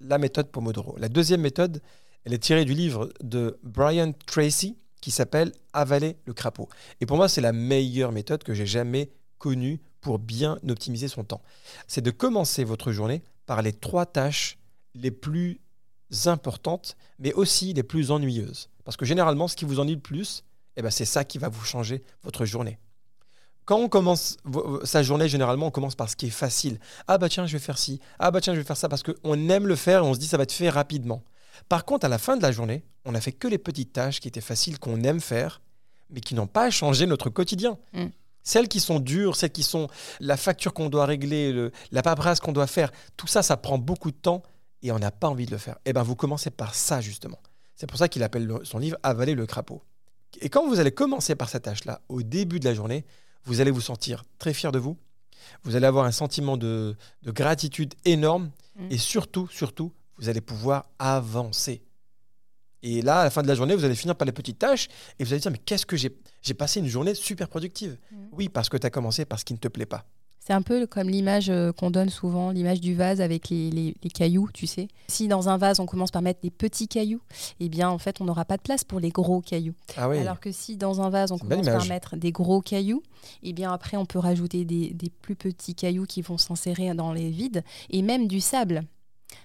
la 0.00 0.18
méthode 0.18 0.50
Pomodoro. 0.50 0.96
La 0.98 1.08
deuxième 1.08 1.40
méthode, 1.40 1.80
elle 2.24 2.32
est 2.34 2.38
tirée 2.38 2.64
du 2.64 2.74
livre 2.74 3.10
de 3.22 3.58
Brian 3.62 4.12
Tracy 4.26 4.76
qui 5.00 5.10
s'appelle 5.10 5.52
Avaler 5.72 6.16
le 6.24 6.32
crapaud. 6.32 6.68
Et 7.00 7.06
pour 7.06 7.16
moi, 7.16 7.28
c'est 7.28 7.42
la 7.42 7.52
meilleure 7.52 8.10
méthode 8.10 8.42
que 8.42 8.54
j'ai 8.54 8.66
jamais 8.66 9.10
connue 9.44 9.78
pour 10.00 10.18
bien 10.18 10.58
optimiser 10.66 11.06
son 11.06 11.22
temps. 11.22 11.42
C'est 11.86 12.00
de 12.00 12.10
commencer 12.10 12.64
votre 12.64 12.92
journée 12.92 13.22
par 13.44 13.60
les 13.60 13.74
trois 13.74 14.06
tâches 14.06 14.56
les 14.94 15.10
plus 15.10 15.60
importantes, 16.24 16.96
mais 17.18 17.34
aussi 17.34 17.74
les 17.74 17.82
plus 17.82 18.10
ennuyeuses. 18.10 18.70
Parce 18.84 18.96
que 18.96 19.04
généralement, 19.04 19.46
ce 19.46 19.54
qui 19.54 19.66
vous 19.66 19.80
ennuie 19.80 19.96
le 19.96 20.00
plus, 20.00 20.44
eh 20.76 20.82
ben, 20.82 20.90
c'est 20.90 21.04
ça 21.04 21.24
qui 21.24 21.36
va 21.36 21.50
vous 21.50 21.62
changer 21.62 22.02
votre 22.22 22.46
journée. 22.46 22.78
Quand 23.66 23.76
on 23.76 23.90
commence 23.90 24.38
sa 24.84 25.02
journée, 25.02 25.28
généralement, 25.28 25.66
on 25.66 25.70
commence 25.70 25.94
par 25.94 26.08
ce 26.08 26.16
qui 26.16 26.26
est 26.26 26.38
facile. 26.44 26.78
Ah 27.06 27.18
bah 27.18 27.28
tiens, 27.28 27.46
je 27.46 27.52
vais 27.52 27.62
faire 27.62 27.76
ci. 27.76 28.00
Ah 28.18 28.30
bah 28.30 28.40
tiens, 28.40 28.54
je 28.54 28.60
vais 28.60 28.66
faire 28.66 28.78
ça 28.78 28.88
parce 28.88 29.02
qu'on 29.02 29.48
aime 29.50 29.66
le 29.66 29.76
faire 29.76 30.00
et 30.00 30.06
on 30.06 30.14
se 30.14 30.18
dit 30.18 30.26
ça 30.26 30.38
va 30.38 30.44
être 30.44 30.52
fait 30.52 30.70
rapidement. 30.70 31.22
Par 31.68 31.84
contre, 31.84 32.06
à 32.06 32.08
la 32.08 32.18
fin 32.18 32.38
de 32.38 32.42
la 32.42 32.52
journée, 32.52 32.82
on 33.04 33.12
n'a 33.12 33.20
fait 33.20 33.32
que 33.32 33.48
les 33.48 33.58
petites 33.58 33.92
tâches 33.92 34.20
qui 34.20 34.28
étaient 34.28 34.40
faciles, 34.40 34.78
qu'on 34.78 35.02
aime 35.02 35.20
faire, 35.20 35.60
mais 36.08 36.20
qui 36.20 36.34
n'ont 36.34 36.46
pas 36.46 36.70
changé 36.70 37.06
notre 37.06 37.28
quotidien. 37.28 37.78
Mm. 37.92 38.06
Celles 38.44 38.68
qui 38.68 38.78
sont 38.78 39.00
dures, 39.00 39.34
celles 39.36 39.50
qui 39.52 39.62
sont 39.62 39.88
la 40.20 40.36
facture 40.36 40.72
qu'on 40.74 40.88
doit 40.90 41.06
régler, 41.06 41.52
le- 41.52 41.72
la 41.90 42.02
paperasse 42.02 42.40
qu'on 42.40 42.52
doit 42.52 42.66
faire, 42.66 42.92
tout 43.16 43.26
ça, 43.26 43.42
ça 43.42 43.56
prend 43.56 43.78
beaucoup 43.78 44.10
de 44.10 44.16
temps 44.16 44.42
et 44.82 44.92
on 44.92 44.98
n'a 44.98 45.10
pas 45.10 45.28
envie 45.28 45.46
de 45.46 45.50
le 45.50 45.58
faire. 45.58 45.78
Eh 45.86 45.92
bien, 45.94 46.02
vous 46.02 46.14
commencez 46.14 46.50
par 46.50 46.74
ça, 46.74 47.00
justement. 47.00 47.38
C'est 47.74 47.86
pour 47.88 47.98
ça 47.98 48.06
qu'il 48.08 48.22
appelle 48.22 48.46
le- 48.46 48.64
son 48.64 48.78
livre 48.78 48.98
Avaler 49.02 49.34
le 49.34 49.46
crapaud. 49.46 49.82
Et 50.40 50.48
quand 50.50 50.68
vous 50.68 50.78
allez 50.78 50.92
commencer 50.92 51.34
par 51.34 51.48
cette 51.48 51.62
tâche-là, 51.64 52.00
au 52.08 52.22
début 52.22 52.60
de 52.60 52.64
la 52.66 52.74
journée, 52.74 53.04
vous 53.44 53.60
allez 53.60 53.70
vous 53.70 53.80
sentir 53.80 54.24
très 54.38 54.52
fier 54.52 54.72
de 54.72 54.78
vous. 54.78 54.96
Vous 55.62 55.74
allez 55.76 55.86
avoir 55.86 56.04
un 56.04 56.12
sentiment 56.12 56.56
de, 56.56 56.96
de 57.22 57.30
gratitude 57.30 57.94
énorme. 58.04 58.50
Mm. 58.76 58.86
Et 58.90 58.98
surtout, 58.98 59.48
surtout, 59.48 59.92
vous 60.18 60.28
allez 60.28 60.40
pouvoir 60.40 60.86
avancer. 60.98 61.82
Et 62.86 63.00
là, 63.02 63.20
à 63.20 63.24
la 63.24 63.30
fin 63.30 63.42
de 63.42 63.48
la 63.48 63.54
journée, 63.54 63.74
vous 63.74 63.84
allez 63.84 63.94
finir 63.94 64.14
par 64.14 64.26
les 64.26 64.32
petites 64.32 64.58
tâches 64.58 64.88
et 65.18 65.24
vous 65.24 65.32
allez 65.32 65.40
dire, 65.40 65.50
mais 65.50 65.58
qu'est-ce 65.58 65.86
que 65.86 65.96
j'ai 65.96 66.14
J'ai 66.42 66.54
passé 66.54 66.80
une 66.80 66.86
journée 66.86 67.14
super 67.14 67.48
productive. 67.48 67.96
Mm. 68.12 68.16
Oui, 68.32 68.48
parce 68.50 68.68
que 68.68 68.76
tu 68.76 68.86
as 68.86 68.90
commencé 68.90 69.24
par 69.24 69.38
ce 69.40 69.44
qui 69.46 69.54
ne 69.54 69.58
te 69.58 69.68
plaît 69.68 69.86
pas. 69.86 70.04
C'est 70.46 70.52
un 70.52 70.60
peu 70.60 70.86
comme 70.86 71.08
l'image 71.08 71.48
euh, 71.48 71.72
qu'on 71.72 71.90
donne 71.90 72.10
souvent, 72.10 72.50
l'image 72.50 72.78
du 72.82 72.94
vase 72.94 73.22
avec 73.22 73.48
les, 73.48 73.70
les- 73.70 73.94
les 74.02 74.10
cailloux, 74.10 74.50
tu 74.52 74.66
sais. 74.66 74.88
Si 75.08 75.26
dans 75.26 75.48
un 75.48 75.56
vase, 75.56 75.80
on 75.80 75.86
commence 75.86 76.10
par 76.10 76.20
mettre 76.20 76.42
des 76.42 76.50
petits 76.50 76.86
cailloux, 76.86 77.22
eh 77.60 77.70
bien, 77.70 77.88
en 77.88 77.96
fait, 77.96 78.20
on 78.20 78.26
n'aura 78.26 78.44
pas 78.44 78.58
de 78.58 78.62
place 78.62 78.84
pour 78.84 79.00
les 79.00 79.08
gros 79.08 79.40
cailloux. 79.40 79.72
Ah 79.96 80.06
oui, 80.10 80.18
Alors 80.18 80.40
que 80.40 80.52
si 80.52 80.76
dans 80.76 81.00
un 81.00 81.08
vase, 81.08 81.32
on 81.32 81.38
commence 81.38 81.64
par 81.64 81.86
mettre 81.86 82.16
des 82.16 82.30
gros 82.30 82.60
cailloux, 82.60 83.02
eh 83.42 83.54
bien, 83.54 83.72
après, 83.72 83.96
on 83.96 84.04
peut 84.04 84.18
rajouter 84.18 84.66
des, 84.66 84.90
des 84.92 85.08
plus 85.08 85.34
petits 85.34 85.74
cailloux 85.74 86.04
qui 86.04 86.20
vont 86.20 86.36
s'insérer 86.36 86.92
dans 86.92 87.14
les 87.14 87.30
vides 87.30 87.64
et 87.88 88.02
même 88.02 88.28
du 88.28 88.42
sable, 88.42 88.84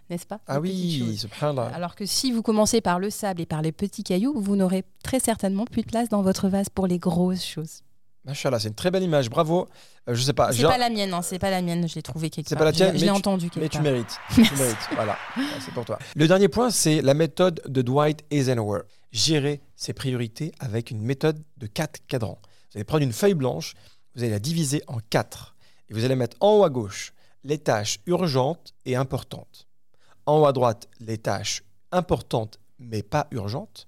n'est-ce 0.09 0.25
pas 0.25 0.39
ah 0.47 0.59
oui, 0.59 1.17
subhanallah. 1.17 1.71
Alors 1.73 1.95
que 1.95 2.05
si 2.05 2.31
vous 2.31 2.41
commencez 2.41 2.81
par 2.81 2.99
le 2.99 3.09
sable 3.09 3.41
et 3.41 3.45
par 3.45 3.61
les 3.61 3.71
petits 3.71 4.03
cailloux, 4.03 4.39
vous 4.39 4.55
n'aurez 4.55 4.83
très 5.03 5.19
certainement 5.19 5.65
plus 5.65 5.81
de 5.81 5.87
place 5.87 6.09
dans 6.09 6.21
votre 6.21 6.47
vase 6.49 6.69
pour 6.69 6.87
les 6.87 6.99
grosses 6.99 7.45
choses. 7.45 7.81
Machallah, 8.25 8.59
c'est 8.59 8.67
une 8.67 8.75
très 8.75 8.91
belle 8.91 9.03
image, 9.03 9.29
bravo. 9.29 9.67
Euh, 10.07 10.13
je 10.13 10.21
sais 10.21 10.33
pas, 10.33 10.51
C'est 10.51 10.59
genre- 10.59 10.71
pas 10.71 10.77
la 10.77 10.89
mienne, 10.89 11.13
hein, 11.13 11.21
c'est 11.21 11.39
pas 11.39 11.49
la 11.49 11.61
mienne, 11.61 11.87
je 11.87 11.95
l'ai 11.95 12.01
trouvée 12.01 12.29
quelque 12.29 12.49
C'est 12.49 12.55
part. 12.55 12.59
pas 12.59 12.65
la 12.65 12.71
tienne, 12.73 12.89
Je 12.95 12.99
l'ai- 13.01 13.05
tu- 13.05 13.11
entendu 13.11 13.49
quelque 13.49 13.63
mais 13.63 13.69
tu 13.69 13.77
part. 13.77 13.83
mérites. 13.83 14.17
tu 14.33 14.41
mérites. 14.41 14.77
Voilà, 14.93 15.17
c'est 15.61 15.73
pour 15.73 15.85
toi. 15.85 15.97
Le 16.15 16.27
dernier 16.27 16.49
point, 16.49 16.69
c'est 16.69 17.01
la 17.01 17.13
méthode 17.13 17.61
de 17.65 17.81
Dwight 17.81 18.23
Eisenhower. 18.29 18.81
Gérer 19.11 19.61
ses 19.75 19.93
priorités 19.93 20.51
avec 20.59 20.91
une 20.91 21.01
méthode 21.01 21.41
de 21.57 21.65
quatre 21.65 22.05
cadrans. 22.07 22.39
Vous 22.71 22.77
allez 22.77 22.83
prendre 22.83 23.03
une 23.03 23.13
feuille 23.13 23.33
blanche, 23.33 23.73
vous 24.15 24.21
allez 24.21 24.31
la 24.31 24.39
diviser 24.39 24.83
en 24.87 24.97
quatre. 25.09 25.55
Et 25.89 25.93
vous 25.93 26.03
allez 26.03 26.15
mettre 26.15 26.35
en 26.41 26.57
haut 26.57 26.63
à 26.63 26.69
gauche 26.69 27.13
les 27.45 27.57
tâches 27.57 27.99
urgentes 28.05 28.73
et 28.85 28.95
importantes. 28.97 29.65
En 30.30 30.41
haut 30.41 30.45
à 30.45 30.53
droite, 30.53 30.88
les 30.99 31.17
tâches 31.17 31.63
importantes 31.91 32.59
mais 32.77 33.01
pas 33.01 33.25
urgentes. 33.32 33.88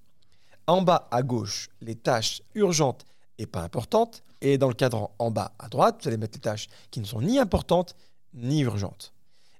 En 0.66 0.82
bas 0.82 1.06
à 1.12 1.22
gauche, 1.22 1.68
les 1.80 1.94
tâches 1.94 2.42
urgentes 2.56 3.04
et 3.38 3.46
pas 3.46 3.62
importantes. 3.62 4.24
Et 4.40 4.58
dans 4.58 4.66
le 4.66 4.74
cadran 4.74 5.14
en 5.20 5.30
bas 5.30 5.52
à 5.60 5.68
droite, 5.68 6.00
vous 6.02 6.08
allez 6.08 6.16
mettre 6.16 6.34
les 6.34 6.40
tâches 6.40 6.66
qui 6.90 6.98
ne 6.98 7.04
sont 7.04 7.22
ni 7.22 7.38
importantes 7.38 7.94
ni 8.34 8.62
urgentes. 8.62 9.12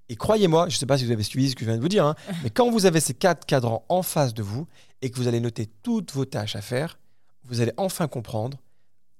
Et 0.09 0.17
croyez-moi, 0.17 0.69
je 0.71 0.75
ne 0.75 0.79
sais 0.81 0.87
pas 0.87 0.99
si 0.99 1.05
vous 1.05 1.13
avez 1.13 1.23
suivi 1.23 1.51
ce 1.51 1.55
que 1.55 1.61
je 1.61 1.67
viens 1.67 1.77
de 1.77 1.83
vous 1.83 1.89
dire, 1.89 2.05
hein, 2.05 2.17
mais 2.43 2.51
quand 2.51 2.69
vous 2.69 2.85
avez 2.85 2.99
ces 2.99 3.15
quatre 3.15 3.47
cadrans 3.47 3.85
en 3.89 4.03
face 4.03 4.35
de 4.35 4.43
vous 4.43 4.67
et 5.03 5.11
que 5.11 5.17
vous 5.19 5.29
allez 5.29 5.39
noter 5.39 5.67
toutes 5.85 6.11
vos 6.11 6.25
tâches 6.25 6.57
à 6.57 6.63
faire, 6.63 6.99
vous 7.45 7.61
allez 7.61 7.73
enfin 7.77 8.09
comprendre 8.09 8.59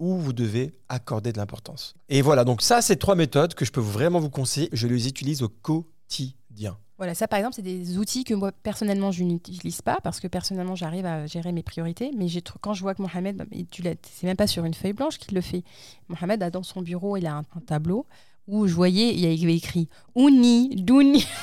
où 0.01 0.17
vous 0.17 0.33
devez 0.33 0.75
accorder 0.89 1.33
de 1.33 1.39
l'importance. 1.39 1.95
Et 2.09 2.23
voilà, 2.23 2.43
donc 2.43 2.61
ça, 2.61 2.83
c'est 2.83 2.97
trois 2.97 3.15
méthodes 3.15 3.55
que 3.55 3.65
je 3.65 3.71
peux 3.71 3.81
vraiment 3.81 4.19
vous 4.19 4.31
conseiller. 4.31 4.69
Je 4.73 4.89
les 4.89 5.07
utilise 5.07 5.45
au 5.45 5.49
quotidien. 5.49 6.77
Voilà, 7.03 7.17
ça 7.17 7.27
par 7.27 7.41
exemple, 7.41 7.57
c'est 7.57 7.63
des 7.63 7.99
outils 7.99 8.23
que 8.23 8.33
moi 8.33 8.53
personnellement 8.63 9.11
je 9.11 9.25
n'utilise 9.25 9.83
pas 9.83 9.99
parce 10.05 10.21
que 10.21 10.29
personnellement 10.29 10.77
j'arrive 10.77 11.05
à 11.05 11.27
gérer 11.27 11.51
mes 11.51 11.65
priorités. 11.65 12.13
Mais 12.17 12.29
quand 12.61 12.75
je 12.75 12.83
vois 12.83 12.95
que 12.95 13.03
Mohamed, 13.03 13.39
bah, 13.39 13.45
tu 13.73 13.83
c'est 13.83 14.27
même 14.29 14.37
pas 14.37 14.47
sur 14.47 14.65
une 14.65 14.73
feuille 14.73 14.93
blanche 14.93 15.19
qu'il 15.19 15.35
le 15.35 15.41
fait. 15.41 15.65
Mohamed 16.07 16.41
a 16.45 16.51
dans 16.51 16.63
son 16.63 16.81
bureau, 16.81 17.17
il 17.17 17.27
a 17.27 17.33
un, 17.35 17.41
un 17.57 17.61
tableau 17.67 18.07
où 18.47 18.69
je 18.69 18.75
voyais, 18.75 19.13
il 19.15 19.19
y 19.19 19.43
avait 19.45 19.57
écrit 19.57 19.89
Ouni, 20.15 20.77
Douni. 20.77 21.27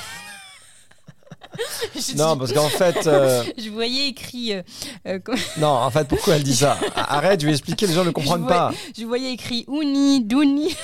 Je- 1.94 2.16
Non, 2.16 2.38
parce 2.38 2.54
qu'en 2.54 2.68
fait, 2.70 3.06
euh, 3.06 3.44
Je 3.58 3.68
voyais 3.68 4.08
écrit. 4.08 4.54
euh, 4.54 4.62
euh, 5.08 5.18
non, 5.58 5.68
en 5.68 5.90
fait, 5.90 6.08
pourquoi 6.08 6.36
elle 6.36 6.42
dit 6.42 6.56
ça? 6.56 6.78
Arrête, 6.96 7.38
je 7.42 7.44
vais 7.46 7.52
expliquer, 7.52 7.86
les 7.86 7.92
gens 7.92 8.04
ne 8.06 8.12
comprennent 8.12 8.44
Je 8.44 8.48
pas. 8.48 8.72
je 8.98 9.04
voyais 9.04 9.32
écrit 9.34 9.66
Uni, 9.68 10.24
Douni. 10.24 10.74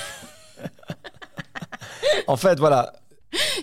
En 2.27 2.35
fait, 2.37 2.59
voilà, 2.59 2.93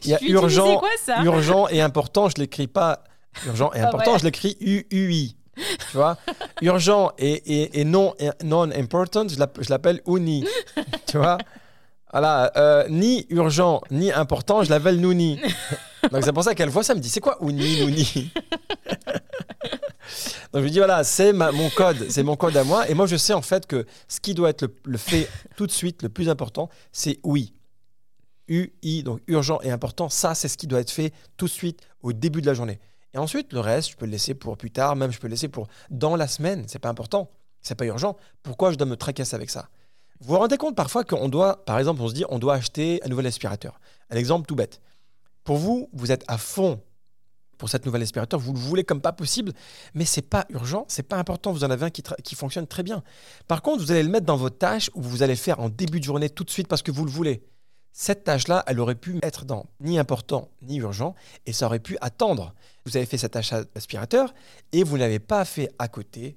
il 0.05 0.11
y 0.11 0.15
a 0.15 0.19
urgent, 0.23 0.67
C'est 0.73 0.79
quoi 0.79 0.89
ça 1.05 1.23
urgent 1.25 1.69
et 1.69 1.81
important, 1.81 2.29
je 2.29 2.35
l'écris 2.37 2.67
pas 2.67 3.05
urgent 3.47 3.71
et 3.75 3.81
Ah 3.81 3.89
important, 3.89 4.12
ouais. 4.12 4.19
je 4.19 4.25
l'écris 4.25 4.57
UUI. 4.61 5.37
Tu 5.57 5.97
vois? 5.97 6.17
Urgent 6.62 7.12
et, 7.19 7.33
et, 7.33 7.81
et 7.81 7.85
non, 7.85 8.15
et 8.19 8.31
non 8.43 8.71
important, 8.73 9.27
je 9.29 9.39
l'app- 9.39 9.59
je 9.61 9.71
l'appelle 9.71 10.01
UNI. 10.07 10.45
Tu 11.07 11.17
vois? 11.17 11.39
Voilà, 12.12 12.53
euh, 12.57 12.87
ni 12.89 13.27
urgent 13.31 13.81
ni 13.91 14.12
important, 14.12 14.62
je 14.62 14.71
l'appelle 14.71 15.01
Nouni. 15.01 15.41
Donc 16.12 16.23
c'est 16.23 16.33
pour 16.33 16.45
ça 16.45 16.55
qu'elle 16.55 16.69
voit 16.69 16.83
ça, 16.85 16.93
elle 16.93 16.99
me 16.99 17.03
dit 17.03 17.09
c'est 17.09 17.21
quoi 17.21 17.39
Uni, 17.41 17.81
Nouni? 17.81 18.31
Donc 20.53 20.61
je 20.61 20.65
lui 20.67 20.71
dis 20.71 20.79
voilà, 20.79 21.03
c'est 21.03 21.33
mon 21.33 21.71
code, 21.71 22.07
c'est 22.11 22.23
mon 22.23 22.37
code 22.37 22.57
à 22.57 22.62
moi. 22.62 22.89
Et 22.89 22.95
moi 22.95 23.07
je 23.07 23.17
sais 23.17 23.33
en 23.33 23.43
fait 23.43 23.67
que 23.67 23.87
ce 24.07 24.21
qui 24.21 24.35
doit 24.35 24.51
être 24.51 24.62
le, 24.62 24.75
le 24.85 24.99
fait 24.99 25.29
tout 25.57 25.67
de 25.67 25.73
suite, 25.73 26.03
le 26.03 26.09
plus 26.09 26.29
important, 26.29 26.69
c'est 26.93 27.19
oui. 27.25 27.54
UI, 28.49 29.03
donc 29.03 29.21
urgent 29.27 29.59
et 29.63 29.71
important, 29.71 30.09
ça 30.09 30.35
c'est 30.35 30.49
ce 30.49 30.57
qui 30.57 30.67
doit 30.67 30.81
être 30.81 30.91
fait 30.91 31.13
tout 31.37 31.47
de 31.47 31.51
suite 31.51 31.81
au 32.03 32.13
début 32.13 32.41
de 32.41 32.47
la 32.47 32.55
journée. 32.55 32.81
Et 33.15 33.19
ensuite, 33.19 33.53
le 33.53 33.61
reste, 33.61 33.93
je 33.93 33.97
peux 33.97 34.07
le 34.07 34.11
laisser 34.11 34.35
pour 34.35 34.57
plus 34.57 34.71
tard, 34.71 34.97
même 34.97 35.13
je 35.13 35.19
peux 35.19 35.29
le 35.29 35.33
laisser 35.33 35.49
pour 35.49 35.69
dans 35.91 36.17
la 36.17 36.27
semaine, 36.27 36.65
c'est 36.67 36.81
pas 36.81 36.89
important, 36.89 37.31
c'est 37.63 37.77
pas 37.77 37.87
urgent. 37.87 38.17
Pourquoi 38.43 38.73
je 38.73 38.77
dois 38.77 38.87
me 38.87 38.97
tracasser 38.97 39.37
avec 39.37 39.51
ça? 39.51 39.69
Vous 40.21 40.35
vous 40.35 40.39
rendez 40.39 40.57
compte 40.57 40.77
parfois 40.77 41.05
qu'on 41.05 41.29
doit, 41.29 41.65
par 41.65 41.79
exemple, 41.79 42.03
on 42.03 42.09
se 42.09 42.15
dit 42.15 42.25
on 42.29 42.39
doit 42.39 42.55
acheter 42.55 43.01
un 43.05 43.09
nouvel 43.09 43.27
aspirateur. 43.27 43.81
Un 44.11 44.17
exemple 44.17 44.47
tout 44.47 44.57
bête. 44.57 44.81
Pour 45.45 45.57
vous, 45.59 45.89
vous 45.93 46.13
êtes 46.13 46.25
à 46.29 46.39
fond 46.39 46.81
pour 47.59 47.69
cette 47.69 47.87
nouvelle 47.87 48.03
aspirateur, 48.03 48.41
vous 48.41 48.53
le 48.53 48.59
voulez 48.59 48.85
comme 48.85 49.01
pas 49.01 49.13
possible, 49.13 49.53
mais 49.95 50.05
c'est 50.05 50.23
pas 50.23 50.45
urgent, 50.51 50.85
c'est 50.89 51.05
pas 51.05 51.17
important, 51.17 51.53
vous 51.53 51.63
en 51.63 51.71
avez 51.71 51.87
un 51.87 51.91
qui, 51.91 52.03
qui 52.25 52.35
fonctionne 52.35 52.67
très 52.67 52.83
bien. 52.83 53.03
Par 53.47 53.63
contre, 53.63 53.83
vous 53.83 53.93
allez 53.93 54.03
le 54.03 54.09
mettre 54.09 54.27
dans 54.27 54.37
votre 54.37 54.59
tâche 54.59 54.91
ou 54.95 55.03
vous 55.03 55.23
allez 55.23 55.35
le 55.35 55.39
faire 55.39 55.61
en 55.61 55.69
début 55.69 56.01
de 56.01 56.05
journée 56.05 56.29
tout 56.29 56.43
de 56.43 56.51
suite 56.51 56.67
parce 56.67 56.83
que 56.83 56.91
vous 56.91 57.05
le 57.05 57.11
voulez. 57.11 57.45
Cette 57.97 58.25
tâche-là, 58.25 58.65
elle 58.67 58.81
aurait 58.81 58.97
pu 58.97 59.21
être 59.23 59.45
dans 59.45 59.67
ni 59.81 60.01
important 60.01 60.49
ni 60.63 60.79
urgent 60.79 61.15
et 61.47 61.53
ça 61.53 61.67
aurait 61.67 61.79
pu 61.79 61.97
attendre. 62.01 62.53
Vous 62.85 62.97
avez 62.97 63.07
fait 63.07 63.19
cette 63.19 63.33
tâche 63.35 63.53
aspirateur 63.77 64.35
et 64.73 64.83
vous 64.83 64.99
n'avez 64.99 65.21
pas 65.21 65.45
fait 65.45 65.71
à 65.79 65.87
côté 65.87 66.37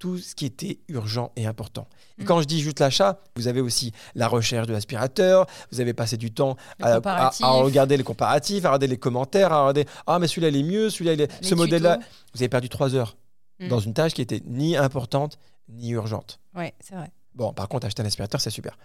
tout 0.00 0.18
ce 0.18 0.34
qui 0.34 0.46
était 0.46 0.80
urgent 0.88 1.30
et 1.36 1.46
important. 1.46 1.86
Et 2.18 2.22
Mm. 2.22 2.26
quand 2.26 2.40
je 2.40 2.46
dis 2.46 2.60
juste 2.60 2.80
l'achat, 2.80 3.20
vous 3.36 3.46
avez 3.46 3.60
aussi 3.60 3.92
la 4.16 4.26
recherche 4.26 4.66
de 4.66 4.72
l'aspirateur, 4.72 5.46
vous 5.70 5.80
avez 5.80 5.92
passé 5.94 6.16
du 6.16 6.32
temps 6.32 6.56
à, 6.82 6.86
à- 6.92 6.94
comparatif. 6.96 7.44
à 7.46 7.50
regarder 7.50 7.96
les 7.96 8.02
comparatifs, 8.02 8.64
à 8.64 8.68
regarder 8.70 8.88
les 8.88 8.96
commentaires, 8.98 9.52
à 9.52 9.60
regarder 9.60 9.84
Ah, 10.08 10.18
mais 10.18 10.26
celui-là, 10.26 10.48
il 10.48 10.56
est 10.56 10.62
mieux, 10.64 10.90
celui-là, 10.90 11.12
il 11.12 11.20
est... 11.20 11.44
Ce 11.44 11.54
modèle-là. 11.54 11.98
Vous 12.34 12.40
avez 12.42 12.48
perdu 12.48 12.68
trois 12.68 12.94
heures 12.96 13.16
Mm. 13.60 13.68
dans 13.68 13.78
une 13.78 13.94
tâche 13.94 14.14
qui 14.14 14.22
était 14.22 14.42
ni 14.46 14.76
importante 14.76 15.38
ni 15.68 15.90
urgente. 15.90 16.40
Ouais, 16.56 16.74
c'est 16.80 16.94
vrai. 16.96 17.12
Bon, 17.34 17.52
par 17.52 17.68
contre, 17.68 17.86
acheter 17.86 18.02
un 18.02 18.06
aspirateur, 18.06 18.40
c'est 18.40 18.50
super. 18.50 18.76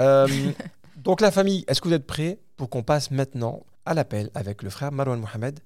Euh, 0.00 0.26
donc, 0.96 1.20
la 1.20 1.30
famille, 1.30 1.64
est-ce 1.68 1.80
que 1.80 1.88
vous 1.88 1.94
êtes 1.94 2.06
prêts 2.06 2.38
pour 2.56 2.70
qu'on 2.70 2.82
passe 2.82 3.10
maintenant 3.10 3.64
à 3.84 3.92
l'appel 3.92 4.30
avec 4.34 4.62
le 4.62 4.70
frère 4.70 4.92
Marwan 4.92 5.20
Mohamed 5.20 5.60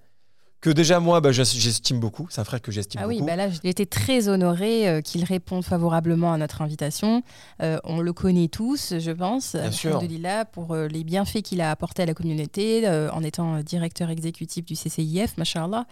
que 0.61 0.71
déjà 0.71 1.01
moi, 1.01 1.21
bah, 1.21 1.33
j'es- 1.33 1.45
j'estime 1.45 2.01
beaucoup. 2.01 2.27
C'est 2.31 2.41
un 2.41 2.45
frère 2.45 2.61
que 2.61 2.71
j'estime 2.71 3.01
Ah 3.03 3.07
oui, 3.09 3.15
beaucoup. 3.17 3.27
bah 3.27 3.37
là, 3.37 3.49
j'ai 3.49 3.69
été 3.69 3.87
très 3.87 4.29
honorée 4.29 4.89
euh, 4.89 5.01
qu'il 5.01 5.25
réponde 5.25 5.65
favorablement 5.65 6.33
à 6.33 6.37
notre 6.39 6.61
invitation. 6.63 7.23
Euh, 7.63 7.79
on 7.85 8.01
le 8.01 8.13
connaît 8.13 8.49
tous, 8.49 8.95
je 8.99 9.11
pense, 9.11 9.57
Bien 9.57 9.71
sûr. 9.73 9.91
Alhamdoulilah, 9.97 10.45
pour 10.45 10.73
euh, 10.75 10.87
les 10.89 11.03
bienfaits 11.05 11.43
qu'il 11.43 11.61
a 11.63 11.71
apportés 11.71 12.03
à 12.03 12.07
la 12.07 12.15
communauté 12.15 12.87
euh, 12.87 13.11
en 13.13 13.23
étant 13.23 13.57
euh, 13.57 13.63
directeur 13.63 14.11
exécutif 14.11 14.65
du 14.67 14.75
CCIF, 14.75 15.37
machallah. 15.39 15.87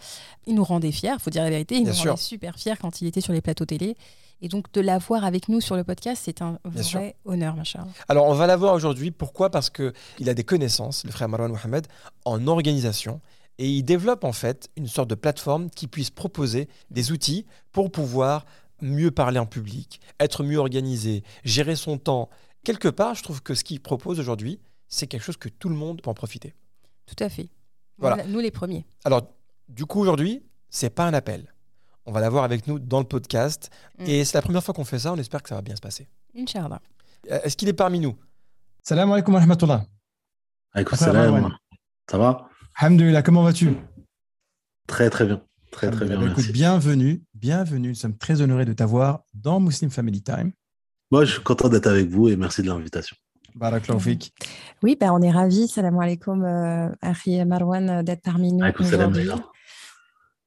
Il 0.45 0.55
nous 0.55 0.63
rendait 0.63 0.91
fiers, 0.91 1.15
faut 1.19 1.31
dire 1.31 1.43
la 1.43 1.49
vérité, 1.49 1.75
il 1.75 1.83
Bien 1.83 1.91
nous 1.91 1.97
sûr. 1.97 2.11
rendait 2.11 2.21
super 2.21 2.55
fiers 2.55 2.75
quand 2.79 3.01
il 3.01 3.07
était 3.07 3.21
sur 3.21 3.33
les 3.33 3.41
plateaux 3.41 3.65
télé. 3.65 3.97
Et 4.41 4.47
donc 4.47 4.71
de 4.71 4.79
l'avoir 4.81 5.25
avec 5.25 5.49
nous 5.49 5.59
sur 5.61 5.75
le 5.75 5.83
podcast, 5.83 6.21
c'est 6.25 6.41
un 6.41 6.59
Bien 6.63 6.81
sûr. 6.83 6.99
vrai 6.99 7.15
honneur, 7.25 7.55
machallah. 7.55 7.87
Alors, 8.07 8.25
on 8.27 8.33
va 8.35 8.47
l'avoir 8.47 8.73
aujourd'hui. 8.73 9.11
Pourquoi? 9.11 9.49
Parce 9.49 9.69
qu'il 9.69 10.29
a 10.29 10.33
des 10.33 10.45
connaissances, 10.45 11.03
le 11.03 11.11
frère 11.11 11.27
Marwan 11.27 11.51
Mohamed, 11.51 11.87
en 12.23 12.47
organisation. 12.47 13.19
Et 13.59 13.69
il 13.69 13.83
développe 13.83 14.23
en 14.23 14.31
fait 14.31 14.69
une 14.77 14.87
sorte 14.87 15.09
de 15.09 15.15
plateforme 15.15 15.69
qui 15.69 15.87
puisse 15.87 16.09
proposer 16.09 16.69
des 16.89 17.11
outils 17.11 17.45
pour 17.73 17.91
pouvoir 17.91 18.45
mieux 18.81 19.11
parler 19.11 19.37
en 19.37 19.45
public, 19.45 19.99
être 20.21 20.43
mieux 20.43 20.57
organisé, 20.57 21.23
gérer 21.43 21.75
son 21.75 21.97
temps. 21.97 22.29
Quelque 22.63 22.87
part, 22.87 23.15
je 23.15 23.21
trouve 23.21 23.43
que 23.43 23.53
ce 23.53 23.65
qu'il 23.65 23.81
propose 23.81 24.17
aujourd'hui, 24.17 24.61
c'est 24.87 25.07
quelque 25.07 25.23
chose 25.23 25.35
que 25.35 25.49
tout 25.49 25.67
le 25.67 25.75
monde 25.75 26.01
peut 26.01 26.09
en 26.09 26.13
profiter. 26.13 26.55
Tout 27.05 27.21
à 27.21 27.27
fait. 27.27 27.49
Voilà. 27.97 28.23
Nous 28.25 28.39
les 28.39 28.49
premiers. 28.49 28.85
Alors, 29.03 29.27
du 29.67 29.85
coup, 29.85 29.99
aujourd'hui, 29.99 30.41
c'est 30.69 30.89
pas 30.89 31.05
un 31.05 31.13
appel. 31.13 31.53
On 32.05 32.13
va 32.13 32.21
l'avoir 32.21 32.45
avec 32.45 32.65
nous 32.65 32.79
dans 32.79 32.99
le 32.99 33.05
podcast. 33.05 33.69
Mm. 33.99 34.05
Et 34.05 34.23
c'est 34.23 34.37
la 34.37 34.41
première 34.41 34.63
fois 34.63 34.73
qu'on 34.73 34.85
fait 34.85 34.99
ça. 34.99 35.11
On 35.11 35.17
espère 35.17 35.43
que 35.43 35.49
ça 35.49 35.55
va 35.55 35.61
bien 35.61 35.75
se 35.75 35.81
passer. 35.81 36.07
Inch'Allah. 36.33 36.79
Euh, 37.29 37.41
Est-ce 37.43 37.57
qu'il 37.57 37.67
est 37.67 37.73
parmi 37.73 37.99
nous? 37.99 38.15
Salam 38.81 39.11
alaikum 39.11 39.33
wa 39.33 39.41
rahmatullah. 39.41 39.85
Salam. 40.95 41.57
Ça 42.09 42.17
va? 42.17 42.48
Alhamdulillah, 42.81 43.21
comment 43.23 43.43
vas-tu? 43.43 43.71
Très 44.87 45.09
très 45.09 45.25
bien. 45.25 45.41
Très 45.69 45.91
très 45.91 46.05
bien. 46.05 46.15
Écoute, 46.15 46.37
Merci. 46.37 46.51
bienvenue, 46.53 47.21
bienvenue. 47.33 47.89
Nous 47.89 47.95
sommes 47.95 48.17
très 48.17 48.39
honorés 48.39 48.63
de 48.63 48.71
t'avoir 48.71 49.23
dans 49.33 49.59
Muslim 49.59 49.91
Family 49.91 50.21
Time. 50.23 50.53
Moi, 51.11 51.25
je 51.25 51.33
suis 51.33 51.43
content 51.43 51.67
d'être 51.67 51.87
avec 51.87 52.07
vous 52.07 52.29
et 52.29 52.37
merci 52.37 52.61
de 52.61 52.67
l'invitation. 52.67 53.17
Barakallahu 53.53 53.99
fik. 53.99 54.33
Oui, 54.81 54.95
ben, 54.97 55.11
on 55.11 55.21
est 55.21 55.29
ravis. 55.29 55.67
Salam 55.67 55.99
alaikum, 55.99 56.41
euh, 56.45 56.87
Akhi 57.01 57.43
Marwan, 57.43 57.89
euh, 57.89 58.01
d'être 58.01 58.21
parmi 58.21 58.53
nous 58.53 58.63
salam. 58.83 59.11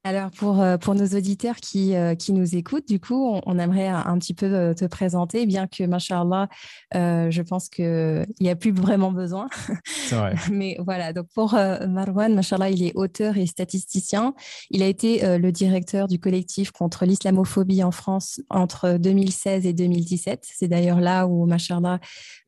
Alors, 0.05 0.31
pour, 0.31 0.59
euh, 0.61 0.77
pour 0.77 0.95
nos 0.95 1.05
auditeurs 1.05 1.55
qui, 1.55 1.95
euh, 1.95 2.13
qui 2.13 2.33
nous 2.33 2.57
écoutent, 2.57 2.89
du 2.89 2.99
coup, 2.99 3.15
on, 3.15 3.41
on 3.45 3.57
aimerait 3.57 3.87
un, 3.87 4.03
un 4.05 4.19
petit 4.19 4.33
peu 4.33 4.47
euh, 4.53 4.73
te 4.73 4.83
présenter, 4.83 5.45
bien 5.45 5.65
que, 5.65 5.85
mashallah, 5.85 6.49
euh, 6.93 7.31
je 7.31 7.41
pense 7.41 7.69
qu'il 7.69 8.25
n'y 8.41 8.49
a 8.49 8.55
plus 8.57 8.73
vraiment 8.73 9.13
besoin. 9.13 9.47
C'est 9.85 10.15
vrai. 10.15 10.35
Mais 10.51 10.75
voilà, 10.85 11.13
donc 11.13 11.27
pour 11.33 11.53
euh, 11.53 11.87
Marwan, 11.87 12.35
mashallah, 12.35 12.69
il 12.69 12.83
est 12.83 12.91
auteur 12.95 13.37
et 13.37 13.45
statisticien. 13.45 14.33
Il 14.71 14.83
a 14.83 14.87
été 14.87 15.23
euh, 15.23 15.37
le 15.37 15.53
directeur 15.53 16.09
du 16.09 16.19
collectif 16.19 16.71
contre 16.71 17.05
l'islamophobie 17.05 17.81
en 17.81 17.91
France 17.91 18.41
entre 18.49 18.97
2016 18.97 19.65
et 19.65 19.71
2017. 19.71 20.45
C'est 20.53 20.67
d'ailleurs 20.67 20.99
là 20.99 21.27
où, 21.27 21.45
mashallah, 21.45 21.99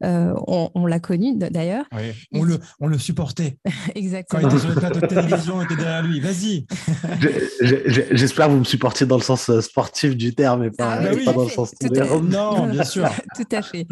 euh, 0.03 0.34
on, 0.45 0.72
on 0.76 0.86
l'a 0.86 0.99
connu 0.99 1.38
d'ailleurs. 1.38 1.86
Oui. 1.93 2.12
On, 2.34 2.43
le, 2.43 2.60
on 2.82 2.88
le 2.88 2.97
supportait. 2.97 3.60
Quand 3.66 3.72
Exactement. 3.95 4.41
il 4.41 4.47
était 4.47 4.60
sur 4.60 4.70
le 4.72 4.76
plateau 4.76 4.99
de 4.99 5.08
télévision, 5.08 5.56
on 5.56 5.62
était 5.62 5.78
derrière 5.78 6.03
lui. 6.03 6.20
Vas-y. 6.20 6.66
J'espère 7.61 8.47
que 8.47 8.51
vous 8.51 8.59
me 8.59 8.63
supportiez 8.63 9.05
dans 9.05 9.17
le 9.17 9.21
sens 9.21 9.49
euh, 9.49 9.61
sportif 9.61 10.15
du 10.15 10.33
terme 10.33 10.63
et 10.63 10.71
pas, 10.71 10.93
Ah 10.93 11.01
bah 11.01 11.13
et 11.13 11.15
oui. 11.15 11.25
pas 11.25 11.33
dans 11.33 11.43
le 11.43 11.49
sens 11.49 11.71
Tout 11.79 11.87
à. 11.99 12.19
Non, 12.19 12.67
bien 12.67 12.83
sûr. 12.83 13.09
Tout 13.35 13.55
à 13.55 13.61
fait. 13.61 13.87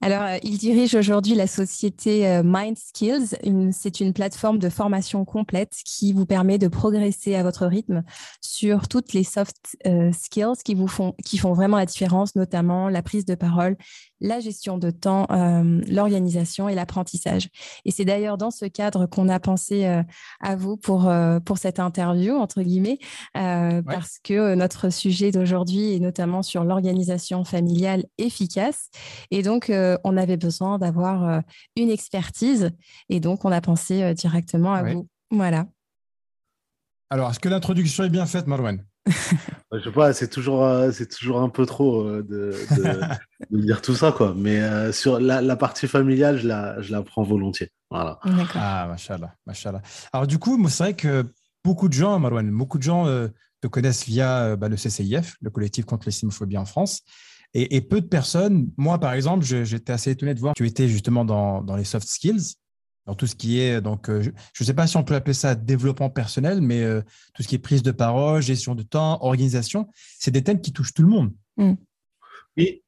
Alors, 0.00 0.22
euh, 0.22 0.38
il 0.42 0.58
dirige 0.58 0.94
aujourd'hui 0.94 1.34
la 1.34 1.46
société 1.46 2.26
euh, 2.26 2.42
Mind 2.44 2.76
Skills. 2.78 3.36
C'est 3.72 4.00
une 4.00 4.12
plateforme 4.12 4.58
de 4.58 4.68
formation 4.68 5.24
complète 5.24 5.72
qui 5.84 6.12
vous 6.12 6.26
permet 6.26 6.58
de 6.58 6.68
progresser 6.68 7.34
à 7.34 7.42
votre 7.42 7.66
rythme 7.66 8.02
sur 8.40 8.88
toutes 8.88 9.12
les 9.12 9.24
soft 9.24 9.56
skills 10.12 10.62
qui 10.64 10.74
vous 10.74 10.88
font, 10.88 11.14
qui 11.24 11.38
font 11.38 11.52
vraiment 11.52 11.76
la 11.76 11.86
différence, 11.86 12.34
notamment 12.36 12.88
la 12.88 13.02
prise 13.02 13.24
de 13.24 13.34
parole, 13.34 13.76
la 14.24 14.40
gestion 14.40 14.78
de 14.78 14.90
temps, 14.90 15.26
euh, 15.30 15.82
l'organisation 15.86 16.68
et 16.68 16.74
l'apprentissage. 16.74 17.50
Et 17.84 17.90
c'est 17.90 18.06
d'ailleurs 18.06 18.38
dans 18.38 18.50
ce 18.50 18.64
cadre 18.64 19.04
qu'on 19.04 19.28
a 19.28 19.38
pensé 19.38 19.84
euh, 19.84 20.02
à 20.40 20.56
vous 20.56 20.78
pour, 20.78 21.08
euh, 21.08 21.40
pour 21.40 21.58
cette 21.58 21.78
interview, 21.78 22.34
entre 22.34 22.62
guillemets, 22.62 22.98
parce 23.34 24.18
que 24.24 24.54
notre 24.54 24.88
sujet 24.90 25.30
d'aujourd'hui 25.30 25.94
est 25.94 25.98
notamment 26.00 26.42
sur 26.42 26.64
l'organisation 26.64 27.44
familiale 27.44 28.04
efficace. 28.16 28.88
Et 29.30 29.42
donc, 29.42 29.70
on 29.70 30.16
avait 30.16 30.36
besoin 30.38 30.78
d'avoir 30.78 31.42
une 31.76 31.90
expertise. 31.90 32.70
Et 33.08 33.20
donc, 33.20 33.44
on 33.44 33.52
a 33.52 33.60
pensé 33.60 34.14
directement 34.14 34.72
à 34.74 34.82
Ouais. 34.82 34.94
vous. 34.94 35.08
Voilà. 35.30 35.66
Alors, 37.10 37.30
est-ce 37.30 37.40
que 37.40 37.48
l'introduction 37.48 38.04
est 38.04 38.10
bien 38.10 38.26
faite, 38.26 38.46
Marwan? 38.46 38.84
Je 39.78 39.84
sais 39.84 39.92
pas, 39.92 40.12
c'est 40.12 40.28
toujours, 40.28 40.64
euh, 40.64 40.90
c'est 40.92 41.08
toujours 41.08 41.40
un 41.40 41.48
peu 41.48 41.66
trop 41.66 42.02
euh, 42.02 42.22
de, 42.22 42.54
de, 42.76 43.00
de 43.50 43.60
dire 43.60 43.82
tout 43.82 43.94
ça, 43.94 44.12
quoi. 44.12 44.34
Mais 44.36 44.60
euh, 44.60 44.92
sur 44.92 45.18
la, 45.20 45.40
la 45.40 45.56
partie 45.56 45.88
familiale, 45.88 46.38
je 46.38 46.48
la, 46.48 46.80
je 46.80 46.92
la 46.92 47.02
prends 47.02 47.22
volontiers. 47.22 47.70
Voilà. 47.90 48.18
D'accord. 48.24 48.56
Ah, 48.56 48.86
machallah, 48.88 49.34
machallah. 49.46 49.82
Alors, 50.12 50.26
du 50.26 50.38
coup, 50.38 50.58
c'est 50.68 50.82
vrai 50.82 50.94
que 50.94 51.24
beaucoup 51.64 51.88
de 51.88 51.94
gens, 51.94 52.18
Marwan, 52.18 52.50
beaucoup 52.50 52.78
de 52.78 52.82
gens 52.82 53.06
euh, 53.06 53.28
te 53.60 53.68
connaissent 53.68 54.04
via 54.04 54.42
euh, 54.42 54.56
bah, 54.56 54.68
le 54.68 54.76
CCIF, 54.76 55.36
le 55.40 55.50
collectif 55.50 55.84
contre 55.84 56.08
l'islamophobie 56.08 56.58
en 56.58 56.66
France. 56.66 57.02
Et, 57.54 57.76
et 57.76 57.80
peu 57.80 58.00
de 58.00 58.06
personnes, 58.06 58.68
moi, 58.76 58.98
par 58.98 59.12
exemple, 59.12 59.44
j'étais 59.44 59.92
assez 59.92 60.10
étonné 60.10 60.34
de 60.34 60.40
voir 60.40 60.54
que 60.54 60.62
tu 60.62 60.68
étais 60.68 60.88
justement 60.88 61.24
dans, 61.24 61.62
dans 61.62 61.76
les 61.76 61.84
soft 61.84 62.06
skills, 62.06 62.56
dans 63.06 63.14
tout 63.14 63.26
ce 63.26 63.34
qui 63.34 63.60
est, 63.60 63.80
donc, 63.80 64.08
euh, 64.08 64.22
je 64.22 64.62
ne 64.62 64.66
sais 64.66 64.74
pas 64.74 64.86
si 64.86 64.96
on 64.96 65.04
peut 65.04 65.14
appeler 65.14 65.34
ça 65.34 65.54
développement 65.54 66.10
personnel, 66.10 66.60
mais 66.60 66.82
euh, 66.82 67.02
tout 67.34 67.42
ce 67.42 67.48
qui 67.48 67.54
est 67.54 67.58
prise 67.58 67.82
de 67.82 67.92
parole, 67.92 68.42
gestion 68.42 68.74
de 68.74 68.82
temps, 68.82 69.22
organisation, 69.22 69.88
c'est 70.18 70.30
des 70.30 70.42
thèmes 70.42 70.60
qui 70.60 70.72
touchent 70.72 70.94
tout 70.94 71.02
le 71.02 71.08
monde. 71.08 71.32
Oui, 72.56 72.82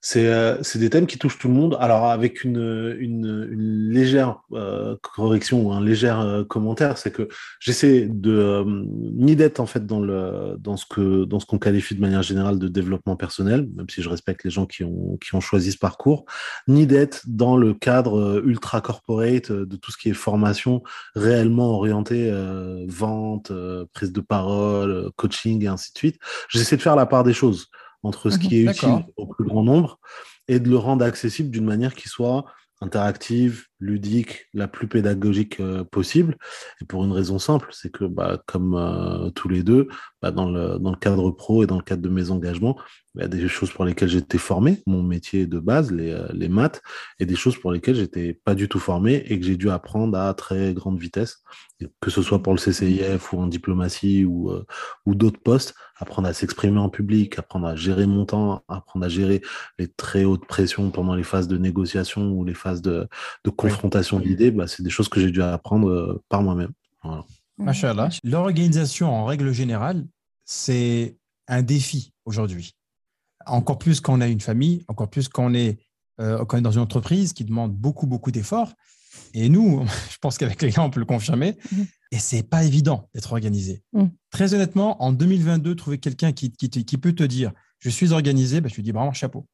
c'est 0.00 0.28
euh, 0.28 0.62
des 0.76 0.90
thèmes 0.90 1.08
qui 1.08 1.18
touchent 1.18 1.38
tout 1.38 1.48
le 1.48 1.54
monde. 1.54 1.76
Alors 1.80 2.04
avec 2.04 2.44
une, 2.44 2.96
une, 3.00 3.48
une 3.50 3.90
légère 3.90 4.42
euh, 4.52 4.96
correction 5.02 5.60
ou 5.66 5.72
un 5.72 5.82
léger 5.84 6.14
euh, 6.16 6.44
commentaire, 6.44 6.98
c'est 6.98 7.10
que 7.10 7.26
j'essaie 7.58 8.06
de 8.08 8.30
euh, 8.30 8.64
ni 8.86 9.34
d'être 9.34 9.58
en 9.58 9.66
fait 9.66 9.84
dans 9.86 9.98
le 9.98 10.54
dans 10.60 10.76
ce 10.76 10.86
que 10.86 11.24
dans 11.24 11.40
ce 11.40 11.46
qu'on 11.46 11.58
qualifie 11.58 11.96
de 11.96 12.00
manière 12.00 12.22
générale 12.22 12.60
de 12.60 12.68
développement 12.68 13.16
personnel, 13.16 13.68
même 13.74 13.88
si 13.88 14.00
je 14.00 14.08
respecte 14.08 14.44
les 14.44 14.50
gens 14.50 14.66
qui 14.66 14.84
ont 14.84 15.16
qui 15.16 15.34
ont 15.34 15.40
choisi 15.40 15.72
ce 15.72 15.78
parcours, 15.78 16.24
ni 16.68 16.86
d'être 16.86 17.22
dans 17.26 17.56
le 17.56 17.74
cadre 17.74 18.20
euh, 18.20 18.42
ultra 18.46 18.80
corporate 18.80 19.50
euh, 19.50 19.66
de 19.66 19.74
tout 19.74 19.90
ce 19.90 19.96
qui 19.98 20.10
est 20.10 20.14
formation 20.14 20.84
réellement 21.16 21.70
orienté 21.70 22.30
euh, 22.30 22.84
vente, 22.86 23.50
prise 23.92 24.12
de 24.12 24.20
parole, 24.20 25.10
coaching 25.16 25.64
et 25.64 25.66
ainsi 25.66 25.92
de 25.92 25.98
suite. 25.98 26.20
J'essaie 26.48 26.76
de 26.76 26.82
faire 26.82 26.94
la 26.94 27.06
part 27.06 27.24
des 27.24 27.32
choses 27.32 27.68
entre 28.02 28.30
ce 28.30 28.36
Mhm, 28.36 28.42
qui 28.42 28.56
est 28.58 28.62
utile 28.64 29.04
au 29.16 29.26
plus 29.26 29.44
grand 29.44 29.62
nombre 29.62 29.98
et 30.46 30.60
de 30.60 30.68
le 30.68 30.76
rendre 30.76 31.04
accessible 31.04 31.50
d'une 31.50 31.64
manière 31.64 31.94
qui 31.94 32.08
soit 32.08 32.44
interactive, 32.80 33.66
ludique, 33.80 34.46
la 34.54 34.68
plus 34.68 34.88
pédagogique 34.88 35.60
euh, 35.60 35.84
possible. 35.84 36.36
Et 36.80 36.84
pour 36.84 37.04
une 37.04 37.12
raison 37.12 37.38
simple, 37.38 37.68
c'est 37.72 37.90
que 37.90 38.04
bah, 38.04 38.42
comme 38.46 38.74
euh, 38.74 39.30
tous 39.30 39.48
les 39.48 39.62
deux, 39.62 39.88
bah, 40.20 40.30
dans, 40.30 40.50
le, 40.50 40.78
dans 40.78 40.90
le 40.90 40.96
cadre 40.96 41.30
pro 41.30 41.62
et 41.62 41.66
dans 41.66 41.76
le 41.76 41.82
cadre 41.82 42.02
de 42.02 42.08
mes 42.08 42.30
engagements, 42.30 42.76
il 43.14 43.22
y 43.22 43.24
a 43.24 43.28
des 43.28 43.48
choses 43.48 43.70
pour 43.70 43.84
lesquelles 43.84 44.08
j'étais 44.08 44.38
formé, 44.38 44.82
mon 44.86 45.02
métier 45.02 45.46
de 45.46 45.58
base, 45.58 45.92
les, 45.92 46.12
euh, 46.12 46.28
les 46.32 46.48
maths, 46.48 46.82
et 47.18 47.26
des 47.26 47.36
choses 47.36 47.56
pour 47.56 47.72
lesquelles 47.72 47.96
j'étais 47.96 48.32
pas 48.32 48.54
du 48.54 48.68
tout 48.68 48.78
formé 48.78 49.24
et 49.26 49.38
que 49.38 49.46
j'ai 49.46 49.56
dû 49.56 49.70
apprendre 49.70 50.18
à 50.18 50.32
très 50.34 50.74
grande 50.74 50.98
vitesse, 50.98 51.42
que 52.00 52.10
ce 52.10 52.22
soit 52.22 52.42
pour 52.42 52.52
le 52.52 52.58
CCIF 52.58 53.32
ou 53.32 53.38
en 53.38 53.46
diplomatie 53.46 54.24
ou, 54.24 54.52
ou 55.06 55.14
d'autres 55.14 55.40
postes, 55.40 55.74
apprendre 55.96 56.28
à 56.28 56.32
s'exprimer 56.32 56.78
en 56.78 56.88
public, 56.88 57.38
apprendre 57.38 57.66
à 57.66 57.76
gérer 57.76 58.06
mon 58.06 58.24
temps, 58.24 58.62
apprendre 58.68 59.04
à 59.04 59.08
gérer 59.08 59.42
les 59.78 59.88
très 59.88 60.24
hautes 60.24 60.46
pressions 60.46 60.90
pendant 60.90 61.14
les 61.14 61.22
phases 61.22 61.48
de 61.48 61.58
négociation 61.58 62.30
ou 62.30 62.44
les 62.44 62.54
phases 62.54 62.82
de 62.82 63.08
confrontation 63.70 64.20
d'idées, 64.20 64.50
bah, 64.50 64.66
c'est 64.66 64.82
des 64.82 64.90
choses 64.90 65.08
que 65.08 65.20
j'ai 65.20 65.30
dû 65.30 65.42
apprendre 65.42 65.88
euh, 65.88 66.22
par 66.28 66.42
moi-même. 66.42 66.72
Voilà. 67.02 67.24
Machallah. 67.58 68.08
L'organisation, 68.24 69.10
en 69.12 69.24
règle 69.24 69.52
générale, 69.52 70.06
c'est 70.44 71.16
un 71.48 71.62
défi 71.62 72.12
aujourd'hui. 72.24 72.74
Encore 73.46 73.78
plus 73.78 74.00
quand 74.00 74.16
on 74.16 74.20
a 74.20 74.28
une 74.28 74.40
famille, 74.40 74.84
encore 74.88 75.08
plus 75.10 75.28
quand 75.28 75.46
on 75.46 75.54
est, 75.54 75.78
euh, 76.20 76.44
quand 76.44 76.56
on 76.56 76.60
est 76.60 76.62
dans 76.62 76.70
une 76.72 76.80
entreprise 76.80 77.32
qui 77.32 77.44
demande 77.44 77.72
beaucoup, 77.74 78.06
beaucoup 78.06 78.30
d'efforts. 78.30 78.72
Et 79.34 79.48
nous, 79.48 79.84
je 80.10 80.16
pense 80.20 80.38
qu'avec 80.38 80.60
les 80.62 80.70
gars, 80.70 80.82
on 80.82 80.90
peut 80.90 81.00
le 81.00 81.06
confirmer. 81.06 81.56
Mhm. 81.72 81.86
Et 82.12 82.18
c'est 82.18 82.42
pas 82.42 82.64
évident 82.64 83.08
d'être 83.14 83.32
organisé. 83.32 83.82
Mhm. 83.92 84.10
Très 84.30 84.54
honnêtement, 84.54 85.02
en 85.02 85.12
2022, 85.12 85.74
trouver 85.74 85.98
quelqu'un 85.98 86.32
qui, 86.32 86.50
qui, 86.52 86.70
te- 86.70 86.78
qui 86.78 86.96
peut 86.98 87.12
te 87.12 87.22
dire 87.24 87.52
je 87.80 87.90
suis 87.90 88.12
organisé, 88.12 88.60
ben, 88.60 88.68
je 88.68 88.74
lui 88.76 88.82
dis 88.82 88.90
vraiment 88.92 89.12
chapeau. 89.12 89.46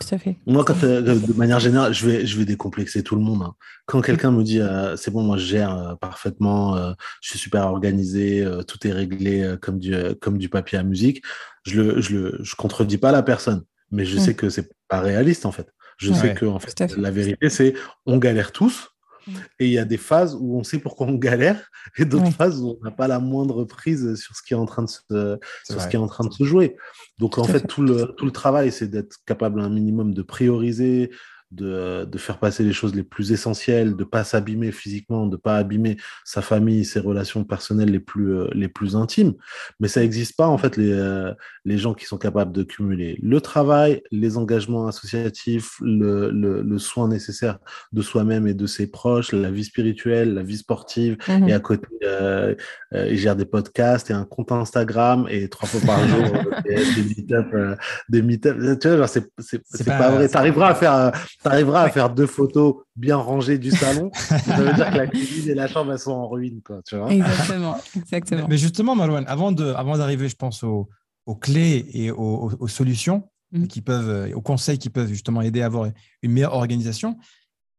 Tout 0.00 0.14
à 0.14 0.18
fait. 0.18 0.36
Moi, 0.46 0.64
quand, 0.64 0.82
euh, 0.82 1.00
de 1.02 1.32
manière 1.34 1.60
générale, 1.60 1.94
je 1.94 2.04
vais, 2.06 2.26
je 2.26 2.36
vais 2.36 2.44
décomplexer 2.44 3.02
tout 3.02 3.14
le 3.14 3.22
monde. 3.22 3.42
hein. 3.42 3.54
Quand 3.86 4.00
quelqu'un 4.00 4.32
me 4.32 4.42
dit 4.42 4.60
euh, 4.60 4.96
c'est 4.96 5.10
bon, 5.10 5.22
moi 5.22 5.36
je 5.36 5.44
gère 5.46 5.76
euh, 5.76 5.94
parfaitement, 5.94 6.76
je 7.20 7.28
suis 7.30 7.38
super 7.38 7.66
organisé, 7.66 8.46
tout 8.66 8.86
est 8.86 8.92
réglé 8.92 9.54
comme, 9.60 9.78
du, 9.78 9.94
comme 10.20 10.38
du 10.38 10.48
papier 10.48 10.78
à 10.78 10.82
musique, 10.82 11.22
je 11.64 11.80
le, 11.80 12.00
je 12.00 12.16
le, 12.16 12.38
je 12.42 12.54
contredis 12.56 12.98
pas 12.98 13.12
la 13.12 13.22
personne, 13.22 13.62
mais 13.90 14.04
je 14.04 14.16
Mm. 14.16 14.20
sais 14.20 14.34
que 14.34 14.48
c'est 14.50 14.68
pas 14.88 15.00
réaliste 15.00 15.46
en 15.46 15.52
fait. 15.52 15.68
Je 15.96 16.10
Ouais, 16.12 16.18
sais 16.18 16.34
que 16.34 16.44
en 16.46 16.58
fait. 16.58 16.78
la 16.96 17.10
vérité 17.12 17.48
c'est 17.48 17.74
on 18.04 18.18
galère 18.18 18.50
tous. 18.52 18.88
Mm. 19.26 19.32
Et 19.60 19.66
il 19.66 19.72
y 19.72 19.78
a 19.78 19.84
des 19.84 19.96
phases 19.96 20.36
où 20.38 20.58
on 20.58 20.64
sait 20.64 20.78
pourquoi 20.78 21.06
on 21.06 21.14
galère 21.14 21.70
et 21.98 22.04
d'autres 22.04 22.24
Ouais. 22.24 22.30
phases 22.30 22.60
où 22.60 22.76
on 22.80 22.84
n'a 22.84 22.90
pas 22.90 23.08
la 23.08 23.18
moindre 23.20 23.64
prise 23.64 24.14
sur 24.16 24.36
ce 24.36 24.42
qui 24.42 24.54
est 24.54 24.56
en 24.56 24.66
train 24.66 24.82
de 24.82 24.88
se, 24.90 25.00
C'est 25.08 25.72
sur 25.72 25.74
ce 25.74 25.74
vrai. 25.74 25.88
qui 25.90 25.96
est 25.96 25.98
en 25.98 26.06
train 26.06 26.26
de 26.26 26.32
se 26.32 26.44
jouer. 26.44 26.76
Donc, 27.18 27.38
en 27.38 27.44
fait. 27.44 27.66
tout 27.66 27.82
le, 27.82 28.14
tout 28.16 28.24
le 28.26 28.32
travail, 28.32 28.72
c'est 28.72 28.88
d'être 28.88 29.16
capable 29.26 29.60
un 29.60 29.68
minimum 29.70 30.12
de 30.14 30.22
prioriser, 30.22 31.10
de, 31.54 32.04
de 32.04 32.18
faire 32.18 32.38
passer 32.38 32.62
les 32.64 32.72
choses 32.72 32.94
les 32.94 33.02
plus 33.02 33.32
essentielles, 33.32 33.92
de 33.94 33.98
ne 34.00 34.04
pas 34.04 34.24
s'abîmer 34.24 34.72
physiquement, 34.72 35.26
de 35.26 35.32
ne 35.32 35.36
pas 35.36 35.56
abîmer 35.56 35.96
sa 36.24 36.42
famille, 36.42 36.84
ses 36.84 37.00
relations 37.00 37.44
personnelles 37.44 37.90
les 37.90 38.00
plus, 38.00 38.32
euh, 38.34 38.48
les 38.52 38.68
plus 38.68 38.96
intimes. 38.96 39.34
Mais 39.80 39.88
ça 39.88 40.00
n'existe 40.00 40.36
pas, 40.36 40.46
en 40.46 40.58
fait, 40.58 40.76
les, 40.76 40.92
euh, 40.92 41.32
les 41.64 41.78
gens 41.78 41.94
qui 41.94 42.04
sont 42.06 42.18
capables 42.18 42.52
de 42.52 42.62
cumuler 42.62 43.18
le 43.22 43.40
travail, 43.40 44.02
les 44.10 44.36
engagements 44.36 44.86
associatifs, 44.86 45.76
le, 45.80 46.30
le, 46.30 46.62
le 46.62 46.78
soin 46.78 47.08
nécessaire 47.08 47.58
de 47.92 48.02
soi-même 48.02 48.46
et 48.46 48.54
de 48.54 48.66
ses 48.66 48.86
proches, 48.86 49.32
la 49.32 49.50
vie 49.50 49.64
spirituelle, 49.64 50.34
la 50.34 50.42
vie 50.42 50.56
sportive, 50.58 51.16
Mhm. 51.28 51.48
et 51.48 51.52
à 51.52 51.60
côté, 51.60 51.86
euh, 52.04 52.54
euh, 52.94 53.08
il 53.10 53.18
gère 53.18 53.36
des 53.36 53.44
podcasts 53.44 54.10
et 54.10 54.12
un 54.12 54.24
compte 54.24 54.52
Instagram 54.52 55.26
et 55.30 55.48
trois 55.48 55.68
fois 55.68 55.80
par 55.86 56.06
jour 56.06 56.18
euh, 56.36 56.62
des, 56.64 56.74
des 57.02 57.02
meet-up. 57.14 57.46
euh, 57.54 57.76
des 58.08 58.22
meet-up. 58.22 58.56
Tu 58.80 58.88
vois, 58.88 58.96
genre, 58.98 59.08
c'est, 59.08 59.24
c'est, 59.38 59.84
pas- 59.84 59.98
pas, 59.98 60.10
vrai. 60.10 60.28
Tu 60.28 60.36
arriveras 60.36 60.68
à 60.70 60.74
faire, 60.74 61.12
euh, 61.46 61.50
t'arriveras 61.50 61.82
à 61.82 61.90
faire 61.90 62.10
deux 62.10 62.26
photos 62.26 62.76
bien 62.96 63.16
rangées 63.16 63.58
du 63.58 63.70
salon. 63.70 64.10
ça 64.28 64.56
veut 64.56 64.72
dire 64.74 64.90
que 64.90 64.96
la 64.96 65.06
cuisine 65.06 65.50
et 65.50 65.54
la 65.54 65.68
chambre, 65.68 65.92
elles 65.92 65.98
sont 65.98 66.12
en 66.12 66.28
ruine. 66.28 66.60
Quoi, 66.64 66.80
tu 66.86 66.96
vois 66.96 67.12
Exactement. 67.12 67.76
Exactement. 67.96 68.46
Mais 68.48 68.58
justement, 68.58 68.94
Malouane, 68.94 69.24
avant, 69.26 69.52
de, 69.52 69.66
avant 69.72 69.96
d'arriver, 69.98 70.28
je 70.28 70.36
pense, 70.36 70.62
aux, 70.62 70.88
aux 71.26 71.34
clés 71.36 71.86
et 71.92 72.10
aux, 72.10 72.16
aux- 72.18 72.52
aux 72.60 72.68
solutions 72.68 73.28
Mhm. 73.52 73.68
qui 73.68 73.82
peuvent, 73.82 74.08
euh, 74.08 74.34
aux 74.34 74.40
conseils 74.40 74.78
qui 74.78 74.90
peuvent 74.90 75.06
justement 75.08 75.40
aider 75.40 75.62
à 75.62 75.66
avoir 75.66 75.88
une 76.22 76.32
meilleure 76.32 76.54
organisation, 76.54 77.16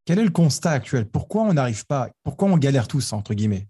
quel 0.06 0.20
est 0.20 0.24
le 0.24 0.30
constat 0.30 0.72
actuel? 0.72 1.06
Pourquoi 1.06 1.42
on 1.44 1.54
n'arrive 1.54 1.86
pas 1.86 2.10
Pourquoi 2.24 2.48
on 2.50 2.58
galère 2.58 2.88
tous, 2.88 3.12
entre 3.12 3.34
guillemets? 3.34 3.68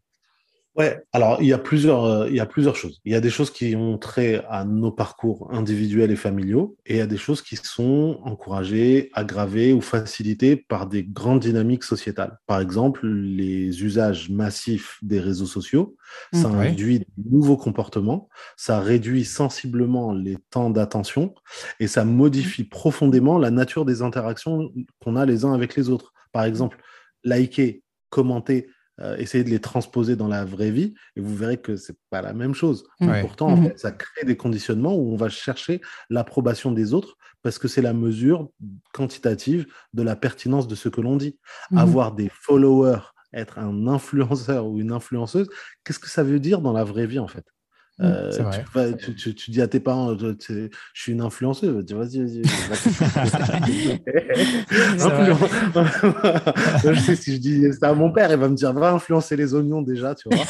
Ouais, 0.76 1.02
alors 1.14 1.38
il 1.42 1.48
y 1.48 1.54
a 1.54 1.58
plusieurs, 1.58 2.04
euh, 2.04 2.28
il 2.30 2.36
y 2.36 2.42
a 2.42 2.46
plusieurs 2.46 2.76
choses. 2.76 3.00
Il 3.06 3.14
y 3.14 3.16
a 3.16 3.22
des 3.22 3.30
choses 3.30 3.50
qui 3.50 3.78
ont 3.78 3.98
trait 3.98 4.44
à 4.50 4.66
nos 4.66 4.92
parcours 4.92 5.48
individuels 5.54 6.12
et 6.12 6.18
familiaux, 6.18 6.76
et 6.86 6.96
il 6.96 6.98
y 6.98 7.02
a 7.02 7.08
des 7.08 7.16
choses 7.16 7.42
qui 7.42 7.56
sont 7.56 8.20
encouragées, 8.26 9.10
aggravées 9.14 9.72
ou 9.72 9.80
facilitées 9.80 10.58
par 10.58 10.88
des 10.88 11.04
grandes 11.06 11.40
dynamiques 11.40 11.86
sociétales. 11.86 12.40
Par 12.46 12.60
exemple, 12.60 13.08
les 13.08 13.86
usages 13.86 14.30
massifs 14.30 14.98
des 15.02 15.22
réseaux 15.22 15.46
sociaux, 15.46 15.96
ça 16.34 16.50
Mhm. 16.50 16.58
Ouais. 16.60 16.68
induit 16.68 17.00
de 17.00 17.06
nouveaux 17.32 17.56
comportements, 17.58 18.28
ça 18.58 18.82
réduit 18.82 19.24
sensiblement 19.24 20.12
les 20.14 20.36
temps 20.50 20.70
d'attention, 20.70 21.34
et 21.80 21.88
ça 21.88 22.04
modifie 22.04 22.66
profondément 22.66 23.38
la 23.40 23.50
nature 23.50 23.86
des 23.86 24.02
interactions 24.02 24.74
qu'on 25.02 25.16
a 25.16 25.26
les 25.26 25.46
uns 25.46 25.54
avec 25.54 25.76
les 25.78 25.88
autres. 25.90 26.12
Par 26.34 26.44
exemple, 26.44 26.78
liker, 27.24 27.84
commenter, 28.10 28.68
euh, 29.02 29.18
essayer 29.18 29.44
de 29.44 29.50
les 29.50 29.60
transposer 29.60 30.16
dans 30.16 30.28
la 30.28 30.46
vraie 30.46 30.72
vie 30.72 30.94
et 31.16 31.22
vous 31.22 31.36
verrez 31.36 31.58
que 31.58 31.76
c'est 31.76 31.98
pas 32.10 32.22
la 32.22 32.34
même 32.34 32.54
chose. 32.54 32.86
Ouais. 33.02 33.22
Pourtant, 33.22 33.52
en 33.52 33.58
Mhm. 33.58 33.64
fait, 33.64 33.78
ça 33.80 33.92
crée 33.92 34.26
des 34.26 34.38
conditionnements 34.38 34.96
où 34.96 35.12
on 35.14 35.18
va 35.18 35.30
chercher 35.30 35.82
l'approbation 36.10 36.72
des 36.72 36.94
autres 36.94 37.18
parce 37.42 37.60
que 37.60 37.68
c'est 37.68 37.82
la 37.82 37.94
mesure 37.94 38.50
quantitative 38.94 39.68
de 39.94 40.02
la 40.04 40.16
pertinence 40.16 40.68
de 40.68 40.76
ce 40.76 40.90
que 40.90 41.02
l'on 41.02 41.18
dit. 41.18 41.38
Mhm. 41.72 41.78
Avoir 41.80 42.14
des 42.16 42.30
followers, 42.30 43.00
être 43.34 43.60
un 43.60 43.88
influenceur 43.88 44.66
ou 44.68 44.80
une 44.80 44.92
influenceuse, 44.92 45.50
qu'est-ce 45.84 46.00
que 46.00 46.10
ça 46.10 46.24
veut 46.24 46.40
dire 46.40 46.62
dans 46.62 46.74
la 46.74 46.84
vraie 46.84 47.06
vie 47.08 47.20
en 47.20 47.28
fait? 47.28 47.46
Euh, 48.02 48.30
C'est 48.32 48.42
vrai. 48.42 48.64
tu, 48.66 48.78
vas- 48.78 48.94
tu- 48.94 49.16
tu- 49.16 49.34
tu 49.36 49.52
dis 49.52 49.62
à 49.62 49.68
tes 49.70 49.80
parents, 49.80 50.12
euh, 50.12 50.36
je 50.50 50.68
suis 50.94 51.14
une 51.14 51.22
influenceuse, 51.22 51.86
vas-y, 51.94 52.20
vas-y. 52.20 52.42
Influen- 55.00 55.38
je 56.94 57.00
sais 57.00 57.16
si 57.16 57.36
je 57.36 57.40
dis 57.40 57.74
ça 57.80 57.90
à 57.90 57.94
mon 57.94 58.12
père, 58.12 58.32
il 58.32 58.38
va 58.38 58.50
me 58.50 58.56
dire 58.56 58.74
va 58.74 58.92
influencer 58.92 59.36
les 59.38 59.54
oignons 59.54 59.82
déjà, 59.82 60.16
tu 60.16 60.28
vois. 60.30 60.44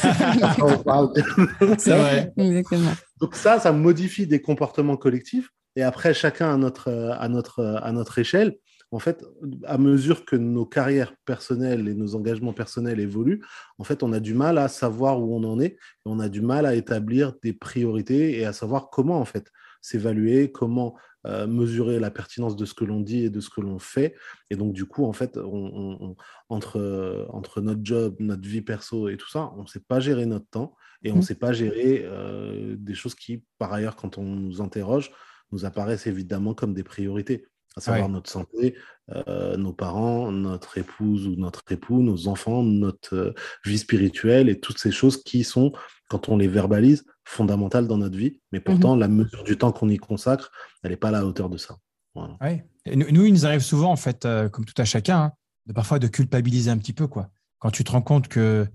C'est 1.78 1.96
vrai. 1.96 2.32
Exactement. 2.36 2.90
Donc 3.20 3.34
ça, 3.34 3.58
ça 3.60 3.72
modifie 3.72 4.26
des 4.26 4.40
comportements 4.40 4.96
collectifs. 4.96 5.50
Et 5.76 5.82
après, 5.82 6.14
chacun 6.14 6.52
à 6.52 6.56
notre, 6.56 6.88
euh, 6.88 7.12
à 7.18 7.28
notre, 7.28 7.60
euh, 7.60 7.76
à 7.82 7.92
notre 7.92 8.18
échelle, 8.18 8.56
en 8.92 8.98
fait, 8.98 9.24
à 9.64 9.78
mesure 9.78 10.24
que 10.24 10.36
nos 10.36 10.64
carrières 10.66 11.14
personnelles 11.24 11.88
et 11.88 11.94
nos 11.94 12.14
engagements 12.14 12.52
personnels 12.52 13.00
évoluent, 13.00 13.42
en 13.78 13.84
fait, 13.84 14.02
on 14.02 14.12
a 14.12 14.20
du 14.20 14.32
mal 14.34 14.58
à 14.58 14.68
savoir 14.68 15.20
où 15.20 15.34
on 15.34 15.42
en 15.44 15.58
est. 15.60 15.72
Et 15.74 15.78
on 16.06 16.20
a 16.20 16.28
du 16.28 16.40
mal 16.40 16.66
à 16.66 16.74
établir 16.74 17.34
des 17.42 17.52
priorités 17.52 18.38
et 18.38 18.44
à 18.44 18.52
savoir 18.52 18.90
comment, 18.90 19.18
en 19.20 19.24
fait, 19.24 19.50
s'évaluer, 19.82 20.50
comment 20.52 20.96
euh, 21.26 21.46
mesurer 21.48 21.98
la 21.98 22.10
pertinence 22.12 22.54
de 22.54 22.64
ce 22.64 22.74
que 22.74 22.84
l'on 22.84 23.00
dit 23.00 23.24
et 23.24 23.30
de 23.30 23.40
ce 23.40 23.50
que 23.50 23.60
l'on 23.60 23.80
fait. 23.80 24.14
Et 24.50 24.56
donc, 24.56 24.72
du 24.72 24.84
coup, 24.84 25.04
en 25.04 25.12
fait, 25.12 25.36
on, 25.36 25.42
on- 25.44 25.98
on- 26.10 26.16
entre, 26.48 26.78
euh, 26.78 27.26
entre 27.30 27.60
notre 27.60 27.80
job, 27.82 28.14
notre 28.20 28.46
vie 28.48 28.62
perso 28.62 29.08
et 29.08 29.16
tout 29.16 29.28
ça, 29.28 29.52
on 29.56 29.62
ne 29.62 29.66
sait 29.66 29.80
pas 29.80 29.98
gérer 29.98 30.26
notre 30.26 30.46
temps 30.48 30.76
et 31.02 31.10
on 31.10 31.14
ne 31.16 31.18
Mhm. 31.20 31.24
sait 31.26 31.34
pas 31.34 31.52
gérer 31.52 32.02
euh, 32.04 32.76
des 32.78 32.94
choses 32.94 33.16
qui, 33.16 33.44
par 33.58 33.72
ailleurs, 33.72 33.96
quand 33.96 34.18
on 34.18 34.22
nous 34.24 34.60
interroge, 34.60 35.10
nous 35.50 35.64
apparaissent 35.64 36.06
évidemment 36.06 36.54
comme 36.54 36.74
des 36.74 36.84
priorités, 36.84 37.46
à 37.76 37.80
savoir 37.80 38.06
Ouais. 38.06 38.12
notre 38.12 38.30
santé, 38.30 38.74
euh, 39.14 39.56
nos 39.56 39.72
parents, 39.72 40.32
notre 40.32 40.78
épouse 40.78 41.26
ou 41.26 41.36
notre 41.36 41.62
époux, 41.70 42.02
nos 42.02 42.26
enfants, 42.28 42.62
notre 42.62 43.14
euh, 43.14 43.34
vie 43.64 43.78
spirituelle 43.78 44.48
et 44.48 44.58
toutes 44.58 44.78
ces 44.78 44.90
choses 44.90 45.22
qui 45.22 45.44
sont, 45.44 45.72
quand 46.08 46.28
on 46.28 46.36
les 46.36 46.48
verbalise, 46.48 47.04
fondamentales 47.24 47.86
dans 47.86 47.98
notre 47.98 48.16
vie. 48.16 48.40
Mais 48.52 48.60
pourtant, 48.60 48.96
la 48.96 49.08
mesure 49.08 49.44
du 49.44 49.58
temps 49.58 49.72
qu'on 49.72 49.88
y 49.88 49.96
consacre, 49.98 50.50
elle 50.82 50.90
n'est 50.90 50.96
pas 50.96 51.08
à 51.08 51.12
la 51.12 51.26
hauteur 51.26 51.48
de 51.48 51.56
ça. 51.58 51.76
Voilà. 52.14 52.36
Ouais. 52.40 52.66
Et 52.86 52.96
nous, 52.96 53.06
nous, 53.10 53.26
il 53.26 53.32
nous 53.32 53.46
arrive 53.46 53.60
souvent, 53.60 53.92
en 53.92 53.96
fait, 53.96 54.24
euh, 54.24 54.48
comme 54.48 54.64
tout 54.64 54.80
à 54.80 54.84
chacun, 54.84 55.18
hein, 55.18 55.32
de 55.66 55.72
parfois 55.72 55.98
de 55.98 56.06
culpabiliser 56.06 56.70
un 56.70 56.78
petit 56.78 56.92
peu. 56.92 57.06
Quoi. 57.06 57.30
Quand 57.58 57.70
tu 57.70 57.84
te 57.84 57.90
rends 57.92 58.02
compte 58.02 58.28
que 58.28 58.66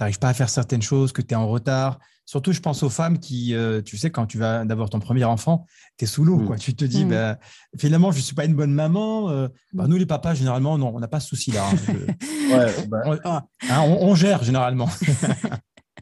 n'arrives 0.00 0.18
pas 0.18 0.28
à 0.28 0.34
faire 0.34 0.48
certaines 0.48 0.82
choses, 0.82 1.12
que 1.12 1.22
tu 1.22 1.32
es 1.32 1.36
en 1.36 1.48
retard. 1.48 1.98
Surtout, 2.26 2.52
je 2.52 2.60
pense 2.60 2.82
aux 2.82 2.90
femmes 2.90 3.18
qui, 3.18 3.54
euh, 3.54 3.80
tu 3.80 3.96
sais, 3.96 4.10
quand 4.10 4.26
tu 4.26 4.36
vas 4.36 4.64
d'avoir 4.66 4.90
ton 4.90 5.00
premier 5.00 5.24
enfant, 5.24 5.64
tu 5.96 6.04
es 6.04 6.06
sous 6.06 6.24
l'eau. 6.24 6.36
Mm. 6.36 6.56
Tu 6.58 6.74
te 6.74 6.84
dis, 6.84 7.06
Mm. 7.06 7.08
bah, 7.08 7.38
finalement, 7.78 8.12
je 8.12 8.18
ne 8.18 8.22
suis 8.22 8.34
pas 8.34 8.44
une 8.44 8.54
bonne 8.54 8.72
maman. 8.74 9.30
euh, 9.30 9.48
bah, 9.72 9.86
nous, 9.88 9.96
les 9.96 10.04
papas, 10.06 10.34
généralement, 10.34 10.76
non, 10.76 10.92
on 10.94 11.00
n'a 11.00 11.08
pas 11.08 11.20
ce 11.20 11.28
souci-là. 11.28 11.64
hein. 11.66 11.76
Je- 11.86 11.92
Ouais, 12.54 12.86
bah, 12.88 12.98
on, 13.06 13.18
ah, 13.24 13.44
hein, 13.70 13.80
on- 13.86 14.08
on 14.10 14.14
gère 14.14 14.42
généralement. 14.44 14.88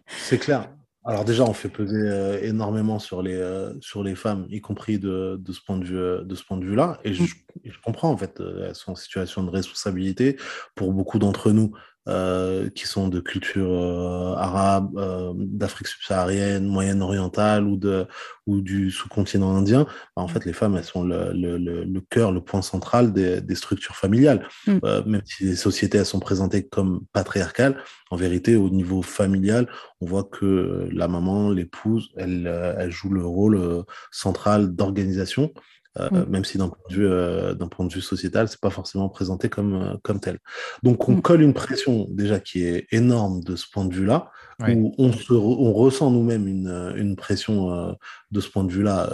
C'est 0.08 0.38
clair. 0.38 0.68
Alors 1.04 1.24
déjà, 1.24 1.44
on 1.44 1.52
fait 1.52 1.68
peser 1.68 1.96
euh, 1.96 2.40
énormément 2.42 2.98
sur 2.98 3.22
les, 3.22 3.36
euh, 3.36 3.72
sur 3.80 4.02
les 4.02 4.16
femmes, 4.16 4.46
y 4.50 4.60
compris 4.60 4.98
de, 4.98 5.36
de 5.40 5.52
ce 5.52 5.60
point 5.64 5.78
de 5.78 5.84
vue, 5.84 5.96
euh, 5.98 6.24
de 6.24 6.34
ce 6.34 6.42
point 6.44 6.56
de 6.56 6.64
vue-là. 6.64 6.98
Et 7.04 7.14
je, 7.14 7.22
je 7.64 7.78
comprends, 7.84 8.10
en 8.10 8.16
fait, 8.16 8.40
euh, 8.40 8.66
elles 8.68 8.74
sont 8.74 8.92
en 8.92 8.96
situation 8.96 9.44
de 9.44 9.50
responsabilité 9.50 10.36
pour 10.74 10.92
beaucoup 10.92 11.20
d'entre 11.20 11.52
nous 11.52 11.72
euh, 12.08 12.68
qui 12.70 12.86
sont 12.86 13.08
de 13.08 13.20
culture 13.20 13.70
euh, 13.70 14.34
arabe, 14.36 14.96
euh, 14.96 15.32
d'Afrique 15.36 15.88
subsaharienne, 15.88 16.66
moyenne-orientale 16.66 17.64
ou, 17.66 17.76
de, 17.76 18.06
ou 18.46 18.60
du 18.60 18.90
sous-continent 18.90 19.54
indien. 19.56 19.86
Bah, 20.16 20.22
en 20.22 20.28
fait, 20.28 20.44
les 20.44 20.52
femmes, 20.52 20.76
elles 20.76 20.84
sont 20.84 21.02
le, 21.02 21.32
le, 21.32 21.58
le, 21.58 21.84
le 21.84 22.00
cœur, 22.00 22.32
le 22.32 22.40
point 22.40 22.62
central 22.62 23.12
des, 23.12 23.40
des 23.40 23.54
structures 23.54 23.96
familiales. 23.96 24.46
Mm. 24.66 24.78
Euh, 24.84 25.02
même 25.04 25.22
si 25.24 25.44
les 25.44 25.56
sociétés, 25.56 25.98
elles 25.98 26.06
sont 26.06 26.20
présentées 26.20 26.66
comme 26.66 27.00
patriarcales, 27.12 27.76
en 28.10 28.16
vérité, 28.16 28.56
au 28.56 28.70
niveau 28.70 29.02
familial, 29.02 29.68
on 30.00 30.06
voit 30.06 30.24
que 30.24 30.88
la 30.92 31.08
maman, 31.08 31.50
l'épouse, 31.50 32.10
elle, 32.16 32.46
euh, 32.46 32.74
elle 32.78 32.92
joue 32.92 33.10
le 33.10 33.26
rôle 33.26 33.56
euh, 33.56 33.82
central 34.12 34.74
d'organisation, 34.74 35.52
euh, 36.00 36.08
Mm. 36.10 36.26
même 36.30 36.44
si 36.44 36.58
d'un 36.58 36.68
point 36.68 36.78
de 36.90 36.94
vue, 36.94 37.06
euh, 37.08 37.54
d'un 37.54 37.68
point 37.68 37.86
de 37.86 37.92
vue 37.92 38.00
sociétal, 38.00 38.48
c'est 38.48 38.60
pas 38.60 38.70
forcément 38.70 39.08
présenté 39.08 39.48
comme, 39.48 39.74
euh, 39.74 39.94
comme 40.02 40.20
tel. 40.20 40.38
Donc, 40.82 41.08
on 41.08 41.12
Mm. 41.16 41.22
colle 41.22 41.42
une 41.42 41.54
pression 41.54 42.06
déjà 42.10 42.38
qui 42.40 42.62
est 42.64 42.86
énorme 42.92 43.42
de 43.42 43.56
ce 43.56 43.66
point 43.72 43.84
de 43.84 43.94
vue-là, 43.94 44.30
Ouais. 44.60 44.74
où 44.74 44.94
on, 44.98 45.12
se 45.12 45.32
re- 45.34 45.56
on 45.58 45.72
ressent 45.74 46.10
nous-mêmes 46.10 46.48
une, 46.48 46.92
une 46.96 47.14
pression 47.16 47.72
euh, 47.72 47.92
de 48.30 48.40
ce 48.40 48.48
point 48.50 48.64
de 48.64 48.72
vue-là, 48.72 49.10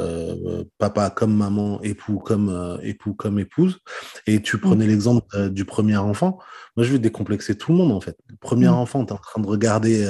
papa 0.79 1.11
comme 1.11 1.35
maman, 1.35 1.81
époux 1.83 2.19
comme 2.19 2.79
époux 2.83 3.15
comme 3.15 3.39
épouse. 3.39 3.79
Et 4.27 4.41
tu 4.41 4.59
prenais 4.59 4.87
l'exemple 4.87 5.51
du 5.51 5.65
premier 5.65 5.97
enfant. 5.97 6.39
Moi, 6.77 6.87
je 6.87 6.93
vais 6.93 6.99
décomplexer 6.99 7.57
tout 7.57 7.73
le 7.73 7.79
monde 7.79 7.93
en 7.93 8.01
fait. 8.01 8.17
Le 8.29 8.37
premier 8.37 8.69
Mm. 8.69 8.75
enfant, 8.75 9.05
tu 9.05 9.11
es 9.11 9.13
en 9.15 9.19
train 9.19 9.41
de 9.43 9.47
regarder. 9.47 10.07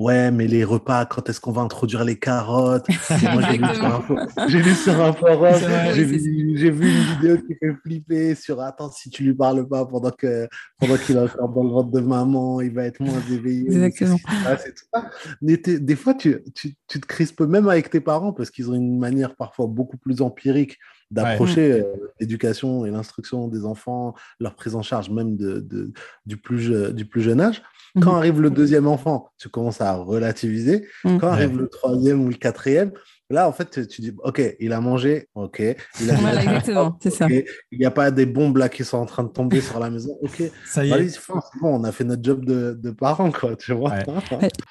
Ouais, 0.00 0.30
mais 0.30 0.46
les 0.46 0.64
repas, 0.64 1.04
quand 1.04 1.28
est-ce 1.28 1.42
qu'on 1.42 1.52
va 1.52 1.60
introduire 1.60 2.04
les 2.04 2.18
carottes? 2.18 2.86
J'ai 4.48 4.62
lu 4.62 4.74
sur 4.74 4.98
un 4.98 5.12
forum, 5.12 5.60
j'ai 5.94 6.04
vu, 6.04 6.70
vu 6.70 6.88
une 6.88 7.02
vidéo 7.16 7.36
qui 7.46 7.54
fait 7.54 7.74
flipper 7.82 8.34
sur 8.34 8.62
Attends, 8.62 8.90
si 8.90 9.10
tu 9.10 9.24
lui 9.24 9.34
parles 9.34 9.68
pas 9.68 9.84
pendant 9.84 10.10
que 10.10 10.48
pendant 10.78 10.96
qu'il 10.96 11.16
est 11.16 11.20
encore 11.20 11.50
dans 11.50 11.62
le 11.64 11.68
ventre 11.68 11.90
de 11.90 12.00
maman, 12.00 12.62
il 12.62 12.72
va 12.72 12.84
être 12.84 13.00
moins 13.00 13.20
éveillé. 13.30 13.66
Exactement. 13.66 14.16
Ah, 14.46 14.56
c'est 14.56 14.74
tout 14.74 14.84
ça? 14.90 15.10
Mais 15.42 15.58
t'es- 15.58 15.78
des 15.78 15.96
fois, 15.96 16.14
tu, 16.14 16.42
tu, 16.54 16.74
tu 16.88 16.98
te 16.98 17.06
crispes 17.06 17.42
même 17.42 17.68
avec 17.68 17.90
tes 17.90 18.00
parents 18.00 18.32
parce 18.32 18.50
qu'ils 18.50 18.70
ont 18.70 18.74
une 18.74 18.98
manière 18.98 19.36
parfois 19.36 19.66
beaucoup 19.66 19.98
plus 19.98 20.22
empirique 20.22 20.78
d'approcher 21.10 21.72
euh, 21.72 21.84
l'éducation 22.20 22.86
et 22.86 22.90
l'instruction 22.90 23.48
des 23.48 23.64
enfants, 23.64 24.14
leur 24.38 24.54
prise 24.54 24.74
en 24.74 24.82
charge 24.82 25.10
même 25.10 25.36
de, 25.36 25.58
de- 25.60 25.92
du, 26.26 26.36
plus, 26.36 26.60
je- 26.60 26.90
du 26.90 27.04
plus 27.04 27.20
jeune 27.22 27.40
âge. 27.40 27.62
Quand 28.00 28.12
Mhm. 28.12 28.16
arrive 28.18 28.40
le 28.40 28.50
deuxième 28.50 28.86
enfant, 28.86 29.32
tu 29.38 29.48
commences 29.48 29.80
à 29.80 29.94
relativiser. 29.96 30.86
Quand 31.02 31.26
arrive 31.28 31.50
Ouais. 31.56 31.62
le 31.62 31.68
troisième 31.68 32.24
ou 32.24 32.28
le 32.28 32.34
quatrième, 32.34 32.92
là, 33.30 33.48
en 33.48 33.52
fait, 33.52 33.86
tu, 33.88 34.00
dis, 34.02 34.12
OK, 34.24 34.42
il 34.60 34.72
a 34.72 34.80
mangé, 34.80 35.28
OK. 35.34 35.62
Il 36.00 36.10
a 36.10 36.14
Voilà, 36.20 36.42
exactement, 36.42 36.98
c'est 37.02 37.10
ça. 37.10 37.26
OK. 37.26 37.44
Il 37.72 37.78
n'y 37.78 37.86
a 37.86 37.90
pas 37.90 38.10
des 38.10 38.26
bombes 38.26 38.56
là 38.58 38.68
qui 38.68 38.84
sont 38.84 38.98
en 38.98 39.06
train 39.06 39.24
de 39.24 39.28
tomber 39.30 39.60
sur 39.60 39.78
la 39.78 39.88
maison. 39.90 40.16
OK. 40.22 40.42
Ça 40.66 40.84
y 40.84 40.92
Allez, 40.92 41.14
est. 41.14 41.20
bon, 41.60 41.80
on 41.80 41.84
a 41.84 41.92
fait 41.92 42.04
notre 42.04 42.22
job 42.22 42.44
de, 42.44 42.78
de 42.80 42.90
parents, 42.90 43.30
quoi, 43.30 43.56
tu 43.56 43.72
vois. 43.72 43.94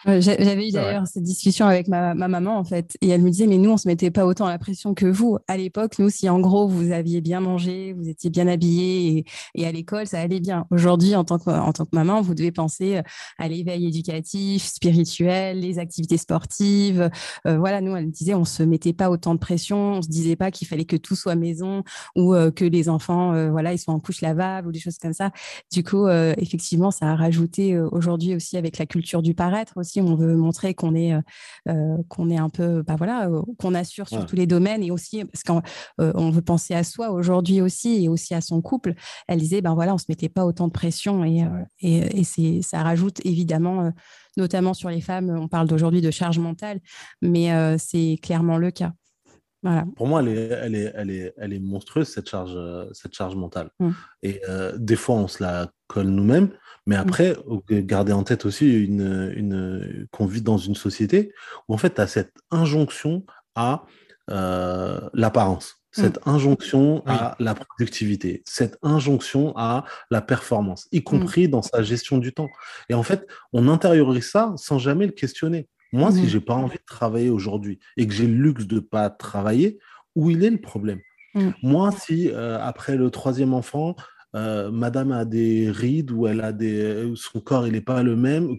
Ouais, 0.06 0.22
J'avais 0.22 0.68
eu 0.68 0.72
d'ailleurs 0.72 1.08
cette 1.08 1.24
discussion 1.24 1.66
avec 1.66 1.88
ma, 1.88 2.14
ma 2.14 2.28
maman, 2.28 2.58
en 2.58 2.64
fait, 2.64 2.98
et 3.02 3.10
elle 3.10 3.22
me 3.22 3.30
disait, 3.30 3.48
mais 3.48 3.58
nous, 3.58 3.72
on 3.72 3.78
se 3.78 3.88
mettait 3.88 4.12
pas 4.12 4.26
autant 4.26 4.48
la 4.48 4.58
pression 4.60 4.94
que 4.94 5.06
vous. 5.06 5.38
À 5.48 5.58
l'époque, 5.58 5.98
nous, 6.00 6.10
si 6.10 6.30
en 6.30 6.40
gros, 6.40 6.68
vous 6.68 6.92
aviez 6.92 7.22
bien 7.22 7.40
mangé, 7.40 7.94
vous 7.94 8.08
étiez 8.10 8.30
bien 8.30 8.48
habillé 8.48 9.18
et, 9.20 9.26
et 9.56 9.68
à 9.68 9.72
l'école, 9.72 10.08
ça 10.08 10.20
allait 10.20 10.40
bien. 10.40 10.66
Aujourd'hui, 10.72 11.16
en, 11.16 11.24
tant 11.24 11.40
que- 11.40 11.50
en 11.50 11.72
tant 11.74 11.86
que 11.86 11.96
maman, 11.96 12.22
vous 12.22 12.36
devez 12.36 12.52
penser 12.52 12.98
euh, 12.98 13.02
à 13.38 13.48
l'éveil 13.48 13.88
éducatif, 13.88 14.64
spirituel, 14.66 15.60
les 15.60 15.80
activités 15.80 16.18
sportives. 16.18 17.10
Euh, 17.48 17.58
voilà, 17.58 17.82
nous, 17.82 17.96
elle 17.96 18.08
me 18.08 18.12
disait, 18.12 18.34
on 18.34 18.46
se 18.50 18.64
mettait 18.64 18.94
pas 18.94 19.10
autant 19.10 19.34
de 19.34 19.40
pression, 19.40 19.94
on 19.94 20.02
se 20.02 20.10
disait 20.10 20.36
pas 20.36 20.52
qu'il 20.52 20.68
fallait 20.68 20.86
que 20.86 20.98
tout 20.98 21.16
soit 21.16 21.36
maison 21.36 21.84
ou 22.16 22.34
euh, 22.34 22.52
que 22.52 22.66
les 22.66 22.90
enfants, 22.90 23.34
euh, 23.34 23.50
voilà, 23.52 23.72
ils 23.74 23.78
soient 23.78 23.94
en 23.94 24.00
couche 24.00 24.22
lavable 24.22 24.68
ou 24.68 24.72
des 24.72 24.80
choses 24.80 24.98
comme 24.98 25.14
ça. 25.14 25.32
Du 25.72 25.84
coup, 25.84 26.06
euh, 26.08 26.34
effectivement, 26.38 26.92
ça 26.92 27.08
a 27.12 27.16
rajouté 27.16 27.80
aujourd'hui 27.80 28.36
aussi 28.36 28.58
avec 28.58 28.78
la 28.78 28.86
culture 28.86 29.22
du 29.22 29.34
paraître 29.34 29.74
aussi. 29.78 30.02
On 30.02 30.16
veut 30.16 30.36
montrer 30.36 30.74
qu'on 30.74 30.96
est, 30.96 31.14
qu'on 32.10 32.30
est 32.30 32.38
un 32.38 32.50
peu, 32.50 32.82
bah 32.84 32.96
voilà, 32.98 33.30
qu'on 33.58 33.74
assure 33.76 34.08
sur 34.10 34.20
Ouais. 34.20 34.26
tous 34.26 34.36
les 34.36 34.48
domaines 34.48 34.84
et 34.84 34.92
aussi 34.92 35.24
parce 35.24 35.44
qu'on 35.44 35.62
on 35.98 36.30
veut 36.32 36.42
penser 36.42 36.74
à 36.74 36.84
soi 36.84 37.12
aujourd'hui 37.12 37.62
aussi 37.62 38.04
et 38.04 38.10
aussi 38.10 38.34
à 38.34 38.42
son 38.42 38.62
couple. 38.62 38.96
Elle 39.28 39.40
disait, 39.40 39.62
ben 39.62 39.74
voilà, 39.76 39.94
on 39.94 39.98
se 39.98 40.06
mettait 40.10 40.30
pas 40.30 40.46
autant 40.46 40.68
de 40.68 40.74
pression 40.74 41.24
et, 41.24 41.46
et, 41.80 42.20
et 42.20 42.24
c'est, 42.24 42.62
ça 42.62 42.84
rajoute 42.84 43.24
évidemment, 43.26 43.92
notamment 44.40 44.74
sur 44.74 44.90
les 44.90 45.02
femmes. 45.02 45.30
On 45.30 45.48
parle 45.48 45.68
d'aujourd'hui 45.68 46.02
de 46.02 46.12
charge 46.12 46.40
mentale, 46.40 46.80
mais 47.22 47.54
euh, 47.54 47.76
c'est 47.78 48.18
clairement 48.22 48.58
le 48.58 48.72
cas. 48.72 48.94
Voilà. 49.62 49.86
Pour 49.98 50.08
moi, 50.08 50.22
elle 50.22 50.30
est, 50.30 50.50
elle 50.64 50.76
est, 50.76 50.94
elle 50.96 51.12
est, 51.12 51.34
elle 51.38 51.54
est 51.54 51.60
monstrueuse, 51.60 52.08
cette 52.08 52.30
charge, 52.30 52.54
euh, 52.56 52.86
cette 52.94 53.14
charge 53.14 53.36
mentale. 53.36 53.70
Mm. 53.80 53.90
Et 54.24 54.42
euh, 54.48 54.72
des 54.78 54.96
fois, 54.96 55.16
on 55.16 55.28
se 55.28 55.44
la 55.44 55.70
colle 55.88 56.08
nous-mêmes. 56.08 56.50
Mais 56.86 56.96
après, 56.96 57.36
faut 57.36 57.64
garder 57.70 58.14
en 58.14 58.24
tête 58.24 58.46
aussi 58.46 58.84
une, 58.86 59.32
une, 59.36 60.08
qu'on 60.12 60.26
vit 60.26 60.42
dans 60.42 60.58
une 60.58 60.76
société 60.76 61.34
où, 61.68 61.74
en 61.74 61.78
fait, 61.78 61.96
tu 61.96 62.02
as 62.02 62.08
cette 62.08 62.34
injonction 62.52 63.26
à 63.54 63.84
euh, 64.32 65.00
l'apparence, 65.14 65.79
cette 65.92 66.20
injonction 66.28 67.04
à 67.06 67.36
la 67.40 67.56
productivité, 67.56 68.44
cette 68.46 68.78
injonction 68.84 69.54
à 69.58 69.86
la 70.12 70.22
performance, 70.22 70.88
y 70.92 71.04
compris 71.04 71.50
dans 71.50 71.62
sa 71.62 71.82
gestion 71.84 72.18
du 72.18 72.34
temps. 72.34 72.50
Et 72.90 72.94
en 72.94 73.04
fait, 73.04 73.28
on 73.54 73.68
intériorise 73.68 74.30
ça 74.30 74.54
sans 74.58 74.78
jamais 74.78 75.06
le 75.08 75.12
questionner. 75.14 75.68
Moi, 75.92 76.12
si 76.12 76.24
Mhm. 76.24 76.28
j'ai 76.30 76.40
pas 76.42 76.54
envie 76.54 76.78
de 76.78 76.86
travailler 76.86 77.30
aujourd'hui 77.32 77.80
et 77.98 78.06
que 78.08 78.14
j'ai 78.14 78.28
le 78.28 78.36
luxe 78.36 78.68
de 78.68 78.80
pas 78.80 79.10
travailler, 79.10 79.80
où 80.16 80.30
il 80.30 80.44
est 80.44 80.52
le 80.52 80.62
problème? 80.62 81.00
Moi, 81.64 81.92
si 81.92 82.30
euh, 82.30 82.60
après 82.60 82.96
le 82.96 83.10
troisième 83.12 83.54
enfant, 83.54 83.96
euh, 84.36 84.70
Madame 84.72 85.12
a 85.12 85.26
des 85.26 85.72
rides 85.72 86.12
ou 86.12 86.28
elle 86.28 86.42
a 86.42 86.52
des, 86.54 86.80
euh, 86.80 87.16
son 87.16 87.40
corps 87.40 87.66
il 87.66 87.74
n'est 87.74 87.82
pas 87.82 88.04
le 88.04 88.16
même, 88.16 88.58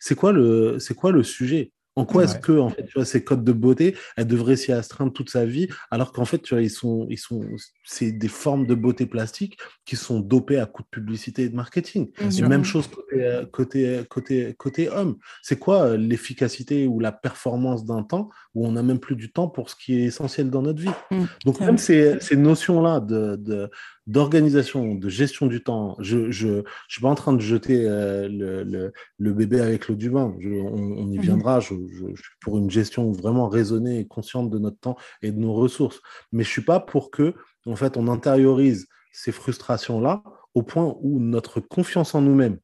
c'est 0.00 0.14
quoi 0.14 0.32
le, 0.32 0.78
c'est 0.78 0.94
quoi 0.94 1.12
le 1.12 1.22
sujet? 1.22 1.72
En 1.98 2.04
quoi 2.04 2.24
est-ce 2.24 2.34
Ouais. 2.34 2.40
que 2.40 2.52
en 2.58 2.70
fait, 2.70 2.84
tu 2.84 2.92
vois, 2.94 3.04
ces 3.04 3.24
codes 3.24 3.44
de 3.44 3.52
beauté, 3.52 3.96
elle 4.16 4.26
devrait 4.26 4.56
s'y 4.56 4.72
astreindre 4.72 5.12
toute 5.12 5.30
sa 5.30 5.44
vie, 5.44 5.68
alors 5.90 6.12
qu'en 6.12 6.24
fait, 6.24 6.38
tu 6.38 6.54
vois, 6.54 6.62
ils 6.62 6.70
sont, 6.70 7.06
ils 7.10 7.18
sont, 7.18 7.40
c'est 7.84 8.12
des 8.12 8.28
formes 8.28 8.66
de 8.66 8.74
beauté 8.74 9.06
plastique 9.06 9.58
qui 9.84 9.96
sont 9.96 10.20
dopées 10.20 10.58
à 10.58 10.66
coups 10.66 10.86
de 10.88 10.90
publicité 11.00 11.42
et 11.44 11.48
de 11.48 11.56
marketing. 11.56 12.10
Sûr. 12.30 12.48
même 12.48 12.64
chose 12.64 12.86
côté, 12.88 13.24
euh, 13.24 13.44
côté, 13.50 14.00
côté, 14.08 14.54
côté 14.56 14.88
homme. 14.88 15.16
C'est 15.42 15.58
quoi 15.58 15.82
euh, 15.86 15.96
l'efficacité 15.96 16.86
ou 16.86 17.00
la 17.00 17.12
performance 17.12 17.84
d'un 17.84 18.02
temps 18.02 18.30
où 18.54 18.66
on 18.66 18.72
n'a 18.72 18.82
même 18.82 19.00
plus 19.00 19.16
du 19.16 19.30
temps 19.32 19.48
pour 19.48 19.70
ce 19.70 19.76
qui 19.76 19.94
est 19.98 20.04
essentiel 20.04 20.50
dans 20.50 20.62
notre 20.62 20.80
vie? 20.80 20.90
Mm, 21.10 21.24
Donc, 21.44 21.60
même 21.60 21.78
ces, 21.78 22.18
ces 22.20 22.36
notions-là 22.36 23.00
de, 23.00 23.36
de- 23.36 23.70
d'organisation, 24.08 24.94
de 24.96 25.08
gestion 25.08 25.46
du 25.46 25.62
temps, 25.62 25.96
je 26.00 26.16
ne 26.16 26.30
je, 26.32 26.48
je 26.88 26.92
suis 26.94 27.02
pas 27.02 27.08
en 27.10 27.14
train 27.14 27.32
de 27.34 27.40
jeter 27.40 27.86
euh, 27.86 28.28
le, 28.28 28.64
le, 28.64 28.92
le 29.18 29.32
bébé 29.34 29.60
avec 29.60 29.86
l'eau 29.88 29.94
du 29.94 30.10
bain. 30.10 30.34
Je- 30.40 30.48
on, 30.50 30.74
on 30.98 31.10
y 31.12 31.18
Mhm. 31.18 31.22
viendra. 31.22 31.60
Je, 31.60 31.74
suis 31.74 32.16
pour 32.40 32.58
une 32.58 32.70
gestion 32.70 33.12
vraiment 33.12 33.48
raisonnée 33.48 34.00
et 34.00 34.06
consciente 34.08 34.50
de 34.50 34.58
notre 34.58 34.78
temps 34.80 34.96
et 35.22 35.30
de 35.32 35.38
nos 35.38 35.52
ressources. 35.54 36.00
Mais 36.32 36.42
je 36.44 36.48
suis 36.50 36.62
pas 36.64 36.80
pour 36.80 37.10
que, 37.10 37.34
en 37.66 37.76
fait, 37.76 37.96
on 37.96 38.08
intériorise 38.08 38.88
ces 39.12 39.32
frustrations-là 39.32 40.22
au 40.54 40.62
point 40.62 40.96
où 41.00 41.20
notre 41.20 41.60
confiance 41.60 42.14
en 42.14 42.22
nous-mêmes, 42.22 42.58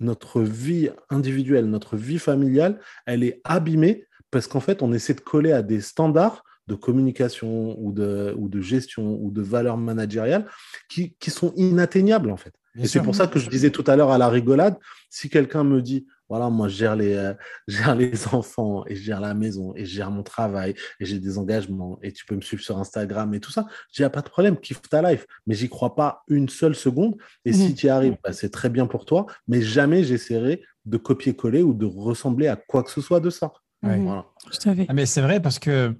notre 0.00 0.40
vie 0.42 0.90
individuelle, 1.10 1.66
notre 1.66 1.96
vie 1.96 2.18
familiale, 2.18 2.80
elle 3.06 3.24
est 3.24 3.40
abîmée 3.44 4.06
parce 4.30 4.46
qu'en 4.46 4.60
fait, 4.60 4.82
on 4.82 4.92
essaie 4.92 5.14
de 5.14 5.20
coller 5.20 5.52
à 5.52 5.62
des 5.62 5.80
standards 5.80 6.42
de 6.66 6.74
communication 6.74 7.76
ou 7.80 7.92
de, 7.92 8.34
ou 8.38 8.48
de 8.48 8.60
gestion 8.60 9.18
ou 9.20 9.30
de 9.30 9.42
valeurs 9.42 9.76
managériales 9.76 10.46
qui, 10.88 11.14
qui 11.18 11.30
sont 11.30 11.52
inatteignables 11.56 12.30
en 12.30 12.36
fait. 12.36 12.52
Bien 12.74 12.84
et 12.84 12.88
c'est 12.88 13.02
pour 13.02 13.14
ça 13.14 13.26
que 13.26 13.38
je 13.38 13.50
disais 13.50 13.70
tout 13.70 13.84
à 13.86 13.96
l'heure 13.96 14.10
à 14.10 14.18
la 14.18 14.28
rigolade, 14.28 14.78
si 15.10 15.28
quelqu'un 15.28 15.62
me 15.62 15.82
dit, 15.82 16.06
voilà, 16.30 16.48
moi 16.48 16.68
je 16.68 16.76
gère 16.76 16.96
les, 16.96 17.12
euh, 17.12 17.34
je 17.68 17.76
gère 17.76 17.94
les 17.94 18.12
enfants 18.32 18.84
et 18.86 18.94
je 18.94 19.02
gère 19.02 19.20
la 19.20 19.34
maison 19.34 19.74
et 19.76 19.84
je 19.84 19.94
gère 19.94 20.10
mon 20.10 20.22
travail 20.22 20.74
et 20.98 21.04
j'ai 21.04 21.18
des 21.18 21.36
engagements 21.36 21.98
et 22.02 22.12
tu 22.12 22.24
peux 22.24 22.34
me 22.34 22.40
suivre 22.40 22.62
sur 22.62 22.78
Instagram 22.78 23.34
et 23.34 23.40
tout 23.40 23.50
ça, 23.50 23.66
je 23.90 23.96
dis, 24.00 24.04
ah, 24.04 24.08
pas 24.08 24.22
de 24.22 24.30
problème, 24.30 24.56
kiffe 24.56 24.80
ta 24.88 25.02
life. 25.02 25.26
Mais 25.46 25.54
j'y 25.54 25.68
crois 25.68 25.94
pas 25.94 26.22
une 26.28 26.48
seule 26.48 26.74
seconde. 26.74 27.16
Et 27.44 27.52
si 27.52 27.68
Mhm. 27.70 27.74
tu 27.74 27.86
y 27.86 27.90
arrives, 27.90 28.16
bah, 28.24 28.32
c'est 28.32 28.48
très 28.50 28.70
bien 28.70 28.86
pour 28.86 29.04
toi, 29.04 29.26
mais 29.46 29.60
jamais 29.60 30.02
j'essaierai 30.04 30.62
de 30.86 30.96
copier-coller 30.96 31.62
ou 31.62 31.74
de 31.74 31.84
ressembler 31.84 32.46
à 32.48 32.56
quoi 32.56 32.82
que 32.82 32.90
ce 32.90 33.02
soit 33.02 33.20
de 33.20 33.28
ça. 33.28 33.52
Ouais. 33.82 33.98
Voilà. 33.98 34.24
Fait. 34.62 34.86
Ah, 34.88 34.94
mais 34.94 35.04
c'est 35.04 35.20
vrai 35.20 35.42
parce 35.42 35.58
que 35.58 35.94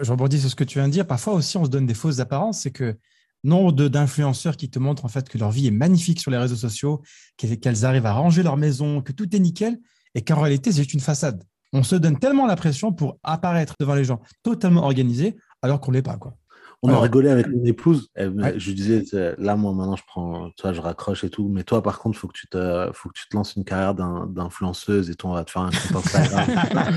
je, 0.00 0.10
rebondis 0.10 0.40
sur 0.40 0.50
ce 0.50 0.56
que 0.56 0.64
tu 0.64 0.78
viens 0.78 0.88
de 0.88 0.92
dire. 0.92 1.06
Parfois 1.06 1.34
aussi, 1.34 1.56
on 1.56 1.64
se 1.64 1.70
donne 1.70 1.86
des 1.86 1.94
fausses 1.94 2.20
apparences. 2.20 2.60
C'est 2.60 2.70
que 2.70 2.96
nombre 3.42 3.72
d'influenceurs 3.72 4.56
qui 4.56 4.68
te 4.68 4.78
montrent 4.78 5.04
en 5.04 5.08
fait 5.08 5.28
que 5.28 5.38
leur 5.38 5.50
vie 5.50 5.66
est 5.66 5.72
magnifique 5.72 6.20
sur 6.20 6.30
les 6.30 6.36
réseaux 6.36 6.56
sociaux, 6.56 7.02
qu'elles 7.36 7.84
arrivent 7.84 8.06
à 8.06 8.12
ranger 8.12 8.42
leur 8.42 8.56
maison, 8.56 9.00
que 9.00 9.12
tout 9.12 9.34
est 9.34 9.38
nickel. 9.38 9.78
et 10.14 10.22
qu'en 10.22 10.40
réalité, 10.40 10.72
c'est 10.72 10.78
juste 10.78 10.94
une 10.94 11.00
façade. 11.00 11.44
On 11.72 11.84
se 11.84 11.94
donne 11.94 12.18
tellement 12.18 12.46
la 12.46 12.56
pression 12.56 12.92
pour 12.92 13.18
apparaître 13.22 13.74
devant 13.78 13.94
les 13.94 14.04
gens 14.04 14.20
totalement 14.42 14.82
organisé, 14.82 15.36
alors 15.62 15.80
qu'on 15.80 15.92
ne 15.92 15.96
l'est 15.96 16.02
pas. 16.02 16.16
Quoi. 16.16 16.36
On 16.82 16.88
a 16.88 16.98
rigolé 16.98 17.28
avec 17.28 17.46
mon 17.48 17.62
épouse. 17.64 18.08
Je 18.16 18.66
lui 18.66 18.74
disais, 18.74 19.04
là, 19.38 19.56
moi, 19.56 19.72
maintenant, 19.74 19.96
je 19.96 20.04
prends, 20.06 20.50
tu 20.56 20.62
vois, 20.62 20.72
je 20.72 20.80
raccroche 20.80 21.24
et 21.24 21.30
tout. 21.30 21.48
Mais 21.48 21.62
toi, 21.62 21.82
par 21.82 21.98
contre, 21.98 22.16
il 22.16 22.20
faut, 22.20 22.28
que 22.28 22.32
tu 22.38 22.46
te, 22.48 22.90
faut 22.94 23.10
que 23.10 23.14
tu 23.14 23.28
te 23.28 23.36
lances 23.36 23.54
une 23.56 23.64
carrière 23.64 23.94
d'influenceuse 23.94 25.10
et 25.10 25.14
tout, 25.14 25.26
on 25.26 25.34
va 25.34 25.44
te 25.44 25.50
faire 25.50 25.62
un 25.62 25.70
compte 25.70 26.06
Instagram. 26.06 26.96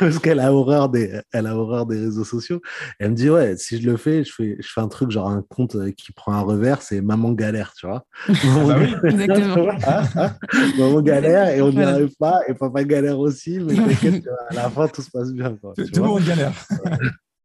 Parce 0.00 0.18
qu'elle 0.18 0.40
a 0.40 0.52
horreur 0.52 0.88
des, 0.88 1.20
elle 1.32 1.46
a 1.46 1.56
horreur 1.56 1.86
des 1.86 1.98
réseaux 1.98 2.24
sociaux. 2.24 2.60
elle 2.98 3.12
me 3.12 3.14
dit, 3.14 3.30
ouais, 3.30 3.56
si 3.56 3.80
je 3.80 3.88
le 3.88 3.96
fais, 3.96 4.24
je 4.24 4.32
fais, 4.32 4.56
je 4.60 4.68
fais 4.68 4.80
un 4.80 4.88
truc, 4.88 5.10
genre 5.10 5.28
un 5.28 5.42
compte 5.42 5.76
euh, 5.76 5.92
qui 5.92 6.12
prend 6.12 6.32
un 6.32 6.40
revers, 6.40 6.82
c'est 6.82 7.00
maman 7.00 7.32
galère, 7.32 7.72
tu 7.74 7.86
vois. 7.86 8.04
bah 8.28 8.34
oui, 8.78 8.94
exactement. 9.04 9.72
maman 10.78 11.00
galère 11.00 11.48
et 11.48 11.62
on 11.62 11.70
n'y 11.70 11.82
arrive 11.82 12.16
pas. 12.18 12.40
Et 12.48 12.54
papa 12.54 12.84
galère 12.84 13.18
aussi. 13.18 13.60
Mais 13.60 13.74
t'inquiète, 13.74 14.24
à 14.50 14.54
la 14.54 14.70
fin, 14.70 14.88
tout 14.88 15.02
se 15.02 15.10
passe 15.10 15.32
bien. 15.32 15.56
Quoi, 15.56 15.72
tout 15.74 15.84
le 15.94 16.02
monde 16.02 16.24
galère. 16.24 16.52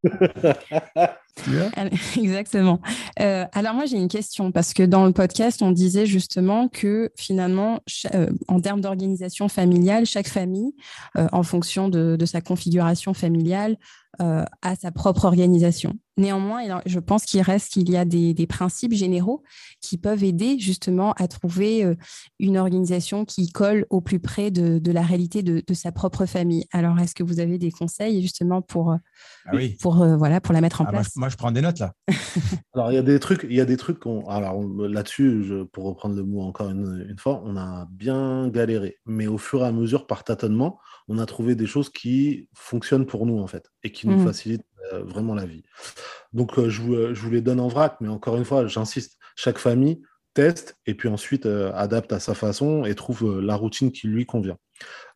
Exactement. 2.17 2.79
Euh, 3.19 3.45
alors 3.51 3.73
moi 3.73 3.85
j'ai 3.85 3.97
une 3.97 4.07
question 4.07 4.51
parce 4.51 4.73
que 4.73 4.83
dans 4.83 5.05
le 5.05 5.11
podcast 5.11 5.61
on 5.61 5.71
disait 5.71 6.05
justement 6.05 6.67
que 6.67 7.11
finalement 7.15 7.79
euh, 8.13 8.27
en 8.47 8.59
termes 8.59 8.81
d'organisation 8.81 9.47
familiale, 9.47 10.05
chaque 10.05 10.27
famille, 10.27 10.73
euh, 11.17 11.27
en 11.31 11.43
fonction 11.43 11.89
de, 11.89 12.15
de, 12.15 12.25
sa 12.25 12.41
configuration 12.41 13.13
familiale, 13.13 13.77
a 14.17 14.75
sa 14.79 14.91
propre 14.91 15.25
organisation. 15.25 15.93
Néanmoins, 16.17 16.81
je 16.85 16.99
pense 16.99 17.25
qu'il 17.25 17.41
reste 17.41 17.73
qu'il 17.73 17.89
y 17.89 17.97
a 17.97 18.05
des, 18.05 18.47
principes 18.47 18.93
généraux 18.93 19.43
qui 19.81 19.97
peuvent 19.97 20.23
aider 20.23 20.57
justement 20.59 21.13
à 21.13 21.27
trouver 21.27 21.83
euh, 21.83 21.95
une 22.39 22.57
organisation 22.57 23.25
qui 23.25 23.51
colle 23.51 23.85
au 23.89 23.99
plus 23.99 24.19
près 24.19 24.49
de, 24.49 24.91
la 24.91 25.01
réalité 25.01 25.43
de, 25.43 25.73
sa 25.73 25.91
propre 25.91 26.25
famille. 26.25 26.65
Alors, 26.71 26.97
est-ce 26.99 27.15
que 27.15 27.23
vous 27.23 27.39
avez 27.41 27.57
des 27.57 27.71
conseils 27.71 28.21
justement 28.21 28.61
pour, 28.61 28.93
euh, 28.93 28.97
ah 29.47 29.57
pour, 29.81 30.01
euh, 30.01 30.15
voilà, 30.15 30.39
pour 30.39 30.53
la 30.53 30.61
mettre 30.61 30.81
en 30.81 30.85
ah, 30.85 30.91
place? 30.91 31.15
moi, 31.17 31.27
je 31.27 31.35
prends 31.35 31.51
des 31.51 31.61
notes 31.61 31.79
là. 31.79 31.93
alors, 32.73 32.91
il 32.91 32.95
y 32.95 32.99
a 32.99 33.03
des 33.03 33.19
trucs, 33.19 33.45
il 33.49 33.55
y 33.55 33.61
a 33.61 33.65
des 33.65 33.77
trucs 33.77 34.05
alors 34.27 34.63
là-dessus, 34.87 35.65
pour 35.73 35.83
reprendre 35.83 36.15
le 36.15 36.23
mot 36.23 36.41
encore 36.41 36.69
une, 36.69 37.05
une, 37.09 37.17
fois, 37.17 37.41
on 37.43 37.57
a 37.57 37.87
bien 37.91 38.47
galéré. 38.47 38.99
Mais 39.05 39.27
au 39.27 39.37
fur 39.37 39.63
et 39.63 39.67
à 39.67 39.71
mesure, 39.73 40.07
par 40.07 40.23
tâtonnement, 40.23 40.79
on 41.09 41.19
a 41.19 41.25
trouvé 41.25 41.55
des 41.55 41.65
choses 41.65 41.89
qui 41.89 42.47
fonctionnent 42.53 43.05
pour 43.05 43.25
nous 43.25 43.39
en 43.39 43.47
fait 43.47 43.69
et 43.83 43.91
qui 43.91 44.07
nous 44.07 44.17
mmh. 44.17 44.25
facilitent 44.25 44.65
euh, 44.93 45.03
vraiment 45.03 45.35
la 45.35 45.45
vie. 45.45 45.63
Donc, 46.33 46.57
euh, 46.57 46.69
je 46.69 46.81
vous, 46.81 46.95
euh, 46.95 47.13
je, 47.13 47.21
vous, 47.21 47.31
les 47.31 47.41
donne 47.41 47.59
en 47.59 47.67
vrac, 47.67 47.97
mais 48.01 48.09
encore 48.09 48.35
une 48.35 48.45
fois, 48.45 48.67
j'insiste, 48.67 49.17
chaque 49.35 49.57
famille 49.57 50.01
teste 50.33 50.77
et 50.85 50.95
puis 50.95 51.07
ensuite 51.07 51.45
adapte 51.45 52.11
à 52.11 52.19
sa 52.19 52.33
façon 52.33 52.83
et 52.83 52.93
trouve 52.93 53.39
la 53.39 53.55
routine 53.55 53.93
qui 53.93 54.07
lui 54.07 54.25
convient. 54.25 54.57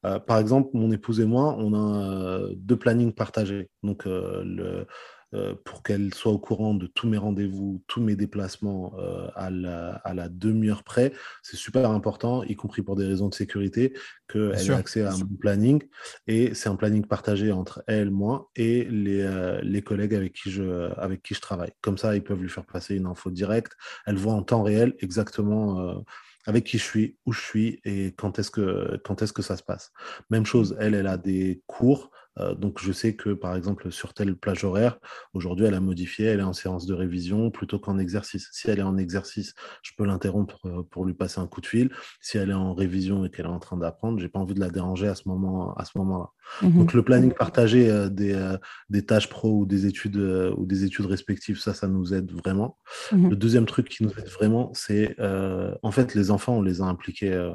par 0.01 0.37
exemple, 0.37 0.69
mon 0.71 0.91
épouse 0.93 1.19
et 1.19 1.25
moi, 1.25 1.57
on 1.59 1.73
a 1.73 2.39
deux 2.55 2.77
plannings 2.77 3.11
partagés. 3.13 3.69
Donc, 3.83 4.05
le, 4.05 4.87
euh, 5.35 5.53
pour 5.63 5.83
qu'elle 5.83 6.13
soit 6.13 6.31
au 6.31 6.39
courant 6.39 6.73
de 6.73 6.87
tous 6.87 7.07
mes 7.07 7.17
rendez-vous, 7.17 7.83
tous 7.87 8.01
mes 8.01 8.15
déplacements 8.15 8.93
euh, 8.97 9.27
à 9.35 9.51
la, 9.51 10.29
demi-heure 10.29 10.83
près. 10.83 11.13
C'est 11.43 11.57
super 11.57 11.91
important, 11.91 12.43
y 12.43 12.55
compris 12.55 12.81
pour 12.81 12.95
des 12.95 13.05
raisons 13.05 13.29
de 13.29 13.35
sécurité, 13.35 13.93
qu'elle 14.27 14.55
ait 14.55 14.71
accès 14.71 15.03
à 15.03 15.11
mon 15.11 15.35
planning. 15.39 15.83
Et 16.25 16.55
c'est 16.55 16.69
un 16.69 16.75
planning 16.75 17.05
partagé 17.05 17.51
entre 17.51 17.83
elle, 17.85 18.09
moi 18.09 18.49
et 18.55 18.85
les, 18.85 19.21
euh, 19.21 19.61
les 19.61 19.83
collègues 19.83 20.15
avec 20.15 20.33
qui, 20.33 20.49
je, 20.49 20.91
avec 20.97 21.21
qui 21.21 21.35
je 21.35 21.41
travaille. 21.41 21.71
Comme 21.81 21.99
ça, 21.99 22.15
ils 22.15 22.23
peuvent 22.23 22.41
lui 22.41 22.49
faire 22.49 22.65
passer 22.65 22.95
une 22.95 23.05
info 23.05 23.29
directe. 23.29 23.73
Elle 24.07 24.17
voit 24.17 24.33
en 24.33 24.41
temps 24.41 24.63
réel 24.63 24.95
exactement 24.99 26.03
avec 26.47 26.65
qui 26.65 26.79
je 26.79 26.83
suis, 26.83 27.17
où 27.25 27.33
je 27.33 27.41
suis 27.41 27.79
et 27.83 28.13
quand 28.17 28.39
est-ce 28.39 28.49
que, 28.49 28.99
quand 29.03 29.21
est-ce 29.21 29.33
que 29.33 29.43
ça 29.43 29.57
se 29.57 29.63
passe. 29.63 29.91
Même 30.31 30.45
chose, 30.45 30.75
elle, 30.79 30.95
elle 30.95 31.07
a 31.07 31.17
des 31.17 31.61
cours 31.67 32.09
donc 32.57 32.79
je 32.81 32.91
sais 32.91 33.15
que 33.15 33.31
par 33.31 33.55
exemple 33.55 33.91
sur 33.91 34.13
telle 34.13 34.35
plage 34.35 34.63
horaire, 34.63 34.99
aujourd'hui 35.33 35.65
elle 35.65 35.73
a 35.73 35.79
modifié, 35.79 36.27
elle 36.27 36.39
est 36.39 36.43
en 36.43 36.53
séance 36.53 36.85
de 36.85 36.93
révision 36.93 37.51
plutôt 37.51 37.79
qu'en 37.79 37.97
exercice. 37.97 38.49
Si 38.51 38.69
elle 38.69 38.79
est 38.79 38.83
en 38.83 38.97
exercice, 38.97 39.53
je 39.81 39.91
peux 39.97 40.05
l'interrompre 40.05 40.59
euh, 40.65 40.83
pour 40.89 41.05
lui 41.05 41.13
passer 41.13 41.39
un 41.39 41.47
coup 41.47 41.61
de 41.61 41.65
fil. 41.65 41.89
Si 42.21 42.37
elle 42.37 42.49
est 42.49 42.53
en 42.53 42.73
révision 42.73 43.25
et 43.25 43.29
qu'elle 43.29 43.45
est 43.45 43.49
en 43.49 43.59
train 43.59 43.77
d'apprendre, 43.77 44.19
j'ai 44.19 44.29
pas 44.29 44.39
envie 44.39 44.53
de 44.53 44.59
la 44.59 44.69
déranger 44.69 45.07
à 45.07 45.15
ce 45.15 45.27
moment 45.27 45.73
à 45.75 45.85
ce 45.85 45.97
moment-là. 45.97 46.29
Mmh 46.61 46.79
donc 46.79 46.93
le 46.93 47.03
planning 47.03 47.33
partagé 47.33 47.89
euh, 47.91 48.09
des, 48.09 49.05
tâches 49.05 49.29
pro 49.29 49.59
ou 49.59 49.65
des 49.65 49.85
études 49.85 50.17
ou 50.17 50.65
des 50.65 50.83
études 50.83 51.05
respectives, 51.05 51.59
ça 51.59 51.73
ça 51.73 51.87
nous 51.87 52.13
aide 52.13 52.31
vraiment. 52.31 52.77
Mmh 53.11 53.29
le 53.29 53.35
deuxième 53.35 53.65
truc 53.65 53.89
qui 53.89 54.03
nous 54.03 54.11
aide 54.11 54.29
vraiment, 54.29 54.71
c'est 54.73 55.15
en 55.19 55.91
fait 55.91 56.15
les 56.15 56.31
enfants 56.31 56.57
on 56.57 56.61
les 56.61 56.81
a 56.81 56.85
impliqués 56.85 57.51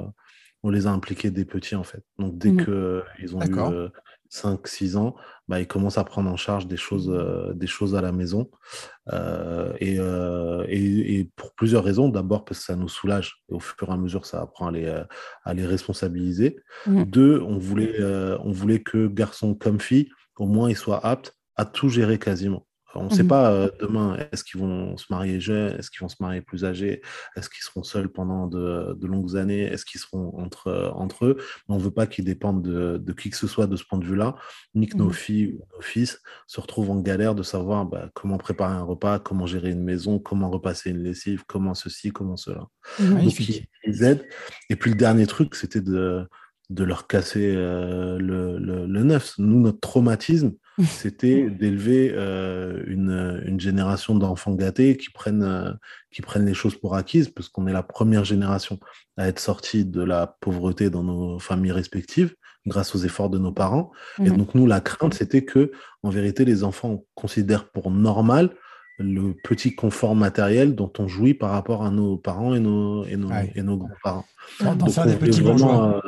on 0.63 0.69
les 0.71 0.87
a 0.87 0.91
impliqués 0.91 1.29
des 1.29 1.45
petits 1.45 1.75
en 1.75 1.83
fait. 1.83 2.03
Donc 2.17 2.37
dès 2.37 2.51
mmh 2.51 2.65
qu'ils 3.17 3.35
ont 3.35 3.41
eu 3.41 3.89
5-6 4.35 4.97
ans, 4.97 5.15
bah, 5.47 5.59
ils 5.59 5.67
commencent 5.67 5.97
à 5.97 6.03
prendre 6.03 6.29
en 6.29 6.37
charge 6.37 6.67
des 6.67 6.77
choses, 6.77 7.09
euh, 7.09 7.53
des 7.53 7.67
choses 7.67 7.95
à 7.95 8.01
la 8.01 8.11
maison. 8.11 8.49
Euh, 9.13 9.73
euh, 9.81 10.65
et, 10.67 11.19
et, 11.19 11.31
pour 11.35 11.53
plusieurs 11.53 11.83
raisons. 11.83 12.09
D'abord 12.09 12.45
parce 12.45 12.59
que 12.59 12.65
ça 12.65 12.75
nous 12.75 12.89
soulage. 12.89 13.43
Et 13.49 13.53
au 13.53 13.59
fur 13.59 13.89
et 13.89 13.91
à 13.91 13.97
mesure, 13.97 14.25
ça 14.25 14.41
apprend 14.41 14.67
à 14.67 14.71
les, 14.71 15.03
à 15.43 15.53
les 15.53 15.65
responsabiliser. 15.65 16.57
Mmh. 16.87 17.03
Deux, 17.03 17.41
on 17.41 17.57
voulait, 17.57 18.01
on 18.43 18.51
voulait 18.51 18.81
que 18.81 19.07
garçon 19.07 19.55
comme 19.55 19.79
fille, 19.79 20.09
au 20.37 20.47
moins, 20.47 20.69
ils 20.69 20.77
soient 20.77 21.05
aptes 21.05 21.35
à 21.55 21.65
tout 21.65 21.89
gérer 21.89 22.19
quasiment. 22.19 22.67
On 22.95 23.05
ne 23.05 23.09
sait 23.09 23.23
mmh 23.23 23.27
pas 23.27 23.51
euh, 23.51 23.69
demain, 23.79 24.17
est-ce 24.31 24.43
qu'ils 24.43 24.59
vont 24.59 24.97
se 24.97 25.05
marier 25.09 25.39
jeunes, 25.39 25.77
est-ce 25.77 25.91
qu'ils 25.91 26.01
vont 26.01 26.09
se 26.09 26.15
marier 26.19 26.41
plus 26.41 26.65
âgés, 26.65 27.01
est-ce 27.35 27.49
qu'ils 27.49 27.63
seront 27.63 27.83
seuls 27.83 28.09
pendant 28.09 28.47
de, 28.47 28.95
longues 29.05 29.35
années, 29.35 29.63
est-ce 29.63 29.85
qu'ils 29.85 29.99
seront 29.99 30.37
entre, 30.39 30.67
euh, 30.67 30.89
entre 30.91 31.25
eux. 31.25 31.37
on 31.67 31.77
ne 31.77 31.81
veut 31.81 31.91
pas 31.91 32.07
qu'ils 32.07 32.25
dépendent 32.25 32.63
de, 32.63 33.13
qui 33.13 33.29
que 33.29 33.37
ce 33.37 33.47
soit 33.47 33.67
de 33.67 33.75
ce 33.75 33.83
point 33.83 33.99
de 33.99 34.05
vue-là, 34.05 34.35
ni 34.73 34.87
que 34.87 34.97
nos 34.97 35.09
mmh 35.09 35.13
filles 35.13 35.47
ou 35.59 35.65
nos 35.75 35.81
fils 35.81 36.21
se 36.47 36.59
retrouvent 36.61 36.91
en 36.91 36.99
galère 36.99 37.35
de 37.35 37.43
savoir 37.43 37.85
bah, 37.85 38.09
comment 38.13 38.37
préparer 38.37 38.75
un 38.75 38.83
repas, 38.83 39.19
comment 39.19 39.45
gérer 39.45 39.71
une 39.71 39.83
maison, 39.83 40.19
comment 40.19 40.49
repasser 40.49 40.91
une 40.91 41.03
lessive, 41.03 41.43
comment 41.47 41.73
ceci, 41.73 42.11
comment 42.11 42.37
cela. 42.37 42.67
Mmh 42.99 43.23
Donc, 43.23 43.39
ils, 43.39 44.03
aident. 44.03 44.25
Et 44.69 44.75
puis 44.75 44.91
le 44.91 44.97
dernier 44.97 45.27
truc, 45.27 45.55
c'était 45.55 45.81
de, 45.81 46.27
de 46.69 46.83
leur 46.83 47.07
casser 47.07 47.53
euh, 47.55 48.17
le, 48.17 48.57
le, 48.57 48.85
le 48.85 49.03
neuf. 49.03 49.35
Nous, 49.37 49.59
notre 49.59 49.79
traumatisme, 49.79 50.53
c'était 50.83 51.49
d'élever 51.49 52.11
euh, 52.13 52.83
une, 52.87 53.41
une, 53.45 53.59
génération 53.59 54.15
d'enfants 54.15 54.53
gâtés 54.53 54.97
qui 54.97 55.09
prennent, 55.09 55.43
euh, 55.43 55.71
qui 56.11 56.21
prennent 56.21 56.45
les 56.45 56.53
choses 56.53 56.75
pour 56.75 56.95
acquises, 56.95 57.29
parce 57.29 57.47
qu'on 57.47 57.67
est 57.67 57.73
la 57.73 57.83
première 57.83 58.25
génération 58.25 58.79
à 59.17 59.27
être 59.27 59.39
sortie 59.39 59.85
de 59.85 60.03
la 60.03 60.27
pauvreté 60.27 60.89
dans 60.89 61.03
nos 61.03 61.39
familles 61.39 61.71
respectives, 61.71 62.35
grâce 62.65 62.93
aux 62.95 62.99
efforts 62.99 63.29
de 63.29 63.37
nos 63.37 63.51
parents. 63.51 63.91
Et 64.19 64.29
mmh. 64.29 64.37
donc, 64.37 64.55
nous, 64.55 64.65
la 64.65 64.81
crainte, 64.81 65.13
c'était 65.13 65.45
que, 65.45 65.71
en 66.03 66.09
vérité, 66.09 66.43
les 66.43 66.63
enfants 66.63 67.05
considèrent 67.15 67.69
pour 67.69 67.91
normal 67.91 68.51
le 68.97 69.33
petit 69.43 69.75
confort 69.75 70.15
matériel 70.15 70.73
dont 70.73 70.91
on 70.99 71.07
jouit 71.07 71.33
par 71.33 71.51
rapport 71.51 71.83
à 71.83 71.91
nos 71.91 72.17
parents 72.17 72.55
et 72.55 72.59
nos, 72.59 73.05
et 73.05 73.17
nos, 73.17 73.29
et 73.53 73.61
nos 73.61 73.77
grands-parents. 73.77 74.25
D'en 74.61 74.87
faire 74.87 75.05
des 75.05 75.17
petits 75.17 75.41
vraiment, 75.41 76.01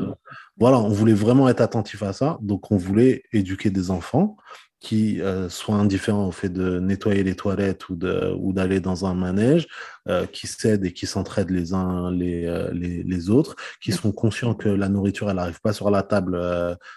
voilà, 0.60 0.80
on 0.80 0.90
voulait 0.90 1.14
vraiment 1.14 1.50
être 1.50 1.62
attentif 1.62 2.04
à 2.04 2.14
ça. 2.14 2.38
Donc, 2.42 2.72
on 2.72 2.78
voulait 2.78 3.24
éduquer 3.32 3.70
des 3.70 3.92
enfants 3.92 4.38
qui 4.80 5.22
euh, 5.22 5.50
soient 5.50 5.76
indifférents 5.76 6.28
au 6.28 6.32
fait 6.32 6.50
de 6.50 6.80
nettoyer 6.80 7.24
les 7.24 7.36
toilettes 7.36 7.90
ou 7.90 7.96
d'aller 7.96 8.80
dans 8.80 9.06
un 9.06 9.16
manège, 9.16 9.68
euh, 10.08 10.28
qui 10.28 10.46
s'aident 10.46 10.86
et 10.86 10.94
qui 10.94 11.08
s'entraident 11.08 11.50
les 11.50 11.74
uns 11.74 12.12
les, 12.12 12.46
euh, 12.46 12.72
les, 12.74 13.02
les, 13.04 13.30
autres, 13.30 13.56
qui 13.82 13.92
sont 13.92 14.12
conscients 14.12 14.54
que 14.54 14.70
la 14.70 14.88
nourriture 14.88 15.30
elle 15.30 15.38
n'arrive 15.38 15.60
pas 15.62 15.74
sur 15.74 15.90
la 15.90 16.04
table 16.04 16.40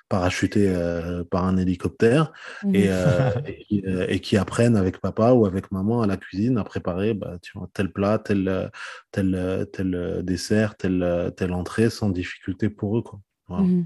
parachutée 0.08 0.72
par 1.30 1.46
un 1.46 1.56
hélicoptère 1.56 2.32
mmh. 2.64 2.74
et, 2.74 2.90
et, 3.70 4.14
et, 4.14 4.20
qui 4.20 4.36
apprennent 4.36 4.76
avec 4.76 5.00
papa 5.00 5.32
ou 5.32 5.46
avec 5.46 5.72
maman 5.72 6.02
à 6.02 6.06
la 6.06 6.18
cuisine 6.18 6.58
à 6.58 6.64
préparer 6.64 7.14
bah, 7.14 7.38
tu 7.40 7.52
vois, 7.56 7.68
tel 7.72 7.90
plat, 7.90 8.18
tel 8.18 8.70
tel 9.11 9.66
tel 9.72 10.20
dessert, 10.22 10.76
telle 10.76 11.32
telle 11.36 11.54
entrée 11.54 11.88
sans 11.88 12.11
difficulté 12.11 12.68
pour 12.68 12.98
eux 12.98 13.02
quoi. 13.02 13.20
Mmh. 13.59 13.84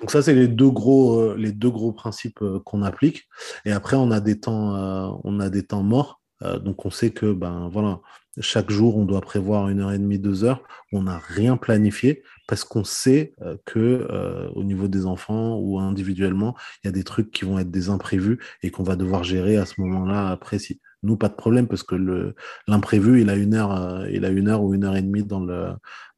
Donc 0.00 0.10
ça, 0.10 0.22
c'est 0.22 0.34
les 0.34 0.48
deux 0.48 0.70
gros, 0.70 1.20
euh, 1.20 1.36
les 1.38 1.52
deux 1.52 1.70
gros 1.70 1.92
principes 1.92 2.42
euh, 2.42 2.60
qu'on 2.64 2.82
applique. 2.82 3.28
Et 3.64 3.72
après, 3.72 3.96
on 3.96 4.10
a 4.10 4.20
des 4.20 4.40
temps, 4.40 4.74
euh, 4.74 5.08
on 5.24 5.40
a 5.40 5.50
des 5.50 5.64
temps 5.64 5.82
morts. 5.82 6.20
donc 6.64 6.84
on 6.84 6.90
sait 6.90 7.10
que 7.10 7.32
ben 7.32 7.70
voilà, 7.72 8.00
chaque 8.40 8.70
jour, 8.70 8.98
on 8.98 9.06
doit 9.06 9.20
prévoir 9.22 9.68
une 9.68 9.80
heure 9.80 9.92
et 9.92 9.98
demie, 9.98 10.18
deux 10.18 10.44
heures. 10.44 10.62
On 10.92 11.04
n'a 11.04 11.18
rien 11.18 11.56
planifié 11.56 12.22
parce 12.48 12.64
qu'on 12.64 12.84
sait 12.84 13.34
que 13.64 14.06
au 14.54 14.62
niveau 14.64 14.88
des 14.88 15.06
enfants 15.06 15.56
ou 15.58 15.78
individuellement, 15.78 16.54
il 16.82 16.88
y 16.88 16.90
a 16.90 16.92
des 16.92 17.04
trucs 17.04 17.30
qui 17.30 17.44
vont 17.46 17.58
être 17.58 17.70
des 17.70 17.88
imprévus 17.88 18.38
et 18.62 18.70
qu'on 18.70 18.82
va 18.82 18.96
devoir 18.96 19.24
gérer 19.24 19.56
à 19.56 19.64
ce 19.64 19.80
moment-là 19.80 20.36
précis. 20.36 20.80
Nous, 21.02 21.16
pas 21.16 21.28
de 21.28 21.34
problème 21.34 21.66
parce 21.68 21.82
que 21.82 22.34
l'imprévu, 22.66 23.22
il 23.22 23.30
a 23.30 23.36
une 23.36 23.54
heure, 23.54 24.06
il 24.10 24.24
a 24.24 24.28
une 24.28 24.48
heure 24.48 24.62
ou 24.62 24.74
une 24.74 24.84
heure 24.84 24.96
et 24.96 25.02
demie 25.02 25.24
dans 25.24 25.40
le 25.40 25.70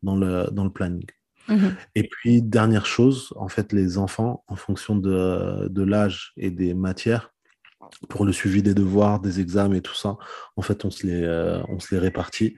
dans 0.03 0.17
le 0.17 0.49
dans 0.51 0.65
le 0.65 0.71
planning. 0.71 1.07
Mmh 1.49 1.69
et 1.95 2.03
puis, 2.09 2.43
dernière 2.43 2.87
chose, 2.87 3.33
en 3.37 3.49
fait, 3.49 3.73
les 3.73 3.99
enfants, 3.99 4.45
en 4.49 4.57
fonction 4.57 4.97
de, 4.97 5.69
de 5.69 5.83
l'âge 5.83 6.33
et 6.37 6.51
des 6.51 6.75
matières, 6.75 7.33
pour 8.09 8.25
le 8.25 8.33
suivi 8.33 8.63
des 8.65 8.75
devoirs, 8.75 9.21
des 9.21 9.39
examens 9.39 9.77
et 9.77 9.81
tout 9.81 9.95
ça, 9.95 10.17
en 10.57 10.63
fait, 10.63 10.85
on 10.85 10.91
se 10.91 11.07
les, 11.07 11.23
euh, 11.23 11.63
on 11.69 11.79
se 11.79 11.95
les 11.95 12.01
répartit. 12.01 12.57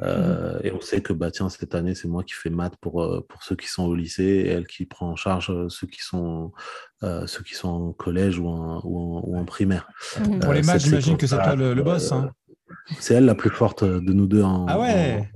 Euh, 0.00 0.58
Et 0.64 0.72
on 0.72 0.80
sait 0.80 1.00
que, 1.00 1.12
bah, 1.12 1.30
tiens, 1.30 1.48
cette 1.48 1.76
année, 1.76 1.94
c'est 1.94 2.08
moi 2.08 2.24
qui 2.24 2.34
fais 2.34 2.50
maths 2.50 2.74
pour, 2.80 3.00
euh, 3.02 3.24
pour 3.28 3.44
ceux 3.44 3.54
qui 3.54 3.68
sont 3.68 3.84
au 3.84 3.94
lycée 3.94 4.24
et 4.24 4.48
elle 4.48 4.66
qui 4.66 4.84
prend 4.84 5.10
en 5.10 5.16
charge 5.16 5.52
ceux 5.68 5.86
qui 5.86 6.00
sont, 6.02 6.52
euh, 7.04 7.24
ceux 7.28 7.44
qui 7.44 7.54
sont 7.54 7.68
en 7.68 7.92
collège 7.92 8.40
ou 8.40 8.48
en, 8.48 8.80
ou 8.84 8.98
en, 8.98 9.22
ou 9.24 9.36
en 9.38 9.44
primaire. 9.44 9.86
Mhm. 10.18 10.40
Pour 10.40 10.52
les 10.52 10.62
maths, 10.62 10.80
j'imagine 10.80 11.16
que 11.16 11.28
c'est 11.28 11.36
toi 11.36 11.54
le, 11.54 11.72
le 11.72 11.82
boss. 11.84 12.10
hein. 12.10 12.32
C'est 12.98 13.14
elle 13.14 13.26
la 13.26 13.36
plus 13.36 13.50
forte 13.50 13.84
de 13.84 14.12
nous 14.12 14.26
deux 14.26 14.42
en. 14.42 14.66
Ah 14.68 14.80
ouais. 14.80 15.30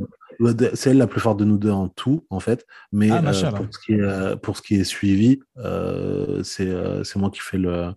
C'est 0.75 0.91
elle 0.91 0.99
la 0.99 1.07
plus 1.07 1.21
forte 1.21 1.39
de 1.39 1.45
nous 1.45 1.59
deux 1.59 1.71
en 1.71 1.89
tout, 1.89 2.27
en 2.31 2.41
fait. 2.41 2.67
Mais 2.93 3.11
Ah, 3.11 3.19
euh, 3.19 3.23
machallah. 3.23 3.59
pour, 3.59 3.67
ce 3.71 3.79
qui 3.85 3.93
est, 3.95 4.01
euh, 4.01 4.37
pour 4.37 4.57
ce 4.57 4.63
qui 4.63 4.75
est 4.77 4.85
suivi, 4.85 5.41
euh, 5.59 6.43
c'est 6.45 6.69
euh, 6.69 7.03
c'est 7.05 7.19
moi 7.19 7.31
qui 7.31 7.41
fais 7.41 7.59
le 7.59 7.93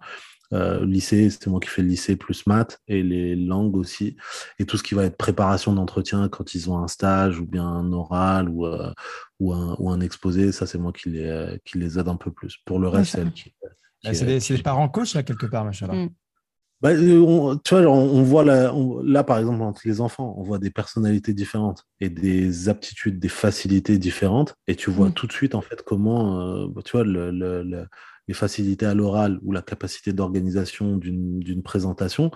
euh, 0.53 0.85
lycée, 0.85 1.29
c'est 1.29 1.47
moi 1.47 1.59
qui 1.61 1.69
fais 1.69 1.81
le 1.81 1.87
lycée 1.87 2.15
plus 2.17 2.45
maths 2.45 2.79
et 2.87 3.03
les 3.03 3.35
langues 3.37 3.77
aussi. 3.77 4.17
Et 4.59 4.65
tout 4.65 4.75
ce 4.75 4.83
qui 4.83 4.95
va 4.95 5.05
être 5.05 5.15
préparation 5.17 5.71
d'entretien 5.71 6.27
quand 6.29 6.53
ils 6.55 6.69
ont 6.69 6.77
un 6.77 6.87
stage 6.89 7.39
ou 7.39 7.45
bien 7.45 7.65
un 7.65 7.93
oral 7.93 8.49
ou, 8.49 8.65
euh, 8.65 8.91
ou, 9.39 9.53
un, 9.53 9.75
ou 9.79 9.89
un 9.91 10.01
exposé, 10.01 10.51
ça 10.51 10.65
c'est 10.65 10.77
moi 10.77 10.91
qui 10.91 11.09
les, 11.09 11.57
qui 11.63 11.77
les 11.77 11.97
aide 11.99 12.09
un 12.09 12.17
peu 12.17 12.31
plus. 12.31 12.57
Pour 12.65 12.79
le 12.79 12.87
reste, 12.89 13.11
c'est 13.11 13.21
elle 13.21 13.31
qui. 13.31 13.53
Ah, 14.03 14.09
qui- 14.11 14.15
C'est 14.15 14.55
des, 14.57 14.63
parents 14.63 14.89
coachs, 14.89 15.13
là, 15.13 15.23
quelque 15.23 15.45
part. 15.45 15.63
Mm. 15.65 16.09
Bah, 16.81 16.89
euh, 16.91 17.19
on- 17.21 17.57
tu 17.57 17.75
vois, 17.75 17.83
on, 17.85 18.09
on 18.19 18.23
voit 18.23 18.43
là, 18.43 18.73
on- 18.73 19.01
là, 19.03 19.23
par 19.23 19.37
exemple, 19.39 19.61
entre 19.61 19.81
les 19.85 20.01
enfants, 20.01 20.33
on 20.37 20.43
voit 20.43 20.57
des 20.59 20.71
personnalités 20.71 21.33
différentes 21.33 21.85
et 21.99 22.09
des 22.09 22.69
aptitudes, 22.69 23.19
des 23.19 23.29
facilités 23.29 23.97
différentes. 23.97 24.55
Et 24.67 24.75
tu 24.75 24.89
vois 24.89 25.09
Mm. 25.09 25.13
tout 25.13 25.27
de 25.27 25.31
suite, 25.33 25.55
en 25.55 25.61
fait, 25.61 25.83
comment, 25.83 26.41
euh, 26.41 26.67
tu 26.85 26.91
vois, 26.93 27.03
le- 27.03 27.31
le- 27.31 27.63
le- 27.63 27.85
les 28.27 28.33
facilités 28.33 28.85
à 28.85 28.93
l'oral 28.93 29.39
ou 29.43 29.51
la 29.51 29.61
capacité 29.61 30.13
d'organisation 30.13 30.97
d'une 30.97 31.61
présentation, 31.63 32.31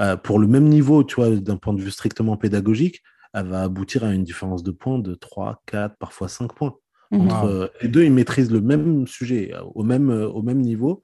euh, 0.00 0.16
pour 0.16 0.38
le 0.38 0.46
même 0.46 0.68
niveau, 0.68 1.02
tu 1.04 1.16
vois, 1.16 1.30
d'un 1.30 1.56
point 1.56 1.74
de 1.74 1.80
vue 1.80 1.90
strictement 1.90 2.36
pédagogique, 2.36 3.02
elle 3.34 3.46
va 3.48 3.62
aboutir 3.62 4.04
à 4.04 4.12
une 4.14 4.24
différence 4.24 4.62
de 4.62 4.70
points 4.70 4.98
de 4.98 5.14
3, 5.14 5.62
4, 5.66 5.96
parfois 5.98 6.28
5 6.28 6.52
points. 6.54 6.74
Mhm. 7.10 7.20
Entre, 7.22 7.42
Wow. 7.44 7.48
euh, 7.48 7.68
les 7.82 7.88
deux, 7.88 8.04
ils 8.04 8.12
maîtrisent 8.12 8.50
le 8.50 8.60
même 8.60 9.06
sujet 9.06 9.52
au 9.74 9.82
même, 9.82 10.10
au 10.10 10.42
même 10.42 10.60
niveau, 10.60 11.02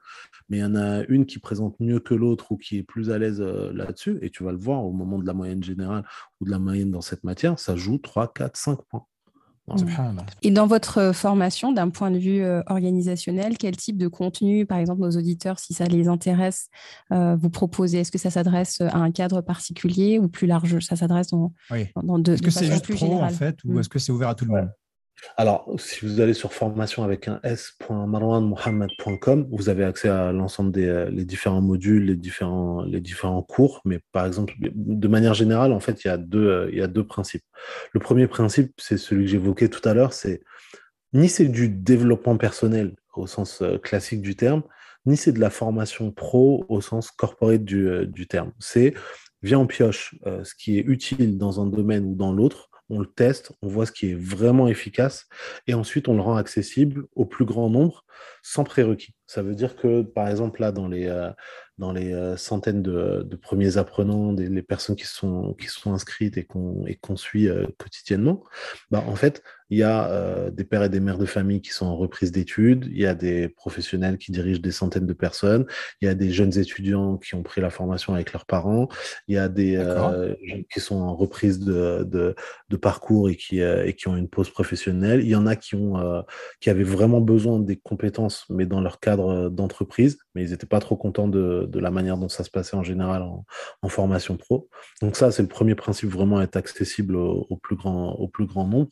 mais 0.49 0.59
il 0.59 0.61
y 0.61 0.65
en 0.65 0.75
a 0.75 1.03
une 1.09 1.27
qui 1.27 1.39
présente 1.39 1.79
mieux 1.81 2.01
que 2.01 2.15
l'autre 2.15 2.53
ou 2.53 2.57
qui 2.57 2.79
est 2.79 2.83
plus 2.83 3.11
à 3.11 3.19
l'aise 3.19 3.41
euh, 3.41 3.73
là-dessus, 3.73 4.19
et 4.23 4.31
tu 4.31 4.45
vas 4.45 4.53
le 4.53 4.59
voir 4.59 4.85
au 4.85 4.93
moment 4.93 5.19
de 5.19 5.27
la 5.27 5.33
moyenne 5.35 5.63
générale 5.63 6.05
ou 6.41 6.45
de 6.45 6.51
la 6.51 6.59
moyenne 6.59 6.91
dans 6.91 7.01
cette 7.01 7.25
matière, 7.25 7.59
ça 7.59 7.77
joue 7.77 7.99
3, 7.99 8.33
4, 8.33 8.57
5 8.57 8.79
points. 8.83 9.05
Et 10.43 10.51
dans 10.51 10.67
votre 10.67 11.13
formation, 11.15 11.73
d'un 11.73 11.89
point 11.89 12.11
de 12.11 12.19
vue 12.19 12.43
euh, 12.43 12.61
organisationnel, 12.67 13.57
quel 13.57 13.75
type 13.77 13.97
de 13.97 14.09
contenu, 14.09 14.67
par 14.67 14.77
exemple, 14.77 15.01
nos 15.01 15.13
auditeurs, 15.13 15.59
si 15.59 15.73
ça 15.73 15.87
les 15.87 16.07
intéresse, 16.07 16.69
euh, 17.13 17.35
vous 17.35 17.49
proposez? 17.49 18.01
Est-ce 18.01 18.13
que 18.13 18.19
ça 18.19 18.29
s'adresse 18.29 18.83
à 18.83 18.99
un 18.99 19.11
cadre 19.11 19.41
particulier 19.41 20.19
ou 20.19 20.29
plus 20.29 20.47
large? 20.47 20.81
Ça 20.81 20.97
s'adresse 20.97 21.29
dans, 21.29 21.55
Oui. 21.71 21.87
dans 22.03 22.19
de, 22.19 22.35
Est-ce 22.35 22.43
que 22.43 22.51
c'est 22.51 22.67
juste 22.67 22.85
plus 22.85 22.97
pro, 22.97 23.23
en 23.23 23.29
fait, 23.31 23.65
ou 23.65 23.73
Mm. 23.73 23.79
est-ce 23.79 23.89
que 23.89 23.99
c'est 23.99 24.13
ouvert 24.13 24.29
à 24.29 24.35
tout 24.35 24.45
le 24.45 24.51
monde? 24.51 24.71
Alors, 25.37 25.69
si 25.79 26.05
vous 26.05 26.21
allez 26.21 26.35
sur 26.35 26.53
formation 26.53 27.03
avec 27.03 27.29
un 27.29 27.41
s.marwanmohammed.com, 27.43 29.49
vous 29.51 29.69
avez 29.69 29.85
accès 29.85 30.09
à 30.09 30.33
l'ensemble 30.33 30.73
des 30.73 30.87
euh, 30.87 31.11
différents 31.11 31.61
modules, 31.61 32.07
les 32.07 32.17
différents, 32.17 33.43
cours. 33.43 33.81
Mais 33.85 34.01
par 34.13 34.27
exemple, 34.27 34.55
de 34.61 35.09
manière 35.09 35.35
générale, 35.35 35.73
en 35.73 35.81
fait, 35.81 36.05
il 36.05 36.09
y 36.09 36.11
a 36.11 36.17
deux, 36.17 36.47
euh, 36.47 36.69
il 36.71 36.79
y 36.79 36.83
a 36.83 36.87
deux 36.87 37.07
principes. 37.07 37.45
Le 37.93 38.01
premier 38.01 38.27
principe, 38.27 38.73
c'est 38.79 38.99
celui 38.99 39.25
que 39.25 39.31
j'évoquais 39.31 39.69
tout 39.69 39.87
à 39.89 39.95
l'heure, 39.95 40.13
c'est 40.13 40.43
ni 41.13 41.29
c'est 41.29 41.49
du 41.49 41.69
développement 41.69 42.37
personnel 42.37 42.95
au 43.15 43.27
sens 43.27 43.63
euh, 43.63 43.79
classique 43.79 44.23
du 44.23 44.37
terme, 44.37 44.63
ni 45.07 45.17
c'est 45.17 45.33
de 45.33 45.41
la 45.41 45.51
formation 45.51 46.13
pro 46.13 46.65
au 46.69 46.81
sens 46.81 47.11
corporate 47.11 47.65
du, 47.65 48.27
terme. 48.29 48.53
C'est 48.59 48.95
viens 49.43 49.59
on 49.59 49.67
pioche 49.67 50.15
ce 50.25 50.55
qui 50.55 50.79
est 50.79 50.83
utile 50.83 51.37
dans 51.37 51.61
un 51.61 51.67
domaine 51.67 52.07
ou 52.07 52.15
dans 52.15 52.33
l'autre, 52.33 52.71
on 52.91 53.01
le 53.01 53.07
teste, 53.07 53.53
on 53.63 53.69
voit 53.69 53.87
ce 53.87 53.93
qui 53.93 54.11
est 54.11 54.15
vraiment 54.15 54.69
efficace, 54.69 55.27
et 55.67 55.75
ensuite 55.75 56.09
on 56.09 56.15
le 56.15 56.23
rend 56.23 56.37
accessible 56.37 57.07
au 57.15 57.25
plus 57.25 57.45
grand 57.45 57.71
nombre 57.71 58.05
sans 58.43 58.65
prérequis. 58.65 59.15
Ça 59.27 59.43
veut 59.43 59.55
dire 59.55 59.77
que, 59.77 60.03
par 60.03 60.29
exemple, 60.29 60.61
là, 60.61 60.71
dans 60.71 60.89
les, 60.89 61.07
euh, 61.07 61.31
dans 61.79 61.93
les 61.93 62.13
euh, 62.13 62.37
centaines 62.37 62.83
de, 62.83 63.27
de 63.29 63.37
premiers 63.37 63.79
apprenants, 63.79 64.33
des, 64.33 64.49
les 64.49 64.63
personnes 64.63 64.97
qui 64.97 65.07
sont, 65.07 65.55
qui 65.55 65.67
sont 65.67 65.93
inscrites 65.93 66.37
et 66.37 66.45
qu'on 66.45 66.85
qu'on 67.01 67.17
suit 67.17 67.49
euh, 67.49 67.67
quotidiennement, 67.79 68.45
bah, 68.91 69.03
en 69.07 69.17
fait, 69.17 69.43
il 69.71 69.79
y 69.79 69.83
a 69.83 70.09
euh, 70.09 70.51
des 70.51 70.63
pères 70.63 70.85
et 70.85 70.89
des 70.89 71.01
mères 71.01 71.19
de 71.19 71.27
famille 71.27 71.61
qui 71.61 71.71
sont 71.71 71.87
en 71.87 71.97
reprise 71.97 72.31
d'études, 72.31 72.87
il 72.91 72.99
y 72.99 73.07
a 73.07 73.15
des 73.15 73.49
professionnels 73.49 74.19
qui 74.19 74.31
dirigent 74.31 74.61
des 74.61 74.71
centaines 74.71 75.07
de 75.07 75.13
personnes, 75.15 75.67
il 76.01 76.07
y 76.07 76.09
a 76.09 76.15
des 76.15 76.31
jeunes 76.31 76.57
étudiants 76.59 77.17
qui 77.17 77.35
ont 77.35 77.43
pris 77.43 77.61
la 77.61 77.71
formation 77.71 78.15
avec 78.15 78.33
leurs 78.33 78.47
parents, 78.47 78.89
il 79.27 79.35
y 79.35 79.39
a 79.39 79.49
des 79.49 79.75
jeunes 79.75 80.65
qui 80.73 80.81
sont 80.81 80.97
en 81.01 81.17
reprise 81.17 81.59
de, 81.59 82.05
de, 82.05 82.37
de 82.69 82.77
parcours 82.77 83.31
et 83.31 83.37
qui, 83.37 83.61
et 83.61 83.95
qui 83.95 84.07
ont 84.07 84.17
une 84.17 84.29
pause 84.29 84.51
professionnelle, 84.51 85.23
il 85.23 85.29
y 85.29 85.37
en 85.37 85.47
a 85.47 85.57
qui, 85.57 85.75
ont, 85.75 86.25
qui 86.61 86.69
avaient 86.69 86.85
vraiment 86.85 87.23
besoin 87.23 87.59
des 87.59 87.77
compétences, 87.77 88.45
mais 88.51 88.67
dans 88.67 88.83
leur 88.83 89.01
cadre 89.01 89.14
euh, 89.21 89.49
d'entreprise, 89.49 90.19
mais 90.35 90.45
ils 90.45 90.51
n'étaient 90.51 90.67
pas 90.67 90.81
trop 90.81 90.97
contents 90.97 91.29
de, 91.29 91.69
la 91.75 91.91
manière 91.91 92.17
dont 92.17 92.29
ça 92.29 92.45
se 92.45 92.51
passait 92.51 92.77
en 92.77 92.83
général 92.83 93.23
en, 93.23 93.89
formation 93.89 94.37
pro. 94.37 94.69
Donc 95.03 95.17
ça, 95.17 95.31
c'est 95.31 95.43
le 95.43 95.49
premier 95.49 95.75
principe, 95.75 96.11
vraiment 96.11 96.41
être 96.41 96.57
accessible 96.57 97.17
au, 97.17 97.47
au 97.51 97.57
plus 97.57 97.77
grand, 97.77 98.13
au 98.13 98.29
plus 98.29 98.47
grand 98.47 98.67
nombre. 98.67 98.91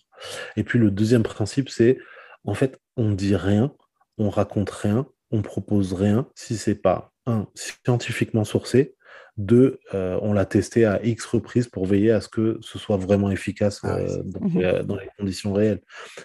Et 0.57 0.65
puis 0.65 0.79
le 0.79 0.91
deuxième 0.91 1.23
principe, 1.23 1.69
c'est 1.69 1.99
en 2.45 2.55
fait, 2.55 2.81
on 2.97 3.13
dit 3.13 3.37
rien, 3.37 3.73
on 4.19 4.31
raconte 4.31 4.71
rien, 4.71 5.07
on 5.31 5.43
propose 5.43 5.93
rien 5.93 6.29
si 6.35 6.57
c'est 6.57 6.75
pas 6.75 7.13
un 7.27 7.47
scientifiquement 7.55 8.45
sourcé, 8.45 8.95
deux, 9.37 9.81
euh, 9.95 10.19
on 10.21 10.33
l'a 10.33 10.45
testé 10.45 10.85
à 10.85 11.03
X 11.05 11.25
reprises 11.25 11.69
pour 11.69 11.87
veiller 11.87 12.11
à 12.11 12.21
ce 12.21 12.29
que 12.29 12.59
ce 12.61 12.79
soit 12.79 12.99
vraiment 12.99 13.31
efficace 13.31 13.81
Ah 13.83 13.97
oui, 13.97 14.11
euh, 14.11 14.23
dans, 14.25 14.47
les, 14.47 14.85
dans 14.85 14.97
les 14.97 15.09
conditions 15.19 15.53
réelles. 15.53 15.81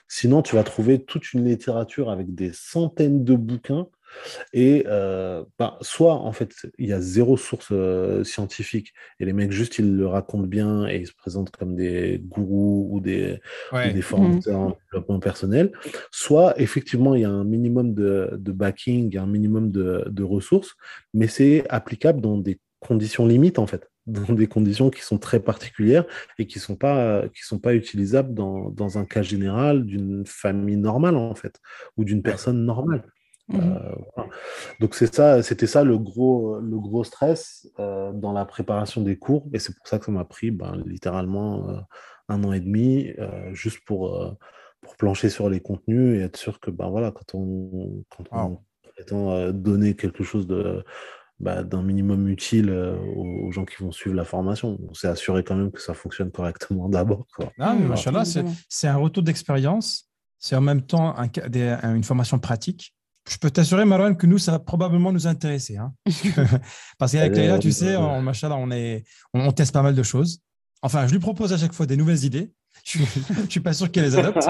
Sinon, 0.07 0.41
tu 0.41 0.55
vas 0.55 0.63
trouver 0.63 1.03
toute 1.03 1.33
une 1.33 1.45
littérature 1.45 2.09
avec 2.09 2.35
des 2.35 2.51
centaines 2.53 3.23
de 3.23 3.35
bouquins 3.35 3.87
et 4.53 4.85
euh, 4.87 5.43
bah, 5.59 5.77
soit 5.81 6.13
en 6.13 6.31
fait 6.31 6.53
il 6.77 6.87
y 6.87 6.93
a 6.93 7.01
zéro 7.01 7.37
source 7.37 7.69
euh, 7.71 8.23
scientifique 8.23 8.93
et 9.19 9.25
les 9.25 9.33
mecs 9.33 9.51
juste 9.51 9.79
ils 9.79 9.95
le 9.95 10.07
racontent 10.07 10.47
bien 10.47 10.87
et 10.87 10.97
ils 10.97 11.07
se 11.07 11.13
présentent 11.13 11.51
comme 11.51 11.75
des 11.75 12.21
gourous 12.23 12.87
ou 12.91 12.99
des, 12.99 13.39
ou 13.73 13.93
des 13.93 14.01
formateurs 14.01 14.59
en 14.59 14.77
développement 14.91 15.19
personnel, 15.19 15.71
soit 16.11 16.59
effectivement 16.59 17.15
il 17.15 17.21
y 17.21 17.25
a 17.25 17.29
un 17.29 17.43
minimum 17.43 17.93
de, 17.93 18.29
de 18.33 18.51
backing, 18.51 19.17
un 19.17 19.27
minimum 19.27 19.71
de, 19.71 20.05
de 20.07 20.23
ressources, 20.23 20.75
mais 21.13 21.27
c'est 21.27 21.65
applicable 21.69 22.21
dans 22.21 22.37
des 22.37 22.59
conditions 22.79 23.25
limites 23.25 23.59
en 23.59 23.67
fait, 23.67 23.89
dans 24.05 24.33
des 24.33 24.47
conditions 24.47 24.89
qui 24.89 25.01
sont 25.01 25.17
très 25.17 25.39
particulières 25.39 26.05
et 26.39 26.47
qui 26.47 26.59
sont 26.59 26.75
pas 26.75 27.27
qui 27.29 27.43
sont 27.43 27.59
pas 27.59 27.73
utilisables 27.73 28.33
dans, 28.33 28.69
dans 28.69 28.97
un 28.97 29.05
cas 29.05 29.21
général 29.21 29.85
d'une 29.85 30.25
famille 30.25 30.77
normale 30.77 31.15
en 31.15 31.35
fait 31.35 31.59
ou 31.97 32.03
d'une 32.03 32.21
personne 32.21 32.65
normale. 32.65 33.03
Mhm. 33.49 33.59
Euh, 33.61 33.95
voilà. 34.15 34.29
Donc 34.79 34.95
c'est 34.95 35.13
ça, 35.13 35.41
c'était 35.41 35.67
ça 35.67 35.83
le 35.83 35.97
gros, 35.97 36.59
le 36.59 36.79
gros 36.79 37.03
stress 37.03 37.69
euh, 37.79 38.11
dans 38.11 38.33
la 38.33 38.45
préparation 38.45 39.01
des 39.01 39.17
cours, 39.17 39.47
et 39.53 39.59
c'est 39.59 39.75
pour 39.75 39.87
ça 39.87 39.99
que 39.99 40.05
ça 40.05 40.11
m'a 40.11 40.25
pris 40.25 40.51
ben, 40.51 40.81
littéralement 40.85 41.69
euh, 41.69 41.79
un 42.29 42.43
an 42.43 42.51
et 42.51 42.59
demi 42.59 43.13
juste 43.53 43.85
pour, 43.85 44.37
pour 44.81 44.97
plancher 44.97 45.29
sur 45.29 45.49
les 45.49 45.61
contenus 45.61 46.19
et 46.19 46.23
être 46.23 46.35
sûr 46.35 46.59
que 46.59 46.69
ben 46.69 46.89
voilà 46.89 47.11
quand 47.11 47.35
on 47.35 48.03
quand 48.09 48.25
on 48.33 48.59
prétend 48.93 49.51
donner 49.53 49.95
quelque 49.95 50.25
chose 50.25 50.45
de 50.45 50.83
bah, 51.39 51.63
d'un 51.63 51.83
minimum 51.83 52.27
utile 52.29 52.69
euh, 52.69 52.95
aux, 53.15 53.47
aux 53.47 53.51
gens 53.51 53.63
qui 53.65 53.83
vont 53.83 53.91
suivre 53.91 54.15
la 54.15 54.23
formation, 54.25 54.77
on 54.89 54.93
s'est 54.93 55.07
assuré 55.07 55.43
quand 55.43 55.55
même 55.55 55.71
que 55.71 55.81
ça 55.81 55.93
fonctionne 55.93 56.31
correctement 56.31 56.89
d'abord. 56.95 57.27
Ah, 57.59 57.75
mais 57.79 57.85
machallah, 57.87 58.23
c'est 58.69 58.87
un 58.87 58.97
retour 58.97 59.23
d'expérience. 59.23 60.05
C'est 60.39 60.55
en 60.55 60.61
même 60.61 60.81
temps 60.83 61.17
un 61.17 61.27
ca- 61.33 61.49
des- 61.49 61.77
un- 61.81 61.95
une 61.95 62.03
formation 62.03 62.37
pratique. 62.39 62.93
Je 63.29 63.37
peux 63.37 63.49
t'assurer, 63.51 63.83
Marwan, 63.85 64.15
que 64.15 64.25
nous, 64.25 64.37
ça 64.37 64.51
va 64.53 64.59
probablement 64.59 65.11
nous 65.11 65.27
intéresser. 65.27 65.77
hein. 65.77 65.93
Parce 66.97 67.11
qu'avec 67.11 67.35
Leïla, 67.35 67.59
tu 67.59 67.71
sais, 67.71 67.95
on, 67.97 68.21
machallah, 68.21 68.55
on, 68.55 68.71
est, 68.71 69.03
on, 69.33 69.41
on 69.41 69.51
teste 69.51 69.73
pas 69.73 69.81
mal 69.81 69.95
de 69.95 70.03
choses. 70.03 70.39
Enfin, 70.81 71.07
je 71.07 71.11
lui 71.11 71.19
propose 71.19 71.51
à 71.53 71.57
chaque 71.57 71.73
fois 71.73 71.85
des 71.85 71.97
nouvelles 71.97 72.23
idées. 72.23 72.53
Je 72.85 72.99
ne 72.99 73.05
suis 73.49 73.59
pas 73.59 73.73
sûr 73.73 73.91
qu'elle 73.91 74.05
les 74.05 74.15
adopte. 74.15 74.47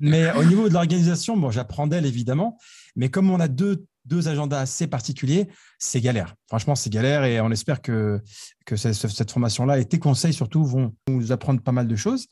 Mais 0.00 0.32
au 0.32 0.44
niveau 0.44 0.68
de 0.68 0.74
l'organisation, 0.74 1.36
bon, 1.36 1.50
j'apprends 1.50 1.86
d'elle, 1.86 2.06
évidemment. 2.06 2.58
Mais 2.96 3.08
comme 3.08 3.30
on 3.30 3.38
a 3.38 3.48
deux, 3.48 3.84
deux 4.10 4.28
agendas 4.28 4.60
assez 4.60 4.88
particuliers, 4.88 5.48
c'est 5.78 6.00
galère. 6.00 6.34
Franchement, 6.48 6.74
c'est 6.74 6.90
galère 6.90 7.24
et 7.24 7.40
on 7.40 7.50
espère 7.50 7.80
que, 7.80 8.20
que 8.66 8.76
cette, 8.76 8.94
cette 8.94 9.30
formation-là 9.30 9.78
et 9.78 9.86
tes 9.86 9.98
conseils, 9.98 10.34
surtout, 10.34 10.64
vont 10.64 10.92
nous 11.08 11.32
apprendre 11.32 11.62
pas 11.62 11.72
mal 11.72 11.86
de 11.86 11.96
choses. 11.96 12.26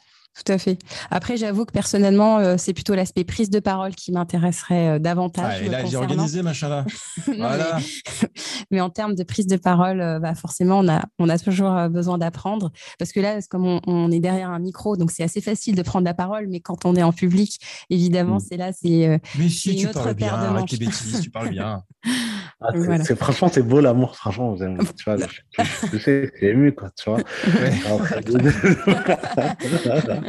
Tout 0.44 0.52
à 0.52 0.58
fait. 0.58 0.78
Après, 1.10 1.36
j'avoue 1.36 1.64
que 1.64 1.72
personnellement, 1.72 2.38
euh, 2.38 2.54
c'est 2.58 2.72
plutôt 2.72 2.94
l'aspect 2.94 3.24
prise 3.24 3.50
de 3.50 3.58
parole 3.60 3.94
qui 3.94 4.12
m'intéresserait 4.12 4.88
euh, 4.88 4.98
davantage. 5.00 5.56
Ah, 5.60 5.64
et 5.64 5.68
là, 5.68 5.84
j'ai 5.84 5.96
organisé, 5.96 6.42
machin 6.42 6.68
là. 6.68 6.84
Non, 7.28 7.34
Voilà. 7.38 7.78
mais, 7.78 8.28
mais 8.70 8.80
en 8.80 8.90
termes 8.90 9.14
de 9.16 9.24
prise 9.24 9.46
de 9.48 9.56
parole, 9.56 10.00
euh, 10.00 10.18
bah, 10.20 10.34
forcément, 10.36 10.78
on 10.78 10.88
a, 10.88 11.04
on 11.18 11.28
a 11.28 11.38
toujours 11.38 11.88
besoin 11.88 12.18
d'apprendre. 12.18 12.70
Parce 12.98 13.12
que 13.12 13.18
là, 13.20 13.40
c'est 13.40 13.48
comme 13.48 13.66
on, 13.66 13.80
on 13.86 14.10
est 14.12 14.20
derrière 14.20 14.50
un 14.50 14.58
micro, 14.60 14.96
donc 14.96 15.10
c'est 15.10 15.24
assez 15.24 15.40
facile 15.40 15.74
de 15.74 15.82
prendre 15.82 16.04
la 16.04 16.14
parole. 16.14 16.46
Mais 16.48 16.60
quand 16.60 16.84
on 16.84 16.94
est 16.94 17.02
en 17.02 17.12
public, 17.12 17.58
évidemment, 17.90 18.36
Mm. 18.36 18.40
c'est 18.48 18.56
là, 18.56 18.70
c'est. 18.72 19.08
euh, 19.08 19.18
Mais 19.38 19.44
C'est 19.44 19.48
si, 19.50 19.72
une 19.72 19.78
tu 19.80 19.86
autre 19.88 20.02
parles 20.04 20.14
bien, 20.14 20.28
paire 20.28 20.38
de 20.52 20.56
avec 20.56 20.68
tes 20.68 20.76
bêtises, 20.76 21.20
tu 21.22 21.30
parles 21.30 21.50
bien. 21.50 21.82
Ah, 22.60 22.70
c'est- 22.72 22.78
Voilà. 22.78 23.04
c'est- 23.04 23.14
franchement, 23.14 23.48
c'est 23.52 23.62
beau 23.62 23.80
l'amour. 23.80 24.16
Franchement, 24.16 24.56
tu 24.56 25.04
vois, 25.04 25.16
je, 25.16 25.22
je, 25.26 25.62
je, 25.62 25.86
je 25.92 25.98
sais, 26.02 26.32
suis 26.36 26.46
ému, 26.48 26.74
quoi, 26.74 26.90
tu 26.96 27.08
vois. 27.08 27.20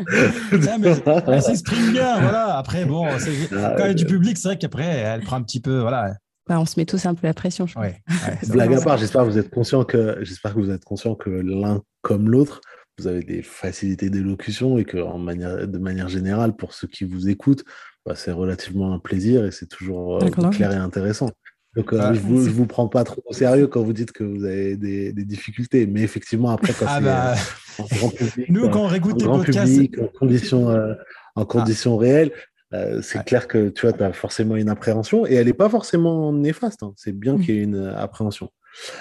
mais 0.80 0.94
elle 1.28 1.42
s'exprime 1.42 1.92
bien, 1.92 2.20
voilà. 2.20 2.58
Après, 2.58 2.86
bon, 2.86 3.06
Ah, 3.08 3.74
quand 3.78 3.86
il 3.86 3.88
y 3.88 3.92
a 3.92 3.94
du 3.94 4.06
public, 4.06 4.38
c'est 4.38 4.48
vrai 4.50 4.58
qu'après, 4.58 4.86
elle 4.86 5.22
prend 5.22 5.38
un 5.38 5.44
petit 5.44 5.60
peu, 5.60 5.80
voilà. 5.80 6.14
bah, 6.48 6.60
on 6.60 6.66
se 6.66 6.80
met 6.80 6.86
tous 6.86 7.06
un 7.06 7.14
peu 7.16 7.28
la 7.28 7.34
pression, 7.34 7.68
je 7.68 7.74
pense. 7.74 7.84
Ouais, 7.84 8.02
ouais, 8.10 8.38
Blague 8.50 8.74
à 8.74 8.82
part, 8.82 8.98
j'espère 8.98 9.24
que 9.24 9.30
vous 9.30 9.38
êtes 9.38 9.50
conscient 9.50 9.84
que 9.84 10.18
j'espère 10.22 10.54
que 10.54 10.60
vous 10.60 10.72
êtes 10.72 10.84
conscient 10.84 11.16
que 11.16 11.30
l'un 11.30 11.82
comme 12.02 12.30
l'autre, 12.30 12.62
vous 12.98 13.08
avez 13.08 13.24
des 13.24 13.42
facilités 13.42 14.10
d'élocution 14.10 14.78
et 14.78 14.84
que 14.86 14.98
en 14.98 15.18
manière, 15.18 15.68
de 15.68 15.78
manière 15.78 16.10
générale, 16.10 16.56
pour 16.56 16.74
ceux 16.74 16.88
qui 16.88 17.06
vous 17.06 17.30
écoutent, 17.30 17.64
bah, 18.06 18.14
c'est 18.16 18.32
relativement 18.32 18.94
un 18.94 19.00
plaisir 19.00 19.46
et 19.46 19.52
c'est 19.52 19.68
toujours 19.68 20.24
euh, 20.24 20.50
clair 20.50 20.72
et 20.72 20.76
intéressant. 20.76 21.30
Donc, 21.76 21.94
euh, 21.94 22.00
Ah, 22.02 22.14
je 22.14 22.20
vous, 22.20 22.44
je 22.44 22.50
vous 22.50 22.66
prends 22.66 22.88
pas 22.88 23.04
trop 23.04 23.22
au 23.26 23.34
sérieux 23.34 23.68
quand 23.68 23.84
vous 23.84 23.94
dites 23.94 24.12
que 24.12 24.24
vous 24.24 24.44
avez 24.44 24.76
des, 24.76 25.14
des 25.14 25.24
difficultés, 25.26 25.86
mais 25.86 26.02
effectivement, 26.02 26.50
après, 26.50 26.74
quand 26.74 26.86
Ah 26.88 26.96
c'est 26.98 27.04
bah, 27.04 27.34
euh, 27.34 27.84
en 27.84 27.86
grand 27.98 28.10
public, 28.10 28.50
nous, 28.50 28.66
euh, 28.66 28.70
quand 28.70 28.82
on 28.82 28.86
en 28.86 28.88
réécoute 28.88 29.18
tes 29.20 29.26
grand 29.26 29.38
podcasts, 29.38 29.72
public, 29.72 30.00
en 30.00 30.08
conditions, 30.08 30.70
euh, 30.70 30.94
en 31.36 31.46
conditions 31.46 31.96
réelles, 31.98 32.32
euh, 32.74 33.02
c'est 33.02 33.24
clair 33.24 33.48
que 33.48 33.70
tu 33.70 33.88
vois, 33.88 34.02
as 34.04 34.14
forcément 34.14 34.56
une 34.56 34.70
appréhension 34.70 35.26
et 35.26 35.34
elle 35.36 35.48
n'est 35.48 35.54
pas 35.54 35.70
forcément 35.70 36.32
néfaste. 36.34 36.84
hein. 36.84 36.94
C'est 36.98 37.12
bien 37.12 37.36
Mm. 37.36 37.42
qu'il 37.44 37.56
y 37.56 37.60
ait 37.60 37.64
une 37.64 37.86
appréhension. 37.86 38.50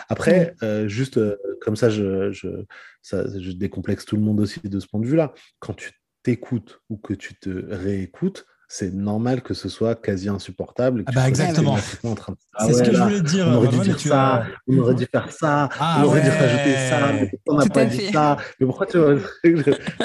Après, 0.09 0.55
euh, 0.62 0.89
juste 0.89 1.19
euh, 1.19 1.37
comme 1.61 1.77
ça 1.77 1.91
je, 1.91 2.31
je, 2.33 2.49
ça, 3.03 3.25
je 3.39 3.53
décomplexe 3.53 4.05
tout 4.07 4.16
le 4.16 4.23
monde 4.23 4.41
aussi 4.41 4.61
de 4.62 4.81
ce 4.81 4.87
point 4.87 5.01
de 5.01 5.07
vue-là. 5.07 5.35
Quand 5.59 5.75
tu 5.75 5.91
t'écoutes 6.23 6.81
ou 6.89 6.97
que 6.97 7.12
tu 7.14 7.35
te 7.39 7.51
réécoutes, 7.71 8.47
c'est 8.71 8.93
normal 8.93 9.41
que 9.43 9.55
ce 9.55 9.69
soit 9.71 9.95
quasi 9.95 10.29
insupportable. 10.29 11.03
Ah 11.07 11.12
bah, 11.14 11.27
exactement. 11.29 11.77
Ah 11.77 11.81
c'est 11.81 12.73
ce 12.75 12.79
ouais, 12.81 12.87
que 12.91 12.95
je 12.95 13.03
voulais 13.03 13.21
dire. 13.23 13.47
on 13.49 13.55
aurait 13.55 13.69
dû 13.69 13.79
dire 13.81 13.99
ça, 13.99 14.35
as- 14.35 14.47
on 14.69 14.79
aurait 14.79 14.95
dû 14.95 15.07
faire 15.07 15.33
ça, 15.33 15.69
Ah 15.81 16.01
on 16.03 16.05
aurait 16.05 16.21
dû 16.21 16.29
rajouter 16.29 16.75
ça, 16.91 17.12
mais 17.14 17.31
on 17.49 17.57
n'a 17.57 17.66
pas 17.66 17.85
dit 17.87 17.99
fait. 17.99 18.12
ça? 18.12 18.37
Mais 18.61 18.66
pourquoi 18.66 18.87
tu 18.87 18.99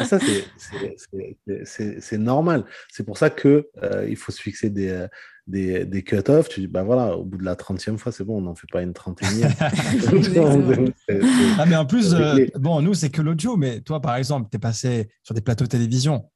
Ça, 0.05 0.17
c'est- 0.19 2.17
normal. 2.17 2.63
C'est 2.89 3.03
pour 3.05 3.17
ça 3.17 3.29
que 3.29 3.67
euh, 3.83 4.05
il 4.09 4.15
faut 4.15 4.31
se 4.31 4.41
fixer 4.41 4.69
des, 4.69 4.89
euh, 4.89 5.07
des, 5.45 5.83
des 5.85 6.03
cut-offs. 6.03 6.47
Tu 6.47 6.61
dis, 6.61 6.67
bah 6.67 6.83
voilà, 6.83 7.17
au 7.17 7.25
bout 7.25 7.37
de 7.37 7.43
la 7.43 7.55
30e 7.55 7.97
fois, 7.97 8.11
c'est 8.13 8.23
bon, 8.23 8.37
on 8.37 8.41
n'en 8.41 8.55
fait 8.55 8.67
pas 8.71 8.81
une 8.81 8.93
31e. 8.93 9.51
Exactement. 10.13 10.85
C'est- 11.09 11.19
c'est- 11.21 11.27
Ah, 11.59 11.65
mais 11.65 11.75
en 11.75 11.85
plus, 11.85 12.13
euh, 12.13 12.45
bon, 12.55 12.81
nous, 12.81 12.93
c'est 12.93 13.09
que 13.09 13.21
l'audio, 13.21 13.57
mais 13.57 13.81
toi, 13.81 13.99
par 14.01 14.15
exemple, 14.15 14.47
tu 14.49 14.55
es 14.55 14.59
passé 14.59 15.09
sur 15.21 15.35
des 15.35 15.41
plateaux 15.41 15.65
de 15.65 15.69
télévision. 15.69 16.29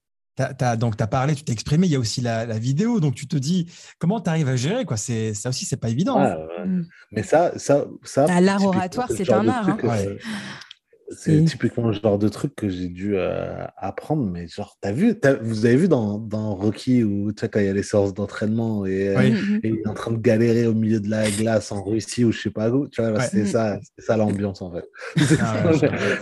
Donc, 0.77 0.97
tu 0.97 1.03
as 1.03 1.07
parlé, 1.07 1.35
tu 1.35 1.43
t'es 1.43 1.53
exprimé, 1.53 1.87
il 1.87 1.91
y 1.91 1.95
a 1.95 1.99
aussi 1.99 2.21
la, 2.21 2.45
la 2.45 2.59
vidéo. 2.59 2.99
Donc, 2.99 3.15
tu 3.15 3.27
te 3.27 3.37
dis, 3.37 3.67
comment 3.99 4.19
tu 4.21 4.29
arrives 4.29 4.49
à 4.49 4.55
gérer 4.55 4.85
quoi? 4.85 4.97
C'est, 4.97 5.33
Ça 5.33 5.49
aussi, 5.49 5.65
c'est 5.65 5.77
pas 5.77 5.89
évident. 5.89 6.19
hein. 6.19 6.35
Mm. 6.65 6.81
Mais 7.11 7.23
ça, 7.23 7.57
ça, 7.57 7.85
ça. 8.03 8.25
Ah, 8.29 8.41
l'art 8.41 8.63
oratoire, 8.65 9.09
c'est 9.15 9.31
un 9.31 9.47
art, 9.47 9.69
hein. 9.69 9.77
C'est 11.09 11.45
typiquement 11.45 11.87
le 11.87 11.93
genre 11.93 12.19
de 12.19 12.27
truc 12.27 12.53
que 12.53 12.67
j'ai 12.67 12.89
dû 12.89 13.15
euh, 13.15 13.63
apprendre, 13.77 14.25
mais 14.29 14.47
genre, 14.49 14.77
t'as 14.81 14.91
vu, 14.91 15.17
t'as- 15.17 15.35
vous 15.35 15.65
avez 15.65 15.77
vu 15.77 15.87
dans, 15.87 16.17
dans 16.19 16.53
Rocky 16.53 17.01
où 17.03 17.31
tu 17.31 17.39
sais, 17.41 17.49
quand 17.49 17.61
il 17.61 17.65
y 17.65 17.69
a 17.69 17.73
les 17.73 17.81
séances 17.83 18.13
d'entraînement 18.13 18.85
et, 18.85 19.07
euh, 19.09 19.15
Oui. 19.17 19.31
Mhm. 19.31 19.59
et 19.63 19.69
il 19.69 19.75
est 19.77 19.87
en 19.87 19.93
train 19.93 20.11
de 20.11 20.17
galérer 20.17 20.67
au 20.67 20.73
milieu 20.73 20.99
de 20.99 21.09
la 21.09 21.29
glace 21.31 21.71
en 21.71 21.81
Russie 21.81 22.25
ou 22.25 22.33
je 22.33 22.41
sais 22.41 22.49
pas 22.49 22.69
où, 22.71 22.89
tu 22.89 23.01
vois, 23.01 23.13
Ouais. 23.13 23.23
c'est 23.31 23.45
ça, 23.45 23.79
c'est 23.97 24.03
ça 24.05 24.17
l'ambiance 24.17 24.61
en 24.61 24.73
fait. 24.73 24.83
Ah 25.39 25.71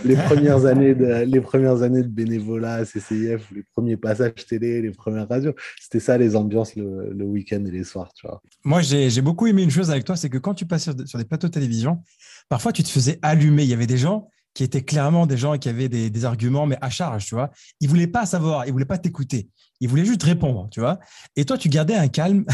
les 0.04 0.14
premières 0.14 0.66
années 0.66 0.94
de 0.94 1.24
les 1.24 1.40
premières 1.40 1.82
années 1.82 2.02
de 2.02 2.08
bénévolat, 2.08 2.84
CCIF, 2.84 3.50
les 3.54 3.64
premiers 3.74 3.96
passages 3.96 4.46
télé, 4.48 4.82
les 4.82 4.92
premières 4.92 5.28
radios, 5.28 5.54
c'était 5.80 6.00
ça 6.00 6.16
les 6.16 6.36
ambiances 6.36 6.76
le, 6.76 7.12
le 7.12 7.24
week-end 7.24 7.64
et 7.66 7.70
les 7.72 7.82
soirs, 7.84 8.12
tu 8.14 8.26
vois. 8.26 8.40
Moi, 8.64 8.82
j'ai 8.82 9.10
j'ai 9.10 9.20
beaucoup 9.22 9.48
aimé 9.48 9.62
une 9.64 9.70
chose 9.70 9.90
avec 9.90 10.04
toi, 10.04 10.14
c'est 10.16 10.28
que 10.30 10.38
quand 10.38 10.54
tu 10.54 10.64
passais 10.64 10.92
sur, 10.92 11.08
sur 11.08 11.18
des 11.18 11.24
plateaux 11.24 11.48
de 11.48 11.52
télévision, 11.52 12.02
parfois 12.48 12.72
tu 12.72 12.84
te 12.84 12.88
faisais 12.88 13.18
allumer. 13.22 13.64
Il 13.64 13.68
y 13.70 13.74
avait 13.74 13.86
des 13.88 13.96
gens 13.98 14.28
qui 14.56 14.64
étaient 14.64 14.82
clairement 14.82 15.26
des 15.26 15.36
gens 15.36 15.58
qui 15.58 15.68
avaient 15.68 15.90
des, 15.90 16.24
arguments, 16.24 16.64
mais 16.64 16.78
à 16.80 16.88
charge, 16.88 17.26
tu 17.26 17.34
vois. 17.34 17.50
Ils 17.80 17.90
voulaient 17.90 18.06
pas 18.06 18.24
savoir, 18.24 18.66
ils 18.66 18.72
voulaient 18.72 18.86
pas 18.86 18.96
t'écouter. 18.96 19.50
Ils 19.80 19.88
voulaient 19.88 20.04
juste 20.04 20.22
répondre, 20.22 20.68
tu 20.70 20.80
vois. 20.80 20.98
Et 21.36 21.44
toi, 21.44 21.58
tu 21.58 21.68
gardais 21.68 21.94
un 21.94 22.08
calme. 22.08 22.44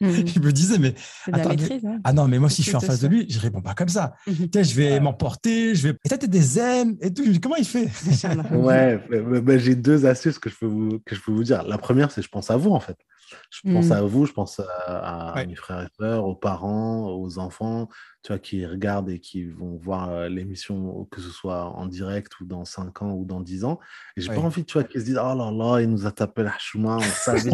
Mhm. 0.00 0.26
je 0.26 0.40
me 0.40 0.52
disais, 0.52 0.78
mais 0.78 0.94
Attends, 1.32 1.50
maîtrise. 1.50 1.84
hein. 1.84 1.98
ah 2.04 2.12
non, 2.12 2.28
mais 2.28 2.38
moi, 2.38 2.48
si 2.50 2.62
je 2.62 2.68
suis 2.68 2.76
en 2.76 2.80
face 2.80 3.00
de 3.00 3.08
lui, 3.08 3.26
je 3.28 3.38
réponds 3.38 3.60
pas 3.62 3.74
comme 3.74 3.88
ça. 3.88 4.14
Mhm. 4.26 4.34
Tu 4.34 4.48
sais, 4.54 4.64
je 4.64 4.74
vais 4.74 5.00
m'emporter, 5.00 5.74
je 5.74 5.88
vais. 5.88 5.98
Et 6.04 6.08
toi, 6.08 6.18
t'es 6.18 6.28
des 6.28 6.40
zen 6.40 6.96
et 7.00 7.12
tout. 7.12 7.24
Comment 7.42 7.56
il 7.56 7.64
fait? 7.66 7.88
Ouais, 8.52 8.98
bah, 9.42 9.58
j'ai 9.58 9.74
deux 9.74 10.06
astuces 10.06 10.38
que 10.38 10.48
je 10.50 10.56
peux 10.56 10.66
vous 10.66 10.98
que 11.04 11.14
je 11.14 11.20
peux 11.20 11.32
vous 11.32 11.44
dire. 11.44 11.62
La 11.64 11.78
première, 11.78 12.10
c'est 12.10 12.22
je 12.22 12.28
pense 12.28 12.50
à 12.50 12.56
vous 12.56 12.70
en 12.70 12.80
fait. 12.80 12.96
Je 13.50 13.72
pense 13.72 13.86
Mm. 13.88 13.92
à 13.92 14.02
vous, 14.02 14.26
je 14.26 14.32
pense 14.32 14.60
à, 14.60 15.30
à 15.30 15.34
Ouais. 15.34 15.46
mes 15.46 15.54
frères 15.56 15.80
et 15.82 15.88
sœurs, 15.98 16.26
aux 16.26 16.34
parents, 16.36 17.08
aux 17.10 17.38
enfants, 17.38 17.88
tu 18.22 18.32
vois, 18.32 18.38
qui 18.38 18.64
regardent 18.66 19.08
et 19.10 19.18
qui 19.18 19.44
vont 19.46 19.76
voir 19.82 20.10
euh, 20.10 20.28
l'émission, 20.28 21.06
que 21.10 21.20
ce 21.20 21.30
soit 21.30 21.64
en 21.64 21.86
direct 21.86 22.38
ou 22.40 22.44
dans 22.44 22.64
5 22.64 23.02
ans 23.02 23.12
ou 23.12 23.24
dans 23.24 23.40
10 23.40 23.64
ans. 23.64 23.80
Et 24.16 24.20
j'ai 24.20 24.28
Ouais. 24.28 24.36
pas 24.36 24.42
envie, 24.42 24.64
tu 24.64 24.74
vois, 24.74 24.84
qu'ils 24.84 25.00
se 25.00 25.06
disent 25.06 25.18
Oh 25.20 25.34
là 25.34 25.50
là, 25.50 25.80
il 25.80 25.88
nous 25.90 26.06
a 26.06 26.12
tapé 26.14 26.42
la 26.42 26.54
chouma, 26.58 26.96
on 26.96 27.00
savait. 27.00 27.50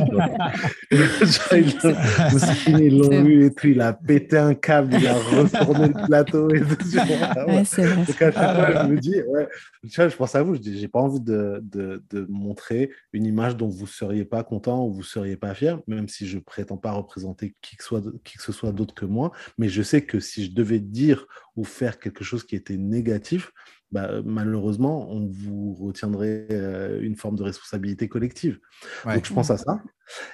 ils 2.69 2.99
l'ont- 2.99 3.25
eu 3.25 3.47
et 3.47 3.55
tout, 3.55 3.67
il 3.69 3.81
a 3.81 3.93
pété 3.93 4.39
un 4.39 4.55
câble, 4.55 4.95
il 4.99 5.07
a 5.07 5.15
retourné 5.15 5.89
le 5.89 6.07
plateau 6.07 6.51
et 6.53 6.61
tout. 6.61 6.77
Ah 6.99 7.47
ouais. 7.47 7.55
Ouais, 7.57 7.65
c'est 7.65 7.85
vrai. 7.87 8.05
Donc 8.07 8.23
à 8.23 8.33
chaque 8.33 8.35
fois, 8.57 8.83
je 8.85 8.89
me 8.89 8.99
dis, 8.99 9.23
ouais, 9.23 9.49
tu 9.89 9.97
vois, 10.01 10.09
je 10.09 10.17
pense 10.17 10.35
à 10.35 10.43
vous, 10.43 10.55
je 10.55 10.61
dis, 10.61 10.79
j'ai 10.79 10.89
pas 10.89 11.01
envie 11.01 11.21
de, 11.21 11.61
de, 11.63 12.03
de 12.11 12.27
montrer 12.29 12.91
une 13.13 13.25
image 13.27 13.57
dont 13.57 13.69
vous 13.69 13.87
seriez 13.87 14.25
pas 14.25 14.43
content 14.45 14.85
ou 14.87 14.93
vous 14.93 15.03
seriez 15.03 15.37
pas 15.37 15.55
fier, 15.55 15.79
même 15.87 16.09
si 16.09 16.27
je 16.27 16.39
prétends 16.39 16.77
pas 16.77 16.93
représenter 16.93 17.55
qui 17.63 17.77
que, 17.77 17.85
soit, 17.85 18.03
qui 18.25 18.37
que 18.39 18.43
ce 18.43 18.53
soit 18.53 18.73
d'autre 18.73 18.95
que 18.95 19.05
moi, 19.07 19.33
mais 19.59 19.69
je 19.69 19.83
sais 19.83 20.03
que 20.03 20.21
si 20.21 20.45
je 20.47 20.53
devais 20.53 20.81
dire 20.81 21.27
ou 21.57 21.65
faire 21.65 21.99
quelque 21.99 22.25
chose 22.25 22.45
qui 22.45 22.57
était 22.57 22.77
négatif, 22.77 23.53
bah, 23.91 24.23
malheureusement, 24.25 25.11
on 25.11 25.27
vous 25.27 25.75
retiendrait 25.75 26.47
euh, 26.53 27.01
une 27.03 27.17
forme 27.17 27.37
de 27.37 27.43
responsabilité 27.43 28.09
collective. 28.09 28.61
Ouais. 29.05 29.17
Donc 29.17 29.27
je 29.27 29.33
pense 29.33 29.51
à 29.51 29.59
ça. 29.59 29.83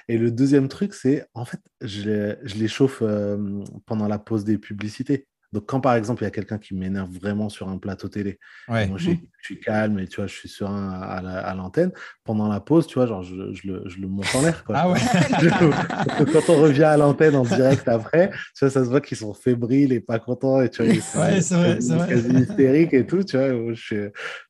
Et 0.07 0.17
le 0.17 0.31
deuxième 0.31 0.67
truc, 0.67 0.93
c'est 0.93 1.25
en 1.33 1.45
fait, 1.45 1.59
je 1.81 2.09
les, 2.09 2.35
je 2.43 2.55
les 2.55 2.67
chauffe 2.67 2.99
euh, 3.01 3.63
pendant 3.85 4.07
la 4.07 4.19
pause 4.19 4.43
des 4.43 4.57
publicités. 4.57 5.27
Donc 5.53 5.65
quand 5.65 5.79
par 5.79 5.95
exemple, 5.95 6.21
il 6.23 6.25
y 6.25 6.27
a 6.27 6.31
quelqu'un 6.31 6.57
qui 6.57 6.75
m'énerve 6.75 7.11
vraiment 7.11 7.49
sur 7.49 7.69
un 7.69 7.77
plateau 7.77 8.09
télé, 8.09 8.37
Ouais. 8.67 8.87
moi, 8.87 8.97
je, 8.97 9.11
suis- 9.47 9.55
je 9.55 9.59
suis 9.61 9.65
calme 9.65 9.99
et 9.99 10.07
tu 10.07 10.17
vois, 10.17 10.27
je 10.27 10.33
suis 10.33 10.49
serein 10.49 10.91
à, 10.91 11.17
à 11.17 11.21
la- 11.21 11.39
à 11.39 11.55
l'antenne. 11.55 11.91
Pendant 12.23 12.47
la 12.49 12.59
pause, 12.59 12.85
tu 12.87 12.95
vois, 12.95 13.07
genre, 13.07 13.23
je, 13.23 13.35
je 13.53 13.67
le, 13.67 13.83
je 13.87 13.99
le 13.99 14.07
monte 14.07 14.27
en 14.35 14.41
l'air. 14.41 14.63
quoi. 14.65 14.75
Ah 14.77 14.89
ouais. 14.89 14.99
Quand 16.33 16.49
on 16.49 16.61
revient 16.61 16.83
à 16.83 16.97
l'antenne 16.97 17.35
en 17.35 17.43
direct 17.43 17.87
après, 17.87 18.29
tu 18.55 18.65
vois, 18.65 18.69
ça 18.69 18.83
se 18.83 18.89
voit 18.89 19.01
qu'ils 19.01 19.17
sont 19.17 19.33
fébriles 19.33 19.93
et 19.93 19.99
pas 19.99 20.19
contents. 20.19 20.61
Et 20.61 20.69
tu 20.69 20.83
vois, 20.83 20.93
ils 20.93 21.01
sont 21.01 21.19
Ouais, 21.19 21.41
c'est 21.41 21.55
vrai, 21.55 21.77
c'est 21.81 21.93
vrai. 21.95 22.07
quasi 22.07 22.29
hystériques 22.29 22.93
et 22.93 23.05
tout. 23.05 23.23
Tu 23.23 23.37
vois, 23.37 23.47
je 23.73 23.81
suis, 23.81 23.95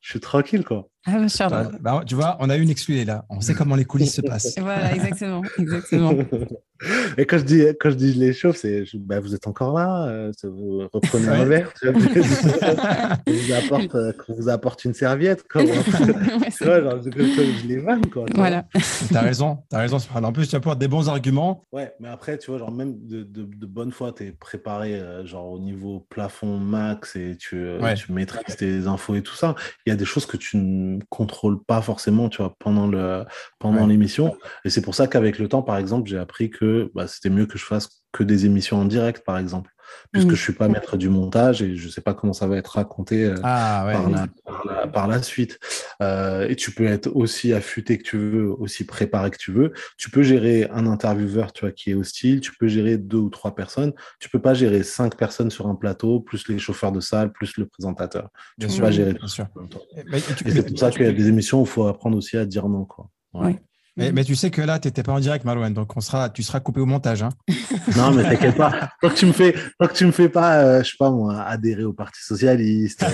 je 0.00 0.10
suis 0.10 0.20
tranquille, 0.20 0.64
quoi. 0.64 0.88
Ah, 1.06 1.18
bah. 1.20 1.48
Bah, 1.48 1.70
bah, 1.80 2.02
tu 2.06 2.14
vois, 2.16 2.36
on 2.40 2.50
a 2.50 2.56
une 2.56 2.68
exclue 2.68 3.02
là. 3.04 3.24
On 3.30 3.40
sait 3.40 3.54
comment 3.54 3.76
les 3.76 3.84
coulisses 3.86 4.16
se 4.16 4.20
passent. 4.20 4.54
Voilà, 4.58 4.92
exactement. 4.94 5.42
exactement. 5.58 6.12
Et 7.16 7.26
quand 7.26 7.38
je 7.38 7.44
dis, 7.44 7.64
quand 7.80 7.90
je 7.90 7.96
dis 7.96 8.12
les 8.12 8.32
chauffe, 8.32 8.56
c'est 8.56 8.84
je- 8.84 8.98
bah, 8.98 9.18
vous 9.18 9.34
êtes 9.34 9.46
encore 9.48 9.76
là, 9.76 10.06
euh, 10.06 10.32
vous 10.44 10.82
reprenez 10.92 11.26
un 11.28 11.44
verre, 11.44 11.72
qu'on 11.74 13.32
vous 13.32 13.52
apporte, 13.52 13.94
euh, 13.94 14.12
qu'on 14.12 14.34
vous 14.34 14.48
apporte 14.48 14.84
une 14.84 14.87
serviette, 14.94 15.46
quoi. 15.48 15.62
Ouais, 15.64 16.50
tu 16.56 16.64
vois, 16.64 16.80
genre, 16.80 17.02
je, 17.02 17.10
je- 17.10 17.58
je 17.62 17.66
les 17.66 17.78
vanne, 17.78 18.06
quoi. 18.10 18.24
tu. 18.26 18.32
Voilà. 18.36 18.64
T'as 19.12 19.20
raison, 19.22 19.58
t'as 19.68 19.78
raison. 19.78 19.98
En 20.14 20.32
plus, 20.32 20.46
tu 20.46 20.52
vas 20.56 20.60
pouvoir 20.60 20.76
des 20.76 20.88
bons 20.88 21.08
arguments. 21.08 21.64
Ouais, 21.72 21.92
mais 22.00 22.08
après, 22.08 22.38
tu 22.38 22.50
vois, 22.50 22.58
genre, 22.58 22.70
même 22.72 22.94
de, 23.06 23.22
de, 23.22 23.42
de 23.44 23.66
bonne 23.66 23.92
foi, 23.92 24.12
tu 24.12 24.24
es 24.26 24.32
préparé, 24.32 24.94
euh, 24.94 25.24
genre, 25.26 25.50
au 25.50 25.58
niveau 25.58 26.06
plafond 26.10 26.58
max 26.58 27.16
et 27.16 27.36
tu, 27.38 27.56
euh, 27.56 27.80
Ouais. 27.80 27.94
tu 27.94 28.12
maîtrises 28.12 28.56
tes 28.56 28.86
infos 28.86 29.14
et 29.14 29.22
tout 29.22 29.34
ça. 29.34 29.54
Il 29.86 29.90
y 29.90 29.92
a 29.92 29.96
des 29.96 30.04
choses 30.04 30.26
que 30.26 30.36
tu 30.36 30.56
ne 30.56 30.98
contrôles 31.08 31.62
pas 31.64 31.80
forcément, 31.82 32.28
tu 32.28 32.38
vois, 32.42 32.54
pendant 32.58 32.86
le, 32.86 33.24
pendant 33.58 33.82
Ouais. 33.82 33.88
l'émission. 33.88 34.36
Et 34.64 34.70
c'est 34.70 34.82
pour 34.82 34.94
ça 34.94 35.06
qu'avec 35.06 35.38
le 35.38 35.48
temps, 35.48 35.62
par 35.62 35.76
exemple, 35.78 36.08
j'ai 36.08 36.18
appris 36.18 36.50
que 36.50 36.90
bah, 36.94 37.06
c'était 37.06 37.30
mieux 37.30 37.46
que 37.46 37.58
je 37.58 37.64
fasse 37.64 38.02
que 38.12 38.22
des 38.24 38.46
émissions 38.46 38.78
en 38.80 38.84
direct, 38.84 39.22
par 39.24 39.38
exemple. 39.38 39.70
Puisque 40.12 40.28
Mhm. 40.28 40.34
je 40.36 40.42
suis 40.42 40.52
pas 40.52 40.68
maître 40.68 40.96
du 40.96 41.08
montage 41.08 41.62
et 41.62 41.76
je 41.76 41.88
sais 41.88 42.00
pas 42.00 42.14
comment 42.14 42.32
ça 42.32 42.46
va 42.46 42.56
être 42.56 42.68
raconté 42.76 43.24
euh, 43.24 43.34
Ah 43.42 43.84
ouais. 43.86 43.92
par, 43.92 44.10
la, 44.10 44.26
par 44.26 44.28
par 44.44 44.66
la, 44.66 44.86
par 44.86 45.08
la 45.08 45.22
suite. 45.22 45.58
Euh, 46.02 46.48
et 46.48 46.56
tu 46.56 46.70
peux 46.72 46.86
être 46.86 47.08
aussi 47.14 47.52
affûté 47.52 47.98
que 47.98 48.02
tu 48.02 48.16
veux, 48.18 48.50
aussi 48.50 48.84
préparé 48.86 49.30
que 49.30 49.36
tu 49.36 49.52
veux. 49.52 49.72
Tu 49.96 50.10
peux 50.10 50.22
gérer 50.22 50.68
un 50.70 50.86
intervieweur, 50.86 51.52
tu 51.52 51.62
vois, 51.62 51.72
qui 51.72 51.90
est 51.90 51.94
hostile. 51.94 52.40
Tu 52.40 52.52
peux 52.56 52.68
gérer 52.68 52.96
deux 52.98 53.18
ou 53.18 53.30
trois 53.30 53.54
personnes. 53.54 53.92
Tu 54.18 54.28
peux 54.28 54.40
pas 54.40 54.54
gérer 54.54 54.82
cinq 54.82 55.16
personnes 55.16 55.50
sur 55.50 55.66
un 55.68 55.74
plateau, 55.74 56.20
plus 56.20 56.48
les 56.48 56.58
chauffeurs 56.58 56.92
de 56.92 57.00
salle, 57.00 57.32
plus 57.32 57.56
le 57.56 57.66
présentateur. 57.66 58.30
Tu 58.32 58.40
Bien 58.58 58.68
peux 58.68 58.74
sûr, 58.74 58.84
pas 58.84 58.90
gérer 58.90 59.12
bien 59.12 59.20
tout 59.20 59.28
sûr. 59.28 59.46
Et 60.46 60.50
c'est 60.50 60.66
pour 60.66 60.78
ça 60.78 60.90
qu'il 60.90 61.02
y 61.02 61.08
a 61.08 61.12
des 61.12 61.28
émissions 61.28 61.60
où 61.60 61.64
il 61.64 61.68
faut 61.68 61.86
apprendre 61.86 62.16
aussi 62.16 62.36
à 62.36 62.46
dire 62.46 62.68
non, 62.68 62.84
quoi. 62.84 63.08
Ouais. 63.34 63.46
Ouais. 63.46 63.62
Mais, 63.98 64.12
mais 64.12 64.24
tu 64.24 64.34
sais 64.36 64.50
que 64.50 64.62
là, 64.62 64.78
tu 64.78 64.88
n'étais 64.88 65.02
pas 65.02 65.12
en 65.12 65.20
direct, 65.20 65.44
Marouane, 65.44 65.74
donc 65.74 65.96
on 65.96 66.00
sera, 66.00 66.30
tu 66.30 66.42
seras 66.42 66.60
coupé 66.60 66.80
au 66.80 66.86
montage. 66.86 67.22
hein. 67.22 67.30
Non, 67.96 68.12
mais 68.12 68.22
t'inquiète 68.22 68.56
pas. 68.56 68.90
Tant 69.00 69.08
que 69.08 69.14
tu 69.14 69.26
me 69.26 69.32
fais, 69.32 69.54
tant 69.78 69.86
que 69.88 69.94
tu 69.94 70.04
me 70.06 70.12
fais 70.12 70.28
pas, 70.28 70.58
euh, 70.62 70.82
je 70.84 70.90
sais 70.90 70.96
pas 70.98 71.10
moi, 71.10 71.40
adhérer 71.42 71.84
au 71.84 71.92
Parti 71.92 72.20
socialiste. 72.22 73.04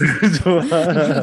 euh, 0.00 1.22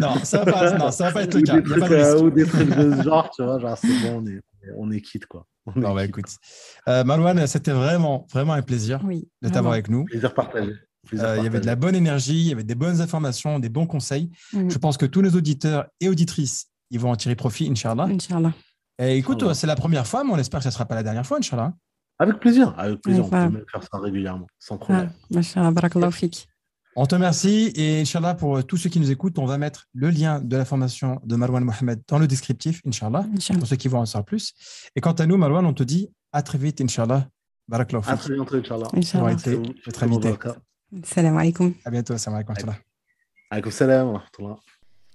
Non, 0.00 0.16
ça 0.24 0.44
va 0.44 0.52
pas, 0.52 0.70
non, 0.78 0.90
ça 0.90 1.04
va 1.06 1.12
pas 1.12 1.22
être 1.22 1.34
le 1.34 1.40
ou 1.40 1.44
cas. 1.44 1.60
des 1.60 1.62
trucs, 1.62 1.90
euh, 1.92 2.20
ou 2.22 2.30
des 2.30 2.46
trucs 2.46 2.68
de 2.76 2.96
ce 2.96 3.02
genre, 3.02 3.30
tu 3.34 3.42
vois, 3.42 3.58
genre 3.58 3.76
c'est 3.78 3.88
bon, 4.02 4.22
on 4.22 4.26
est, 4.26 4.40
on 4.76 4.90
est 4.90 5.00
quitte 5.00 5.26
quoi. 5.26 5.46
On 5.66 5.72
est 5.72 5.80
Non, 5.80 5.94
bah, 5.94 6.02
quitte. 6.06 6.10
écoute. 6.18 6.30
Euh, 6.88 7.04
Marouane, 7.04 7.46
c'était 7.46 7.72
vraiment, 7.72 8.26
vraiment 8.32 8.52
un 8.54 8.62
plaisir 8.62 9.00
Oui. 9.04 9.28
de 9.42 9.48
t'avoir 9.48 9.72
avec 9.74 9.88
nous. 9.88 10.04
Plaisir 10.04 10.32
partagé. 10.34 10.72
Euh, 11.18 11.34
il 11.38 11.44
y 11.44 11.46
avait 11.46 11.60
de 11.60 11.66
la 11.66 11.76
bonne 11.76 11.94
énergie, 11.94 12.40
il 12.40 12.48
y 12.48 12.52
avait 12.52 12.62
des 12.64 12.74
bonnes 12.74 13.00
informations, 13.02 13.58
des 13.58 13.68
bons 13.68 13.86
conseils. 13.86 14.30
Mm. 14.54 14.70
Je 14.70 14.78
pense 14.78 14.96
que 14.96 15.04
tous 15.04 15.20
nos 15.20 15.30
auditeurs 15.30 15.86
et 16.00 16.08
auditrices, 16.08 16.68
ils 16.94 17.00
vont 17.00 17.10
en 17.10 17.16
tirer 17.16 17.34
profit, 17.34 17.68
Inch'Allah. 17.70 18.04
Inch'Allah. 18.04 18.52
Et 19.00 19.18
écoute, 19.18 19.38
Inch'Allah. 19.38 19.54
c'est 19.54 19.66
la 19.66 19.74
première 19.74 20.06
fois, 20.06 20.22
mais 20.22 20.30
on 20.32 20.38
espère 20.38 20.60
que 20.60 20.64
ce 20.64 20.68
ne 20.68 20.72
sera 20.72 20.86
pas 20.86 20.94
la 20.94 21.02
dernière 21.02 21.26
fois, 21.26 21.38
Inch'Allah. 21.38 21.74
Avec 22.20 22.38
plaisir, 22.38 22.72
avec 22.78 23.02
plaisir. 23.02 23.24
On 23.24 23.28
peut 23.28 23.36
même 23.36 23.64
faire 23.70 23.82
ça 23.82 23.98
régulièrement, 23.98 24.46
sans 24.60 24.78
problème. 24.78 25.10
On 26.96 27.06
te 27.06 27.14
remercie 27.16 27.72
et 27.74 28.00
Inch'Allah, 28.02 28.34
pour 28.34 28.64
tous 28.64 28.76
ceux 28.76 28.88
qui 28.88 29.00
nous 29.00 29.10
écoutent, 29.10 29.40
on 29.40 29.46
va 29.46 29.58
mettre 29.58 29.86
le 29.92 30.10
lien 30.10 30.40
de 30.40 30.56
la 30.56 30.64
formation 30.64 31.20
de 31.24 31.34
Marwan 31.34 31.64
Mohamed 31.64 32.02
dans 32.06 32.20
le 32.20 32.28
descriptif, 32.28 32.80
Inch'Allah, 32.86 33.26
Inch'Allah. 33.34 33.58
pour 33.58 33.66
ceux 33.66 33.74
qui 33.74 33.88
vont 33.88 33.98
en 33.98 34.06
savoir 34.06 34.24
plus. 34.24 34.54
Et 34.94 35.00
quant 35.00 35.12
à 35.12 35.26
nous, 35.26 35.36
Marwan, 35.36 35.66
on 35.66 35.74
te 35.74 35.82
dit 35.82 36.08
à 36.32 36.42
très 36.42 36.58
vite, 36.58 36.80
Inch'Allah. 36.80 37.26
Barakallahu 37.66 38.04
À 38.06 38.16
très 38.16 38.34
bientôt, 38.34 38.54
Inch'Allah. 38.54 38.86
Inch'Allah. 38.94 39.32
été 39.32 39.58
notre 39.58 40.04
invité. 40.04 40.34
Salam 41.02 41.36
alaikum. 41.36 41.74
À 41.84 41.90
bientôt, 41.90 42.16
salam 42.16 42.38
alaikum. 42.38 42.74
Alaikum 43.50 43.72
salam 43.72 44.08
wa 44.08 44.18
rahmatullah. 44.18 44.60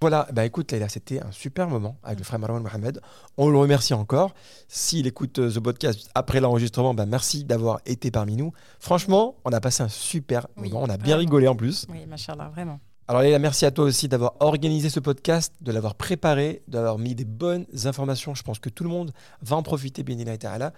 Voilà, 0.02 0.30
bah 0.32 0.46
écoute 0.46 0.72
Leïla, 0.72 0.88
c'était 0.88 1.20
un 1.20 1.30
super 1.32 1.68
moment 1.68 1.98
avec 2.04 2.20
le 2.20 2.24
frère 2.24 2.40
Marwan 2.40 2.64
Mohamed. 2.64 3.02
On 3.36 3.50
le 3.50 3.58
remercie 3.58 3.94
encore. 3.94 4.34
S'il 4.70 5.08
écoute 5.08 5.40
euh, 5.40 5.52
ce 5.52 5.60
podcast 5.60 6.10
après 6.16 6.40
l'enregistrement, 6.40 6.94
bah 6.94 7.06
merci 7.06 7.44
d'avoir 7.44 7.82
été 7.86 8.10
parmi 8.10 8.38
nous. 8.38 8.54
Franchement, 8.80 9.36
on 9.44 9.52
a 9.52 9.60
passé 9.60 9.84
un 9.84 9.90
super 9.90 10.48
Oui, 10.56 10.70
moment. 10.70 10.86
On 10.86 10.90
a 10.90 10.96
bien 10.96 11.18
rigolé 11.18 11.50
en 11.50 11.56
plus. 11.58 11.86
Oui, 11.90 12.06
machallah, 12.06 12.48
vraiment. 12.48 12.80
Alors 13.10 13.24
Leïla, 13.24 13.40
merci 13.40 13.66
à 13.66 13.72
toi 13.72 13.84
aussi 13.84 14.08
d'avoir 14.08 14.36
organisé 14.40 14.90
ce 14.90 15.02
podcast, 15.02 15.54
de 15.60 15.74
l'avoir 15.74 15.96
préparé, 15.96 16.62
d'avoir 16.70 16.98
mis 16.98 17.14
des 17.14 17.26
bonnes 17.26 17.66
informations. 17.84 18.36
Je 18.36 18.44
pense 18.44 18.60
que 18.60 18.70
tout 18.70 18.86
le 18.86 18.90
monde 18.90 19.12
va 19.42 19.58
en 19.58 19.64
profiter, 19.64 20.04
bien 20.04 20.24
ta'ala. 20.38 20.72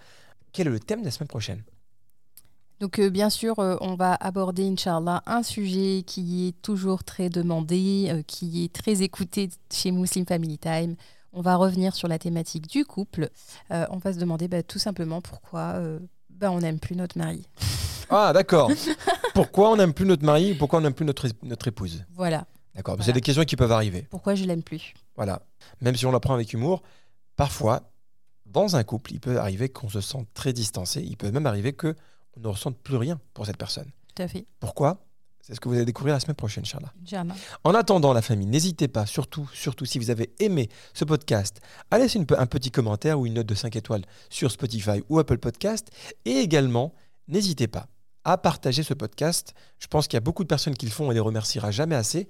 Quel 0.52 0.66
est 0.66 0.72
le 0.72 0.80
thème 0.80 1.02
de 1.02 1.06
la 1.06 1.12
semaine 1.12 1.28
prochaine? 1.28 1.62
Donc, 2.82 2.98
euh, 2.98 3.12
bien 3.12 3.30
sûr, 3.30 3.60
euh, 3.60 3.78
on 3.80 3.94
va 3.94 4.16
aborder, 4.16 4.68
Inch'Allah, 4.68 5.22
un 5.28 5.44
sujet 5.44 6.02
qui 6.04 6.48
est 6.48 6.62
toujours 6.64 7.04
très 7.04 7.30
demandé, 7.30 8.08
euh, 8.10 8.24
qui 8.26 8.64
est 8.64 8.74
très 8.74 9.04
écouté 9.04 9.52
chez 9.72 9.92
Muslim 9.92 10.26
Family 10.26 10.58
Time. 10.58 10.96
On 11.32 11.42
va 11.42 11.58
revenir 11.58 11.94
sur 11.94 12.08
la 12.08 12.18
thématique 12.18 12.68
du 12.68 12.84
couple. 12.84 13.30
On 13.70 14.00
va 14.00 14.12
se 14.12 14.18
demander 14.18 14.50
bah, 14.50 14.64
tout 14.64 14.80
simplement 14.80 15.22
pourquoi 15.22 15.80
bah, 16.30 16.52
on 16.52 16.60
n'aime 16.60 16.78
plus 16.78 16.94
notre 16.98 17.18
mari. 17.18 17.48
Ah 18.10 18.34
d'accord. 18.34 18.70
pourquoi 19.34 19.72
on 19.72 19.78
n'aime 19.78 19.94
plus 19.94 20.06
notre 20.06 20.26
mari 20.26 20.56
Pourquoi 20.56 20.80
on 20.80 20.82
n'aime 20.82 20.94
plus 20.94 21.06
notre, 21.06 21.30
notre 21.44 21.70
épouse? 21.70 22.04
Voilà. 22.16 22.48
D'accord. 22.76 22.98
C'est 23.00 23.14
des 23.14 23.22
questions 23.22 23.46
qui 23.46 23.56
peuvent 23.56 23.72
arriver. 23.72 24.06
Pourquoi 24.10 24.36
je 24.36 24.44
l'aime 24.44 24.62
plus? 24.62 24.94
Voilà. 25.16 25.42
Même 25.80 25.96
si 25.96 26.06
on 26.06 26.12
la 26.12 26.20
prend 26.20 26.34
avec 26.34 26.52
humour, 26.52 26.82
parfois, 27.38 27.84
dans 28.46 28.76
un 28.76 28.84
couple, 28.84 29.14
il 29.14 29.22
peut 29.22 29.40
arriver 29.40 29.70
qu'on 29.70 29.88
se 29.88 30.02
sente 30.02 30.28
très 30.34 30.52
distancé. 30.52 31.02
Il 31.02 31.16
peut 31.16 31.32
même 31.32 31.46
arriver 31.46 31.72
qu'on 32.34 32.42
ne 32.42 32.48
ressente 32.48 32.78
plus 32.78 32.98
rien 32.98 33.20
pour 33.34 33.46
cette 33.46 33.58
personne. 33.58 33.90
Tout 34.16 34.24
à 34.24 34.28
fait. 34.28 34.46
Pourquoi? 34.60 35.06
C'est 35.42 35.56
ce 35.56 35.60
que 35.60 35.68
vous 35.68 35.76
allez 35.76 35.86
découvrir 35.86 36.14
la 36.14 36.20
semaine 36.20 36.36
prochaine, 36.36 36.64
Inch'Allah. 36.64 36.94
Inch'Allah. 37.04 37.34
En 37.64 37.74
attendant, 37.74 38.14
la 38.14 38.22
famille, 38.22 38.48
n'hésitez 38.48 38.88
pas, 38.88 39.06
surtout, 39.06 39.50
surtout 39.54 39.86
si 39.86 39.98
vous 39.98 40.12
avez 40.12 40.32
aimé 40.40 40.70
ce 40.94 41.04
podcast, 41.04 41.62
à 41.90 41.98
laisser 41.98 42.20
une 42.20 42.28
un 42.38 42.46
petit 42.46 42.70
commentaire 42.70 43.20
ou 43.20 43.26
une 43.26 43.34
note 43.34 43.48
de 43.48 43.56
5 43.56 43.76
étoiles 43.76 44.04
sur 44.30 44.52
Spotify 44.52 45.04
ou 45.10 45.18
Apple 45.18 45.40
Podcast. 45.40 45.90
Et 46.26 46.38
également, 46.38 46.94
n'hésitez 47.28 47.68
pas 47.68 47.88
à 48.24 48.38
partager 48.38 48.84
ce 48.84 48.94
podcast. 48.94 49.56
Je 49.80 49.88
pense 49.88 50.08
qu'il 50.08 50.16
y 50.16 50.20
a 50.20 50.22
beaucoup 50.22 50.44
de 50.44 50.48
personnes 50.48 50.76
qui 50.76 50.86
le 50.86 50.92
font, 50.92 51.08
on 51.08 51.12
les 51.12 51.20
remerciera 51.20 51.72
jamais 51.72 51.96
assez. 51.96 52.28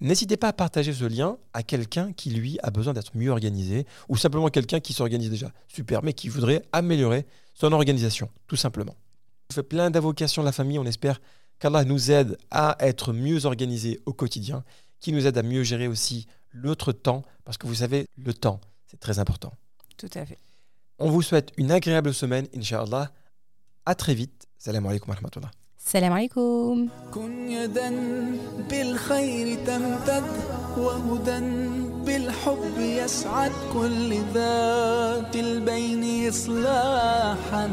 N'hésitez 0.00 0.36
pas 0.36 0.48
à 0.48 0.52
partager 0.52 0.92
ce 0.92 1.04
lien 1.04 1.38
à 1.54 1.62
quelqu'un 1.62 2.12
qui, 2.12 2.28
lui, 2.28 2.58
a 2.62 2.70
besoin 2.70 2.92
d'être 2.92 3.16
mieux 3.16 3.30
organisé 3.30 3.86
ou 4.10 4.18
simplement 4.18 4.48
quelqu'un 4.48 4.80
qui 4.80 4.92
s'organise 4.92 5.30
déjà 5.30 5.50
super, 5.66 6.02
mais 6.02 6.12
qui 6.12 6.28
voudrait 6.28 6.62
améliorer 6.72 7.26
son 7.54 7.72
organisation, 7.72 8.28
tout 8.46 8.56
simplement 8.56 8.94
On 9.51 9.53
fait 9.53 9.63
plein 9.63 9.89
d'invocations 9.89 10.41
de 10.41 10.45
la 10.47 10.51
famille, 10.51 10.79
on 10.79 10.85
espère 10.85 11.21
qu'Allah 11.59 11.83
nous 11.83 12.11
aide 12.11 12.37
à 12.51 12.75
être 12.79 13.13
mieux 13.13 13.45
organisés 13.45 13.99
au 14.05 14.13
quotidien, 14.13 14.63
qui 14.99 15.11
nous 15.11 15.27
aide 15.27 15.37
à 15.37 15.43
mieux 15.43 15.63
gérer 15.63 15.87
aussi 15.87 16.27
notre 16.53 16.91
temps, 16.91 17.23
parce 17.43 17.57
que 17.57 17.67
vous 17.67 17.75
savez, 17.75 18.07
le 18.17 18.33
temps, 18.33 18.59
c'est 18.87 18.99
très 18.99 19.19
important. 19.19 19.53
Tout 19.97 20.09
à 20.15 20.25
fait. 20.25 20.37
On 20.99 21.09
vous 21.09 21.21
souhaite 21.21 21.51
une 21.57 21.71
agréable 21.71 22.13
semaine, 22.13 22.47
Inch'Allah. 22.55 23.11
À 23.85 23.95
très 23.95 24.15
vite. 24.15 24.47
Salam 24.57 24.85
alaikum 24.85 25.09
wa 25.09 25.15
rahmatullah. 25.15 25.51
Salam 25.77 26.13
alaikum. 26.13 26.89
كن 27.13 27.49
يدا 27.49 27.89
بالخير 28.69 29.65
تمتد 29.65 30.23
وهدى 30.77 31.39
بالحب 32.05 32.77
يسعد 32.79 33.51
كل 33.73 34.21
ذات 34.33 35.35
البين 35.35 36.29
إصلاحا 36.29 37.69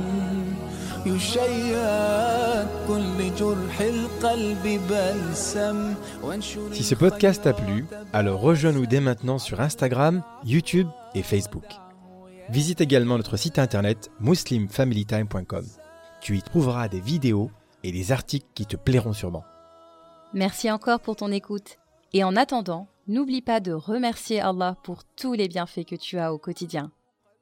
si 6.71 6.84
ce 6.84 6.95
podcast 6.95 7.47
a 7.47 7.53
plu, 7.53 7.85
alors 8.13 8.41
rejoins-nous 8.41 8.85
dès 8.85 8.99
maintenant 8.99 9.38
sur 9.38 9.61
Instagram, 9.61 10.23
YouTube 10.43 10.88
et 11.15 11.23
Facebook. 11.23 11.63
Visite 12.49 12.81
également 12.81 13.17
notre 13.17 13.38
site 13.38 13.59
internet 13.59 14.11
muslimfamilytime.com. 14.19 15.65
Tu 16.21 16.38
y 16.38 16.41
trouveras 16.41 16.88
des 16.88 16.99
vidéos 16.99 17.51
et 17.84 17.91
des 17.91 18.11
articles 18.11 18.47
qui 18.53 18.65
te 18.65 18.75
plairont 18.75 19.13
sûrement. 19.13 19.43
Merci 20.34 20.71
encore 20.71 20.99
pour 20.99 21.15
ton 21.15 21.31
écoute. 21.31 21.77
Et 22.13 22.23
en 22.23 22.35
attendant, 22.35 22.88
n'oublie 23.07 23.41
pas 23.41 23.59
de 23.59 23.71
remercier 23.71 24.41
Allah 24.41 24.75
pour 24.84 25.03
tous 25.03 25.34
les 25.34 25.47
bienfaits 25.47 25.85
que 25.85 25.95
tu 25.95 26.17
as 26.17 26.34
au 26.34 26.38
quotidien. 26.38 26.91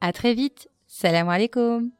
À 0.01 0.11
très 0.11 0.33
vite. 0.33 0.69
Salam 0.87 1.29
alaikum. 1.29 1.91